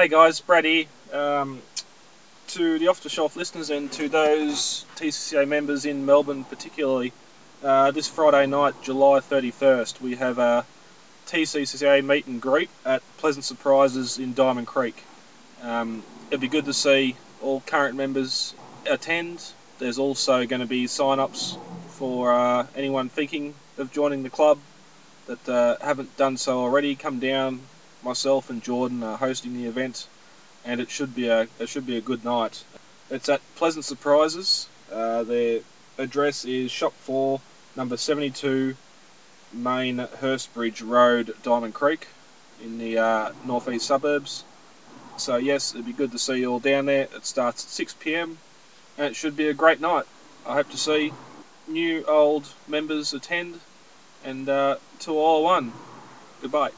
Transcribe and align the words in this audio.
Hey 0.00 0.08
guys, 0.08 0.40
Brady. 0.40 0.88
Um, 1.12 1.60
to 2.52 2.78
the 2.78 2.88
off 2.88 3.02
the 3.02 3.10
shelf 3.10 3.36
listeners 3.36 3.68
and 3.68 3.92
to 3.92 4.08
those 4.08 4.86
TCCA 4.96 5.46
members 5.46 5.84
in 5.84 6.06
Melbourne, 6.06 6.44
particularly, 6.44 7.12
uh, 7.62 7.90
this 7.90 8.08
Friday 8.08 8.46
night, 8.46 8.72
July 8.80 9.20
31st, 9.20 10.00
we 10.00 10.16
have 10.16 10.38
a 10.38 10.64
TCCA 11.26 12.02
meet 12.02 12.26
and 12.26 12.40
greet 12.40 12.70
at 12.86 13.02
Pleasant 13.18 13.44
Surprises 13.44 14.18
in 14.18 14.32
Diamond 14.32 14.66
Creek. 14.66 15.04
Um, 15.62 16.02
it'd 16.30 16.40
be 16.40 16.48
good 16.48 16.64
to 16.64 16.72
see 16.72 17.14
all 17.42 17.60
current 17.60 17.94
members 17.94 18.54
attend. 18.86 19.44
There's 19.80 19.98
also 19.98 20.46
going 20.46 20.60
to 20.60 20.66
be 20.66 20.86
sign 20.86 21.20
ups 21.20 21.58
for 21.90 22.32
uh, 22.32 22.66
anyone 22.74 23.10
thinking 23.10 23.52
of 23.76 23.92
joining 23.92 24.22
the 24.22 24.30
club 24.30 24.60
that 25.26 25.46
uh, 25.46 25.76
haven't 25.82 26.16
done 26.16 26.38
so 26.38 26.58
already. 26.58 26.94
Come 26.94 27.18
down. 27.18 27.60
Myself 28.02 28.50
and 28.50 28.62
Jordan 28.62 29.02
are 29.02 29.16
hosting 29.16 29.54
the 29.54 29.66
event, 29.66 30.06
and 30.64 30.80
it 30.80 30.90
should 30.90 31.14
be 31.14 31.28
a 31.28 31.48
it 31.58 31.68
should 31.68 31.86
be 31.86 31.96
a 31.96 32.00
good 32.00 32.24
night. 32.24 32.64
It's 33.10 33.28
at 33.28 33.40
Pleasant 33.56 33.84
Surprises. 33.84 34.68
Uh, 34.90 35.22
their 35.24 35.60
address 35.98 36.44
is 36.44 36.70
Shop 36.70 36.92
Four, 36.92 37.40
number 37.76 37.96
72, 37.96 38.76
Main 39.52 39.98
Hurstbridge 39.98 40.86
Road, 40.86 41.34
Diamond 41.42 41.74
Creek, 41.74 42.06
in 42.62 42.78
the 42.78 42.98
uh, 42.98 43.32
northeast 43.44 43.86
suburbs. 43.86 44.44
So 45.16 45.36
yes, 45.36 45.74
it'd 45.74 45.86
be 45.86 45.92
good 45.92 46.12
to 46.12 46.18
see 46.18 46.38
you 46.38 46.52
all 46.52 46.60
down 46.60 46.86
there. 46.86 47.02
It 47.14 47.26
starts 47.26 47.64
at 47.64 47.70
6 47.70 47.94
p.m. 48.00 48.38
and 48.96 49.08
it 49.08 49.16
should 49.16 49.36
be 49.36 49.48
a 49.48 49.54
great 49.54 49.80
night. 49.80 50.06
I 50.46 50.54
hope 50.54 50.70
to 50.70 50.78
see 50.78 51.12
new 51.68 52.04
old 52.04 52.46
members 52.66 53.12
attend, 53.12 53.60
and 54.24 54.48
uh, 54.48 54.76
to 55.00 55.12
all 55.12 55.44
one, 55.44 55.72
goodbye. 56.40 56.70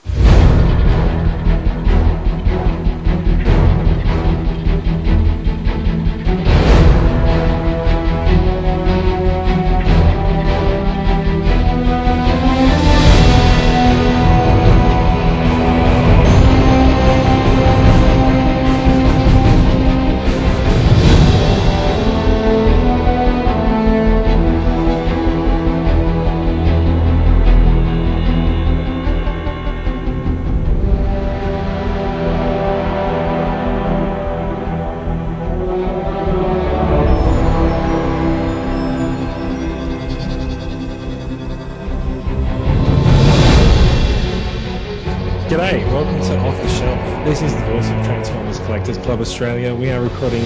Australia. 49.23 49.73
We 49.75 49.91
are 49.91 50.01
recording 50.03 50.43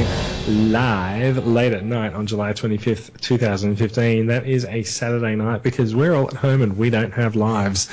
live 0.71 1.47
late 1.47 1.73
at 1.73 1.83
night 1.85 2.13
on 2.13 2.27
July 2.27 2.53
25th, 2.53 3.19
2015. 3.21 4.27
That 4.27 4.47
is 4.47 4.67
a 4.67 4.83
Saturday 4.83 5.35
night 5.35 5.63
because 5.63 5.97
we're 5.97 6.15
all 6.15 6.29
at 6.29 6.35
home 6.35 6.61
and 6.61 6.77
we 6.77 6.91
don't 6.91 7.13
have 7.13 7.35
lives. 7.37 7.89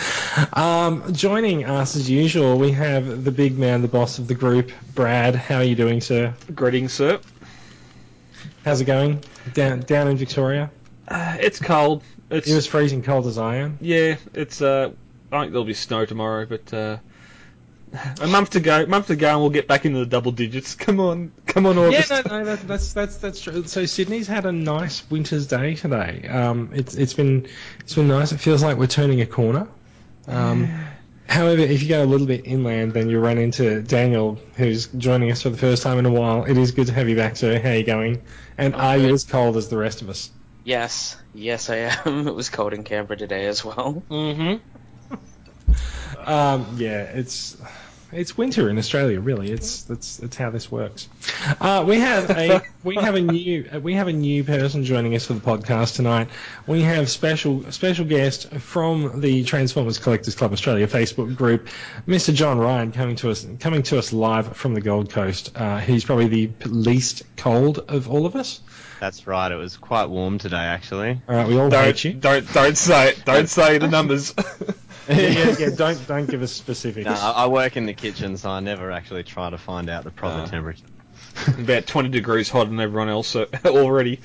Um, 0.53 1.13
joining 1.13 1.63
us 1.63 1.95
as 1.95 2.09
usual, 2.09 2.57
we 2.57 2.71
have 2.71 3.23
the 3.23 3.31
big 3.31 3.57
man, 3.57 3.81
the 3.81 3.87
boss 3.87 4.19
of 4.19 4.27
the 4.27 4.35
group, 4.35 4.71
Brad. 4.93 5.35
How 5.35 5.55
are 5.57 5.63
you 5.63 5.75
doing, 5.75 6.01
sir? 6.01 6.33
Greetings, 6.53 6.91
sir. 6.91 7.19
How's 8.65 8.81
it 8.81 8.85
going? 8.85 9.23
Down 9.53 9.79
down 9.81 10.09
in 10.09 10.17
Victoria? 10.17 10.69
Uh, 11.07 11.37
it's 11.39 11.59
cold. 11.59 12.03
It's 12.29 12.47
You're 12.47 12.57
as 12.57 12.67
freezing 12.67 13.01
cold 13.03 13.25
as 13.27 13.37
I 13.37 13.55
am. 13.55 13.77
yeah. 13.79 14.17
It's 14.33 14.61
uh. 14.61 14.91
I 15.31 15.39
think 15.39 15.51
there'll 15.53 15.65
be 15.65 15.73
snow 15.73 16.05
tomorrow, 16.05 16.45
but 16.45 16.73
uh, 16.73 16.97
a 18.21 18.27
month 18.27 18.51
to 18.51 18.59
go. 18.59 18.85
Month 18.85 19.07
to 19.07 19.15
go, 19.15 19.29
and 19.29 19.39
we'll 19.39 19.49
get 19.49 19.67
back 19.67 19.85
into 19.85 19.99
the 19.99 20.05
double 20.05 20.31
digits. 20.31 20.75
Come 20.83 20.99
on, 20.99 21.31
come 21.45 21.65
on, 21.65 21.77
August. 21.77 22.09
Yeah, 22.09 22.21
no, 22.25 22.39
no, 22.39 22.45
that, 22.45 22.67
that's 22.67 22.93
that's 22.93 23.17
that's 23.17 23.41
true. 23.41 23.63
So 23.65 23.85
Sydney's 23.85 24.27
had 24.27 24.45
a 24.45 24.51
nice 24.51 25.09
winter's 25.09 25.47
day 25.47 25.75
today. 25.75 26.27
Um, 26.27 26.71
it's 26.73 26.95
it's 26.95 27.13
been 27.13 27.47
it's 27.79 27.95
been 27.95 28.07
nice. 28.07 28.31
It 28.31 28.39
feels 28.39 28.63
like 28.63 28.77
we're 28.77 28.87
turning 28.87 29.21
a 29.21 29.25
corner. 29.25 29.67
Um, 30.27 30.67
however, 31.27 31.61
if 31.61 31.83
you 31.83 31.89
go 31.89 32.03
a 32.03 32.05
little 32.05 32.27
bit 32.27 32.45
inland, 32.45 32.93
then 32.93 33.09
you 33.09 33.19
run 33.19 33.37
into 33.37 33.81
Daniel, 33.81 34.39
who's 34.55 34.87
joining 34.87 35.31
us 35.31 35.41
for 35.41 35.49
the 35.49 35.57
first 35.57 35.83
time 35.83 35.99
in 35.99 36.05
a 36.05 36.11
while. 36.11 36.45
It 36.45 36.57
is 36.57 36.71
good 36.71 36.87
to 36.87 36.93
have 36.93 37.09
you 37.09 37.15
back, 37.15 37.35
sir. 37.35 37.59
How 37.59 37.69
are 37.69 37.75
you 37.75 37.83
going? 37.83 38.21
And 38.57 38.75
I'm 38.75 38.81
are 38.81 38.97
you 38.97 39.13
as 39.13 39.23
cold 39.23 39.57
as 39.57 39.69
the 39.69 39.77
rest 39.77 40.01
of 40.01 40.09
us? 40.09 40.31
Yes, 40.63 41.17
yes, 41.33 41.69
I 41.69 41.91
am. 42.05 42.27
It 42.27 42.35
was 42.35 42.49
cold 42.49 42.73
in 42.73 42.83
Canberra 42.83 43.17
today 43.17 43.45
as 43.47 43.63
well. 43.63 44.03
Mm-hmm. 44.09 44.55
Um, 46.25 46.77
yeah, 46.77 47.01
it's 47.01 47.57
it's 48.13 48.37
winter 48.37 48.69
in 48.69 48.77
Australia. 48.77 49.19
Really, 49.19 49.51
it's 49.51 49.83
that's 49.83 50.17
that's 50.17 50.37
how 50.37 50.49
this 50.49 50.71
works. 50.71 51.07
Uh, 51.59 51.83
we 51.87 51.99
have 51.99 52.29
a 52.29 52.61
we 52.83 52.95
have 52.95 53.15
a 53.15 53.21
new 53.21 53.69
uh, 53.73 53.79
we 53.79 53.93
have 53.93 54.07
a 54.07 54.13
new 54.13 54.43
person 54.43 54.83
joining 54.83 55.15
us 55.15 55.25
for 55.25 55.33
the 55.33 55.41
podcast 55.41 55.95
tonight. 55.95 56.29
We 56.67 56.81
have 56.81 57.09
special 57.09 57.71
special 57.71 58.05
guest 58.05 58.49
from 58.51 59.21
the 59.21 59.43
Transformers 59.43 59.97
Collectors 59.97 60.35
Club 60.35 60.53
Australia 60.53 60.87
Facebook 60.87 61.35
group, 61.35 61.67
Mr. 62.07 62.33
John 62.33 62.59
Ryan, 62.59 62.91
coming 62.91 63.15
to 63.17 63.31
us 63.31 63.45
coming 63.59 63.83
to 63.83 63.97
us 63.97 64.13
live 64.13 64.55
from 64.55 64.73
the 64.73 64.81
Gold 64.81 65.09
Coast. 65.09 65.51
Uh, 65.55 65.79
he's 65.79 66.05
probably 66.05 66.27
the 66.27 66.51
least 66.65 67.23
cold 67.37 67.79
of 67.87 68.09
all 68.09 68.25
of 68.25 68.35
us. 68.35 68.61
That's 69.03 69.27
right. 69.27 69.51
It 69.51 69.57
was 69.57 69.75
quite 69.75 70.05
warm 70.05 70.37
today, 70.37 70.55
actually. 70.55 71.19
All 71.27 71.35
right, 71.35 71.45
we 71.45 71.59
all 71.59 71.69
Don't 71.69 71.83
hate 71.83 72.05
you. 72.05 72.13
don't 72.13 72.49
don't 72.53 72.77
say 72.77 73.09
it. 73.09 73.25
Don't 73.25 73.49
say 73.49 73.77
the 73.77 73.89
numbers. 73.89 74.33
yeah, 75.09 75.15
yeah, 75.17 75.55
yeah, 75.59 75.69
don't 75.75 76.07
don't 76.07 76.25
give 76.25 76.41
us 76.41 76.53
specifics. 76.53 77.03
No, 77.07 77.11
I, 77.11 77.31
I 77.31 77.47
work 77.47 77.75
in 77.75 77.85
the 77.85 77.93
kitchen, 77.93 78.37
so 78.37 78.49
I 78.49 78.61
never 78.61 78.91
actually 78.93 79.23
try 79.23 79.49
to 79.49 79.57
find 79.57 79.89
out 79.89 80.05
the 80.05 80.11
proper 80.11 80.43
Ah. 80.43 80.45
temperature. 80.45 80.85
About 81.59 81.85
20 81.85 82.07
degrees 82.09 82.49
hotter 82.49 82.69
than 82.69 82.79
everyone 82.79 83.09
else 83.09 83.35
uh, 83.35 83.45
already. 83.65 84.21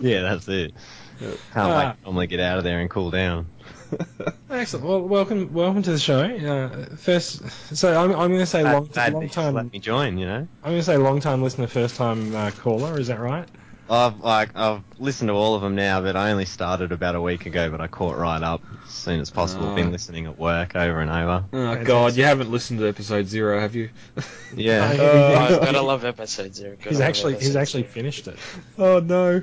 Yeah, 0.00 0.22
that's 0.22 0.48
it. 0.48 0.74
Can't 1.20 1.38
Ah. 1.54 1.78
wait 1.90 2.04
normally 2.04 2.26
get 2.26 2.40
out 2.40 2.58
of 2.58 2.64
there 2.64 2.80
and 2.80 2.90
cool 2.90 3.12
down. 3.12 3.46
Excellent. 4.50 4.84
Well, 4.84 5.00
welcome, 5.02 5.52
welcome 5.54 5.82
to 5.84 5.92
the 5.92 5.98
show. 6.00 6.22
Uh, 6.22 6.96
first, 6.96 7.48
so 7.76 7.96
I'm, 7.96 8.10
I'm 8.10 8.28
going 8.30 8.40
to 8.40 8.46
say 8.46 8.64
long, 8.64 8.86
Glad- 8.86 8.92
glad 8.94 9.12
long 9.14 9.28
time. 9.28 9.54
Let 9.54 9.72
me 9.72 9.78
join. 9.78 10.18
You 10.18 10.26
know, 10.26 10.48
I'm 10.64 10.70
going 10.72 10.78
to 10.78 10.82
say 10.82 10.96
long 10.96 11.20
time 11.20 11.40
listener, 11.40 11.68
first 11.68 11.94
time 11.94 12.34
uh, 12.34 12.50
caller. 12.50 12.98
Is 12.98 13.06
that 13.06 13.20
right? 13.20 13.48
I've 13.90 14.20
like 14.20 14.50
I've 14.54 14.82
listened 14.98 15.28
to 15.28 15.34
all 15.34 15.54
of 15.54 15.62
them 15.62 15.74
now, 15.74 16.00
but 16.02 16.14
I 16.16 16.30
only 16.30 16.44
started 16.44 16.92
about 16.92 17.14
a 17.14 17.20
week 17.20 17.46
ago. 17.46 17.70
But 17.70 17.80
I 17.80 17.86
caught 17.86 18.16
right 18.18 18.42
up 18.42 18.62
as 18.84 18.90
soon 18.90 19.20
as 19.20 19.30
possible. 19.30 19.68
Oh. 19.68 19.74
Been 19.74 19.92
listening 19.92 20.26
at 20.26 20.38
work 20.38 20.76
over 20.76 21.00
and 21.00 21.10
over. 21.10 21.44
Oh 21.52 21.84
God, 21.84 22.14
you 22.16 22.24
haven't 22.24 22.50
listened 22.50 22.80
to 22.80 22.88
episode 22.88 23.26
zero, 23.26 23.60
have 23.60 23.74
you? 23.74 23.90
Yeah. 24.54 24.92
Uh, 24.98 25.48
Oh, 25.50 25.64
gotta 25.64 25.82
love 25.82 26.04
episode 26.04 26.54
zero. 26.54 26.76
Gotta 26.76 26.88
he's 26.90 26.98
love 27.00 27.08
actually 27.08 27.34
he's 27.36 27.56
actually 27.56 27.82
zero. 27.82 27.92
finished 27.92 28.28
it. 28.28 28.36
oh 28.78 28.98
no. 29.00 29.42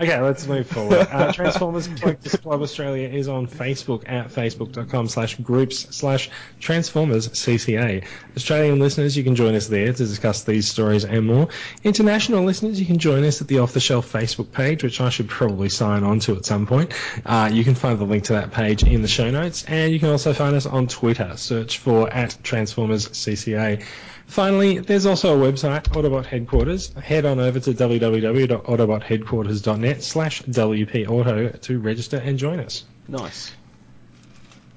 Okay, 0.00 0.18
let's 0.18 0.46
move 0.46 0.66
forward. 0.66 1.06
Uh, 1.10 1.30
Transformers 1.30 1.86
Collectors 1.86 2.34
Club 2.36 2.62
Australia 2.62 3.06
is 3.06 3.28
on 3.28 3.46
Facebook 3.46 4.08
at 4.08 4.28
facebook.com 4.28 5.08
slash 5.08 5.36
groups 5.36 5.94
slash 5.94 6.30
Transformers 6.58 7.28
CCA. 7.28 8.06
Australian 8.34 8.78
listeners, 8.78 9.14
you 9.14 9.22
can 9.22 9.34
join 9.34 9.54
us 9.54 9.66
there 9.66 9.92
to 9.92 9.92
discuss 9.92 10.44
these 10.44 10.66
stories 10.66 11.04
and 11.04 11.26
more. 11.26 11.48
International 11.84 12.42
listeners, 12.44 12.80
you 12.80 12.86
can 12.86 12.96
join 12.98 13.24
us 13.24 13.42
at 13.42 13.48
the 13.48 13.58
Off 13.58 13.74
the 13.74 13.80
Shelf 13.80 14.10
Facebook 14.10 14.50
page, 14.52 14.82
which 14.82 15.02
I 15.02 15.10
should 15.10 15.28
probably 15.28 15.68
sign 15.68 16.02
on 16.02 16.20
to 16.20 16.34
at 16.34 16.46
some 16.46 16.66
point. 16.66 16.94
Uh, 17.26 17.50
you 17.52 17.62
can 17.62 17.74
find 17.74 17.98
the 17.98 18.04
link 18.04 18.24
to 18.24 18.32
that 18.32 18.52
page 18.52 18.82
in 18.82 19.02
the 19.02 19.08
show 19.08 19.30
notes, 19.30 19.64
and 19.64 19.92
you 19.92 20.00
can 20.00 20.08
also 20.08 20.32
find 20.32 20.56
us 20.56 20.64
on 20.64 20.86
Twitter. 20.88 21.36
Search 21.36 21.76
for 21.76 22.10
at 22.10 22.38
Transformers 22.42 23.06
CCA. 23.08 23.84
Finally, 24.30 24.78
there's 24.78 25.04
also 25.06 25.36
a 25.36 25.52
website, 25.52 25.82
Autobot 25.88 26.24
Headquarters. 26.24 26.94
Head 26.94 27.26
on 27.26 27.40
over 27.40 27.58
to 27.58 27.72
www.autobotheadquarters.net 27.72 30.04
slash 30.04 30.42
WPAuto 30.42 31.60
to 31.62 31.80
register 31.80 32.18
and 32.18 32.38
join 32.38 32.60
us. 32.60 32.84
Nice. 33.08 33.50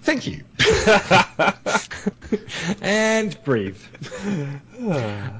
Thank 0.02 0.26
you. 0.26 0.44
and 2.82 3.38
breathe. 3.44 3.78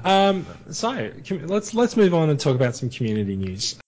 um, 0.04 0.46
so 0.70 1.10
let's 1.30 1.74
let's 1.74 1.96
move 1.96 2.14
on 2.14 2.30
and 2.30 2.38
talk 2.38 2.54
about 2.54 2.76
some 2.76 2.90
community 2.90 3.34
news. 3.34 3.80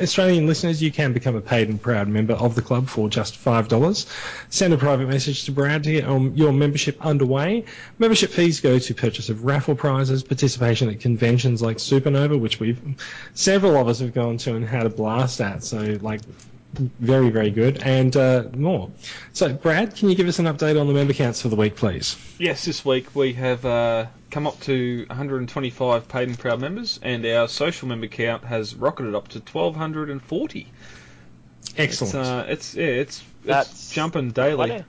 Australian 0.00 0.46
listeners, 0.46 0.82
you 0.82 0.90
can 0.90 1.12
become 1.12 1.36
a 1.36 1.40
paid 1.40 1.68
and 1.68 1.80
proud 1.80 2.08
member 2.08 2.34
of 2.34 2.54
the 2.54 2.62
club 2.62 2.88
for 2.88 3.08
just 3.08 3.42
$5. 3.42 4.06
Send 4.50 4.72
a 4.72 4.78
private 4.78 5.08
message 5.08 5.44
to 5.44 5.52
Brad 5.52 5.84
to 5.84 5.92
get 5.92 6.04
um, 6.04 6.34
your 6.34 6.52
membership 6.52 7.04
underway. 7.04 7.64
Membership 7.98 8.30
fees 8.30 8.60
go 8.60 8.78
to 8.78 8.94
purchase 8.94 9.28
of 9.28 9.44
raffle 9.44 9.74
prizes, 9.74 10.22
participation 10.22 10.88
at 10.88 11.00
conventions 11.00 11.62
like 11.62 11.78
Supernova, 11.78 12.38
which 12.38 12.60
we've 12.60 12.80
several 13.34 13.76
of 13.76 13.88
us 13.88 14.00
have 14.00 14.14
gone 14.14 14.36
to 14.38 14.54
and 14.54 14.64
had 14.64 14.86
a 14.86 14.90
blast 14.90 15.40
at. 15.40 15.62
So, 15.62 15.98
like, 16.00 16.20
very, 16.74 17.30
very 17.30 17.50
good, 17.50 17.82
and 17.82 18.16
uh, 18.16 18.44
more. 18.54 18.90
So, 19.32 19.52
Brad, 19.52 19.96
can 19.96 20.08
you 20.08 20.14
give 20.14 20.28
us 20.28 20.38
an 20.38 20.46
update 20.46 20.80
on 20.80 20.86
the 20.86 20.92
member 20.92 21.12
counts 21.12 21.42
for 21.42 21.48
the 21.48 21.56
week, 21.56 21.76
please? 21.76 22.16
Yes, 22.38 22.64
this 22.64 22.84
week 22.84 23.14
we 23.14 23.32
have 23.34 23.64
uh, 23.64 24.06
come 24.30 24.46
up 24.46 24.60
to 24.60 25.04
125 25.08 26.08
paid 26.08 26.28
and 26.28 26.38
proud 26.38 26.60
members, 26.60 26.98
and 27.02 27.24
our 27.26 27.48
social 27.48 27.88
member 27.88 28.06
count 28.06 28.44
has 28.44 28.74
rocketed 28.74 29.14
up 29.14 29.28
to 29.28 29.38
1,240. 29.40 30.66
Excellent. 31.76 32.14
It's, 32.14 32.14
uh, 32.14 32.46
it's 32.48 32.74
yeah, 32.74 32.84
it's 32.84 33.24
That's 33.44 33.70
it's 33.70 33.92
jumping 33.92 34.30
daily. 34.30 34.70
A- 34.70 34.84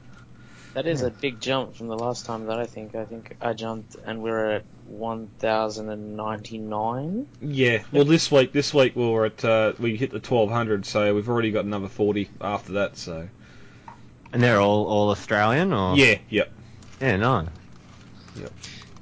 That 0.73 0.87
is 0.87 1.01
a 1.01 1.11
big 1.11 1.39
jump 1.39 1.75
from 1.75 1.87
the 1.87 1.97
last 1.97 2.25
time 2.25 2.45
that 2.47 2.59
I 2.59 2.65
think. 2.65 2.95
I 2.95 3.05
think 3.05 3.35
I 3.41 3.53
jumped 3.53 3.95
and 4.05 4.21
we 4.21 4.31
were 4.31 4.51
at 4.51 4.65
1,099. 4.89 7.27
Yeah. 7.41 7.83
Well, 7.91 8.05
this 8.05 8.31
week 8.31 8.51
this 8.51 8.73
week 8.73 8.95
we 8.95 9.07
were 9.07 9.25
at 9.25 9.45
uh, 9.45 9.73
we 9.79 9.95
hit 9.95 10.09
the 10.11 10.19
1,200, 10.19 10.85
so 10.85 11.15
we've 11.15 11.29
already 11.29 11.51
got 11.51 11.65
another 11.65 11.87
40 11.87 12.29
after 12.41 12.73
that. 12.73 12.97
So 12.97 13.27
And 14.33 14.43
they're 14.43 14.59
all 14.59 14.85
all 14.85 15.09
Australian, 15.09 15.73
or 15.73 15.95
yeah, 15.95 16.17
yep. 16.29 16.51
yeah, 16.99 17.15
no. 17.17 17.47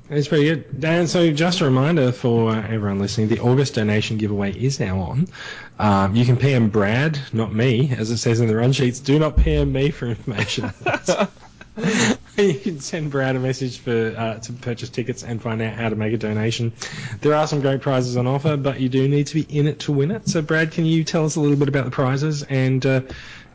It's 0.10 0.30
pretty 0.30 0.46
good. 0.46 0.86
And 0.86 1.10
so, 1.10 1.32
just 1.32 1.60
a 1.60 1.66
reminder 1.66 2.14
for 2.14 2.52
uh, 2.52 2.66
everyone 2.68 3.00
listening, 3.00 3.28
the 3.28 3.40
August 3.40 3.76
donation 3.76 4.18
giveaway 4.18 4.54
is 4.54 4.80
now 4.80 5.00
on. 5.00 5.28
Um, 5.80 6.16
you 6.16 6.24
can 6.24 6.38
PM 6.38 6.70
Brad, 6.70 7.20
not 7.34 7.54
me, 7.54 7.94
as 7.98 8.10
it 8.10 8.18
says 8.18 8.40
in 8.40 8.48
the 8.48 8.56
run 8.56 8.72
sheets. 8.72 9.00
Do 9.00 9.20
not 9.20 9.36
PM 9.36 9.74
me 9.74 9.92
for 9.92 10.08
information. 10.08 10.72
you 12.42 12.54
can 12.54 12.80
send 12.80 13.10
Brad 13.10 13.36
a 13.36 13.40
message 13.40 13.80
for 13.80 14.14
uh, 14.16 14.40
to 14.40 14.54
purchase 14.54 14.90
tickets 14.90 15.24
and 15.24 15.42
find 15.42 15.60
out 15.60 15.74
how 15.74 15.90
to 15.90 15.96
make 15.96 16.14
a 16.14 16.18
donation. 16.18 16.72
There 17.22 17.34
are 17.34 17.48
some 17.48 17.62
great 17.62 17.82
prizes 17.82 18.16
on 18.16 18.28
offer, 18.28 18.58
but 18.58 18.80
you 18.80 18.90
do 18.90 19.08
need 19.08 19.26
to 19.28 19.34
be 19.34 19.58
in 19.58 19.66
it 19.66 19.80
to 19.82 19.92
win 19.92 20.12
it. 20.12 20.30
So, 20.30 20.44
Brad, 20.44 20.72
can 20.72 20.86
you 20.86 21.04
tell 21.04 21.26
us 21.26 21.36
a 21.36 21.42
little 21.42 21.58
bit 21.58 21.68
about 21.68 21.86
the 21.86 21.92
prizes 21.92 22.44
and 22.44 22.86
uh, 22.86 23.02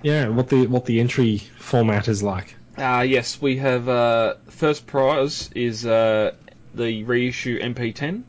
yeah, 0.03 0.29
what 0.29 0.49
the 0.49 0.67
what 0.67 0.85
the 0.85 0.99
entry 0.99 1.39
format 1.39 2.09
is 2.09 2.25
like? 2.25 2.57
Uh, 2.77 3.05
yes, 3.07 3.41
we 3.41 3.59
have 3.59 3.89
uh, 3.89 4.35
first 4.49 4.85
prize 4.89 5.49
is 5.55 5.87
uh, 5.87 6.35
the 6.75 7.05
reissue 7.05 7.61
MP10 7.61 8.25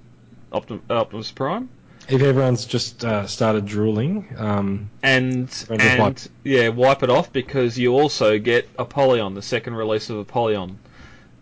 Optim- 0.51 0.81
Optimus 0.87 1.31
Prime. 1.31 1.69
If 2.09 2.21
everyone's 2.21 2.65
just 2.65 3.03
uh, 3.05 3.25
started 3.27 3.65
drooling, 3.65 4.27
um, 4.37 4.89
and 5.01 5.49
And 5.69 5.99
wipe. 5.99 6.17
yeah, 6.43 6.67
wipe 6.69 7.01
it 7.03 7.09
off 7.09 7.31
because 7.31 7.77
you 7.77 7.93
also 7.97 8.39
get 8.39 8.69
Apollyon, 8.77 9.33
the 9.35 9.41
second 9.41 9.75
release 9.75 10.09
of 10.09 10.17
Apollyon, 10.17 10.77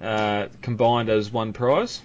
uh, 0.01 0.47
combined 0.61 1.09
as 1.09 1.31
one 1.31 1.51
prize. 1.53 2.01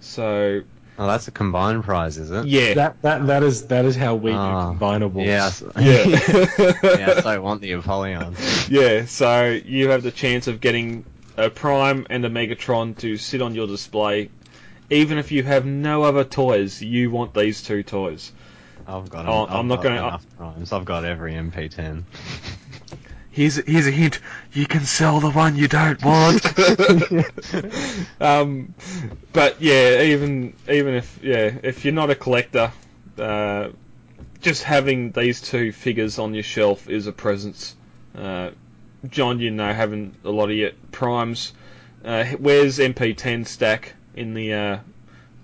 So 0.00 0.62
Oh, 0.98 1.06
that's 1.06 1.28
a 1.28 1.30
combined 1.30 1.84
prize, 1.84 2.16
is 2.16 2.30
it? 2.30 2.46
yeah, 2.46 2.72
That 2.74 3.02
that 3.02 3.26
that 3.26 3.42
is 3.42 3.66
that 3.66 3.84
is 3.84 3.96
how 3.96 4.14
we 4.14 4.32
Ah, 4.32 4.70
do 4.70 4.78
combinables. 4.78 5.26
Yeah. 5.26 5.46
s- 5.46 5.62
yeah, 6.82 7.06
yes, 7.16 7.26
I 7.26 7.38
want 7.38 7.60
the 7.60 7.72
Apollyon. 7.72 8.34
yeah. 8.70 9.04
So 9.04 9.60
you 9.64 9.90
have 9.90 10.02
the 10.02 10.10
chance 10.10 10.46
of 10.46 10.60
getting 10.60 11.04
a 11.36 11.50
Prime 11.50 12.06
and 12.08 12.24
a 12.24 12.30
Megatron 12.30 12.96
to 12.98 13.16
sit 13.18 13.42
on 13.42 13.54
your 13.54 13.66
display. 13.66 14.30
Even 14.90 15.18
if 15.18 15.32
you 15.32 15.42
have 15.42 15.66
no 15.66 16.02
other 16.04 16.24
toys, 16.24 16.80
you 16.80 17.10
want 17.10 17.34
these 17.34 17.62
two 17.62 17.82
toys. 17.82 18.32
I've 18.86 19.08
got. 19.10 19.26
Oh, 19.26 19.46
I've 19.46 19.54
I'm 19.54 19.68
not 19.68 19.82
gonna- 19.82 19.96
enough 19.96 20.26
primes. 20.36 20.72
I've 20.72 20.84
got 20.84 21.04
every 21.04 21.32
MP10. 21.34 22.02
Here's 23.36 23.58
a, 23.58 23.62
here's 23.66 23.86
a 23.86 23.90
hint. 23.90 24.18
You 24.54 24.64
can 24.64 24.86
sell 24.86 25.20
the 25.20 25.30
one 25.30 25.56
you 25.56 25.68
don't 25.68 26.02
want. 26.02 26.42
um, 28.20 28.74
but 29.34 29.60
yeah, 29.60 30.00
even 30.04 30.54
even 30.70 30.94
if 30.94 31.20
yeah, 31.22 31.54
if 31.62 31.84
you're 31.84 31.92
not 31.92 32.08
a 32.08 32.14
collector, 32.14 32.72
uh, 33.18 33.68
just 34.40 34.62
having 34.62 35.12
these 35.12 35.42
two 35.42 35.70
figures 35.72 36.18
on 36.18 36.32
your 36.32 36.44
shelf 36.44 36.88
is 36.88 37.08
a 37.08 37.12
presence. 37.12 37.76
Uh, 38.16 38.52
John, 39.06 39.38
you 39.38 39.50
know, 39.50 39.70
having 39.70 40.14
a 40.24 40.30
lot 40.30 40.48
of 40.48 40.56
your 40.56 40.70
primes. 40.90 41.52
Uh, 42.02 42.24
where's 42.38 42.78
MP10 42.78 43.46
stack 43.46 43.95
in 44.16 44.34
the 44.34 44.52
uh, 44.54 44.78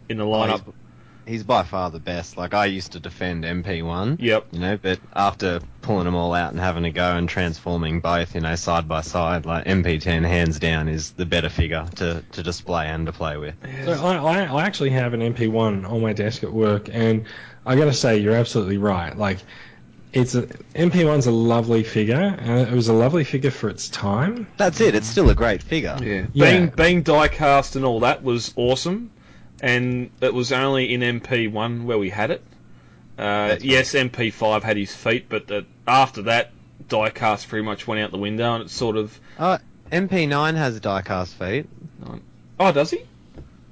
in 0.09 0.17
the 0.19 0.25
Oh, 0.27 0.31
lineup? 0.31 0.65
he's, 0.65 1.35
he's 1.35 1.43
by 1.45 1.63
far 1.63 1.91
the 1.91 2.01
best. 2.01 2.37
Like 2.37 2.55
I 2.55 2.67
used 2.67 2.93
to 2.93 3.01
defend 3.01 3.45
MP1. 3.45 4.17
Yep. 4.21 4.47
You 4.51 4.59
know, 4.59 4.77
but 4.81 4.99
after 5.15 5.61
pulling 5.81 6.05
them 6.05 6.15
all 6.15 6.35
out 6.35 6.51
and 6.51 6.61
having 6.61 6.85
a 6.85 6.91
go 6.91 7.17
and 7.17 7.29
transforming 7.29 8.01
both, 8.01 8.35
you 8.35 8.41
know, 8.41 8.55
side 8.57 8.89
by 8.89 9.01
side, 9.03 9.47
like 9.47 9.65
MP10 9.67 10.27
hands 10.27 10.59
down 10.59 10.89
is 10.89 11.13
the 11.13 11.27
better 11.27 11.49
figure 11.49 11.87
to, 11.97 12.25
to 12.33 12.43
display 12.43 12.87
and 12.89 13.07
to 13.07 13.13
play 13.13 13.37
with. 13.37 13.55
So 13.85 13.93
I, 13.93 14.17
I, 14.17 14.43
I 14.45 14.63
actually 14.65 14.91
have 14.91 15.15
an 15.15 15.21
MP1 15.21 15.89
on 15.89 16.01
my 16.01 16.13
desk 16.13 16.43
at 16.43 16.53
work, 16.53 16.89
and 16.93 17.25
I 17.65 17.77
got 17.77 17.85
to 17.87 17.93
say, 17.93 18.19
you're 18.19 18.35
absolutely 18.37 18.79
right. 18.79 19.17
Like, 19.17 19.39
it's 20.13 20.35
a, 20.35 20.43
MP1's 20.75 21.27
a 21.27 21.31
lovely 21.31 21.83
figure, 21.85 22.21
and 22.21 22.69
it 22.69 22.73
was 22.73 22.89
a 22.89 22.93
lovely 22.93 23.25
figure 23.25 23.51
for 23.51 23.69
its 23.69 23.89
time. 23.89 24.47
That's 24.57 24.81
it. 24.81 24.95
It's 24.95 25.07
still 25.09 25.31
a 25.31 25.35
great 25.35 25.63
figure. 25.63 25.97
Yeah. 26.03 26.27
Yeah. 26.33 26.51
Being 26.51 26.67
being 26.69 27.03
die 27.03 27.29
cast 27.29 27.77
and 27.77 27.85
all 27.85 28.01
that 28.01 28.23
was 28.23 28.53
awesome, 28.57 29.11
and 29.61 30.11
it 30.21 30.35
was 30.35 30.53
only 30.53 30.93
in 30.93 31.01
MP1 31.01 31.85
where 31.85 31.99
we 31.99 32.11
had 32.11 32.31
it. 32.31 32.43
Uh, 33.19 33.57
yes, 33.61 33.93
MP5 33.95 34.63
had 34.63 34.77
his 34.77 34.95
feet, 34.95 35.27
but 35.29 35.47
the, 35.47 35.65
after 35.87 36.23
that, 36.23 36.51
diecast 36.89 37.47
pretty 37.49 37.65
much 37.65 37.87
went 37.87 38.01
out 38.01 38.11
the 38.11 38.19
window, 38.19 38.55
and 38.55 38.65
it's 38.65 38.73
sort 38.75 38.97
of 38.97 39.19
Oh, 39.39 39.59
MP9 39.91 40.55
has 40.57 40.81
diecast 40.81 41.35
feet. 41.35 41.67
oh, 42.59 42.73
does 42.73 42.91
he? 42.91 43.03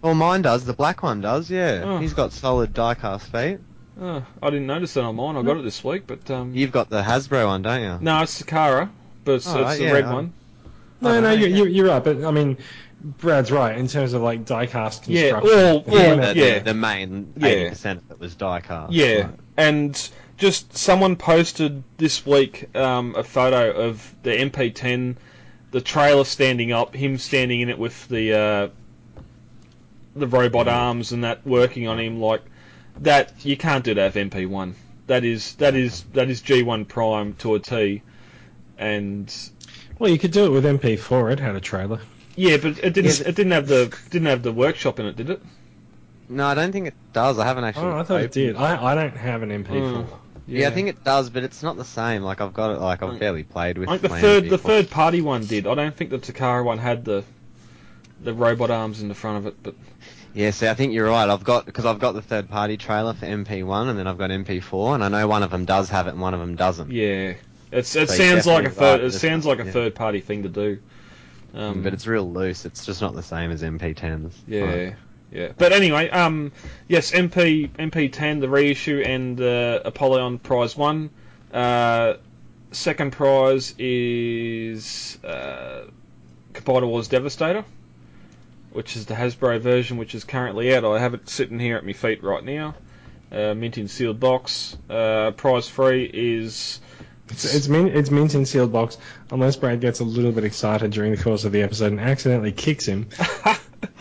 Well, 0.02 0.14
mine 0.14 0.42
does. 0.42 0.64
The 0.64 0.72
black 0.72 1.02
one 1.02 1.20
does. 1.20 1.50
Yeah, 1.50 1.82
Oh. 1.84 1.98
he's 1.98 2.12
got 2.14 2.32
solid 2.32 2.72
diecast 2.74 3.22
feet. 3.22 3.60
Oh, 4.00 4.24
I 4.42 4.50
didn't 4.50 4.66
notice 4.66 4.94
that 4.94 5.04
on 5.04 5.16
mine. 5.16 5.36
I 5.36 5.42
got 5.42 5.58
it 5.58 5.62
this 5.64 5.84
week, 5.84 6.04
but 6.06 6.30
um, 6.30 6.54
You've 6.54 6.72
got 6.72 6.88
the 6.88 7.02
Hasbro 7.02 7.46
one, 7.46 7.62
don't 7.62 7.82
you? 7.82 7.98
no, 8.00 8.22
it's 8.22 8.42
Takara, 8.42 8.88
but 9.24 9.32
it's, 9.32 9.46
Oh, 9.48 9.58
it's 9.58 9.64
right, 9.64 9.78
the 9.78 9.84
yeah, 9.84 9.92
red 9.92 10.04
I- 10.04 10.14
one. 10.14 10.32
No, 11.02 11.18
no, 11.20 11.28
right, 11.28 11.38
you're, 11.38 11.48
yeah. 11.48 11.56
you're, 11.56 11.68
you're 11.68 11.86
right, 11.86 12.02
but 12.04 12.24
I 12.24 12.30
mean, 12.30 12.58
Brad's 13.02 13.50
right 13.50 13.76
in 13.78 13.88
terms 13.88 14.12
of 14.12 14.20
like 14.22 14.44
diecast 14.44 15.02
Yeah, 15.06 15.30
construction. 15.32 15.50
well, 15.50 15.84
Yeah, 15.86 15.92
well, 16.14 16.34
the, 16.34 16.40
yeah. 16.40 16.58
the, 16.58 16.64
the 16.64 16.74
main 16.74 17.32
Yeah. 17.36 17.48
80% 17.70 17.96
of 17.98 18.10
it 18.10 18.20
was 18.20 18.34
diecast. 18.34 18.88
Yeah, 18.90 19.20
Right. 19.22 19.30
and 19.56 20.10
just 20.36 20.76
someone 20.76 21.16
posted 21.16 21.82
this 21.98 22.24
week 22.26 22.74
um, 22.76 23.14
a 23.16 23.24
photo 23.24 23.70
of 23.72 24.14
the 24.22 24.30
MP10, 24.30 25.16
the 25.70 25.80
trailer 25.80 26.24
standing 26.24 26.72
up, 26.72 26.94
him 26.94 27.16
standing 27.18 27.60
in 27.60 27.68
it 27.70 27.78
with 27.78 28.06
the 28.08 28.32
uh, 28.34 28.68
the 30.16 30.26
robot 30.26 30.68
arms 30.68 31.12
and 31.12 31.24
that 31.24 31.46
working 31.46 31.86
on 31.86 31.98
him 32.00 32.20
like 32.20 32.42
that. 33.00 33.32
You 33.44 33.56
can't 33.56 33.84
do 33.84 33.94
that 33.94 34.14
with 34.14 34.30
MP1. 34.30 34.74
That 35.06 35.24
is 35.24 35.54
that 35.56 35.74
is 35.74 36.04
that 36.12 36.30
is 36.30 36.40
G1 36.42 36.86
Prime 36.88 37.34
to 37.38 37.54
a 37.54 37.58
T, 37.58 38.02
and 38.78 39.34
Well, 39.98 40.10
you 40.10 40.18
could 40.18 40.30
do 40.32 40.46
it 40.46 40.50
with 40.50 40.64
MP4. 40.64 41.32
It 41.32 41.40
had 41.40 41.56
a 41.56 41.60
trailer. 41.60 42.00
yeah, 42.36 42.56
but 42.58 42.78
it 42.78 42.92
didn't 42.94 43.18
Yeah, 43.20 43.28
it 43.28 43.34
didn't 43.34 43.52
have 43.52 43.66
the 43.66 43.96
didn't 44.10 44.28
have 44.28 44.42
the 44.42 44.52
workshop 44.52 45.00
in 45.00 45.06
it, 45.06 45.16
did 45.16 45.30
it? 45.30 45.42
No, 46.28 46.46
I 46.46 46.54
don't 46.54 46.70
think 46.70 46.86
it 46.86 46.94
does. 47.12 47.38
I 47.40 47.44
haven't 47.44 47.64
actually. 47.64 47.86
Oh, 47.86 47.98
I 47.98 48.02
thought 48.04 48.20
it 48.20 48.30
did. 48.32 48.54
I, 48.56 48.92
I 48.92 48.94
don't 48.94 49.16
have 49.16 49.42
an 49.42 49.50
MP4. 49.50 49.66
Mm. 50.04 50.06
Yeah. 50.46 50.68
I 50.68 50.70
think 50.70 50.88
it 50.88 51.02
does, 51.04 51.28
but 51.30 51.42
it's 51.42 51.62
not 51.62 51.76
the 51.76 51.84
same. 51.84 52.22
Like 52.22 52.40
I've 52.40 52.54
got 52.54 52.70
it. 52.70 52.80
Like 52.80 53.02
I've 53.02 53.10
Mm. 53.14 53.18
barely 53.18 53.42
played 53.42 53.78
with. 53.78 53.88
I 53.88 53.98
think 53.98 54.12
the 54.12 54.18
third 54.20 54.44
the 54.48 54.58
MP4. 54.58 54.60
third 54.60 54.90
party 54.90 55.20
one 55.22 55.44
did. 55.44 55.66
I 55.66 55.74
don't 55.74 55.94
think 55.96 56.10
the 56.10 56.18
Takara 56.18 56.64
one 56.64 56.78
had 56.78 57.04
the 57.04 57.24
the 58.22 58.32
robot 58.32 58.70
arms 58.70 59.00
in 59.02 59.08
the 59.08 59.14
front 59.14 59.38
of 59.38 59.46
it, 59.46 59.56
but 59.62 59.74
Yeah, 60.32 60.50
see, 60.52 60.68
I 60.68 60.74
think 60.74 60.92
you're 60.92 61.08
right. 61.08 61.28
I've 61.28 61.44
got 61.44 61.66
because 61.66 61.84
I've 61.84 61.98
got 61.98 62.12
the 62.12 62.22
third 62.22 62.48
party 62.48 62.76
trailer 62.76 63.14
for 63.14 63.26
MP1, 63.26 63.88
and 63.88 63.98
then 63.98 64.06
I've 64.06 64.18
got 64.18 64.30
MP4, 64.30 64.94
and 64.94 65.04
I 65.04 65.08
know 65.08 65.26
one 65.26 65.42
of 65.42 65.50
them 65.50 65.64
does 65.64 65.90
have 65.90 66.06
it, 66.06 66.10
and 66.10 66.20
one 66.20 66.34
of 66.34 66.40
them 66.40 66.56
doesn't. 66.56 66.90
yeah, 66.90 67.34
it's 67.72 67.96
it 67.96 68.08
So 68.08 68.14
sounds 68.14 68.46
like 68.46 68.64
a 68.64 68.70
third. 68.70 69.00
Right, 69.00 69.04
it 69.08 69.12
sounds 69.12 69.44
like 69.44 69.58
a 69.60 69.64
yeah. 69.64 69.72
third 69.72 69.94
party 69.94 70.20
thing 70.20 70.44
to 70.44 70.48
do. 70.48 70.78
Um, 71.52 71.82
but 71.82 71.92
it's 71.94 72.06
real 72.06 72.30
loose. 72.30 72.64
It's 72.64 72.86
just 72.86 73.00
not 73.00 73.14
the 73.14 73.24
same 73.24 73.50
as 73.50 73.62
MP10s. 73.62 74.32
yeah. 74.46 74.60
Right. 74.62 74.96
Yeah, 75.32 75.52
but 75.56 75.72
anyway, 75.72 76.10
um, 76.10 76.50
yes, 76.88 77.12
MP 77.12 77.70
MP10, 77.70 78.40
the 78.40 78.48
reissue, 78.48 79.00
and 79.06 79.40
uh, 79.40 79.80
Apollyon 79.84 80.40
Prize 80.40 80.76
One. 80.76 81.10
Uh, 81.54 82.14
second 82.72 83.12
prize 83.12 83.72
is 83.78 85.18
uh, 85.24 85.82
Combiner 86.52 86.88
Wars 86.88 87.06
Devastator, 87.06 87.64
which 88.72 88.96
is 88.96 89.06
the 89.06 89.14
Hasbro 89.14 89.60
version, 89.60 89.96
which 89.96 90.14
is 90.14 90.24
currently 90.24 90.74
out. 90.74 90.84
I 90.84 90.98
have 90.98 91.14
it 91.14 91.28
sitting 91.28 91.58
here 91.58 91.76
at 91.76 91.84
my 91.84 91.92
feet 91.92 92.22
right 92.22 92.44
now. 92.44 92.74
Uh, 93.32 93.54
mint 93.54 93.78
in 93.78 93.88
sealed 93.88 94.20
box. 94.20 94.76
Uh, 94.88 95.30
prize 95.32 95.68
free 95.68 96.10
is 96.12 96.80
It's, 97.28 97.54
it's 97.54 97.68
mint 97.68 97.94
it's 97.94 98.10
mint 98.10 98.34
in 98.34 98.44
sealed 98.44 98.72
box 98.72 98.98
unless 99.30 99.54
Brad 99.54 99.80
gets 99.80 100.00
a 100.00 100.04
little 100.04 100.32
bit 100.32 100.42
excited 100.44 100.90
during 100.90 101.14
the 101.14 101.22
course 101.22 101.44
of 101.44 101.52
the 101.52 101.62
episode 101.62 101.92
and 101.92 102.00
accidentally 102.00 102.52
kicks 102.52 102.86
him. 102.86 103.08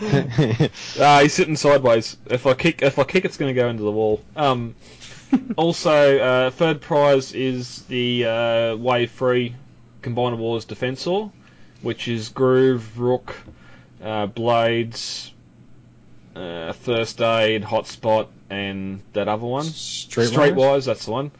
Ah, 1.00 1.20
he's 1.22 1.32
sitting 1.32 1.56
sideways. 1.56 2.16
If 2.26 2.46
I 2.46 2.54
kick, 2.54 2.82
if 2.82 2.98
I 2.98 3.04
kick, 3.04 3.24
it's 3.24 3.36
going 3.36 3.54
to 3.54 3.60
go 3.60 3.68
into 3.68 3.82
the 3.82 3.90
wall. 3.90 4.22
Um, 4.36 4.74
also, 5.56 6.18
uh, 6.18 6.50
third 6.50 6.80
prize 6.80 7.32
is 7.32 7.82
the 7.82 8.26
uh, 8.26 8.76
Wave 8.76 9.10
Free 9.10 9.54
Combiner 10.02 10.36
Wars 10.36 10.64
Defensor, 10.64 11.30
which 11.82 12.08
is 12.08 12.28
Groove, 12.28 12.98
Rook, 12.98 13.34
uh, 14.02 14.26
Blades, 14.26 15.32
uh, 16.34 16.72
First 16.72 17.20
Aid, 17.20 17.62
Hotspot, 17.62 18.28
and 18.48 19.02
that 19.12 19.28
other 19.28 19.46
one. 19.46 19.64
Streetwise? 19.64 20.32
Streetwise, 20.32 20.86
that's 20.86 21.04
the 21.06 21.10
one. 21.12 21.30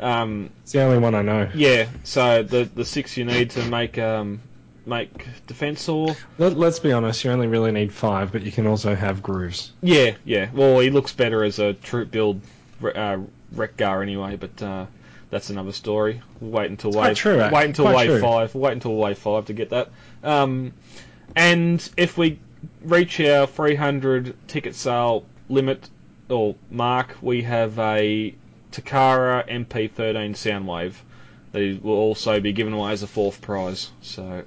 Um, 0.00 0.50
It's 0.62 0.72
the 0.72 0.82
only 0.82 0.98
one 0.98 1.14
I 1.14 1.22
know. 1.22 1.48
yeah, 1.54 1.88
so 2.04 2.42
the 2.42 2.64
the 2.74 2.84
six 2.84 3.16
you 3.16 3.24
need 3.24 3.50
to 3.50 3.64
make 3.64 3.98
um, 3.98 4.40
make 4.86 5.10
defensor. 5.48 6.14
Let, 6.38 6.56
let's 6.56 6.78
be 6.78 6.92
honest, 6.92 7.24
you 7.24 7.32
only 7.32 7.48
really 7.48 7.72
need 7.72 7.92
five, 7.92 8.30
but 8.30 8.42
you 8.42 8.52
can 8.52 8.66
also 8.68 8.94
have 8.94 9.22
grooves. 9.22 9.72
Yeah, 9.82 10.12
yeah. 10.24 10.50
Well, 10.52 10.78
he 10.78 10.90
looks 10.90 11.12
better 11.12 11.42
as 11.42 11.58
a 11.58 11.72
troop 11.74 12.10
build 12.12 12.40
uh, 12.82 13.18
Rekgar 13.54 14.02
anyway, 14.02 14.36
but 14.36 14.62
uh, 14.62 14.86
that's 15.30 15.50
another 15.50 15.72
story. 15.72 16.22
We'll 16.40 16.52
wait 16.52 16.70
until 16.70 16.92
quite 16.92 17.08
wave. 17.08 17.16
true, 17.16 17.40
eh? 17.40 17.50
Wait 17.50 17.64
until 17.64 17.86
Quite 17.86 17.96
wave 17.96 18.10
true. 18.10 18.20
five. 18.20 18.54
We'll 18.54 18.62
wait 18.62 18.72
until 18.74 18.94
wave 18.94 19.18
five 19.18 19.46
to 19.46 19.52
get 19.52 19.70
that. 19.70 19.90
Um, 20.22 20.72
and 21.36 21.88
if 21.96 22.16
we 22.18 22.38
reach 22.82 23.20
our 23.20 23.46
300 23.46 24.34
ticket 24.48 24.74
sale 24.74 25.24
limit 25.48 25.88
or 26.28 26.54
mark, 26.70 27.16
we 27.22 27.42
have 27.42 27.78
a 27.78 28.34
Takara 28.72 29.48
MP13 29.48 30.32
Soundwave 30.32 30.94
that 31.52 31.82
will 31.82 31.96
also 31.96 32.40
be 32.40 32.52
given 32.52 32.72
away 32.72 32.92
as 32.92 33.02
a 33.02 33.06
fourth 33.06 33.40
prize. 33.40 33.90
So 34.02 34.44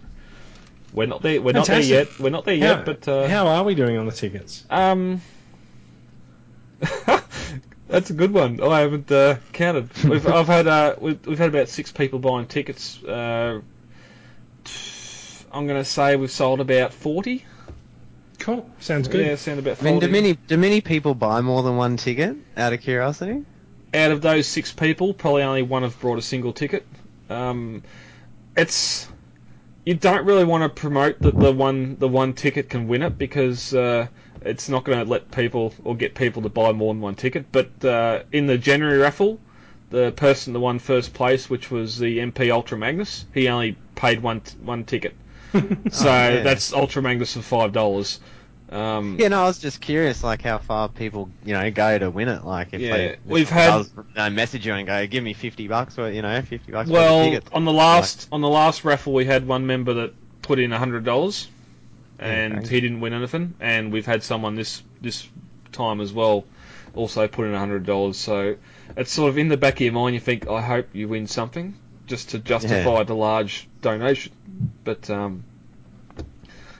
we're 0.93 1.07
not 1.07 1.21
there. 1.21 1.41
We're 1.41 1.53
not 1.53 1.67
there 1.67 1.81
yet. 1.81 2.19
We're 2.19 2.29
not 2.29 2.45
there 2.45 2.57
How, 2.57 2.65
yet. 2.65 2.85
But 2.85 3.07
uh, 3.07 3.27
how 3.27 3.47
are 3.47 3.63
we 3.63 3.75
doing 3.75 3.97
on 3.97 4.05
the 4.05 4.11
tickets? 4.11 4.65
um, 4.69 5.21
that's 7.87 8.09
a 8.09 8.13
good 8.13 8.33
one. 8.33 8.61
I 8.61 8.79
haven't 8.79 9.11
uh, 9.11 9.37
counted. 9.53 9.89
We've 10.03 10.25
I've 10.27 10.47
had 10.47 10.67
uh, 10.67 10.95
we've, 10.99 11.25
we've 11.25 11.37
had 11.37 11.49
about 11.49 11.69
six 11.69 11.91
people 11.91 12.19
buying 12.19 12.47
tickets. 12.47 13.01
Uh, 13.03 13.61
I'm 15.53 15.67
gonna 15.67 15.85
say 15.85 16.15
we've 16.15 16.31
sold 16.31 16.59
about 16.59 16.93
forty. 16.93 17.45
Cool. 18.39 18.69
Sounds 18.79 19.07
good. 19.07 19.25
Yeah, 19.25 19.35
sound 19.35 19.59
about 19.59 19.81
I 19.81 19.83
mean, 19.83 19.93
forty. 19.95 20.07
do 20.07 20.11
many 20.11 20.33
do 20.33 20.57
many 20.57 20.81
people 20.81 21.13
buy 21.13 21.41
more 21.41 21.63
than 21.63 21.77
one 21.77 21.97
ticket? 21.97 22.35
Out 22.57 22.73
of 22.73 22.81
curiosity. 22.81 23.43
Out 23.93 24.11
of 24.11 24.21
those 24.21 24.47
six 24.47 24.71
people, 24.71 25.13
probably 25.13 25.43
only 25.43 25.61
one 25.61 25.83
have 25.83 25.99
brought 25.99 26.17
a 26.17 26.21
single 26.21 26.53
ticket. 26.53 26.85
Um, 27.29 27.83
it's 28.55 29.07
you 29.85 29.95
don't 29.95 30.25
really 30.25 30.43
want 30.43 30.63
to 30.63 30.69
promote 30.69 31.21
that 31.21 31.39
the 31.39 31.51
one 31.51 31.97
the 31.97 32.07
one 32.07 32.33
ticket 32.33 32.69
can 32.69 32.87
win 32.87 33.01
it 33.01 33.17
because 33.17 33.73
uh, 33.73 34.07
it's 34.41 34.69
not 34.69 34.83
going 34.83 34.99
to 34.99 35.09
let 35.09 35.31
people 35.31 35.73
or 35.83 35.95
get 35.95 36.15
people 36.15 36.41
to 36.43 36.49
buy 36.49 36.71
more 36.71 36.93
than 36.93 37.01
one 37.01 37.15
ticket. 37.15 37.51
But 37.51 37.83
uh, 37.83 38.23
in 38.31 38.47
the 38.47 38.57
January 38.57 38.97
raffle, 38.97 39.39
the 39.89 40.11
person 40.11 40.53
that 40.53 40.59
won 40.59 40.79
first 40.79 41.13
place, 41.13 41.49
which 41.49 41.71
was 41.71 41.97
the 41.97 42.19
MP 42.19 42.51
Ultra 42.51 42.77
Magnus, 42.77 43.25
he 43.33 43.47
only 43.47 43.75
paid 43.95 44.21
one 44.21 44.41
one 44.63 44.83
ticket. 44.83 45.15
So 45.91 46.05
yeah. 46.07 46.41
that's 46.43 46.73
Ultra 46.73 47.01
Magnus 47.01 47.33
for 47.33 47.41
five 47.41 47.73
dollars. 47.73 48.19
Um, 48.69 49.17
Yeah, 49.19 49.27
no, 49.27 49.43
I 49.43 49.47
was 49.47 49.59
just 49.59 49.81
curious, 49.81 50.23
like 50.23 50.41
how 50.41 50.57
far 50.57 50.87
people, 50.87 51.29
you 51.43 51.53
know, 51.53 51.69
go 51.71 51.99
to 51.99 52.09
win 52.09 52.29
it. 52.29 52.45
Like 52.45 52.69
if 52.71 52.79
Yeah, 52.79 52.95
they, 52.95 53.17
we've 53.25 53.49
had- 53.49 53.85
you 53.85 54.03
know, 54.15 54.29
message 54.29 54.65
you 54.65 54.73
and 54.73 54.87
go, 54.87 55.05
give 55.07 55.23
me 55.23 55.33
fifty 55.33 55.67
bucks, 55.67 55.97
or 55.99 56.09
you 56.09 56.21
know, 56.21 56.41
fifty 56.41 56.71
bucks. 56.71 56.89
Well, 56.89 57.37
on 57.51 57.65
the 57.65 57.73
last 57.73 58.27
on 58.31 58.39
the 58.41 58.47
last 58.49 58.85
raffle, 58.85 59.13
we 59.13 59.25
had 59.25 59.45
one 59.47 59.65
member 59.67 59.93
that 59.95 60.13
put 60.41 60.57
in 60.59 60.71
hundred 60.71 61.03
dollars, 61.03 61.49
and 62.17 62.59
Okay. 62.59 62.67
he 62.75 62.81
didn't 62.81 63.01
win 63.01 63.13
anything. 63.13 63.55
And 63.59 63.91
we've 63.91 64.05
had 64.05 64.23
someone 64.23 64.55
this 64.55 64.81
this 65.01 65.27
time 65.73 65.99
as 65.99 66.13
well, 66.13 66.45
also 66.95 67.27
put 67.27 67.47
in 67.47 67.53
hundred 67.53 67.85
dollars. 67.85 68.15
So 68.17 68.55
it's 68.95 69.11
sort 69.11 69.29
of 69.29 69.37
in 69.37 69.49
the 69.49 69.57
back 69.57 69.75
of 69.75 69.81
your 69.81 69.93
mind. 69.93 70.13
You 70.13 70.21
think, 70.21 70.47
I 70.49 70.61
hope 70.61 70.87
you 70.93 71.09
win 71.09 71.27
something, 71.27 71.75
just 72.07 72.29
to 72.29 72.39
justify 72.39 73.03
the 73.03 73.15
large 73.15 73.67
donation. 73.81 74.31
But 74.83 75.09
um, 75.09 75.43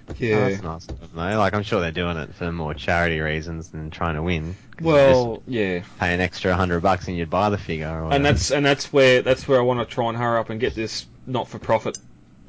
Oh, 0.09 0.13
yeah. 0.17 0.49
that's 0.49 0.61
nice 0.63 0.85
though. 0.85 0.95
Like 1.15 1.53
I'm 1.53 1.63
sure 1.63 1.79
they're 1.79 1.91
doing 1.91 2.17
it 2.17 2.33
for 2.35 2.51
more 2.51 2.73
charity 2.73 3.19
reasons 3.21 3.69
than 3.69 3.89
trying 3.91 4.15
to 4.15 4.23
win. 4.23 4.55
well, 4.81 5.41
yeah. 5.47 5.83
pay 5.99 6.13
an 6.13 6.19
extra 6.19 6.53
hundred 6.53 6.81
bucks 6.81 7.07
and 7.07 7.15
you'd 7.15 7.29
buy 7.29 7.49
the 7.49 7.57
figure. 7.57 7.87
Or 7.87 7.95
and 7.95 8.03
whatever. 8.05 8.23
that's 8.23 8.51
and 8.51 8.65
that's 8.65 8.91
where 8.91 9.21
that's 9.21 9.47
where 9.47 9.59
I 9.59 9.63
want 9.63 9.79
to 9.79 9.85
try 9.85 10.09
and 10.09 10.17
hurry 10.17 10.39
up 10.39 10.49
and 10.49 10.59
get 10.59 10.75
this 10.75 11.05
not-for-profit 11.27 11.97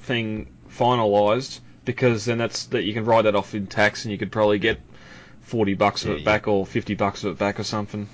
thing 0.01 0.49
finalised 0.69 1.61
because 1.85 2.25
then 2.25 2.39
that's 2.39 2.67
that 2.67 2.83
you 2.83 2.95
can 2.95 3.05
write 3.05 3.23
that 3.23 3.37
off 3.37 3.55
in 3.55 3.67
tax 3.67 4.05
and 4.05 4.13
you 4.13 4.19
could 4.19 4.33
probably 4.33 4.59
get 4.59 4.81
forty 5.43 5.75
bucks 5.75 6.03
of 6.05 6.11
Yeah, 6.11 6.15
it 6.17 6.19
yeah. 6.21 6.25
back 6.25 6.49
or 6.49 6.67
fifty 6.67 6.95
bucks 6.95 7.23
of 7.23 7.33
it 7.33 7.39
back 7.39 7.61
or 7.61 7.65
something. 7.65 8.09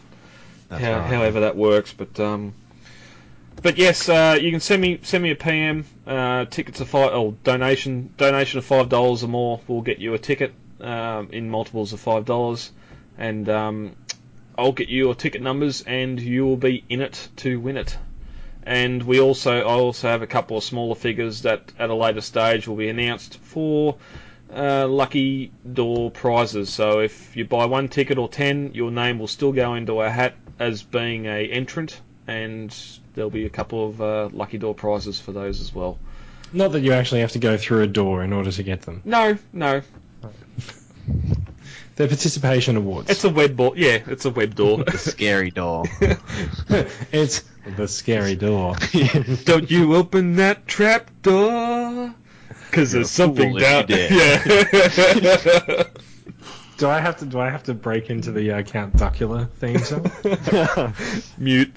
That's 0.68 0.82
how, 0.84 0.98
right. 0.98 1.06
However 1.06 1.40
that 1.40 1.56
works, 1.56 1.94
but 1.96 2.18
um, 2.20 2.52
but 3.62 3.78
yes, 3.78 4.08
uh, 4.08 4.38
you 4.40 4.50
can 4.50 4.60
send 4.60 4.82
me 4.82 5.00
send 5.02 5.22
me 5.22 5.30
a 5.30 5.36
PM. 5.36 5.84
Uh, 6.06 6.44
tickets 6.44 6.80
of 6.80 6.88
five 6.88 7.12
or 7.12 7.32
donation 7.44 8.12
donation 8.16 8.58
of 8.58 8.64
five 8.64 8.88
dollars 8.88 9.24
or 9.24 9.28
more 9.28 9.60
will 9.66 9.82
get 9.82 9.98
you 9.98 10.14
a 10.14 10.18
ticket 10.18 10.52
um, 10.80 11.28
in 11.32 11.50
multiples 11.50 11.92
of 11.92 12.00
five 12.00 12.24
dollars, 12.24 12.70
and 13.16 13.48
um, 13.48 13.96
I'll 14.56 14.72
get 14.72 14.88
you 14.88 15.04
your 15.04 15.14
ticket 15.14 15.42
numbers 15.42 15.82
and 15.82 16.20
you 16.20 16.44
will 16.44 16.56
be 16.56 16.84
in 16.88 17.00
it 17.00 17.28
to 17.36 17.60
win 17.60 17.76
it. 17.76 17.96
And 18.64 19.02
we 19.02 19.20
also 19.20 19.60
I 19.60 19.62
also 19.62 20.08
have 20.08 20.22
a 20.22 20.26
couple 20.26 20.56
of 20.56 20.64
smaller 20.64 20.94
figures 20.94 21.42
that 21.42 21.72
at 21.78 21.90
a 21.90 21.94
later 21.94 22.20
stage 22.20 22.68
will 22.68 22.76
be 22.76 22.88
announced 22.88 23.38
for 23.38 23.96
uh, 24.54 24.86
lucky 24.86 25.52
door 25.72 26.10
prizes. 26.10 26.70
So 26.70 27.00
if 27.00 27.36
you 27.36 27.44
buy 27.44 27.66
one 27.66 27.88
ticket 27.88 28.18
or 28.18 28.28
ten, 28.28 28.72
your 28.74 28.90
name 28.90 29.18
will 29.18 29.28
still 29.28 29.52
go 29.52 29.74
into 29.74 30.00
a 30.00 30.10
hat 30.10 30.34
as 30.58 30.82
being 30.82 31.26
a 31.26 31.46
entrant, 31.46 32.00
and 32.26 32.74
there'll 33.18 33.30
be 33.30 33.46
a 33.46 33.50
couple 33.50 33.88
of 33.88 34.00
uh, 34.00 34.28
lucky 34.32 34.58
door 34.58 34.74
prizes 34.74 35.18
for 35.20 35.32
those 35.32 35.60
as 35.60 35.74
well. 35.74 35.98
Not 36.52 36.70
that 36.72 36.80
you 36.80 36.92
actually 36.92 37.20
have 37.22 37.32
to 37.32 37.40
go 37.40 37.56
through 37.58 37.82
a 37.82 37.86
door 37.88 38.22
in 38.22 38.32
order 38.32 38.52
to 38.52 38.62
get 38.62 38.82
them. 38.82 39.02
No, 39.04 39.36
no, 39.52 39.82
They're 41.96 42.06
participation 42.06 42.76
awards. 42.76 43.10
it's 43.10 43.24
a 43.24 43.28
web 43.28 43.56
door. 43.56 43.72
Yeah, 43.74 43.98
it's 44.06 44.24
a 44.24 44.30
web 44.30 44.54
door. 44.54 44.84
the 44.84 44.96
scary 44.98 45.50
door. 45.50 45.82
it's 47.10 47.42
the 47.76 47.88
scary 47.88 48.36
door. 48.36 48.76
Don't 49.44 49.68
you 49.68 49.96
open 49.96 50.36
that 50.36 50.68
trap 50.68 51.10
door? 51.22 52.14
Because 52.70 52.92
there's 52.92 53.10
something 53.10 53.56
down. 53.56 53.86
there. 53.88 54.12
Yeah. 54.12 55.82
Do 56.76 56.88
I 56.88 57.00
have 57.00 57.16
to? 57.18 57.26
Do 57.26 57.40
I 57.40 57.50
have 57.50 57.64
to 57.64 57.74
break 57.74 58.08
into 58.10 58.30
the 58.30 58.52
uh, 58.52 58.62
Count 58.62 58.94
Duckula 58.94 59.50
theme 59.58 59.80
song? 59.80 60.94
Mute. 61.36 61.76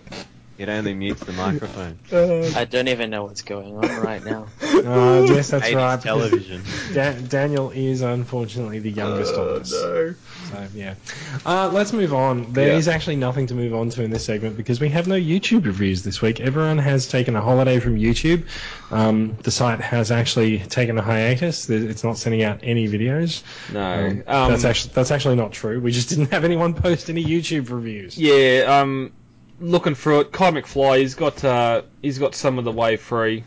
it 0.61 0.69
only 0.69 0.93
mutes 0.93 1.21
the 1.23 1.33
microphone. 1.33 1.97
I 2.55 2.65
don't 2.65 2.87
even 2.87 3.09
know 3.09 3.23
what's 3.25 3.41
going 3.41 3.75
on 3.75 4.01
right 4.01 4.23
now. 4.23 4.47
Uh, 4.81 5.23
yes, 5.29 5.51
that's 5.51 5.71
right. 5.73 6.01
television. 6.01 6.63
Da- 6.91 7.13
Daniel 7.13 7.69
is 7.69 8.01
unfortunately 8.01 8.79
the 8.79 8.89
youngest 8.89 9.35
Oh, 9.35 9.41
of 9.43 9.61
us. 9.61 9.69
So 9.69 10.15
yeah. 10.73 10.95
Uh, 11.45 11.69
let's 11.71 11.93
move 11.93 12.15
on. 12.15 12.51
There 12.53 12.71
is 12.71 12.87
Yeah. 12.87 12.93
actually 12.93 13.17
nothing 13.17 13.45
to 13.47 13.53
move 13.53 13.75
on 13.75 13.91
to 13.91 14.01
in 14.03 14.09
this 14.09 14.25
segment 14.25 14.57
because 14.57 14.81
we 14.81 14.89
have 14.89 15.07
no 15.07 15.13
YouTube 15.13 15.65
reviews 15.65 16.01
this 16.01 16.19
week. 16.23 16.39
Everyone 16.39 16.79
has 16.79 17.07
taken 17.07 17.35
a 17.35 17.41
holiday 17.41 17.79
from 17.79 17.95
YouTube. 17.95 18.43
Um, 18.89 19.37
the 19.43 19.51
site 19.51 19.81
has 19.81 20.09
actually 20.09 20.57
taken 20.59 20.97
a 20.97 21.01
hiatus. 21.03 21.69
It's 21.69 22.03
not 22.03 22.17
sending 22.17 22.41
out 22.41 22.59
any 22.63 22.87
videos. 22.87 23.43
No. 23.71 23.83
Um, 23.83 24.23
Um, 24.25 24.51
that's 24.51 24.65
actually 24.65 24.93
that's 24.95 25.11
actually 25.11 25.35
not 25.35 25.51
true. 25.51 25.79
We 25.79 25.91
just 25.91 26.09
didn't 26.09 26.31
have 26.31 26.43
anyone 26.43 26.73
post 26.73 27.07
any 27.11 27.23
YouTube 27.23 27.69
reviews. 27.69 28.17
Yeah, 28.17 28.63
um, 28.81 29.11
looking 29.61 29.95
through 29.95 30.21
it, 30.21 30.31
Kai 30.31 30.51
McFly, 30.51 30.99
he's 30.99 31.15
got 31.15 31.43
uh, 31.43 31.83
he's 32.01 32.19
got 32.19 32.35
some 32.35 32.57
of 32.57 32.65
the 32.65 32.71
Wave 32.71 33.01
Three 33.01 33.43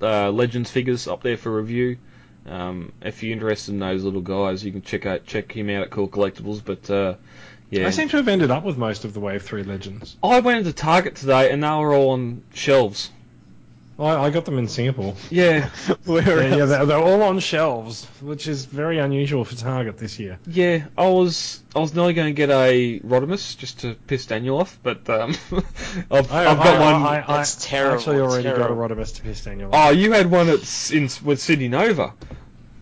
uh, 0.00 0.30
Legends 0.30 0.70
figures 0.70 1.06
up 1.06 1.22
there 1.22 1.36
for 1.36 1.54
review. 1.54 1.98
Um, 2.46 2.92
if 3.02 3.22
you're 3.22 3.32
interested 3.32 3.72
in 3.72 3.80
those 3.80 4.04
little 4.04 4.22
guys, 4.22 4.64
you 4.64 4.72
can 4.72 4.82
check 4.82 5.04
out 5.04 5.26
check 5.26 5.52
him 5.52 5.68
out 5.70 5.82
at 5.82 5.90
Cool 5.90 6.08
Collectibles. 6.08 6.62
But 6.64 6.88
uh, 6.90 7.14
yeah, 7.70 7.86
I 7.86 7.90
seem 7.90 8.08
to 8.10 8.16
have 8.16 8.28
ended 8.28 8.50
up 8.50 8.64
with 8.64 8.78
most 8.78 9.04
of 9.04 9.12
the 9.12 9.20
Wave 9.20 9.42
Three 9.42 9.64
Legends. 9.64 10.16
I 10.22 10.40
went 10.40 10.58
into 10.58 10.72
Target 10.72 11.16
today 11.16 11.50
and 11.50 11.62
they 11.62 11.68
were 11.68 11.92
all 11.92 12.10
on 12.10 12.42
shelves. 12.54 13.10
I, 13.98 14.26
I 14.26 14.30
got 14.30 14.44
them 14.44 14.58
in 14.58 14.68
Singapore. 14.68 15.14
Yeah, 15.28 15.68
Where 16.04 16.42
Yeah, 16.48 16.56
yeah 16.56 16.64
they're, 16.66 16.86
they're 16.86 16.98
all 17.02 17.22
on 17.22 17.40
shelves, 17.40 18.04
which 18.20 18.46
is 18.46 18.64
very 18.64 18.98
unusual 18.98 19.44
for 19.44 19.56
Target 19.56 19.98
this 19.98 20.18
year. 20.20 20.38
yeah. 20.46 20.86
I 20.96 21.08
was 21.08 21.62
I 21.74 21.80
was 21.80 21.94
nearly 21.94 22.12
going 22.14 22.28
to 22.28 22.32
get 22.32 22.50
a 22.50 23.00
Rodimus 23.00 23.56
just 23.58 23.80
to 23.80 23.94
piss 24.06 24.26
Daniel 24.26 24.58
off, 24.60 24.78
but 24.82 25.08
um, 25.10 25.34
I've, 26.10 26.30
I, 26.32 26.46
I've 26.46 26.58
got 26.58 26.66
I- 26.66 26.92
one. 26.92 27.02
I, 27.02 27.24
I, 27.26 27.36
That's 27.38 27.66
I 27.66 27.68
terrible, 27.68 27.96
actually 27.98 28.20
already 28.20 28.42
terrible. 28.44 28.76
got 28.76 28.90
a 28.92 28.94
Rodimus 28.94 29.16
to 29.16 29.22
piss 29.22 29.42
Daniel. 29.44 29.74
Off. 29.74 29.88
Oh, 29.88 29.90
you 29.90 30.12
had 30.12 30.30
one 30.30 30.48
at 30.48 30.90
in 30.92 31.08
with 31.24 31.40
Sydney 31.40 31.68
Nova. 31.68 32.14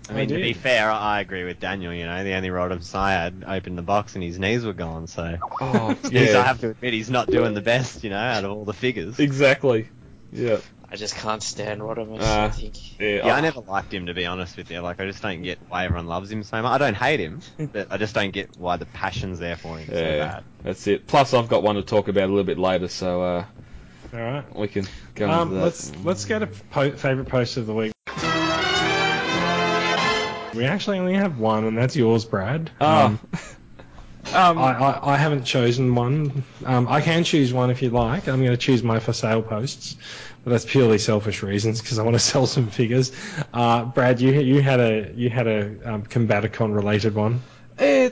I 0.08 0.12
mean, 0.12 0.28
to 0.28 0.36
be 0.36 0.52
fair, 0.52 0.88
I 0.88 1.20
agree 1.20 1.42
with 1.42 1.58
Daniel. 1.58 1.92
You 1.92 2.04
know, 2.06 2.22
the 2.22 2.34
only 2.34 2.48
Rodimus 2.50 2.94
I 2.94 3.10
had 3.12 3.42
opened 3.44 3.76
the 3.76 3.82
box 3.82 4.14
and 4.14 4.22
his 4.22 4.38
knees 4.38 4.64
were 4.64 4.72
gone. 4.72 5.08
So, 5.08 5.36
Oh, 5.60 5.96
yeah. 6.12 6.38
I 6.38 6.42
have 6.42 6.60
to 6.60 6.70
admit, 6.70 6.92
he's 6.92 7.10
not 7.10 7.28
doing 7.28 7.54
the 7.54 7.60
best. 7.60 8.04
You 8.04 8.10
know, 8.10 8.16
out 8.18 8.44
of 8.44 8.52
all 8.52 8.64
the 8.64 8.72
figures. 8.72 9.18
Exactly. 9.18 9.88
Yeah. 10.32 10.58
I 10.96 10.98
just 10.98 11.14
can't 11.16 11.42
stand 11.42 11.82
Rodimus. 11.82 12.22
Uh, 12.22 12.44
I 12.46 12.48
think. 12.48 12.98
Yeah. 12.98 13.26
Yeah, 13.26 13.34
I- 13.34 13.36
I 13.36 13.40
never 13.42 13.60
liked 13.60 13.92
him 13.92 14.06
to 14.06 14.14
be 14.14 14.24
honest 14.24 14.56
with 14.56 14.70
you. 14.70 14.80
Like, 14.80 14.98
I 14.98 15.04
just 15.04 15.20
don't 15.20 15.42
get 15.42 15.58
why 15.68 15.84
everyone 15.84 16.06
loves 16.06 16.32
him 16.32 16.42
so 16.42 16.62
much. 16.62 16.72
I 16.72 16.78
don't 16.78 16.94
hate 16.96 17.20
him, 17.20 17.42
but 17.70 17.88
I 17.92 17.98
just 17.98 18.14
don't 18.14 18.30
get 18.30 18.56
why 18.56 18.78
the 18.78 18.86
passion's 18.86 19.38
there 19.38 19.56
for 19.56 19.76
him 19.76 19.88
so 19.88 19.94
Yeah, 20.00 20.16
bad. 20.16 20.44
that's 20.64 20.86
it. 20.86 21.06
Plus, 21.06 21.34
I've 21.34 21.48
got 21.48 21.62
one 21.62 21.76
to 21.76 21.82
talk 21.82 22.08
about 22.08 22.24
a 22.24 22.32
little 22.32 22.44
bit 22.44 22.58
later, 22.58 22.88
so 22.88 23.22
uh, 23.22 23.44
All 24.14 24.20
right. 24.20 24.56
we 24.56 24.68
can 24.68 24.86
go 25.14 25.28
Um, 25.28 25.50
that. 25.52 25.64
let's 25.64 25.92
let's 26.02 26.24
get 26.24 26.42
a 26.42 26.46
po- 26.46 26.92
favorite 26.92 27.28
post 27.28 27.58
of 27.58 27.66
the 27.66 27.74
week. 27.74 27.92
We 30.56 30.64
actually 30.64 30.98
only 30.98 31.12
have 31.12 31.38
one, 31.38 31.64
and 31.64 31.76
that's 31.76 31.94
yours, 31.94 32.24
Brad. 32.24 32.70
Ah. 32.80 33.04
Um, 33.04 33.20
Um, 34.34 34.58
I, 34.58 34.72
I, 34.72 35.12
I 35.14 35.16
haven't 35.16 35.44
chosen 35.44 35.94
one. 35.94 36.42
Um, 36.64 36.88
I 36.88 37.00
can 37.00 37.22
choose 37.22 37.52
one 37.52 37.70
if 37.70 37.80
you 37.80 37.90
like. 37.90 38.26
I'm 38.26 38.40
going 38.40 38.50
to 38.50 38.56
choose 38.56 38.82
my 38.82 38.98
for 38.98 39.12
sale 39.12 39.40
posts, 39.40 39.94
but 40.46 40.52
that's 40.52 40.64
purely 40.64 40.96
selfish 40.96 41.42
reasons 41.42 41.80
because 41.80 41.98
I 41.98 42.04
want 42.04 42.14
to 42.14 42.20
sell 42.32 42.46
some 42.46 42.68
figures. 42.68 43.10
Uh, 43.52 43.84
Brad, 43.84 44.20
you 44.20 44.30
you 44.30 44.62
had 44.62 44.78
a 44.78 45.12
you 45.16 45.28
had 45.28 45.48
a 45.48 45.92
um, 45.92 46.04
Combaticon 46.04 46.72
related 46.72 47.16
one. 47.16 47.42
Eh, 47.80 48.10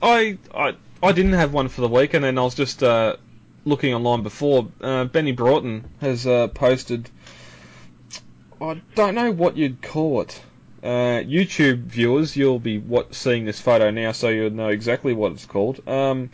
I, 0.00 0.38
I 0.54 0.76
I 1.02 1.10
didn't 1.10 1.32
have 1.32 1.52
one 1.52 1.66
for 1.66 1.80
the 1.80 1.88
week, 1.88 2.14
and 2.14 2.22
then 2.22 2.38
I 2.38 2.42
was 2.42 2.54
just 2.54 2.84
uh, 2.84 3.16
looking 3.64 3.92
online 3.94 4.22
before. 4.22 4.68
Uh, 4.80 5.06
Benny 5.06 5.32
Broughton 5.32 5.90
has 6.00 6.24
uh, 6.24 6.46
posted. 6.46 7.10
I 8.60 8.80
don't 8.94 9.16
know 9.16 9.32
what 9.32 9.56
you'd 9.56 9.82
call 9.82 10.20
it. 10.20 10.40
Uh, 10.84 11.18
YouTube 11.26 11.78
viewers, 11.86 12.36
you'll 12.36 12.60
be 12.60 12.78
what 12.78 13.12
seeing 13.12 13.44
this 13.44 13.60
photo 13.60 13.90
now, 13.90 14.12
so 14.12 14.28
you'll 14.28 14.50
know 14.50 14.68
exactly 14.68 15.14
what 15.14 15.32
it's 15.32 15.46
called. 15.46 15.80
Um, 15.88 16.30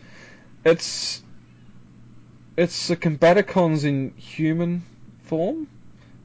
it's 0.63 1.23
it's 2.55 2.89
the 2.89 2.99
Combaticons 2.99 3.85
in 3.85 4.13
human 4.19 4.83
form, 5.25 5.67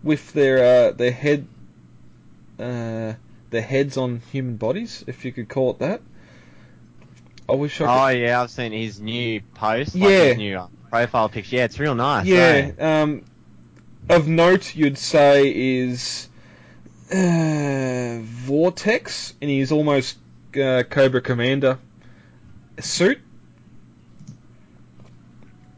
with 0.03 0.33
their 0.33 0.87
uh, 0.89 0.91
their 0.91 1.11
head 1.11 1.47
uh, 2.59 3.13
their 3.49 3.61
heads 3.61 3.97
on 3.97 4.21
human 4.31 4.57
bodies, 4.57 5.03
if 5.07 5.23
you 5.25 5.31
could 5.31 5.49
call 5.49 5.71
it 5.71 5.79
that. 5.79 6.01
I 7.49 7.53
wish 7.53 7.79
I 7.81 7.85
could. 7.85 7.89
Oh 7.91 8.07
yeah, 8.19 8.41
I've 8.41 8.51
seen 8.51 8.71
his 8.73 8.99
new 8.99 9.41
post. 9.53 9.95
Like 9.95 10.03
Yeah. 10.03 10.23
his 10.25 10.37
new 10.37 10.57
uh, 10.57 10.67
profile 10.89 11.29
picture. 11.29 11.55
Yeah, 11.55 11.63
it's 11.65 11.79
real 11.79 11.95
nice. 11.95 12.25
Yeah. 12.25 12.71
eh? 12.77 13.01
Um, 13.01 13.23
of 14.09 14.27
note, 14.27 14.75
you'd 14.75 14.97
say 14.97 15.49
is 15.79 16.27
uh, 17.11 18.19
Vortex, 18.21 19.33
and 19.41 19.49
he's 19.49 19.71
almost 19.71 20.17
uh, 20.61 20.83
Cobra 20.89 21.21
Commander 21.21 21.77
suit. 22.79 23.19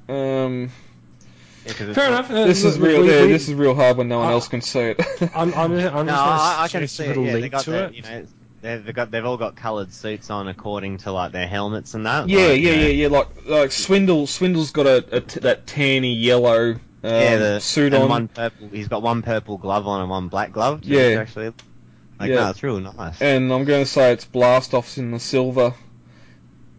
Um, 0.07 0.15
Yeah, 0.17 0.19
'cause 0.19 0.69
it's 0.69 0.88
Fair 1.73 2.07
enough. 2.07 2.29
Uh, 2.31 2.45
this 2.45 2.63
is 2.63 2.79
real. 2.79 3.01
we- 3.01 3.09
yeah, 3.11 3.21
we- 3.23 3.27
this 3.27 3.47
is 3.49 3.55
real 3.55 3.75
hard 3.75 3.97
when 3.97 4.07
no 4.07 4.19
one 4.19 4.27
Uh, 4.29 4.31
else 4.31 4.47
can 4.47 4.61
see 4.61 4.79
it. 4.79 5.01
I'm, 5.35 5.53
I'm, 5.53 5.71
I'm 5.71 5.71
No, 5.73 5.91
going 5.93 6.09
I, 6.09 6.57
I 6.63 6.67
can 6.67 6.87
see 6.87 7.05
it. 7.05 7.17
Yeah, 7.17 7.33
they 7.33 7.49
got 7.49 7.63
to 7.65 7.71
their, 7.71 7.85
it. 7.87 7.93
you 7.95 8.01
know, 8.03 8.25
they've 8.61 8.83
they've 8.85 8.95
got 8.95 9.11
they've 9.11 9.25
all 9.25 9.37
got 9.37 9.55
coloured 9.55 9.93
suits 9.93 10.29
on 10.29 10.47
according 10.47 10.97
to 10.99 11.11
like 11.11 11.31
their 11.31 11.47
helmets 11.47 11.93
and 11.93 12.05
that. 12.05 12.27
yeah, 12.29 12.37
like, 12.47 12.47
yeah, 12.47 12.53
you 12.71 12.71
know. 12.75 12.81
yeah, 12.81 12.87
yeah. 12.89 13.07
Like 13.07 13.27
like 13.45 13.71
Swindle. 13.71 14.27
Swindle's 14.27 14.71
got 14.71 14.85
a, 14.87 15.17
a 15.17 15.21
t- 15.21 15.39
that 15.41 15.65
tanny 15.67 16.13
yellow 16.15 16.71
um, 16.71 16.79
yeah, 17.03 17.37
the 17.37 17.59
suit 17.59 17.93
on. 17.93 18.09
one 18.09 18.27
purple. 18.27 18.67
He's 18.69 18.87
got 18.89 19.01
one 19.01 19.21
purple 19.21 19.57
glove 19.57 19.87
on 19.87 20.01
and 20.01 20.09
one 20.09 20.27
black 20.27 20.51
glove. 20.51 20.81
too, 20.81 20.89
Yeah. 20.89 21.19
actually. 21.21 21.53
Like, 22.19 22.29
Yeah. 22.31 22.35
no, 22.35 22.49
it's 22.49 22.61
real 22.61 22.79
nice. 22.81 23.21
and 23.21 23.53
I'm 23.53 23.63
going 23.63 23.85
to 23.85 23.89
say 23.89 24.11
it's 24.11 24.25
Blastoff's 24.25 24.97
in 24.97 25.11
the 25.11 25.19
silver, 25.19 25.73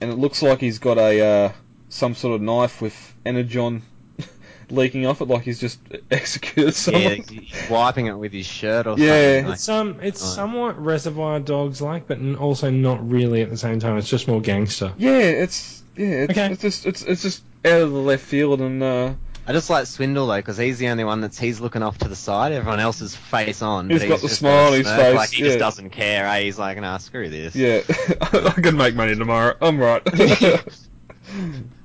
and 0.02 0.10
it 0.12 0.16
looks 0.18 0.42
like 0.42 0.60
he's 0.60 0.78
got 0.78 0.98
a 0.98 1.20
uh, 1.46 1.52
some 1.88 2.14
sort 2.14 2.34
of 2.34 2.42
knife 2.42 2.82
with 2.82 3.14
energon 3.24 3.80
leaking 4.70 5.06
off 5.06 5.20
it, 5.20 5.28
like 5.28 5.42
he's 5.42 5.60
just 5.60 5.78
executed 6.10 6.72
someone. 6.74 7.02
yeah, 7.02 7.14
he's 7.30 7.70
wiping 7.70 8.06
it 8.06 8.14
with 8.18 8.32
his 8.32 8.46
shirt 8.46 8.86
or 8.86 8.98
Yeah. 8.98 9.06
something. 9.42 9.44
Like, 9.46 9.54
It's 9.54 9.68
um, 9.68 10.00
it's 10.02 10.22
Right. 10.22 10.28
somewhat 10.34 10.82
Reservoir 10.84 11.40
Dogs 11.40 11.80
like, 11.82 12.06
but 12.06 12.18
also 12.38 12.70
not 12.70 13.08
really 13.10 13.42
at 13.42 13.50
the 13.50 13.56
same 13.56 13.80
time. 13.80 13.96
It's 13.98 14.08
just 14.08 14.28
more 14.28 14.40
gangster. 14.40 14.92
Yeah, 14.98 15.18
it's 15.18 15.82
yeah, 15.96 16.06
it's, 16.06 16.30
Okay. 16.32 16.52
it's 16.52 16.62
just 16.62 16.86
it's 16.86 17.02
it's 17.02 17.22
just 17.22 17.42
out 17.64 17.80
of 17.82 17.90
the 17.92 17.98
left 17.98 18.24
field, 18.24 18.60
and 18.60 18.82
uh, 18.82 19.12
I 19.46 19.52
just 19.52 19.68
like 19.68 19.86
Swindle 19.86 20.26
though, 20.28 20.36
because 20.36 20.56
he's 20.56 20.78
the 20.78 20.88
only 20.88 21.02
one 21.04 21.20
that's 21.20 21.38
he's 21.38 21.60
looking 21.60 21.82
off 21.82 21.98
to 21.98 22.08
the 22.08 22.14
side. 22.16 22.52
Everyone 22.52 22.78
else 22.78 23.00
is 23.00 23.16
face 23.16 23.62
on. 23.62 23.90
He's 23.90 24.00
but 24.02 24.08
got 24.08 24.20
the 24.20 24.28
just 24.28 24.38
smile 24.38 24.68
on 24.68 24.72
his 24.74 24.86
face, 24.86 25.14
Like 25.16 25.30
he 25.30 25.42
yeah. 25.42 25.48
just 25.48 25.58
doesn't 25.58 25.90
care. 25.90 26.26
Eh? 26.26 26.42
He's 26.42 26.58
like, 26.58 26.78
nah, 26.80 26.98
screw 26.98 27.28
this. 27.28 27.56
yeah, 27.56 27.80
I 28.20 28.54
can 28.62 28.76
make 28.76 28.94
money 28.94 29.16
tomorrow. 29.16 29.56
I'm 29.60 29.78
right. 29.80 30.02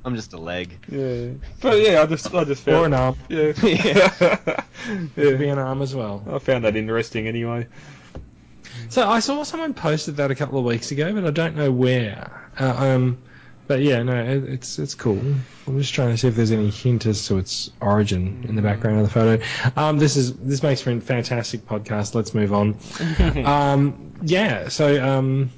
I'm 0.06 0.16
just 0.16 0.34
a 0.34 0.38
leg. 0.38 0.78
yeah, 0.90 1.30
but 1.62 1.80
yeah, 1.82 2.02
I 2.02 2.06
just 2.06 2.34
I 2.34 2.44
just 2.44 2.64
found 2.64 2.78
Or 2.78 2.86
an 2.86 2.94
arm. 2.94 3.16
yeah, 3.28 3.52
Could 5.16 5.16
be 5.40 5.48
an 5.50 5.58
arm 5.60 5.82
as 5.82 5.96
well. 5.96 6.24
I 6.32 6.40
found 6.40 6.64
that 6.66 6.76
interesting 6.76 7.28
anyway. 7.28 7.68
So 8.90 9.08
I 9.10 9.20
saw 9.20 9.44
someone 9.44 9.74
posted 9.74 10.18
that 10.18 10.32
a 10.32 10.36
couple 10.36 10.60
of 10.60 10.66
weeks 10.66 10.92
ago, 10.92 11.12
but 11.14 11.26
I 11.26 11.32
don't 11.32 11.56
know 11.56 11.72
where. 11.72 12.50
Uh, 12.60 12.76
um, 12.78 13.18
but 13.68 13.82
yeah, 13.82 14.04
no, 14.04 14.14
it, 14.16 14.44
it's 14.44 14.78
it's 14.78 14.94
cool. 14.94 15.18
I'm 15.66 15.80
just 15.80 15.94
trying 15.94 16.12
to 16.12 16.18
see 16.18 16.28
if 16.28 16.36
there's 16.36 16.52
any 16.52 16.70
hint 16.70 17.08
as 17.08 17.26
to 17.28 17.38
its 17.40 17.72
origin 17.82 18.46
in 18.48 18.56
the 18.56 18.62
background 18.62 19.00
of 19.00 19.06
the 19.08 19.12
photo. 19.12 19.44
Um, 19.76 19.98
this 19.98 20.16
is 20.18 20.36
this 20.38 20.62
makes 20.62 20.82
for 20.82 20.92
a 20.92 21.02
fantastic 21.02 21.66
podcast. 21.66 22.14
Let's 22.14 22.36
move 22.36 22.54
on. 22.54 22.78
um, 23.46 24.14
yeah, 24.22 24.68
so 24.70 25.04
um, 25.04 25.50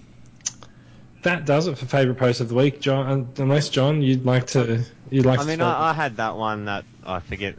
that 1.24 1.46
does 1.46 1.68
it 1.68 1.78
for 1.78 1.86
favorite 1.86 2.16
post 2.18 2.42
of 2.42 2.50
the 2.50 2.56
week, 2.56 2.80
John. 2.80 3.28
Unless 3.38 3.70
John, 3.70 4.02
you'd 4.02 4.26
like 4.26 4.48
to, 4.48 4.84
you'd 5.10 5.26
like 5.26 5.40
I 5.40 5.44
to. 5.44 5.48
mean, 5.48 5.58
throw- 5.58 5.68
I, 5.68 5.90
I 5.90 5.94
had 5.94 6.18
that 6.18 6.36
one 6.38 6.66
that 6.66 6.86
I 7.06 7.20
forget 7.20 7.56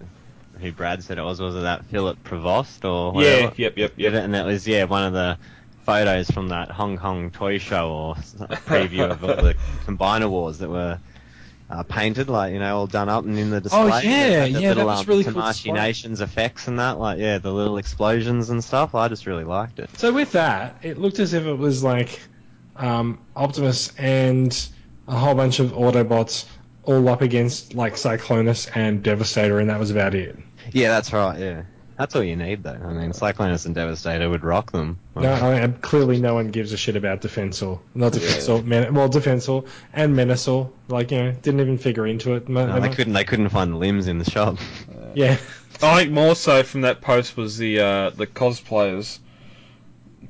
who 0.60 0.72
Brad 0.72 1.02
said 1.02 1.18
it 1.18 1.22
was. 1.22 1.40
Was 1.40 1.54
it 1.56 1.60
that 1.60 1.84
Philip 1.86 2.22
Prevost 2.24 2.84
or 2.84 3.22
Yeah, 3.22 3.52
yep, 3.56 3.76
yep, 3.76 3.92
yep. 3.96 4.12
and 4.14 4.34
that 4.34 4.46
was 4.46 4.66
yeah 4.66 4.84
one 4.84 5.04
of 5.04 5.12
the 5.12 5.38
photos 5.84 6.30
from 6.30 6.48
that 6.48 6.70
Hong 6.70 6.98
Kong 6.98 7.30
toy 7.30 7.58
show 7.58 7.90
or 7.90 8.16
s- 8.18 8.34
a 8.40 8.46
preview 8.56 9.10
of 9.10 9.22
all 9.24 9.36
the 9.36 9.54
Combiner 9.86 10.28
Wars 10.28 10.58
that 10.58 10.68
were 10.68 10.98
uh, 11.70 11.82
painted, 11.84 12.28
like 12.28 12.52
you 12.52 12.58
know, 12.58 12.76
all 12.78 12.86
done 12.86 13.08
up 13.08 13.24
and 13.24 13.38
in 13.38 13.50
the 13.50 13.60
display. 13.60 13.80
Oh, 13.80 14.00
They 14.00 14.04
yeah, 14.08 14.18
had 14.46 14.54
the 14.54 14.60
yeah, 14.60 14.68
that 14.68 14.76
little, 14.76 14.86
was 14.86 15.00
um, 15.00 15.06
really 15.06 15.24
cool 15.24 15.34
Tamashii 15.34 15.52
display. 15.52 15.72
Nations 15.72 16.20
effects 16.20 16.66
and 16.68 16.78
that, 16.78 16.98
like 16.98 17.18
yeah, 17.18 17.38
the 17.38 17.52
little 17.52 17.76
explosions 17.78 18.50
and 18.50 18.62
stuff. 18.64 18.94
I 18.94 19.08
just 19.08 19.26
really 19.26 19.44
liked 19.44 19.78
it. 19.78 19.90
So 19.98 20.12
with 20.12 20.32
that, 20.32 20.76
it 20.82 20.98
looked 20.98 21.18
as 21.20 21.34
if 21.34 21.44
it 21.44 21.54
was 21.54 21.82
like 21.84 22.20
um, 22.78 23.18
Optimus 23.36 23.92
and 23.98 24.68
a 25.06 25.16
whole 25.16 25.34
bunch 25.34 25.58
of 25.60 25.72
Autobots 25.72 26.46
all 26.84 27.08
up 27.08 27.20
against 27.22 27.74
like 27.74 27.94
Cyclonus 27.94 28.70
and 28.74 29.02
Devastator, 29.02 29.58
and 29.58 29.68
that 29.70 29.78
was 29.78 29.90
about 29.90 30.14
it. 30.14 30.36
Yeah, 30.72 30.88
that's 30.88 31.12
right. 31.12 31.38
Yeah, 31.38 31.62
that's 31.98 32.14
all 32.16 32.22
you 32.22 32.36
need 32.36 32.62
though. 32.62 32.70
I 32.82 32.92
mean, 32.92 33.12
Cyclonus 33.12 33.66
and 33.66 33.74
Devastator 33.74 34.28
would 34.30 34.44
rock 34.44 34.72
them. 34.72 34.98
No, 35.16 35.32
I 35.32 35.60
mean, 35.66 35.74
clearly 35.80 36.20
no 36.20 36.34
one 36.34 36.50
gives 36.50 36.72
a 36.72 36.76
shit 36.76 36.96
about 36.96 37.20
Defensor. 37.20 37.78
Not 37.94 38.12
Defensor, 38.12 38.64
Men- 38.64 38.94
well, 38.94 39.08
Defensor 39.08 39.66
and 39.92 40.14
Menacor. 40.14 40.70
Like, 40.88 41.10
you 41.10 41.18
know, 41.18 41.32
didn't 41.32 41.60
even 41.60 41.76
figure 41.78 42.06
into 42.06 42.34
it. 42.34 42.48
Mo- 42.48 42.66
No, 42.66 42.80
they 42.80 42.88
they 42.88 42.94
couldn't. 42.94 43.12
They 43.12 43.24
couldn't 43.24 43.48
find 43.50 43.72
the 43.72 43.76
limbs 43.76 44.06
in 44.08 44.18
the 44.18 44.30
shop. 44.30 44.56
Yeah. 45.14 45.36
I 45.82 46.00
think 46.00 46.12
more 46.12 46.34
so 46.34 46.62
from 46.62 46.80
that 46.82 47.00
post 47.00 47.36
was 47.36 47.56
the 47.56 47.80
uh, 47.80 48.10
the 48.10 48.26
cosplayers 48.26 49.18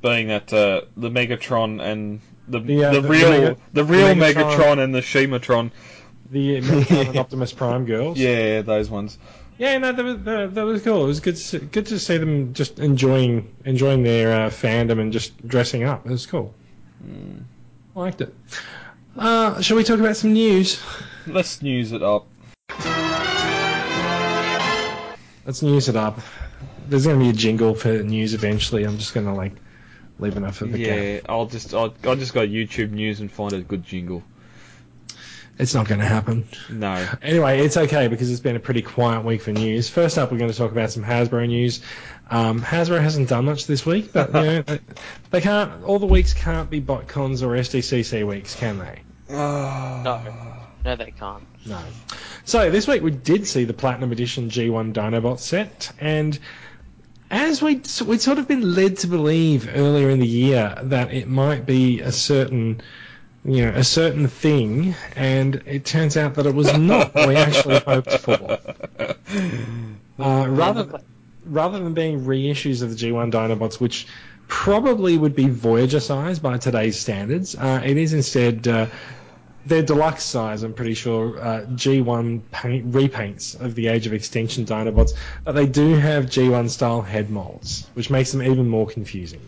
being 0.03 0.29
that 0.29 0.53
uh, 0.53 0.83
the 0.97 1.09
Megatron 1.11 1.81
and 1.83 2.21
the 2.49 2.61
The, 2.61 2.85
uh, 2.85 2.93
the, 2.93 3.01
the- 3.03 3.09
real 3.09 3.31
Mega- 3.31 3.57
the 3.73 3.85
real 3.85 4.09
Megatron- 4.15 4.35
Megatron. 4.57 4.79
and 4.85 4.95
the 4.95 5.01
Shematron. 5.01 5.71
The 6.31 6.61
Megatron 6.61 7.09
and 7.09 7.19
Optimus 7.19 7.53
Prime 7.53 7.85
girls. 7.87 8.19
Yeah, 8.19 8.63
those 8.63 8.91
ones. 8.91 9.19
Yeah, 9.59 9.77
no, 9.79 9.93
that 9.93 10.05
was 10.05 10.19
that, 10.23 10.55
that 10.55 10.63
was 10.63 10.83
cool. 10.83 11.05
It 11.05 11.07
was 11.09 11.21
good 11.21 11.35
to 11.37 11.41
see, 11.43 11.59
good 11.59 11.87
to 11.87 11.99
see 11.99 12.17
them 12.19 12.53
just 12.55 12.79
enjoying 12.79 13.53
enjoying 13.65 14.03
their 14.05 14.33
uh, 14.33 14.51
fandom 14.51 15.01
and 15.01 15.13
just 15.13 15.47
dressing 15.49 15.83
up. 15.85 16.07
It 16.07 16.11
was 16.11 16.27
cool. 16.27 16.55
I 17.97 17.99
liked 17.99 18.21
it. 18.21 18.35
Uh, 19.17 19.61
shall 19.61 19.77
we 19.77 19.83
talk 19.85 19.99
about 19.99 20.17
some 20.17 20.33
news? 20.33 20.81
Let's 21.27 21.61
news 21.61 21.91
it 21.93 22.03
up. 22.05 22.27
Let's 25.45 25.63
news 25.63 25.89
it 25.89 25.97
up. 25.97 26.21
There's 26.89 27.07
going 27.07 27.19
to 27.19 27.25
be 27.25 27.31
a 27.31 27.33
jingle 27.33 27.75
for 27.75 27.89
news 28.03 28.35
eventually. 28.35 28.85
I'm 28.85 28.99
just 28.99 29.15
going 29.15 29.27
to 29.27 29.33
like 29.33 29.53
leave 30.19 30.37
enough 30.37 30.61
of 30.61 30.73
the 30.73 30.79
gap. 30.79 30.99
Yeah, 30.99 31.21
I'll 31.29 31.47
just 31.47 31.75
I'll, 31.75 31.95
I'll 32.05 32.17
just 32.17 32.35
go 32.35 32.47
YouTube 32.47 32.91
News 32.91 33.21
and 33.21 33.31
find 33.31 33.53
a 33.53 33.61
good 33.61 33.85
jingle. 33.85 34.23
It's 35.59 35.75
not 35.75 35.89
going 35.89 35.99
to 35.99 36.07
happen. 36.07 36.47
No. 36.71 37.05
Anyway, 37.21 37.59
it's 37.59 37.77
okay 37.77 38.07
because 38.07 38.31
it's 38.31 38.41
been 38.41 38.55
a 38.55 38.61
pretty 38.61 38.81
quiet 38.81 39.25
week 39.25 39.43
for 39.43 39.51
news. 39.51 39.89
First 39.89 40.17
up, 40.17 40.31
we're 40.31 40.39
going 40.39 40.53
to 40.53 40.57
talk 40.57 40.71
about 40.71 40.93
some 40.93 41.03
Hasbro 41.03 41.49
news. 41.49 41.81
Um, 42.31 42.63
Hasbro 42.63 43.01
hasn't 43.01 43.29
done 43.29 43.47
much 43.47 43.67
this 43.67 43.85
week, 43.85 44.13
but 44.13 44.29
you 44.29 44.33
know, 44.35 44.63
they, 44.63 44.79
they 45.31 45.41
can't. 45.41 45.83
All 45.83 45.99
the 45.99 46.07
weeks 46.07 46.33
can't 46.33 46.71
be 46.71 46.81
BotCons 46.81 47.43
or 47.43 47.57
SDCC 47.57 48.25
weeks, 48.27 48.55
can 48.55 48.79
they? 48.79 49.01
No, 49.31 50.23
no, 50.85 50.95
they 50.97 51.11
can't. 51.11 51.45
No. 51.67 51.81
So 52.45 52.71
this 52.71 52.87
week 52.87 53.03
we 53.03 53.11
did 53.11 53.47
see 53.47 53.65
the 53.65 53.75
Platinum 53.75 54.13
Edition 54.13 54.49
G1 54.49 54.93
Dinobot 54.93 55.41
set, 55.41 55.93
and 55.99 56.39
as 57.31 57.61
we 57.63 57.83
we'd 58.07 58.21
sort 58.21 58.39
of 58.39 58.49
been 58.49 58.75
led 58.75 58.99
to 58.99 59.07
believe 59.07 59.69
earlier 59.75 60.11
in 60.11 60.19
the 60.19 60.27
year 60.27 60.75
that 60.85 61.13
it 61.13 61.29
might 61.29 61.67
be 61.67 62.01
a 62.01 62.13
certain, 62.13 62.81
you 63.45 63.65
know, 63.67 63.73
a 63.75 63.85
certain 63.85 64.29
thing, 64.29 64.95
and 65.15 65.63
it 65.67 65.85
turns 65.85 66.17
out 66.17 66.35
that 66.35 66.47
it 66.47 66.55
was 66.55 66.77
not 66.77 67.15
what 67.15 67.29
we 67.29 67.37
actually 67.37 67.79
hoped 67.87 68.13
for. 68.19 68.59
Uh, 70.21 70.49
rather, 70.49 71.01
rather 71.45 71.79
than 71.79 71.95
being 71.95 72.23
reissues 72.25 72.83
of 72.83 72.91
the 72.91 72.97
G1 72.97 73.31
Dinobots, 73.31 73.81
which 73.81 74.09
probably 74.49 75.17
would 75.17 75.37
be 75.37 75.49
Voyager 75.49 76.01
size 76.01 76.41
by 76.41 76.59
today's 76.59 76.99
standards, 76.99 77.55
uh, 77.55 77.81
it 77.85 77.97
is 77.97 78.13
instead. 78.13 78.67
Uh, 78.67 78.87
they're 79.69 79.83
deluxe 79.83 80.25
size, 80.25 80.63
I'm 80.63 80.73
pretty 80.75 80.95
sure, 80.95 81.39
uh, 81.39 81.61
G1 81.67 82.41
paint, 82.51 82.91
repaints 82.93 83.61
of 83.61 83.75
the 83.75 83.89
Age 83.89 84.07
of 84.07 84.13
Extinction 84.13 84.65
Dinobots, 84.65 85.13
but 85.45 85.53
they 85.53 85.67
do 85.67 85.95
have 85.95 86.27
G1 86.27 86.71
style 86.71 87.03
head 87.03 87.31
molds, 87.31 87.87
which 87.95 88.11
makes 88.11 88.33
them 88.33 88.43
even 88.43 88.69
more 88.69 88.87
confusing. 88.87 89.41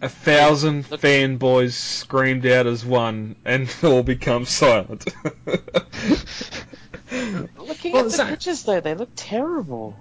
A 0.00 0.08
thousand 0.08 0.84
fanboys 0.86 1.72
screamed 1.72 2.46
out 2.46 2.66
as 2.66 2.84
one, 2.84 3.34
and 3.44 3.68
all 3.82 4.02
become 4.04 4.44
silent. 4.44 5.04
Looking 7.10 7.92
Well, 7.92 8.04
at 8.04 8.04
the 8.04 8.10
so- 8.10 8.26
pictures 8.26 8.62
though, 8.62 8.80
they 8.80 8.94
look 8.94 9.10
terrible. 9.16 9.96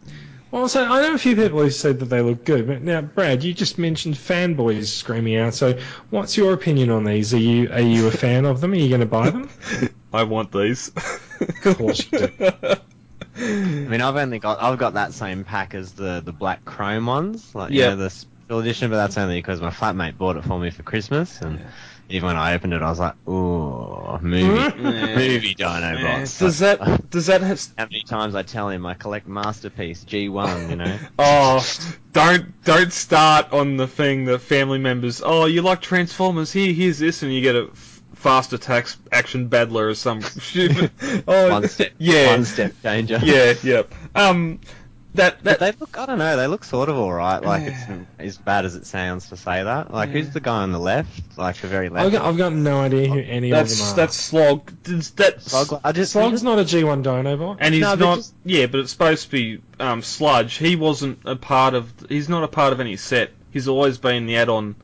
Well, 0.51 0.69
so 0.69 0.83
I 0.86 1.01
know 1.01 1.13
a 1.13 1.17
few 1.17 1.36
people 1.36 1.60
who 1.60 1.69
said 1.69 1.99
that 1.99 2.05
they 2.05 2.21
look 2.21 2.45
good, 2.45 2.67
but 2.67 2.81
now, 2.81 3.01
Brad, 3.01 3.43
you 3.43 3.53
just 3.53 3.77
mentioned 3.77 4.15
fanboys 4.15 4.86
screaming 4.88 5.36
out. 5.36 5.53
So, 5.53 5.77
what's 6.10 6.38
your 6.38 6.53
opinion 6.53 6.89
on 6.89 7.03
these? 7.03 7.33
Are 7.33 7.38
you 7.39 7.69
are 7.71 7.81
you 7.81 8.07
a 8.07 8.12
fan 8.12 8.45
of 8.45 8.62
them? 8.62 8.71
Are 8.71 8.75
you 8.75 8.88
going 8.88 9.01
to 9.01 9.05
buy 9.05 9.29
them? 9.29 9.49
I 10.13 10.23
want 10.23 10.51
these. 10.51 10.89
Of 11.65 11.77
course 11.77 12.10
you 12.12 12.19
do. 12.19 12.29
I 12.39 12.79
mean, 13.39 14.01
I've 14.01 14.15
only 14.15 14.39
got 14.39 14.62
I've 14.63 14.79
got 14.79 14.93
that 14.93 15.13
same 15.13 15.43
pack 15.43 15.75
as 15.75 15.91
the 15.93 16.21
the 16.23 16.31
black 16.31 16.63
chrome 16.65 17.05
ones, 17.05 17.53
like 17.53 17.71
Yeah. 17.71 17.89
yeah, 17.89 17.95
the 17.95 18.10
special 18.10 18.60
edition. 18.60 18.89
But 18.89 18.95
that's 18.97 19.17
only 19.17 19.38
because 19.38 19.62
my 19.62 19.69
flatmate 19.69 20.17
bought 20.17 20.38
it 20.38 20.45
for 20.45 20.57
me 20.57 20.71
for 20.71 20.83
Christmas, 20.83 21.41
and 21.41 21.60
even 22.10 22.28
when 22.28 22.38
I 22.38 22.54
opened 22.54 22.74
it, 22.74 22.82
I 22.82 22.89
was 22.89 23.00
like, 23.00 23.15
"Ooh, 23.28 24.17
movie, 24.22 24.78
movie 24.82 25.54
Dino 25.54 25.70
Dinobots." 25.70 26.39
Does 26.39 26.60
that 26.60 27.10
does 27.10 27.26
that 27.28 27.41
have? 27.41 27.62
How 27.78 27.86
many 27.86 28.04
times 28.04 28.36
I 28.36 28.43
tell 28.43 28.70
him 28.70 28.86
I 28.86 28.93
collect 28.93 29.28
masterpiece 29.28 30.06
G1, 30.06 30.70
you 30.70 30.76
know? 30.78 30.98
Oh, 31.20 31.65
don't 32.13 32.63
don't 32.63 32.93
start 32.93 33.52
on 33.52 33.78
the 33.78 33.88
thing 33.88 34.26
that 34.26 34.39
family 34.39 34.80
members. 34.80 35.22
Oh, 35.24 35.46
you 35.46 35.62
like 35.62 35.82
Transformers? 35.82 36.52
Here, 36.52 36.74
here's 36.74 37.00
this, 37.00 37.24
and 37.24 37.34
you 37.34 37.41
get 37.41 37.56
a 37.56 37.67
f- 37.72 38.02
fast 38.15 38.54
attacks 38.54 38.98
action 39.12 39.48
battler 39.48 39.89
or 39.89 39.96
some 39.96 40.22
stupid. 40.22 40.91
Oh, 41.28 41.52
one 41.52 41.67
step, 41.67 41.91
yeah, 41.98 42.28
one 42.28 42.46
step 42.46 42.74
danger. 42.84 43.20
yeah, 43.24 43.54
yep. 43.63 43.93
Um, 44.15 44.60
that 45.17 45.43
that 45.43 45.60
they 45.60 45.71
look, 45.73 45.97
I 45.97 46.06
don't 46.08 46.17
know, 46.17 46.36
they 46.38 46.47
look 46.47 46.63
sort 46.63 46.89
of 46.89 46.95
alright. 46.95 47.43
Like, 47.43 47.63
it's 47.67 48.08
as 48.19 48.38
bad 48.38 48.65
as 48.65 48.75
it 48.75 48.86
sounds 48.86 49.30
to 49.30 49.38
say 49.38 49.62
that. 49.63 49.93
Like, 49.93 50.10
who's 50.10 50.32
the 50.32 50.39
guy 50.39 50.63
on 50.63 50.71
the 50.71 50.80
left? 50.80 51.38
Like, 51.38 51.58
the 51.58 51.67
very 51.67 51.89
left? 51.89 52.06
I've 52.08 52.12
got, 52.12 52.25
I've 52.25 52.38
got 52.38 52.53
no 52.53 52.80
idea 52.80 53.08
who 53.10 53.19
any 53.19 53.51
of 53.51 53.58
that's 53.58 53.77
them 53.80 53.88
are. 53.89 53.95
that's 53.95 54.15
Slog. 54.15 54.84
Does 54.84 55.12
That 55.12 55.41
Slug- 55.41 55.82
I 55.84 55.91
just, 55.91 56.13
Slog's 56.13 56.41
not 56.41 56.58
a 56.58 56.63
G1 56.63 57.03
Dinobot. 57.03 57.58
and 57.60 57.73
he's 57.73 57.82
No, 57.82 57.95
not. 57.95 58.15
just- 58.17 58.34
Yeah, 58.45 58.65
but 58.67 58.80
it's 58.80 58.91
supposed 58.91 59.25
to 59.25 59.32
be 59.32 59.62
um, 59.80 60.01
Sludge. 60.01 60.56
He 60.56 60.75
wasn't 60.75 61.19
a 61.25 61.36
part 61.36 61.73
of. 61.75 61.91
He's 62.10 62.30
not 62.30 62.43
a 62.43 62.47
part 62.47 62.73
of 62.73 62.80
any 62.80 62.95
set. 62.97 63.32
He's 63.51 63.67
always 63.67 63.97
been 63.97 64.25
the 64.25 64.38
add-on. 64.38 64.75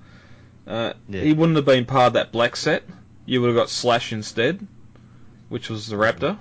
Uh, 0.67 0.93
Yeah. 1.09 1.21
He 1.21 1.33
wouldn't 1.33 1.55
have 1.55 1.65
been 1.65 1.85
part 1.85 2.07
of 2.07 2.13
that 2.13 2.31
black 2.31 2.55
set. 2.55 2.83
You 3.25 3.41
would 3.41 3.47
have 3.47 3.55
got 3.55 3.69
Slash 3.69 4.11
instead, 4.13 4.65
which 5.49 5.69
was 5.69 5.87
the 5.87 5.95
Raptor, 5.95 6.37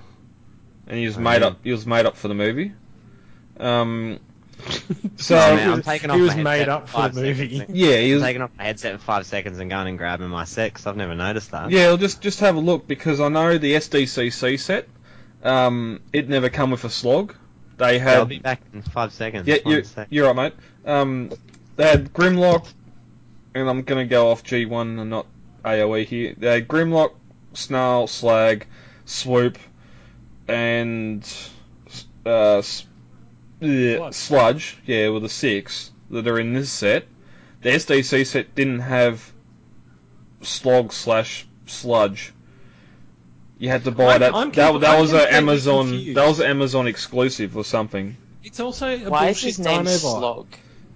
and 0.86 0.98
he 0.98 1.06
was 1.06 1.16
Oh, 1.16 1.20
made 1.20 1.42
yeah. 1.42 1.48
up. 1.48 1.58
He 1.62 1.70
was 1.72 1.86
made 1.86 2.06
up 2.06 2.16
for 2.16 2.28
the 2.28 2.34
movie. 2.34 2.72
Um, 3.62 4.18
so 5.16 5.36
Oh, 5.36 5.56
man, 5.56 5.70
I'm 5.72 5.82
taking 5.82 6.10
off 6.10 6.16
he 6.16 6.22
was 6.22 6.36
my 6.36 6.42
made 6.42 6.68
up 6.68 6.88
for 6.88 7.08
the 7.08 7.20
movie. 7.20 7.58
seconds. 7.58 7.76
yeah, 7.78 7.96
he 7.96 8.10
I'm 8.10 8.14
was. 8.16 8.22
taking 8.22 8.42
off 8.42 8.50
my 8.58 8.64
headset 8.64 8.92
in 8.92 8.98
five 8.98 9.26
seconds 9.26 9.58
and 9.58 9.68
going 9.70 9.88
and 9.88 9.98
grabbing 9.98 10.28
my 10.28 10.44
set 10.44 10.74
'cause 10.74 10.86
I've 10.86 10.96
never 10.96 11.14
noticed 11.14 11.50
that. 11.52 11.70
Yeah, 11.70 11.88
well, 11.88 11.96
just 11.96 12.20
just 12.20 12.40
have 12.40 12.56
a 12.56 12.60
look 12.60 12.86
because 12.86 13.20
I 13.20 13.28
know 13.28 13.58
the 13.58 13.74
SDCC 13.74 14.56
set. 14.58 14.88
Um, 15.42 16.00
it 16.12 16.28
never 16.28 16.48
come 16.48 16.70
with 16.70 16.84
a 16.84 16.90
slog. 16.90 17.34
They 17.78 17.98
had. 17.98 18.18
I'll 18.18 18.24
be 18.26 18.38
back 18.38 18.60
in 18.72 18.82
five 18.82 19.12
seconds. 19.12 19.48
Yeah, 19.48 19.56
you, 19.66 19.82
sec. 19.82 20.06
you're 20.10 20.26
right, 20.32 20.36
mate. 20.36 20.54
Um, 20.84 21.30
they 21.76 21.88
had 21.88 22.12
Grimlock, 22.12 22.68
and 23.54 23.68
I'm 23.68 23.82
going 23.82 24.06
to 24.06 24.08
go 24.10 24.30
off 24.30 24.44
G1 24.44 25.00
and 25.00 25.10
not 25.10 25.26
AoE 25.64 26.04
here. 26.04 26.34
They 26.38 26.52
had 26.54 26.68
Grimlock, 26.68 27.12
Snarl, 27.54 28.06
Slag, 28.06 28.66
Swoop, 29.06 29.58
and 30.46 31.26
uh, 32.26 32.62
s- 33.62 33.68
yeah, 33.70 33.96
Sludge. 33.96 34.14
Sludge, 34.14 34.76
yeah, 34.86 35.08
with 35.08 35.22
the 35.22 35.28
six 35.28 35.90
that 36.10 36.26
are 36.28 36.38
in 36.38 36.52
this 36.52 36.70
set. 36.70 37.06
The 37.62 37.70
SDC 37.70 38.26
set 38.26 38.54
didn't 38.54 38.80
have 38.80 39.32
Slog 40.42 40.92
slash 40.92 41.46
Sludge. 41.66 42.32
You 43.58 43.68
had 43.68 43.84
to 43.84 43.90
buy 43.92 44.12
I'm- 44.14 44.20
that. 44.20 44.34
I'm 44.34 44.50
that 44.52 44.80
that 44.80 45.00
was 45.00 45.12
a 45.12 45.18
completely 45.18 45.36
Amazon. 45.38 45.88
confused. 45.90 46.16
That 46.16 46.26
was 46.28 46.40
an 46.40 46.46
Amazon 46.46 46.86
exclusive 46.88 47.56
or 47.56 47.64
something. 47.64 48.16
It's 48.42 48.58
also 48.58 48.88
a 48.88 49.08
Why 49.08 49.28
is 49.28 49.36
bullshit 49.36 49.44
his 49.56 49.58
name 49.60 49.82
Dinobot. 49.82 49.98
Slog? 50.18 50.46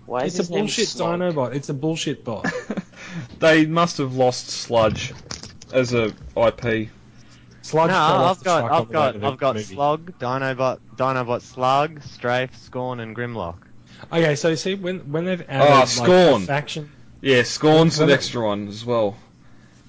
Why 0.06 0.24
is 0.24 0.38
It's 0.38 0.48
a 0.48 0.52
name 0.52 0.60
bullshit 0.62 0.88
Slog? 0.88 1.20
Dinobot. 1.20 1.54
It's 1.54 1.68
a 1.68 1.74
bullshit 1.74 2.24
bot. 2.24 2.46
they 3.38 3.66
must 3.66 3.98
have 3.98 4.16
lost 4.16 4.48
Sludge 4.48 5.12
as 5.72 5.94
a 5.94 6.12
IP. 6.36 6.88
Sludge 7.66 7.90
No, 7.90 7.96
I've 7.96 8.42
got, 8.44 8.70
I've 8.70 8.90
got, 8.92 9.24
I've 9.24 9.38
got 9.38 9.56
movie. 9.56 9.74
Slug, 9.74 10.18
Dinobot, 10.18 10.78
Dinobot 10.96 11.42
Slug, 11.42 12.00
Strafe, 12.02 12.56
Scorn, 12.56 13.00
and 13.00 13.14
Grimlock. 13.16 13.56
Okay, 14.12 14.36
so 14.36 14.50
you 14.50 14.56
see 14.56 14.74
when 14.74 15.00
when 15.10 15.24
they've 15.24 15.42
added 15.48 15.70
Ah, 15.72 15.78
like, 15.80 15.88
Scorn. 15.88 16.42
a 16.42 16.46
faction. 16.46 16.90
Yeah, 17.20 17.42
Scorn's 17.42 17.98
Well, 17.98 18.04
an 18.04 18.08
that- 18.10 18.14
extra 18.14 18.46
one 18.46 18.68
as 18.68 18.84
well. 18.84 19.16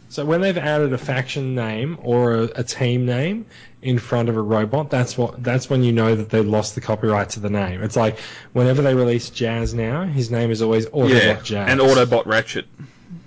So 0.09 0.23
when 0.25 0.39
they've 0.39 0.57
added 0.57 0.93
a 0.93 0.97
faction 0.97 1.53
name 1.53 1.97
or 2.01 2.33
a, 2.35 2.43
a 2.55 2.63
team 2.63 3.05
name 3.05 3.45
in 3.81 3.99
front 3.99 4.29
of 4.29 4.37
a 4.37 4.41
robot, 4.41 4.89
that's 4.89 5.17
what 5.17 5.43
that's 5.43 5.69
when 5.69 5.83
you 5.83 5.91
know 5.91 6.15
that 6.15 6.29
they've 6.29 6.47
lost 6.47 6.75
the 6.75 6.81
copyright 6.81 7.29
to 7.31 7.41
the 7.41 7.49
name. 7.49 7.83
It's 7.83 7.97
like 7.97 8.17
whenever 8.53 8.81
they 8.81 8.95
release 8.95 9.29
Jazz 9.29 9.73
now, 9.73 10.05
his 10.05 10.31
name 10.31 10.49
is 10.49 10.61
always 10.61 10.85
Autobot 10.87 11.09
yeah, 11.23 11.41
Jazz. 11.41 11.69
and 11.69 11.79
Autobot 11.81 12.25
Ratchet. 12.25 12.65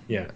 Yeah. 0.09 0.29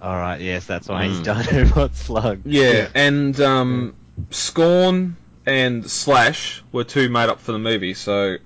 Alright, 0.00 0.40
yes, 0.40 0.64
that's 0.66 0.88
why 0.88 1.06
he's 1.08 1.18
Mm. 1.20 1.42
Dinobot 1.42 1.94
Slug. 1.94 2.40
Yeah, 2.44 2.88
and 2.94 3.38
um, 3.40 3.94
Scorn 4.30 5.16
and 5.46 5.88
Slash 5.90 6.62
were 6.72 6.84
two 6.84 7.08
made 7.08 7.28
up 7.28 7.40
for 7.40 7.52
the 7.52 7.58
movie, 7.58 7.94
so 7.94 8.36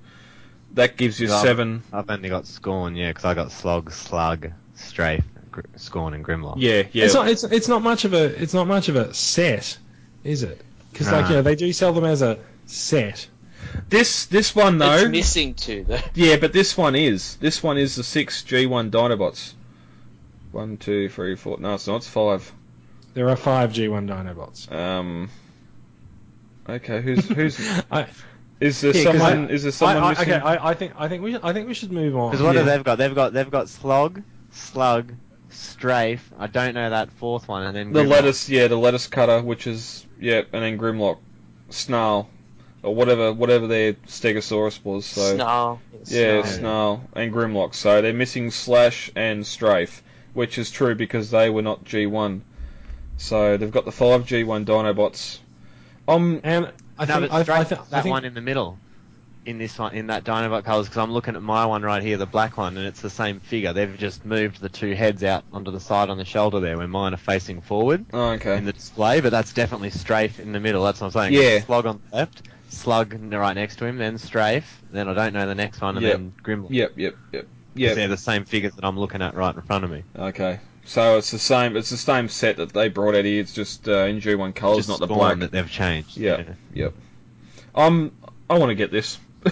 that 0.75 0.97
gives 0.97 1.21
you 1.21 1.29
Yeah. 1.29 1.43
seven. 1.43 1.83
I've 1.93 2.09
only 2.09 2.29
got 2.31 2.47
Scorn, 2.47 2.97
yeah, 2.97 3.11
because 3.11 3.25
I 3.27 3.35
got 3.35 3.53
Slog, 3.53 3.93
Slug, 3.93 4.51
Strafe, 4.77 5.25
Gr- 5.51 5.61
Scorn, 5.77 6.15
and 6.15 6.25
Grimlock. 6.25 6.55
Yeah, 6.57 6.85
yeah. 6.93 7.05
It's 7.05 7.15
not 7.15 7.29
it's 7.29 7.45
it's 7.45 7.69
not 7.69 7.83
much 7.83 8.05
of 8.07 8.15
a 8.15 8.25
it's 8.43 8.55
not 8.55 8.67
much 8.67 8.89
of 8.89 8.97
a 8.97 9.13
set, 9.13 9.77
is 10.25 10.43
it? 10.43 10.61
Because 10.93 11.11
like 11.13 11.25
Nah. 11.25 11.29
you 11.29 11.35
know 11.37 11.43
they 11.43 11.55
do 11.57 11.71
sell 11.75 11.93
them 11.93 12.05
as 12.05 12.23
a 12.23 12.39
set. 12.67 13.27
this 13.91 14.25
this 14.27 14.55
one 14.55 14.79
though. 14.79 14.95
It's 14.95 15.09
missing 15.11 15.53
two 15.55 15.85
though. 15.85 15.99
Yeah, 16.15 16.37
but 16.37 16.53
this 16.55 16.77
one 16.79 16.95
is. 16.97 17.37
This 17.37 17.63
one 17.63 17.77
is 17.77 17.97
the 17.97 18.05
six 18.05 18.43
G1 18.43 18.91
Dinobots. 18.91 19.53
One, 20.53 20.77
two, 20.77 21.09
three, 21.09 21.35
four. 21.37 21.59
No, 21.59 21.75
it's 21.75 21.87
not. 21.87 21.97
It's 21.97 22.09
five. 22.09 22.53
There 23.15 23.29
are 23.29 23.37
five 23.37 23.73
G1 23.73 24.09
Dinobots. 24.09 24.71
Um. 24.73 25.31
Okay, 26.69 27.03
who's 27.03 27.27
who's 27.29 27.59
I, 27.91 28.07
is 28.61 28.81
there 28.81 28.95
Yeah, 28.95 29.03
'cause 29.05 29.13
someone? 29.21 29.47
I- 29.49 29.53
is 29.53 29.63
there 29.65 29.73
someone 29.73 29.97
I, 29.97 30.07
I, 30.07 30.11
missing? 30.11 30.33
okay, 30.33 30.41
I, 30.45 30.71
I 30.71 30.75
think 30.75 30.93
I 30.97 31.09
think 31.09 31.23
we 31.23 31.33
should, 31.33 31.41
I 31.43 31.53
think 31.53 31.67
we 31.69 31.75
should 31.75 31.91
move 31.93 32.17
on. 32.17 32.31
Because 32.31 32.43
what 32.45 32.55
Yeah. 32.55 32.61
have 32.63 32.67
they've 32.67 32.85
got? 32.85 32.99
They've 32.99 33.15
got 33.15 33.33
they've 33.33 33.51
got 33.51 33.69
Slog, 33.69 34.23
Slug, 34.53 35.13
Strafe. 35.51 36.31
I 36.39 36.47
don't 36.47 36.75
know 36.75 36.91
that 36.91 37.11
fourth 37.13 37.49
one, 37.49 37.65
and 37.65 37.77
then 37.77 37.93
the 37.93 38.03
Grimlock. 38.05 38.09
lettuce, 38.11 38.49
yeah, 38.49 38.69
the 38.69 38.77
lettuce 38.77 39.09
cutter, 39.09 39.43
which 39.43 39.67
is 39.67 40.07
yeah, 40.21 40.43
and 40.53 40.63
then 40.63 40.79
Grimlock, 40.79 41.19
Snarl, 41.71 42.29
or 42.85 42.95
whatever 42.95 43.33
whatever 43.33 43.67
their 43.67 43.95
Stegosaurus 43.95 44.85
was. 44.85 45.05
So 45.07 45.35
Snarl. 45.35 45.81
yeah, 46.07 46.43
Snarl. 46.43 46.45
Snarl 46.45 47.05
and 47.15 47.33
Grimlock. 47.33 47.75
So 47.75 48.01
they're 48.01 48.13
missing 48.13 48.53
Slash 48.53 49.11
and 49.17 49.45
Strafe, 49.45 50.01
which 50.35 50.59
is 50.59 50.71
true 50.71 50.95
because 50.95 51.31
they 51.31 51.51
were 51.51 51.63
not 51.63 51.85
G1. 51.85 52.41
So 53.17 53.57
they've 53.57 53.71
got 53.71 53.85
the 53.85 53.93
five 53.93 54.25
G1 54.25 54.65
Dinobots. 54.65 55.39
Um, 56.09 56.41
and 56.43 56.73
I 56.99 57.05
no, 57.05 57.21
think 57.21 57.31
but 57.31 57.37
I, 57.37 57.39
I, 57.39 57.43
Strafe 57.43 57.69
th- 57.69 57.81
is 57.81 57.87
I 57.87 57.91
that 57.91 58.03
think 58.03 58.13
one 58.13 58.25
in 58.25 58.35
the 58.35 58.41
middle. 58.41 58.79
In 59.45 59.59
this 59.59 59.77
one, 59.77 59.93
in 59.93 60.07
that 60.07 60.23
Dinobot 60.23 60.63
colours, 60.63 60.87
because 60.87 60.99
I'm 61.03 61.11
looking 61.11 61.35
at 61.35 61.43
my 61.43 61.67
one 61.67 61.83
right 61.83 62.01
here, 62.01 62.17
the 62.17 62.27
black 62.27 62.57
one, 62.57 62.77
and 62.77 62.87
it's 62.87 63.01
the 63.01 63.11
same 63.11 63.41
figure. 63.41 63.73
They've 63.73 63.99
just 63.99 64.25
moved 64.25 64.61
the 64.61 64.69
two 64.69 64.95
heads 64.95 65.25
out 65.25 65.43
onto 65.53 65.73
the 65.73 65.81
side 65.81 66.11
on 66.11 66.17
the 66.17 66.25
shoulder 66.25 66.61
there, 66.61 66.79
where 66.79 66.87
mine 66.87 67.13
are 67.13 67.17
facing 67.17 67.61
forward 67.61 68.07
oh, 68.13 68.31
okay. 68.31 68.57
in 68.57 68.65
the 68.65 68.73
display. 68.73 69.21
But 69.21 69.31
that's 69.31 69.53
definitely 69.53 69.91
Strafe 69.91 70.39
in 70.39 70.53
the 70.53 70.61
middle. 70.61 70.85
That's 70.85 71.01
what 71.01 71.09
I'm 71.09 71.33
saying. 71.33 71.33
Yeah. 71.33 71.61
Slug 71.61 71.87
on 71.87 72.01
the 72.11 72.17
left, 72.19 72.43
Slug 72.69 73.15
right 73.33 73.55
next 73.55 73.77
to 73.77 73.85
him, 73.85 73.99
then 73.99 74.17
Strafe, 74.17 74.81
then 74.93 75.09
I 75.09 75.15
don't 75.15 75.33
know 75.33 75.47
the 75.47 75.55
next 75.57 75.81
one, 75.81 75.97
and 75.97 76.07
Yep. 76.07 76.13
then 76.13 76.33
Grimlock. 76.43 76.71
Yep, 76.71 76.93
yep, 76.97 77.15
yep, 77.33 77.47
'Cause 77.75 77.81
yep. 77.81 77.95
They're 77.95 78.09
the 78.09 78.17
same 78.19 78.45
figures 78.45 78.75
that 78.75 78.85
I'm 78.85 78.99
looking 78.99 79.23
at 79.23 79.35
right 79.35 79.55
in 79.55 79.63
front 79.63 79.85
of 79.85 79.91
me. 79.91 80.05
Okay. 80.19 80.61
So 80.85 81.17
it's 81.17 81.31
the 81.31 81.39
same. 81.39 81.75
It's 81.77 81.89
the 81.89 81.97
same 81.97 82.29
set 82.29 82.57
that 82.57 82.73
they 82.75 82.89
brought 82.89 83.15
out 83.15 83.25
here. 83.25 83.41
It's 83.41 83.55
just 83.55 83.89
uh, 83.89 84.05
in 84.05 84.21
G1 84.21 84.55
colours, 84.55 84.79
Just 84.87 84.89
not 84.91 84.99
the 84.99 85.07
Spawn 85.07 85.17
black. 85.19 85.39
that 85.39 85.53
they've 85.53 85.71
changed. 85.71 86.19
Yeah. 86.19 86.43
Yep. 86.75 86.93
Um, 87.75 88.13
I 88.51 88.59
want 88.59 88.69
to 88.71 88.75
get 88.75 88.91
this. 88.91 89.19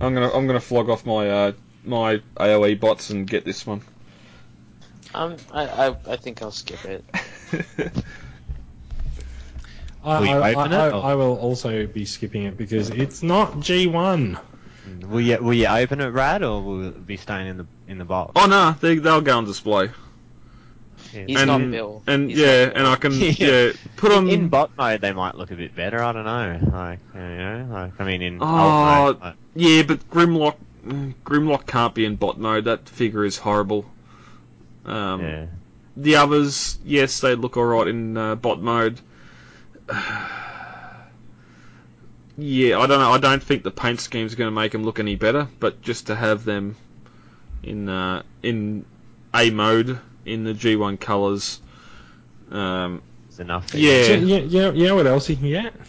I'm 0.00 0.14
gonna 0.14 0.32
I'm 0.32 0.48
gonna 0.48 0.58
flog 0.58 0.88
off 0.90 1.06
my 1.06 1.30
uh, 1.30 1.52
my 1.84 2.20
AOE 2.36 2.80
bots 2.80 3.10
and 3.10 3.24
get 3.26 3.44
this 3.44 3.64
one. 3.64 3.82
Um, 5.14 5.36
I, 5.52 5.66
I, 5.88 5.96
I 6.08 6.16
think 6.16 6.42
I'll 6.42 6.50
skip 6.50 6.84
it. 6.84 7.04
I, 10.04 10.20
Will 10.20 10.42
I, 10.42 10.52
I, 10.54 10.88
I 10.88 11.14
will 11.14 11.36
also 11.36 11.86
be 11.86 12.04
skipping 12.04 12.44
it 12.44 12.56
because 12.56 12.90
it's 12.90 13.22
not 13.22 13.52
G1. 13.52 14.40
Will 15.00 15.20
you 15.20 15.38
will 15.38 15.54
you 15.54 15.66
open 15.66 16.00
it, 16.00 16.08
Rad, 16.08 16.42
or 16.42 16.62
will 16.62 16.88
it 16.88 17.06
be 17.06 17.16
staying 17.16 17.46
in 17.48 17.56
the 17.58 17.66
in 17.88 17.98
the 17.98 18.04
box? 18.04 18.32
oh 18.36 18.46
no, 18.46 18.76
they 18.80 18.96
they'll 18.96 19.20
go 19.20 19.36
on 19.38 19.44
display. 19.44 19.90
Yeah. 21.12 21.24
He's 21.26 21.38
and 21.40 21.46
not 21.48 21.70
Bill. 21.70 22.02
and 22.06 22.30
He's 22.30 22.38
yeah, 22.38 22.66
not 22.66 22.76
and 22.76 22.86
I 22.86 22.96
can 22.96 23.12
Yeah. 23.20 23.32
yeah, 23.36 23.72
put 23.96 24.12
on. 24.12 24.28
in, 24.28 24.40
in 24.42 24.48
bot 24.48 24.70
mode, 24.78 25.00
they 25.00 25.12
might 25.12 25.34
look 25.34 25.50
a 25.50 25.56
bit 25.56 25.74
better. 25.74 26.02
I 26.02 26.12
don't 26.12 26.24
know. 26.24 26.58
Like 26.72 27.00
you 27.14 27.20
know, 27.20 27.68
like 27.70 28.00
I 28.00 28.04
mean, 28.04 28.22
in 28.22 28.38
Oh, 28.40 28.46
alt 28.46 29.20
mode, 29.20 29.20
like, 29.22 29.34
yeah, 29.54 29.82
but 29.82 30.08
Grimlock 30.10 30.56
Grimlock 31.24 31.66
can't 31.66 31.94
be 31.94 32.04
in 32.04 32.16
bot 32.16 32.38
mode. 32.38 32.64
That 32.64 32.88
figure 32.88 33.24
is 33.24 33.36
horrible. 33.36 33.84
Um, 34.84 35.20
Yeah. 35.20 35.46
The 35.96 36.16
others, 36.16 36.78
yes, 36.84 37.20
they 37.20 37.34
look 37.34 37.56
alright 37.58 37.86
in 37.88 38.16
uh, 38.16 38.34
bot 38.36 38.60
mode. 38.62 38.98
yeah, 42.38 42.78
I 42.78 42.86
don't 42.86 43.00
know. 43.00 43.10
I 43.12 43.18
don't 43.18 43.42
think 43.42 43.62
the 43.62 43.70
paint 43.70 44.00
scheme's 44.00 44.34
going 44.34 44.48
to 44.48 44.54
make 44.54 44.72
them 44.72 44.84
look 44.84 44.98
any 44.98 45.16
better, 45.16 45.48
but 45.60 45.82
just 45.82 46.06
to 46.08 46.14
have 46.14 46.44
them 46.44 46.76
in 47.62 47.88
uh, 47.88 48.22
in 48.42 48.84
A 49.34 49.50
mode 49.50 49.98
in 50.24 50.44
the 50.44 50.52
G1 50.52 51.00
colours, 51.00 51.60
um, 52.50 53.02
It's 53.28 53.38
enough. 53.40 53.70
for 53.70 53.78
Yeah. 53.78 54.04
So, 54.04 54.14
you, 54.14 54.36
you, 54.38 54.60
know, 54.60 54.72
you 54.72 54.86
know 54.86 54.94
what 54.96 55.06
else 55.06 55.28
you 55.28 55.36
can 55.36 55.48
get? 55.48 55.74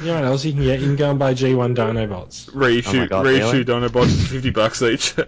You 0.00 0.06
know 0.06 0.14
what 0.14 0.24
else 0.24 0.44
you 0.44 0.52
can 0.52 0.62
get? 0.62 0.78
You 0.78 0.86
can 0.86 0.96
go 0.96 1.10
and 1.10 1.18
buy 1.18 1.34
G1 1.34 1.74
Dinobots. 1.74 2.50
reissue 2.54 2.98
Oh 2.98 3.00
my 3.00 3.06
God, 3.08 3.26
reissue 3.26 3.50
really? 3.50 3.64
Dinobots 3.64 4.16
for 4.22 4.28
fifty 4.34 4.50
bucks 4.50 4.80
each. 4.82 5.14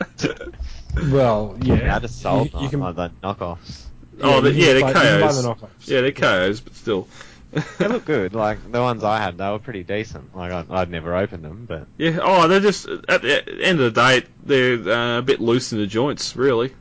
Well, 1.10 1.56
yeah. 1.62 1.74
Yeah, 1.74 1.96
I 1.96 1.98
just 2.00 2.20
sold 2.20 2.52
you, 2.54 2.60
you 2.60 2.68
can, 2.68 2.80
like 2.80 2.96
the 2.96 3.10
knockoffs. 3.22 3.84
oh, 4.20 4.40
the, 4.40 4.52
you 4.52 4.64
yeah, 4.66 4.72
they're 4.74 4.80
buy- 4.80 4.88
you 4.88 4.94
can 4.94 5.20
buy 5.20 5.26
KOs. 5.28 5.42
the. 5.44 5.94
Yeah, 5.94 6.00
they're 6.00 6.12
KOs, 6.12 6.60
but 6.60 6.74
still. 6.74 7.06
They 7.50 7.88
look 7.88 8.04
good. 8.04 8.34
Like 8.34 8.70
the 8.70 8.80
ones 8.80 9.02
I 9.02 9.18
had, 9.18 9.38
they 9.38 9.48
were 9.48 9.58
pretty 9.58 9.82
decent. 9.82 10.36
Like 10.36 10.52
I, 10.52 10.64
I'd 10.68 10.90
never 10.90 11.16
opened 11.16 11.44
them, 11.44 11.64
but 11.66 11.86
Yeah. 11.96 12.18
Oh, 12.22 12.46
they're 12.46 12.60
just 12.60 12.86
at 12.86 13.22
the 13.22 13.62
end 13.62 13.80
of 13.80 13.94
the 13.94 14.00
day, 14.00 14.26
they're 14.44 14.92
uh, 14.92 15.18
a 15.18 15.22
bit 15.22 15.40
loose 15.40 15.72
in 15.72 15.78
the 15.78 15.86
joints, 15.86 16.36
really. 16.36 16.74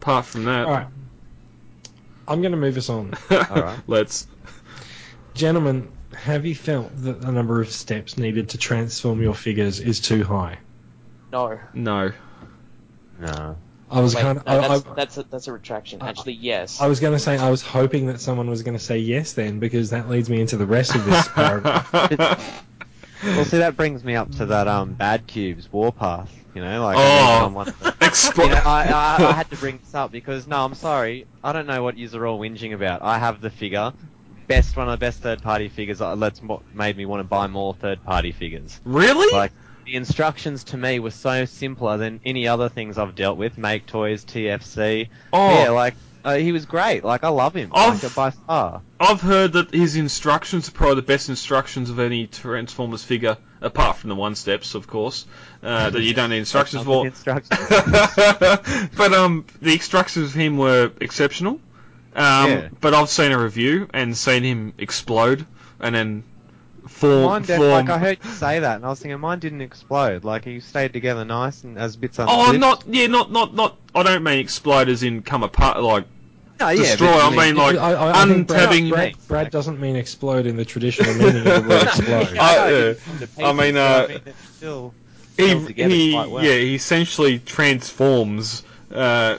Apart 0.00 0.26
from 0.26 0.44
that, 0.44 0.66
All 0.66 0.72
right. 0.72 0.86
I'm 2.26 2.40
going 2.40 2.52
to 2.52 2.58
move 2.58 2.76
us 2.76 2.88
on. 2.88 3.14
Alright. 3.30 3.80
let's. 3.86 4.26
Gentlemen, 5.34 5.90
have 6.14 6.46
you 6.46 6.54
felt 6.54 6.90
that 7.02 7.20
the 7.20 7.32
number 7.32 7.60
of 7.60 7.70
steps 7.70 8.18
needed 8.18 8.50
to 8.50 8.58
transform 8.58 9.22
your 9.22 9.34
figures 9.34 9.80
is 9.80 10.00
too 10.00 10.24
high? 10.24 10.58
No. 11.32 11.58
No. 11.74 12.12
no. 13.18 13.56
I 13.90 14.00
was 14.00 14.14
Wait, 14.14 14.20
kind 14.22 14.38
of. 14.38 14.46
no, 14.46 14.52
I, 14.60 14.68
that's, 14.68 14.86
I, 14.86 14.94
that's, 14.94 15.16
a, 15.18 15.22
that's 15.24 15.48
a 15.48 15.52
retraction. 15.52 16.02
Actually, 16.02 16.34
yes. 16.34 16.80
I 16.80 16.86
was 16.86 17.00
going 17.00 17.14
to 17.14 17.18
say 17.18 17.38
I 17.38 17.50
was 17.50 17.62
hoping 17.62 18.06
that 18.06 18.20
someone 18.20 18.48
was 18.50 18.62
going 18.62 18.76
to 18.76 18.82
say 18.82 18.98
yes 18.98 19.32
then 19.32 19.58
because 19.58 19.90
that 19.90 20.08
leads 20.08 20.28
me 20.28 20.40
into 20.40 20.56
the 20.56 20.66
rest 20.66 20.94
of 20.94 21.04
this 21.04 21.28
paragraph. 21.28 22.54
Well, 23.20 23.44
see, 23.44 23.58
that 23.58 23.76
brings 23.76 24.04
me 24.04 24.14
up 24.14 24.30
to 24.36 24.46
that 24.46 24.68
um 24.68 24.94
Bad 24.94 25.26
Cubes 25.26 25.68
Warpath. 25.72 26.32
You 26.54 26.62
know, 26.62 26.84
like 26.84 26.96
I 26.96 27.02
Oh. 27.02 27.32
need 27.32 27.42
someone. 27.42 27.66
To, 27.66 28.42
you 28.44 28.48
know, 28.50 28.62
I, 28.64 28.84
I 28.88 29.30
I 29.30 29.32
had 29.32 29.50
to 29.50 29.56
bring 29.56 29.78
this 29.78 29.92
up 29.92 30.12
because 30.12 30.46
no, 30.46 30.64
I'm 30.64 30.74
sorry, 30.74 31.26
I 31.42 31.52
don't 31.52 31.66
know 31.66 31.82
what 31.82 31.98
you're 31.98 32.26
all 32.28 32.38
whinging 32.38 32.74
about. 32.74 33.02
I 33.02 33.18
have 33.18 33.40
the 33.40 33.50
figure, 33.50 33.92
best 34.46 34.76
one 34.76 34.88
of 34.88 34.92
the 34.92 35.04
best 35.04 35.20
third 35.20 35.42
party 35.42 35.68
figures. 35.68 36.00
uh, 36.00 36.14
That's 36.14 36.40
what 36.40 36.62
made 36.72 36.96
me 36.96 37.06
want 37.06 37.20
to 37.20 37.24
buy 37.24 37.48
more 37.48 37.74
third 37.74 38.04
party 38.04 38.30
figures. 38.30 38.80
really? 38.84 39.36
Like 39.36 39.52
the 39.88 39.96
instructions 39.96 40.64
to 40.64 40.76
me 40.76 40.98
were 40.98 41.10
so 41.10 41.44
simpler 41.46 41.96
than 41.96 42.20
any 42.24 42.46
other 42.46 42.68
things 42.68 42.98
I've 42.98 43.14
dealt 43.14 43.38
with. 43.38 43.56
Make 43.56 43.86
Toys, 43.86 44.24
TFC. 44.24 45.08
oh, 45.32 45.62
Yeah, 45.62 45.70
like 45.70 45.94
uh, 46.24 46.34
he 46.36 46.52
was 46.52 46.66
great. 46.66 47.04
Like 47.04 47.24
I 47.24 47.28
love 47.28 47.54
him. 47.54 47.70
I've- 47.72 48.06
Like, 48.06 48.14
by 48.14 48.30
far. 48.30 48.82
I've 49.00 49.20
heard 49.22 49.52
that 49.54 49.72
his 49.72 49.96
instructions 49.96 50.68
are 50.68 50.72
probably 50.72 50.96
the 50.96 51.02
best 51.02 51.28
instructions 51.30 51.88
of 51.88 51.98
any 52.00 52.26
Transformers 52.26 53.02
figure, 53.02 53.38
apart 53.62 53.96
from 53.96 54.08
the 54.10 54.16
one 54.16 54.34
steps, 54.34 54.74
of 54.74 54.86
course. 54.86 55.24
Uh, 55.62 55.88
that 55.90 56.02
you 56.02 56.12
don't 56.12 56.30
need 56.30 56.38
instructions 56.38 56.82
for. 56.84 57.06
instructions. 57.06 57.58
but 58.96 59.12
um, 59.14 59.46
the 59.62 59.72
instructions 59.72 60.26
of 60.26 60.34
him 60.34 60.58
were 60.58 60.90
exceptional. 61.00 61.60
Um, 62.14 62.50
Yeah. 62.50 62.68
But 62.80 62.92
I've 62.92 63.08
seen 63.08 63.32
a 63.32 63.38
review 63.38 63.88
and 63.94 64.16
seen 64.16 64.42
him 64.42 64.74
explode 64.76 65.46
and 65.80 65.94
then 65.94 66.24
form. 66.98 67.24
Mine 67.24 67.42
def- 67.42 67.56
form 67.56 67.70
like 67.70 67.88
I 67.90 67.98
heard 67.98 68.18
you 68.24 68.30
say 68.32 68.58
that, 68.60 68.76
and 68.76 68.84
I 68.84 68.88
was 68.88 69.00
thinking 69.00 69.18
mine 69.20 69.38
didn't 69.38 69.60
explode. 69.62 70.24
Like 70.24 70.46
you 70.46 70.60
stayed 70.60 70.92
together 70.92 71.24
nice 71.24 71.64
and 71.64 71.78
as 71.78 71.96
bits 71.96 72.18
Oh, 72.18 72.24
unzipped. 72.46 72.60
not 72.60 72.84
yeah, 72.88 73.06
not 73.06 73.30
not 73.32 73.54
not. 73.54 73.76
I 73.94 74.02
don't 74.02 74.22
mean 74.22 74.38
explode 74.38 74.88
as 74.88 75.02
in 75.02 75.22
come 75.22 75.42
apart, 75.42 75.82
like 75.82 76.04
no, 76.60 76.68
yeah, 76.70 76.82
destroy. 76.82 77.06
but, 77.12 77.32
I 77.32 77.46
mean, 77.46 77.54
like 77.56 77.76
I, 77.76 77.92
I, 77.92 78.22
I 78.22 78.26
think 78.26 78.48
Brad, 78.48 78.68
untabbing. 78.68 78.90
Brad, 78.90 79.14
Brad 79.28 79.50
doesn't 79.50 79.78
mean 79.80 79.94
explode 79.96 80.44
in 80.46 80.56
the 80.56 80.64
traditional 80.64 81.14
meaning 81.14 81.46
of 81.46 81.62
the 81.64 81.68
word 81.68 81.82
explode. 81.86 82.34
Yeah, 82.34 82.42
I 82.42 82.54
know, 82.56 82.62
Uh, 82.64 82.66
it 82.66 83.00
didn't 83.04 83.04
come 83.04 83.18
to 83.18 83.44
I 83.44 83.52
mean, 83.52 83.76
uh, 83.76 84.06
mean, 84.08 84.34
still 84.56 84.94
he, 85.36 85.54
he 85.72 86.12
quite 86.12 86.30
well. 86.30 86.44
yeah, 86.44 86.54
he 86.58 86.74
essentially 86.74 87.38
transforms. 87.38 88.64
Uh, 88.92 89.38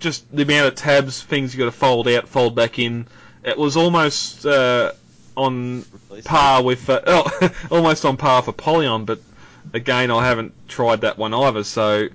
just 0.00 0.34
the 0.34 0.42
amount 0.42 0.66
of 0.66 0.74
tabs, 0.74 1.22
things 1.22 1.54
you 1.54 1.58
got 1.58 1.66
to 1.66 1.72
fold 1.78 2.08
out, 2.08 2.26
fold 2.28 2.54
back 2.56 2.78
in. 2.78 3.06
It 3.44 3.56
was 3.56 3.76
almost 3.76 4.44
uh, 4.46 4.92
on 5.36 5.84
par 6.24 6.62
with, 6.62 6.88
uh, 6.88 7.00
oh, 7.06 7.50
almost 7.70 8.04
on 8.04 8.16
par 8.16 8.42
for 8.42 8.52
Polyon, 8.52 9.06
but 9.06 9.20
again, 9.72 10.10
I 10.10 10.26
haven't 10.26 10.52
tried 10.68 11.02
that 11.02 11.18
one 11.18 11.34
either. 11.34 11.64
So 11.64 12.08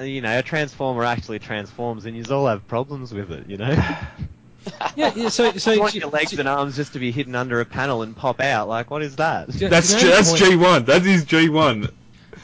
you 0.00 0.20
know, 0.20 0.38
a 0.38 0.42
transformer 0.42 1.04
actually 1.04 1.38
transforms, 1.38 2.04
and 2.04 2.16
you 2.16 2.24
all 2.34 2.46
have 2.46 2.66
problems 2.68 3.14
with 3.14 3.30
it. 3.30 3.48
You 3.48 3.56
know, 3.56 3.70
yeah, 4.94 5.12
yeah, 5.14 5.28
so, 5.28 5.52
so 5.52 5.72
you 5.72 5.80
want 5.80 5.94
your 5.94 6.10
legs 6.10 6.38
and 6.38 6.48
arms 6.48 6.76
just 6.76 6.92
to 6.92 6.98
be 6.98 7.10
hidden 7.10 7.34
under 7.34 7.60
a 7.60 7.64
panel 7.64 8.02
and 8.02 8.14
pop 8.14 8.40
out. 8.40 8.68
Like, 8.68 8.90
what 8.90 9.02
is 9.02 9.16
that? 9.16 9.54
Yeah. 9.54 9.68
that's 9.68 9.90
you 9.90 9.96
know 9.96 10.02
G- 10.02 10.08
that's 10.10 10.32
G1. 10.32 10.86
That 10.86 11.06
is 11.06 11.24
G 11.24 11.48
one. 11.48 11.88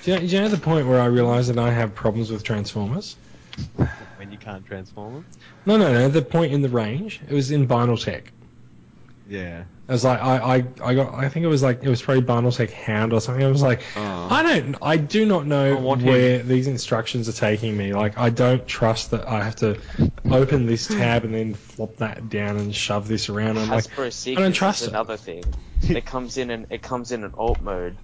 Do 0.03 0.13
you, 0.13 0.15
know, 0.15 0.21
do 0.21 0.27
you 0.27 0.41
know 0.41 0.49
the 0.49 0.57
point 0.57 0.87
where 0.87 1.01
I 1.01 1.07
realised 1.07 1.49
that 1.51 1.59
I 1.59 1.71
have 1.73 1.95
problems 1.95 2.31
with 2.31 2.43
Transformers? 2.43 3.17
when 4.19 4.31
you 4.31 4.39
can't 4.39 4.65
transform 4.67 5.15
them. 5.15 5.27
No, 5.65 5.77
no, 5.77 5.93
no. 5.93 6.09
The 6.09 6.23
point 6.23 6.53
in 6.53 6.63
the 6.63 6.69
range. 6.69 7.21
It 7.29 7.35
was 7.35 7.51
in 7.51 7.67
Binaltech. 7.67 8.25
Yeah. 9.29 9.65
I 9.89 9.93
was 9.93 10.05
like, 10.05 10.21
I, 10.21 10.37
I, 10.37 10.55
I 10.83 10.95
got, 10.95 11.15
I 11.15 11.29
think 11.29 11.45
it 11.45 11.49
was 11.49 11.63
like, 11.63 11.85
it 11.85 11.89
was 11.89 12.03
probably 12.03 12.23
Binaltech 12.25 12.73
Hound 12.73 13.13
or 13.13 13.21
something. 13.21 13.45
I 13.45 13.49
was 13.49 13.63
like, 13.63 13.83
Oh. 13.97 14.29
I 14.31 14.43
don't, 14.43 14.77
I 14.83 14.97
do 14.97 15.25
not 15.25 15.47
know 15.47 15.77
I 15.77 15.81
want 15.81 16.01
him. 16.01 16.09
where 16.09 16.39
these 16.43 16.67
instructions 16.67 17.29
are 17.29 17.33
taking 17.33 17.77
me. 17.77 17.93
Like, 17.95 18.19
I 18.19 18.31
don't 18.31 18.67
trust 18.67 19.13
that 19.13 19.29
I 19.29 19.45
have 19.45 19.55
to 19.57 19.79
open 20.29 20.67
this 20.67 20.89
tab 20.89 21.25
and 21.25 21.33
then 21.35 21.55
flop 21.55 21.97
that 21.99 22.29
down 22.29 22.57
and 22.57 22.75
shove 22.75 23.07
this 23.07 23.29
around. 23.29 23.59
I'm 23.59 23.69
like, 23.69 23.85
don't 23.95 24.53
trust 24.53 24.83
is 24.83 24.89
it. 24.89 24.91
another 24.91 25.17
thing. 25.17 25.45
it 25.83 26.05
comes 26.05 26.37
in 26.37 26.51
and 26.51 26.67
it 26.71 26.83
comes 26.83 27.13
in 27.13 27.23
an 27.23 27.33
alt 27.37 27.61
mode 27.61 27.97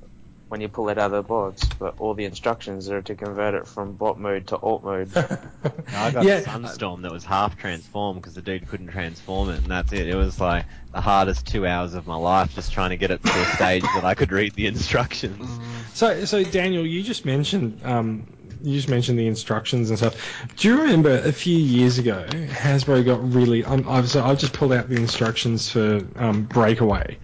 when 0.52 0.60
you 0.60 0.68
pull 0.68 0.90
it 0.90 0.98
out 0.98 1.06
of 1.06 1.12
the 1.12 1.22
box, 1.22 1.66
but 1.78 1.94
all 1.98 2.12
the 2.12 2.26
instructions 2.26 2.90
are 2.90 3.00
to 3.00 3.14
convert 3.14 3.54
it 3.54 3.66
from 3.66 3.94
bot 3.94 4.20
mode 4.20 4.46
to 4.46 4.56
alt 4.58 4.84
mode. 4.84 5.10
I 5.16 6.10
got 6.10 6.26
Yeah. 6.26 6.40
a 6.40 6.42
Sunstorm 6.42 7.00
that 7.04 7.10
was 7.10 7.24
half 7.24 7.56
transformed 7.56 8.20
because 8.20 8.34
the 8.34 8.42
dude 8.42 8.68
couldn't 8.68 8.88
transform 8.88 9.48
it, 9.48 9.62
and 9.62 9.70
that's 9.70 9.94
it. 9.94 10.06
It 10.08 10.14
was 10.14 10.38
like 10.38 10.66
the 10.92 11.00
hardest 11.00 11.46
two 11.46 11.66
hours 11.66 11.94
of 11.94 12.06
my 12.06 12.16
life 12.16 12.54
just 12.54 12.70
trying 12.70 12.90
to 12.90 12.98
get 12.98 13.10
it 13.10 13.22
to 13.22 13.30
a 13.30 13.44
stage 13.46 13.82
that 13.94 14.04
I 14.04 14.12
could 14.12 14.30
read 14.30 14.52
the 14.54 14.66
instructions. 14.66 15.48
So, 15.94 16.24
so 16.24 16.42
Daniel, 16.42 16.86
you 16.86 17.02
just 17.02 17.26
mentioned 17.26 17.78
um, 17.84 18.26
you 18.62 18.76
just 18.76 18.88
mentioned 18.88 19.18
the 19.18 19.26
instructions 19.26 19.90
and 19.90 19.98
stuff. 19.98 20.16
Do 20.56 20.68
you 20.68 20.80
remember 20.80 21.18
a 21.24 21.32
few 21.32 21.58
years 21.58 21.98
ago, 21.98 22.24
Hasbro 22.30 23.04
got 23.04 23.32
really? 23.34 23.62
Um, 23.62 23.86
I've 23.86 24.08
so 24.08 24.24
I've 24.24 24.38
just 24.38 24.54
pulled 24.54 24.72
out 24.72 24.88
the 24.88 24.96
instructions 24.96 25.70
for 25.70 26.00
um, 26.16 26.44
Breakaway, 26.44 27.18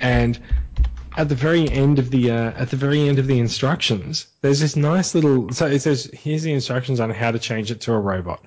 and 0.00 0.38
at 1.18 1.28
the 1.28 1.34
very 1.34 1.68
end 1.68 1.98
of 1.98 2.10
the 2.10 2.30
uh, 2.30 2.52
at 2.52 2.70
the 2.70 2.76
very 2.76 3.08
end 3.08 3.18
of 3.18 3.26
the 3.26 3.40
instructions, 3.40 4.28
there's 4.40 4.60
this 4.60 4.76
nice 4.76 5.16
little. 5.16 5.52
So 5.52 5.66
it 5.66 5.80
says, 5.80 6.08
"Here's 6.14 6.44
the 6.44 6.52
instructions 6.52 7.00
on 7.00 7.10
how 7.10 7.32
to 7.32 7.40
change 7.40 7.72
it 7.72 7.80
to 7.82 7.92
a 7.92 7.98
robot." 7.98 8.40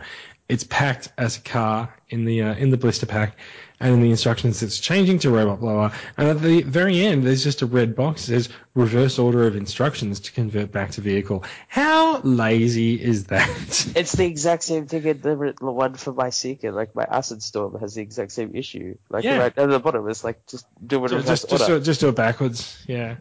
It's 0.47 0.63
packed 0.63 1.09
as 1.17 1.37
a 1.37 1.41
car 1.41 1.93
in 2.09 2.23
the 2.23 2.41
uh, 2.41 2.55
in 2.55 2.69
the 2.69 2.77
blister 2.77 3.05
pack, 3.05 3.37
and 3.81 3.93
in 3.95 4.01
the 4.01 4.11
instructions 4.11 4.61
it's 4.63 4.79
changing 4.79 5.19
to 5.19 5.29
robot 5.31 5.59
blower. 5.59 5.91
And 6.17 6.29
at 6.29 6.41
the 6.41 6.61
very 6.61 7.01
end, 7.01 7.25
there's 7.25 7.43
just 7.43 7.61
a 7.61 7.65
red 7.65 7.95
box 7.95 8.27
that 8.27 8.33
says 8.33 8.49
reverse 8.75 9.19
order 9.19 9.45
of 9.47 9.55
instructions 9.55 10.19
to 10.21 10.31
convert 10.31 10.71
back 10.71 10.91
to 10.91 11.01
vehicle. 11.01 11.43
How 11.67 12.19
lazy 12.21 13.01
is 13.01 13.25
that? 13.25 13.49
It's 13.95 14.13
the 14.13 14.25
exact 14.25 14.63
same 14.63 14.87
thing 14.87 15.03
in 15.03 15.21
the, 15.21 15.53
the 15.59 15.71
one 15.71 15.95
for 15.95 16.13
my 16.13 16.29
Seeker, 16.29 16.71
like 16.71 16.95
my 16.95 17.03
Acid 17.03 17.43
Storm 17.43 17.79
has 17.79 17.95
the 17.95 18.01
exact 18.01 18.31
same 18.31 18.55
issue. 18.55 18.97
Like 19.09 19.23
Yeah. 19.23 19.37
right 19.37 19.57
at 19.57 19.69
the 19.69 19.79
bottom, 19.79 20.07
it's 20.09 20.23
like 20.23 20.45
just 20.47 20.65
do 20.85 21.03
it 21.05 21.09
just, 21.09 21.49
just, 21.49 21.67
do, 21.67 21.79
just 21.79 21.99
do 21.99 22.09
it 22.09 22.15
backwards. 22.15 22.83
Yeah. 22.87 23.15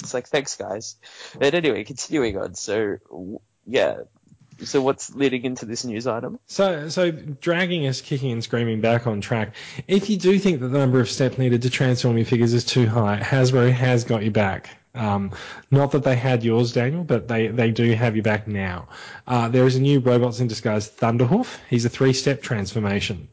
It's 0.00 0.14
like 0.14 0.28
thanks 0.28 0.56
guys. 0.56 0.96
But 1.38 1.54
anyway, 1.54 1.84
continuing 1.84 2.38
on. 2.38 2.54
So 2.54 2.98
yeah. 3.66 4.02
So 4.62 4.80
what's 4.80 5.14
leading 5.14 5.44
into 5.44 5.66
this 5.66 5.84
news 5.84 6.06
item? 6.06 6.38
So, 6.46 6.88
so 6.88 7.10
dragging 7.10 7.86
us 7.86 8.00
kicking 8.00 8.32
and 8.32 8.42
screaming 8.42 8.80
back 8.80 9.06
on 9.06 9.20
track. 9.20 9.54
If 9.86 10.08
you 10.08 10.16
do 10.16 10.38
think 10.38 10.60
that 10.60 10.68
the 10.68 10.78
number 10.78 11.00
of 11.00 11.10
steps 11.10 11.36
needed 11.38 11.62
to 11.62 11.70
transform 11.70 12.16
your 12.16 12.26
figures 12.26 12.54
is 12.54 12.64
too 12.64 12.86
high, 12.86 13.20
Hasbro 13.20 13.70
has 13.70 14.04
got 14.04 14.22
you 14.22 14.30
back. 14.30 14.70
Um, 14.94 15.32
not 15.70 15.92
that 15.92 16.04
they 16.04 16.16
had 16.16 16.42
yours, 16.42 16.72
Daniel, 16.72 17.04
but 17.04 17.28
they, 17.28 17.48
they 17.48 17.70
do 17.70 17.92
have 17.92 18.16
you 18.16 18.22
back 18.22 18.48
now. 18.48 18.88
Uh, 19.26 19.48
there 19.48 19.66
is 19.66 19.76
a 19.76 19.80
new 19.80 20.00
Robots 20.00 20.40
in 20.40 20.46
Disguise 20.46 20.88
Thunderhoof. 20.88 21.58
He's 21.68 21.84
a 21.84 21.90
three-step 21.90 22.40
transformation. 22.40 23.28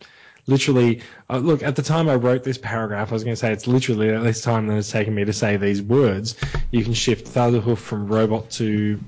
Literally, 0.46 1.02
uh, 1.30 1.38
look, 1.38 1.64
at 1.64 1.78
the 1.78 1.82
time 1.82 2.10
I 2.10 2.16
wrote 2.16 2.44
this 2.44 2.58
paragraph, 2.58 3.12
I 3.12 3.14
was 3.14 3.24
going 3.24 3.32
to 3.32 3.40
say 3.40 3.54
it's 3.54 3.66
literally 3.66 4.10
at 4.10 4.24
this 4.24 4.42
time 4.42 4.68
that 4.68 4.78
it's 4.78 4.92
taken 4.92 5.16
me 5.16 5.24
to 5.24 5.32
say 5.32 5.56
these 5.56 5.82
words. 5.82 6.36
You 6.70 6.84
can 6.84 6.94
shift 6.94 7.34
Thunderhoof 7.34 7.78
from 7.78 8.08
robot 8.08 8.50
to. 8.52 9.00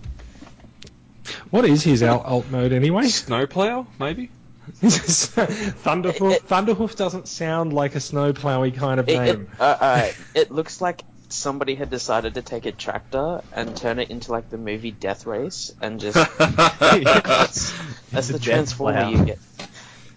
What 1.55 1.63
is 1.63 1.83
his 1.83 2.03
alt, 2.03 2.25
alt 2.25 2.49
mode 2.51 2.73
anyway? 2.73 3.07
Snowplow, 3.07 3.87
maybe. 3.97 4.29
Thunderhoof. 4.81 6.39
Thunderhoof 6.41 6.97
doesn't 6.97 7.29
sound 7.29 7.71
like 7.71 7.95
a 7.95 7.99
snowplowy 7.99 8.75
kind 8.75 8.99
of 8.99 9.07
It, 9.07 9.17
name. 9.17 9.41
it, 9.53 9.59
uh, 9.61 9.77
uh, 9.79 10.11
it 10.33 10.51
looks 10.51 10.81
like 10.81 11.03
somebody 11.29 11.75
had 11.75 11.89
decided 11.89 12.33
to 12.33 12.41
take 12.41 12.65
a 12.65 12.73
tractor 12.73 13.41
and 13.53 13.75
turn 13.77 13.99
it 13.99 14.09
into 14.09 14.33
like 14.33 14.49
the 14.49 14.57
movie 14.57 14.91
Death 14.91 15.25
Race 15.25 15.73
and 15.81 16.01
just 16.01 16.15
that's, 16.37 17.73
that's 18.11 18.27
the 18.27 18.39
transformer 18.39 19.03
Plow. 19.03 19.09
you 19.11 19.25
get. 19.25 19.39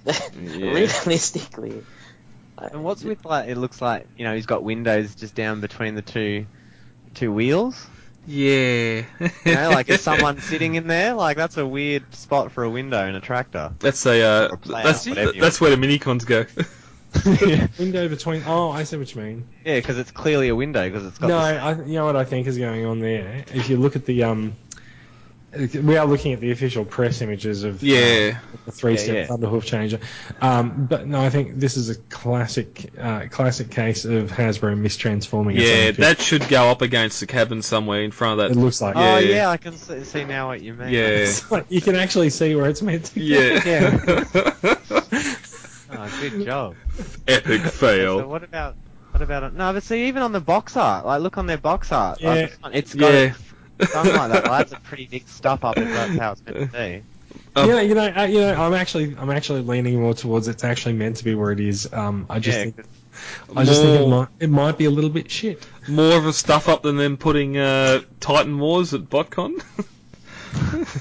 Realistically, 0.37 1.85
And 2.59 2.83
what's 2.83 3.05
with 3.05 3.25
like? 3.25 3.49
It 3.49 3.57
looks 3.59 3.81
like 3.81 4.09
you 4.17 4.25
know 4.25 4.35
he's 4.35 4.47
got 4.47 4.65
windows 4.65 5.15
just 5.15 5.37
down 5.37 5.61
between 5.61 5.95
the 5.95 6.03
two 6.03 6.47
two 7.15 7.31
wheels. 7.33 7.87
Yeah. 8.29 9.05
You 9.45 9.55
know, 9.55 9.71
like 9.71 9.89
is 9.89 10.01
someone 10.03 10.39
sitting 10.41 10.75
in 10.75 10.87
there? 10.87 11.15
Like 11.15 11.37
that's 11.37 11.57
a 11.57 11.67
weird 11.67 12.15
spot 12.15 12.53
for 12.53 12.63
a 12.63 12.71
window 12.71 13.07
in 13.07 13.15
a 13.15 13.21
tractor. 13.21 13.73
That's 13.79 14.05
a 14.07 14.23
uh, 14.23 14.49
Or 14.49 14.59
that's 14.83 15.05
that's 15.05 15.61
where 15.61 15.75
the 15.75 15.77
minicons 15.77 16.27
go. 16.27 16.45
Window 17.79 18.07
between. 18.09 18.43
Oh, 18.47 18.71
I 18.71 18.83
see 18.85 18.99
what 18.99 19.15
you 19.15 19.23
mean. 19.23 19.49
Yeah, 19.65 19.77
because 19.77 19.99
it's 19.99 20.11
clearly 20.11 20.49
a 20.49 20.55
window 20.55 20.87
because 20.89 21.07
it's 21.07 21.17
got. 21.17 21.29
No, 21.29 21.39
the- 21.39 21.59
I, 21.59 21.73
you 21.87 21.95
know 21.95 22.05
what 22.05 22.17
I 22.17 22.25
think 22.25 22.47
is 22.47 22.59
going 22.59 22.85
on 22.85 23.01
there. 23.01 23.45
If 23.55 23.71
you 23.71 23.79
look 23.79 23.97
at 23.97 24.05
the 24.05 24.25
um, 24.25 24.55
we 25.59 25.97
are 25.97 26.07
looking 26.07 26.33
at 26.33 26.41
the 26.41 26.51
official 26.53 26.85
press 26.85 27.21
images 27.21 27.65
of 27.65 27.83
uh, 27.83 27.87
Yeah. 27.87 28.39
the 28.65 28.73
three-step 28.73 29.15
Yeah, 29.15 29.21
yeah. 29.23 29.27
Thunderhoof 29.27 29.65
changer. 29.65 29.99
Um, 30.41 30.87
but 30.87 31.07
no, 31.07 31.21
I 31.21 31.31
think 31.31 31.57
this 31.57 31.77
is 31.77 31.89
a 31.91 31.97
classic, 32.11 32.91
uh, 32.99 33.23
classic 33.31 33.71
case 33.71 34.05
of 34.05 34.31
Hasbro 34.31 34.79
mistransforming. 34.79 35.57
its 35.57 35.65
Yeah, 35.65 35.89
own 35.89 35.95
that 35.95 36.21
should 36.21 36.49
go 36.49 36.71
up 36.71 36.83
against 36.83 37.21
the 37.21 37.27
cabin 37.27 37.63
somewhere 37.63 38.03
in 38.03 38.11
front 38.11 38.41
of 38.41 38.49
that. 38.49 38.57
It 38.57 38.61
looks 38.61 38.81
like. 38.81 38.97
oh 38.97 39.19
yeah. 39.19 39.37
yeah. 39.37 39.51
I 39.51 39.57
can 39.57 39.77
see, 39.77 40.05
see 40.05 40.25
now 40.25 40.49
what 40.49 40.61
you 40.63 40.75
mean. 40.75 40.91
Yeah. 40.91 41.27
Like 41.51 41.67
you 41.71 41.81
can 41.81 41.97
actually 41.97 42.31
see 42.31 42.55
where 42.55 42.69
it's 42.69 42.83
meant 42.83 43.07
to. 43.07 43.21
Go. 43.21 43.25
Yeah. 43.65 44.75
Oh, 45.91 46.19
good 46.21 46.45
job. 46.45 46.75
Epic 47.27 47.63
So 47.63 47.71
fail. 47.71 48.29
what 48.29 48.43
about 48.45 48.77
what 49.11 49.23
about 49.23 49.43
it? 49.45 49.55
no? 49.55 49.73
But 49.73 49.83
see, 49.83 50.07
even 50.09 50.23
on 50.23 50.33
the 50.33 50.41
box 50.41 50.77
art, 50.77 51.07
like 51.07 51.23
look 51.23 51.39
on 51.39 51.47
their 51.47 51.57
box 51.57 51.93
art. 51.93 52.21
Yeah. 52.21 52.49
Like, 52.63 52.75
it's 52.75 52.95
got 52.95 53.13
Yeah. 53.13 53.19
it 53.21 53.35
done 53.79 54.07
like 54.07 54.31
that. 54.33 54.45
Like, 54.45 54.69
that's 54.69 54.73
a 54.73 54.81
pretty 54.81 55.07
big 55.07 55.27
stuff 55.29 55.65
up 55.65 55.77
if 55.79 55.89
that's 55.89 56.17
how 56.19 56.33
it's 56.33 56.45
meant 56.45 56.59
to 56.59 56.67
be. 56.79 57.03
Um, 57.57 57.69
yeah, 57.69 57.81
you 57.81 57.95
know, 57.95 58.07
uh, 58.17 58.23
you 58.25 58.41
know, 58.41 58.55
I'm 58.55 58.75
actually, 58.75 59.17
I'm 59.19 59.31
actually 59.31 59.63
leaning 59.63 60.01
more 60.01 60.15
towards 60.15 60.49
it's 60.49 60.65
actually 60.65 60.95
meant 60.95 61.17
to 61.17 61.25
be 61.25 61.35
where 61.35 61.51
it 61.53 61.61
is. 61.61 61.93
Um, 61.93 62.27
I 62.31 62.39
just 62.39 62.57
Yeah, 62.59 62.65
think, 62.65 62.77
'cause- 62.77 62.87
I 63.57 63.65
just 63.65 63.83
think 63.83 64.01
it 64.01 64.09
might, 64.09 64.29
it 64.41 64.51
might 64.51 64.79
be 64.79 64.85
a 64.85 64.91
little 64.91 65.11
bit 65.11 65.31
shit. 65.31 65.67
More 65.89 66.17
of 66.17 66.27
a 66.27 66.33
stuff 66.33 66.69
up 66.69 66.83
than 66.83 66.97
them 66.97 67.17
putting 67.17 67.57
uh, 67.59 68.01
Titan 68.21 68.59
Wars 68.59 68.95
at 68.95 69.03
BotCon. 69.03 69.63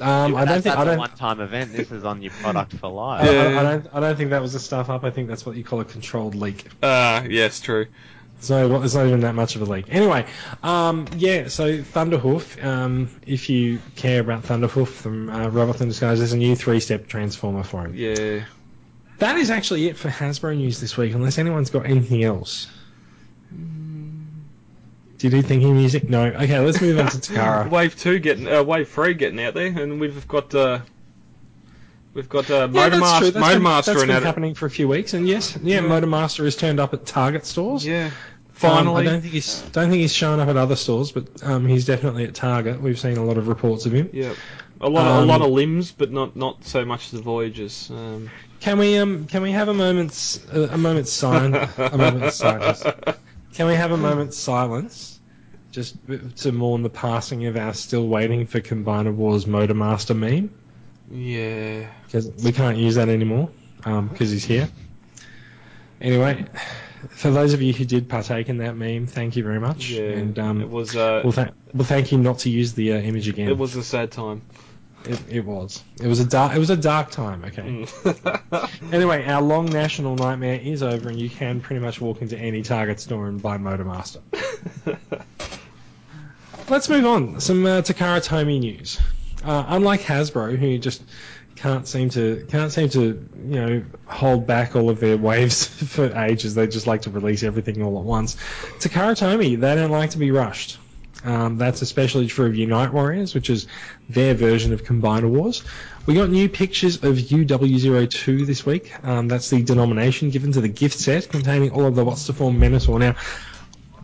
Um, 0.00 0.34
I 0.34 0.44
don't 0.44 0.48
that's, 0.48 0.64
think, 0.64 0.74
I 0.76 0.78
that's 0.78 0.80
a 0.80 0.84
don't, 0.86 0.98
one-time 0.98 1.40
event. 1.40 1.72
This 1.72 1.92
is 1.92 2.04
on 2.04 2.22
your 2.22 2.32
product 2.32 2.72
for 2.74 2.86
I, 2.86 2.88
life. 2.88 3.28
I- 3.28 3.32
Yeah. 3.32 3.60
I 3.60 3.62
don't, 3.62 3.86
I 3.92 4.00
don't 4.00 4.16
think 4.16 4.30
that 4.30 4.42
was 4.42 4.52
a 4.56 4.58
stuff 4.58 4.90
up. 4.90 5.04
I 5.04 5.10
think 5.10 5.28
that's 5.28 5.46
what 5.46 5.54
you 5.54 5.62
call 5.62 5.80
a 5.80 5.84
controlled 5.84 6.34
leak. 6.34 6.66
Ah, 6.82 7.22
yes, 7.22 7.60
true. 7.60 7.86
So 8.42 8.82
it's 8.82 8.94
not 8.94 9.06
even 9.06 9.20
that 9.20 9.36
much 9.36 9.54
of 9.54 9.62
a 9.62 9.64
leak. 9.64 9.86
Anyway, 9.88 10.26
um, 10.64 11.06
yeah. 11.16 11.46
So 11.48 11.78
Thunderhoof. 11.78 12.62
Um, 12.64 13.08
if 13.24 13.48
you 13.48 13.78
care 13.94 14.20
about 14.20 14.42
Thunderhoof 14.42 14.88
from 14.88 15.30
uh, 15.30 15.48
Robot 15.48 15.80
in 15.80 15.88
Disguise, 15.88 16.18
there's 16.18 16.32
a 16.32 16.36
new 16.36 16.56
three-step 16.56 17.06
transformer 17.06 17.62
for 17.62 17.84
him. 17.84 17.94
Yeah. 17.94 18.44
That 19.18 19.36
is 19.36 19.50
actually 19.50 19.86
it 19.88 19.96
for 19.96 20.08
Hasbro 20.08 20.56
news 20.56 20.80
this 20.80 20.96
week, 20.96 21.14
unless 21.14 21.38
anyone's 21.38 21.70
got 21.70 21.86
anything 21.86 22.24
else. 22.24 22.66
Did 25.18 25.32
he 25.34 25.42
think 25.42 25.62
music? 25.62 26.08
No. 26.08 26.24
Okay, 26.24 26.58
let's 26.58 26.80
move 26.80 26.98
on 26.98 27.06
to 27.06 27.16
Takara. 27.32 27.70
Wave 27.70 27.96
two 27.96 28.18
getting, 28.18 28.48
uh, 28.48 28.64
Wave 28.64 28.88
three 28.88 29.14
getting 29.14 29.40
out 29.40 29.54
there, 29.54 29.68
and 29.68 30.00
we've 30.00 30.26
got, 30.26 30.52
uh, 30.52 30.80
we've 32.14 32.28
got 32.28 32.50
uh, 32.50 32.68
Yeah, 32.72 32.90
Motormaster, 32.90 33.34
Motor 33.34 33.54
been, 33.54 33.62
Master 33.62 33.92
that's 33.92 34.02
and 34.02 34.08
been 34.08 34.16
at 34.16 34.22
it. 34.22 34.26
happening 34.26 34.54
for 34.54 34.66
a 34.66 34.70
few 34.70 34.88
weeks, 34.88 35.14
and 35.14 35.26
yes, 35.28 35.56
yeah, 35.62 35.80
Motormaster 35.80 36.44
has 36.44 36.56
turned 36.56 36.80
up 36.80 36.94
at 36.94 37.06
Target 37.06 37.46
stores. 37.46 37.84
Yeah. 37.86 38.06
Um, 38.06 38.12
Finally. 38.52 39.08
I 39.08 39.10
don't 39.10 39.20
think 39.22 39.32
he's 39.32 39.60
don't 39.72 39.90
think 39.90 40.00
he's 40.02 40.12
shown 40.14 40.38
up 40.38 40.48
at 40.48 40.56
other 40.56 40.76
stores, 40.76 41.10
but 41.10 41.42
um, 41.42 41.66
he's 41.66 41.84
definitely 41.84 42.24
at 42.24 42.34
Target. 42.34 42.80
We've 42.80 42.98
seen 42.98 43.16
a 43.16 43.24
lot 43.24 43.36
of 43.36 43.48
reports 43.48 43.86
of 43.86 43.92
him. 43.92 44.08
yeah. 44.12 44.34
A 44.80 44.88
lot, 44.88 45.06
of, 45.06 45.16
Um, 45.16 45.22
a 45.22 45.26
lot 45.26 45.42
of 45.42 45.50
limbs, 45.50 45.92
but 45.92 46.10
not, 46.10 46.34
not 46.34 46.64
so 46.64 46.84
much 46.84 47.10
the 47.10 47.20
Voyagers. 47.20 47.88
Um, 47.90 48.30
Can 48.60 48.78
we 48.78 48.96
um 48.98 49.26
can 49.26 49.42
we 49.42 49.52
have 49.52 49.68
a 49.68 49.74
moment's 49.74 50.44
uh, 50.52 50.68
a 50.72 50.78
moment's 50.78 51.12
sign 51.12 51.54
a 51.54 51.96
moment's 51.96 52.36
silence? 52.36 52.82
Can 53.54 53.66
we 53.68 53.74
have 53.74 53.90
a 53.92 53.96
moment's 53.96 54.36
silence 54.36 55.20
just 55.72 55.96
to 56.38 56.52
mourn 56.52 56.82
the 56.82 56.90
passing 56.90 57.46
of 57.46 57.56
our 57.56 57.74
still 57.74 58.06
waiting 58.08 58.46
for 58.46 58.60
Combiner 58.60 59.12
Wars 59.14 59.44
Motormaster 59.44 60.16
meme 60.16 60.50
yeah. 61.12 61.86
because 62.06 62.30
we 62.44 62.52
can't 62.52 62.76
use 62.76 62.94
that 62.96 63.08
anymore 63.08 63.50
because 63.76 64.30
he's 64.30 64.44
here. 64.44 64.68
Anyway, 66.00 66.46
for 67.10 67.30
those 67.30 67.52
of 67.52 67.62
you 67.62 67.72
who 67.72 67.84
did 67.84 68.08
partake 68.08 68.48
in 68.48 68.58
that 68.58 68.76
meme, 68.76 69.06
thank 69.06 69.36
you 69.36 69.42
very 69.42 69.60
much. 69.60 69.90
Yeah. 69.90 70.02
And 70.02 70.38
um, 70.38 70.60
it 70.60 70.68
was, 70.68 70.96
uh, 70.96 71.20
we'll, 71.22 71.32
th- 71.32 71.50
we'll 71.72 71.84
thank 71.84 72.12
you 72.12 72.18
not 72.18 72.38
to 72.40 72.50
use 72.50 72.72
the 72.72 72.94
uh, 72.94 72.96
image 72.98 73.28
again. 73.28 73.48
it 73.48 73.58
was 73.58 73.76
a 73.76 73.84
sad 73.84 74.10
time. 74.10 74.42
It, 75.04 75.20
it 75.28 75.44
was. 75.44 75.82
It 76.00 76.06
was 76.06 76.20
a 76.20 76.24
dark. 76.24 76.54
It 76.54 76.58
was 76.60 76.70
a 76.70 76.76
dark 76.76 77.10
time. 77.10 77.44
Okay. 77.44 77.62
Mm. 77.62 78.68
Anyway, 78.92 79.24
our 79.24 79.40
long 79.40 79.66
national 79.66 80.16
nightmare 80.16 80.60
is 80.62 80.82
over, 80.82 81.08
and 81.08 81.18
you 81.18 81.30
can 81.30 81.60
pretty 81.60 81.80
much 81.80 82.00
walk 82.00 82.20
into 82.20 82.38
any 82.38 82.62
Target 82.62 83.00
store 83.00 83.26
and 83.26 83.40
buy 83.40 83.56
Motormaster. 83.56 84.20
Let's 86.68 86.88
move 86.90 87.06
on. 87.06 87.40
Some 87.40 87.64
uh, 87.64 87.80
Takara 87.80 88.22
Tomy 88.22 88.60
news. 88.60 89.00
Uh, 89.44 89.64
unlike 89.68 90.00
Hasbro, 90.00 90.56
who 90.56 90.78
just 90.78 91.02
can't 91.56 91.86
seem 91.86 92.08
to 92.10 92.46
can't 92.48 92.72
seem 92.72 92.88
to 92.88 93.28
you 93.46 93.60
know 93.60 93.84
hold 94.06 94.46
back 94.46 94.74
all 94.74 94.90
of 94.90 95.00
their 95.00 95.16
waves 95.16 95.66
for 95.94 96.16
ages, 96.16 96.54
they 96.54 96.66
just 96.66 96.86
like 96.86 97.02
to 97.02 97.10
release 97.10 97.42
everything 97.42 97.82
all 97.82 97.98
at 97.98 98.04
once. 98.04 98.36
Takara 98.78 99.16
Tomy, 99.16 99.58
they 99.58 99.74
don't 99.74 99.90
like 99.90 100.10
to 100.10 100.18
be 100.18 100.30
rushed. 100.30 100.78
Um, 101.24 101.56
that's 101.56 101.82
especially 101.82 102.26
true 102.26 102.46
of 102.46 102.56
Unite 102.56 102.92
Warriors, 102.92 103.32
which 103.32 103.48
is 103.48 103.68
their 104.08 104.34
version 104.34 104.72
of 104.72 104.82
Combiner 104.82 105.30
Wars. 105.30 105.62
We 106.04 106.14
got 106.14 106.30
new 106.30 106.48
pictures 106.48 106.96
of 106.96 107.16
UW02 107.16 108.44
this 108.44 108.66
week. 108.66 108.92
Um, 109.04 109.28
that's 109.28 109.48
the 109.48 109.62
denomination 109.62 110.30
given 110.30 110.50
to 110.52 110.60
the 110.60 110.68
gift 110.68 110.98
set 110.98 111.28
containing 111.28 111.70
all 111.70 111.86
of 111.86 111.94
the 111.94 112.04
bots 112.04 112.26
to 112.26 112.32
form 112.32 112.58
Menasor. 112.58 112.98
Now, 112.98 113.14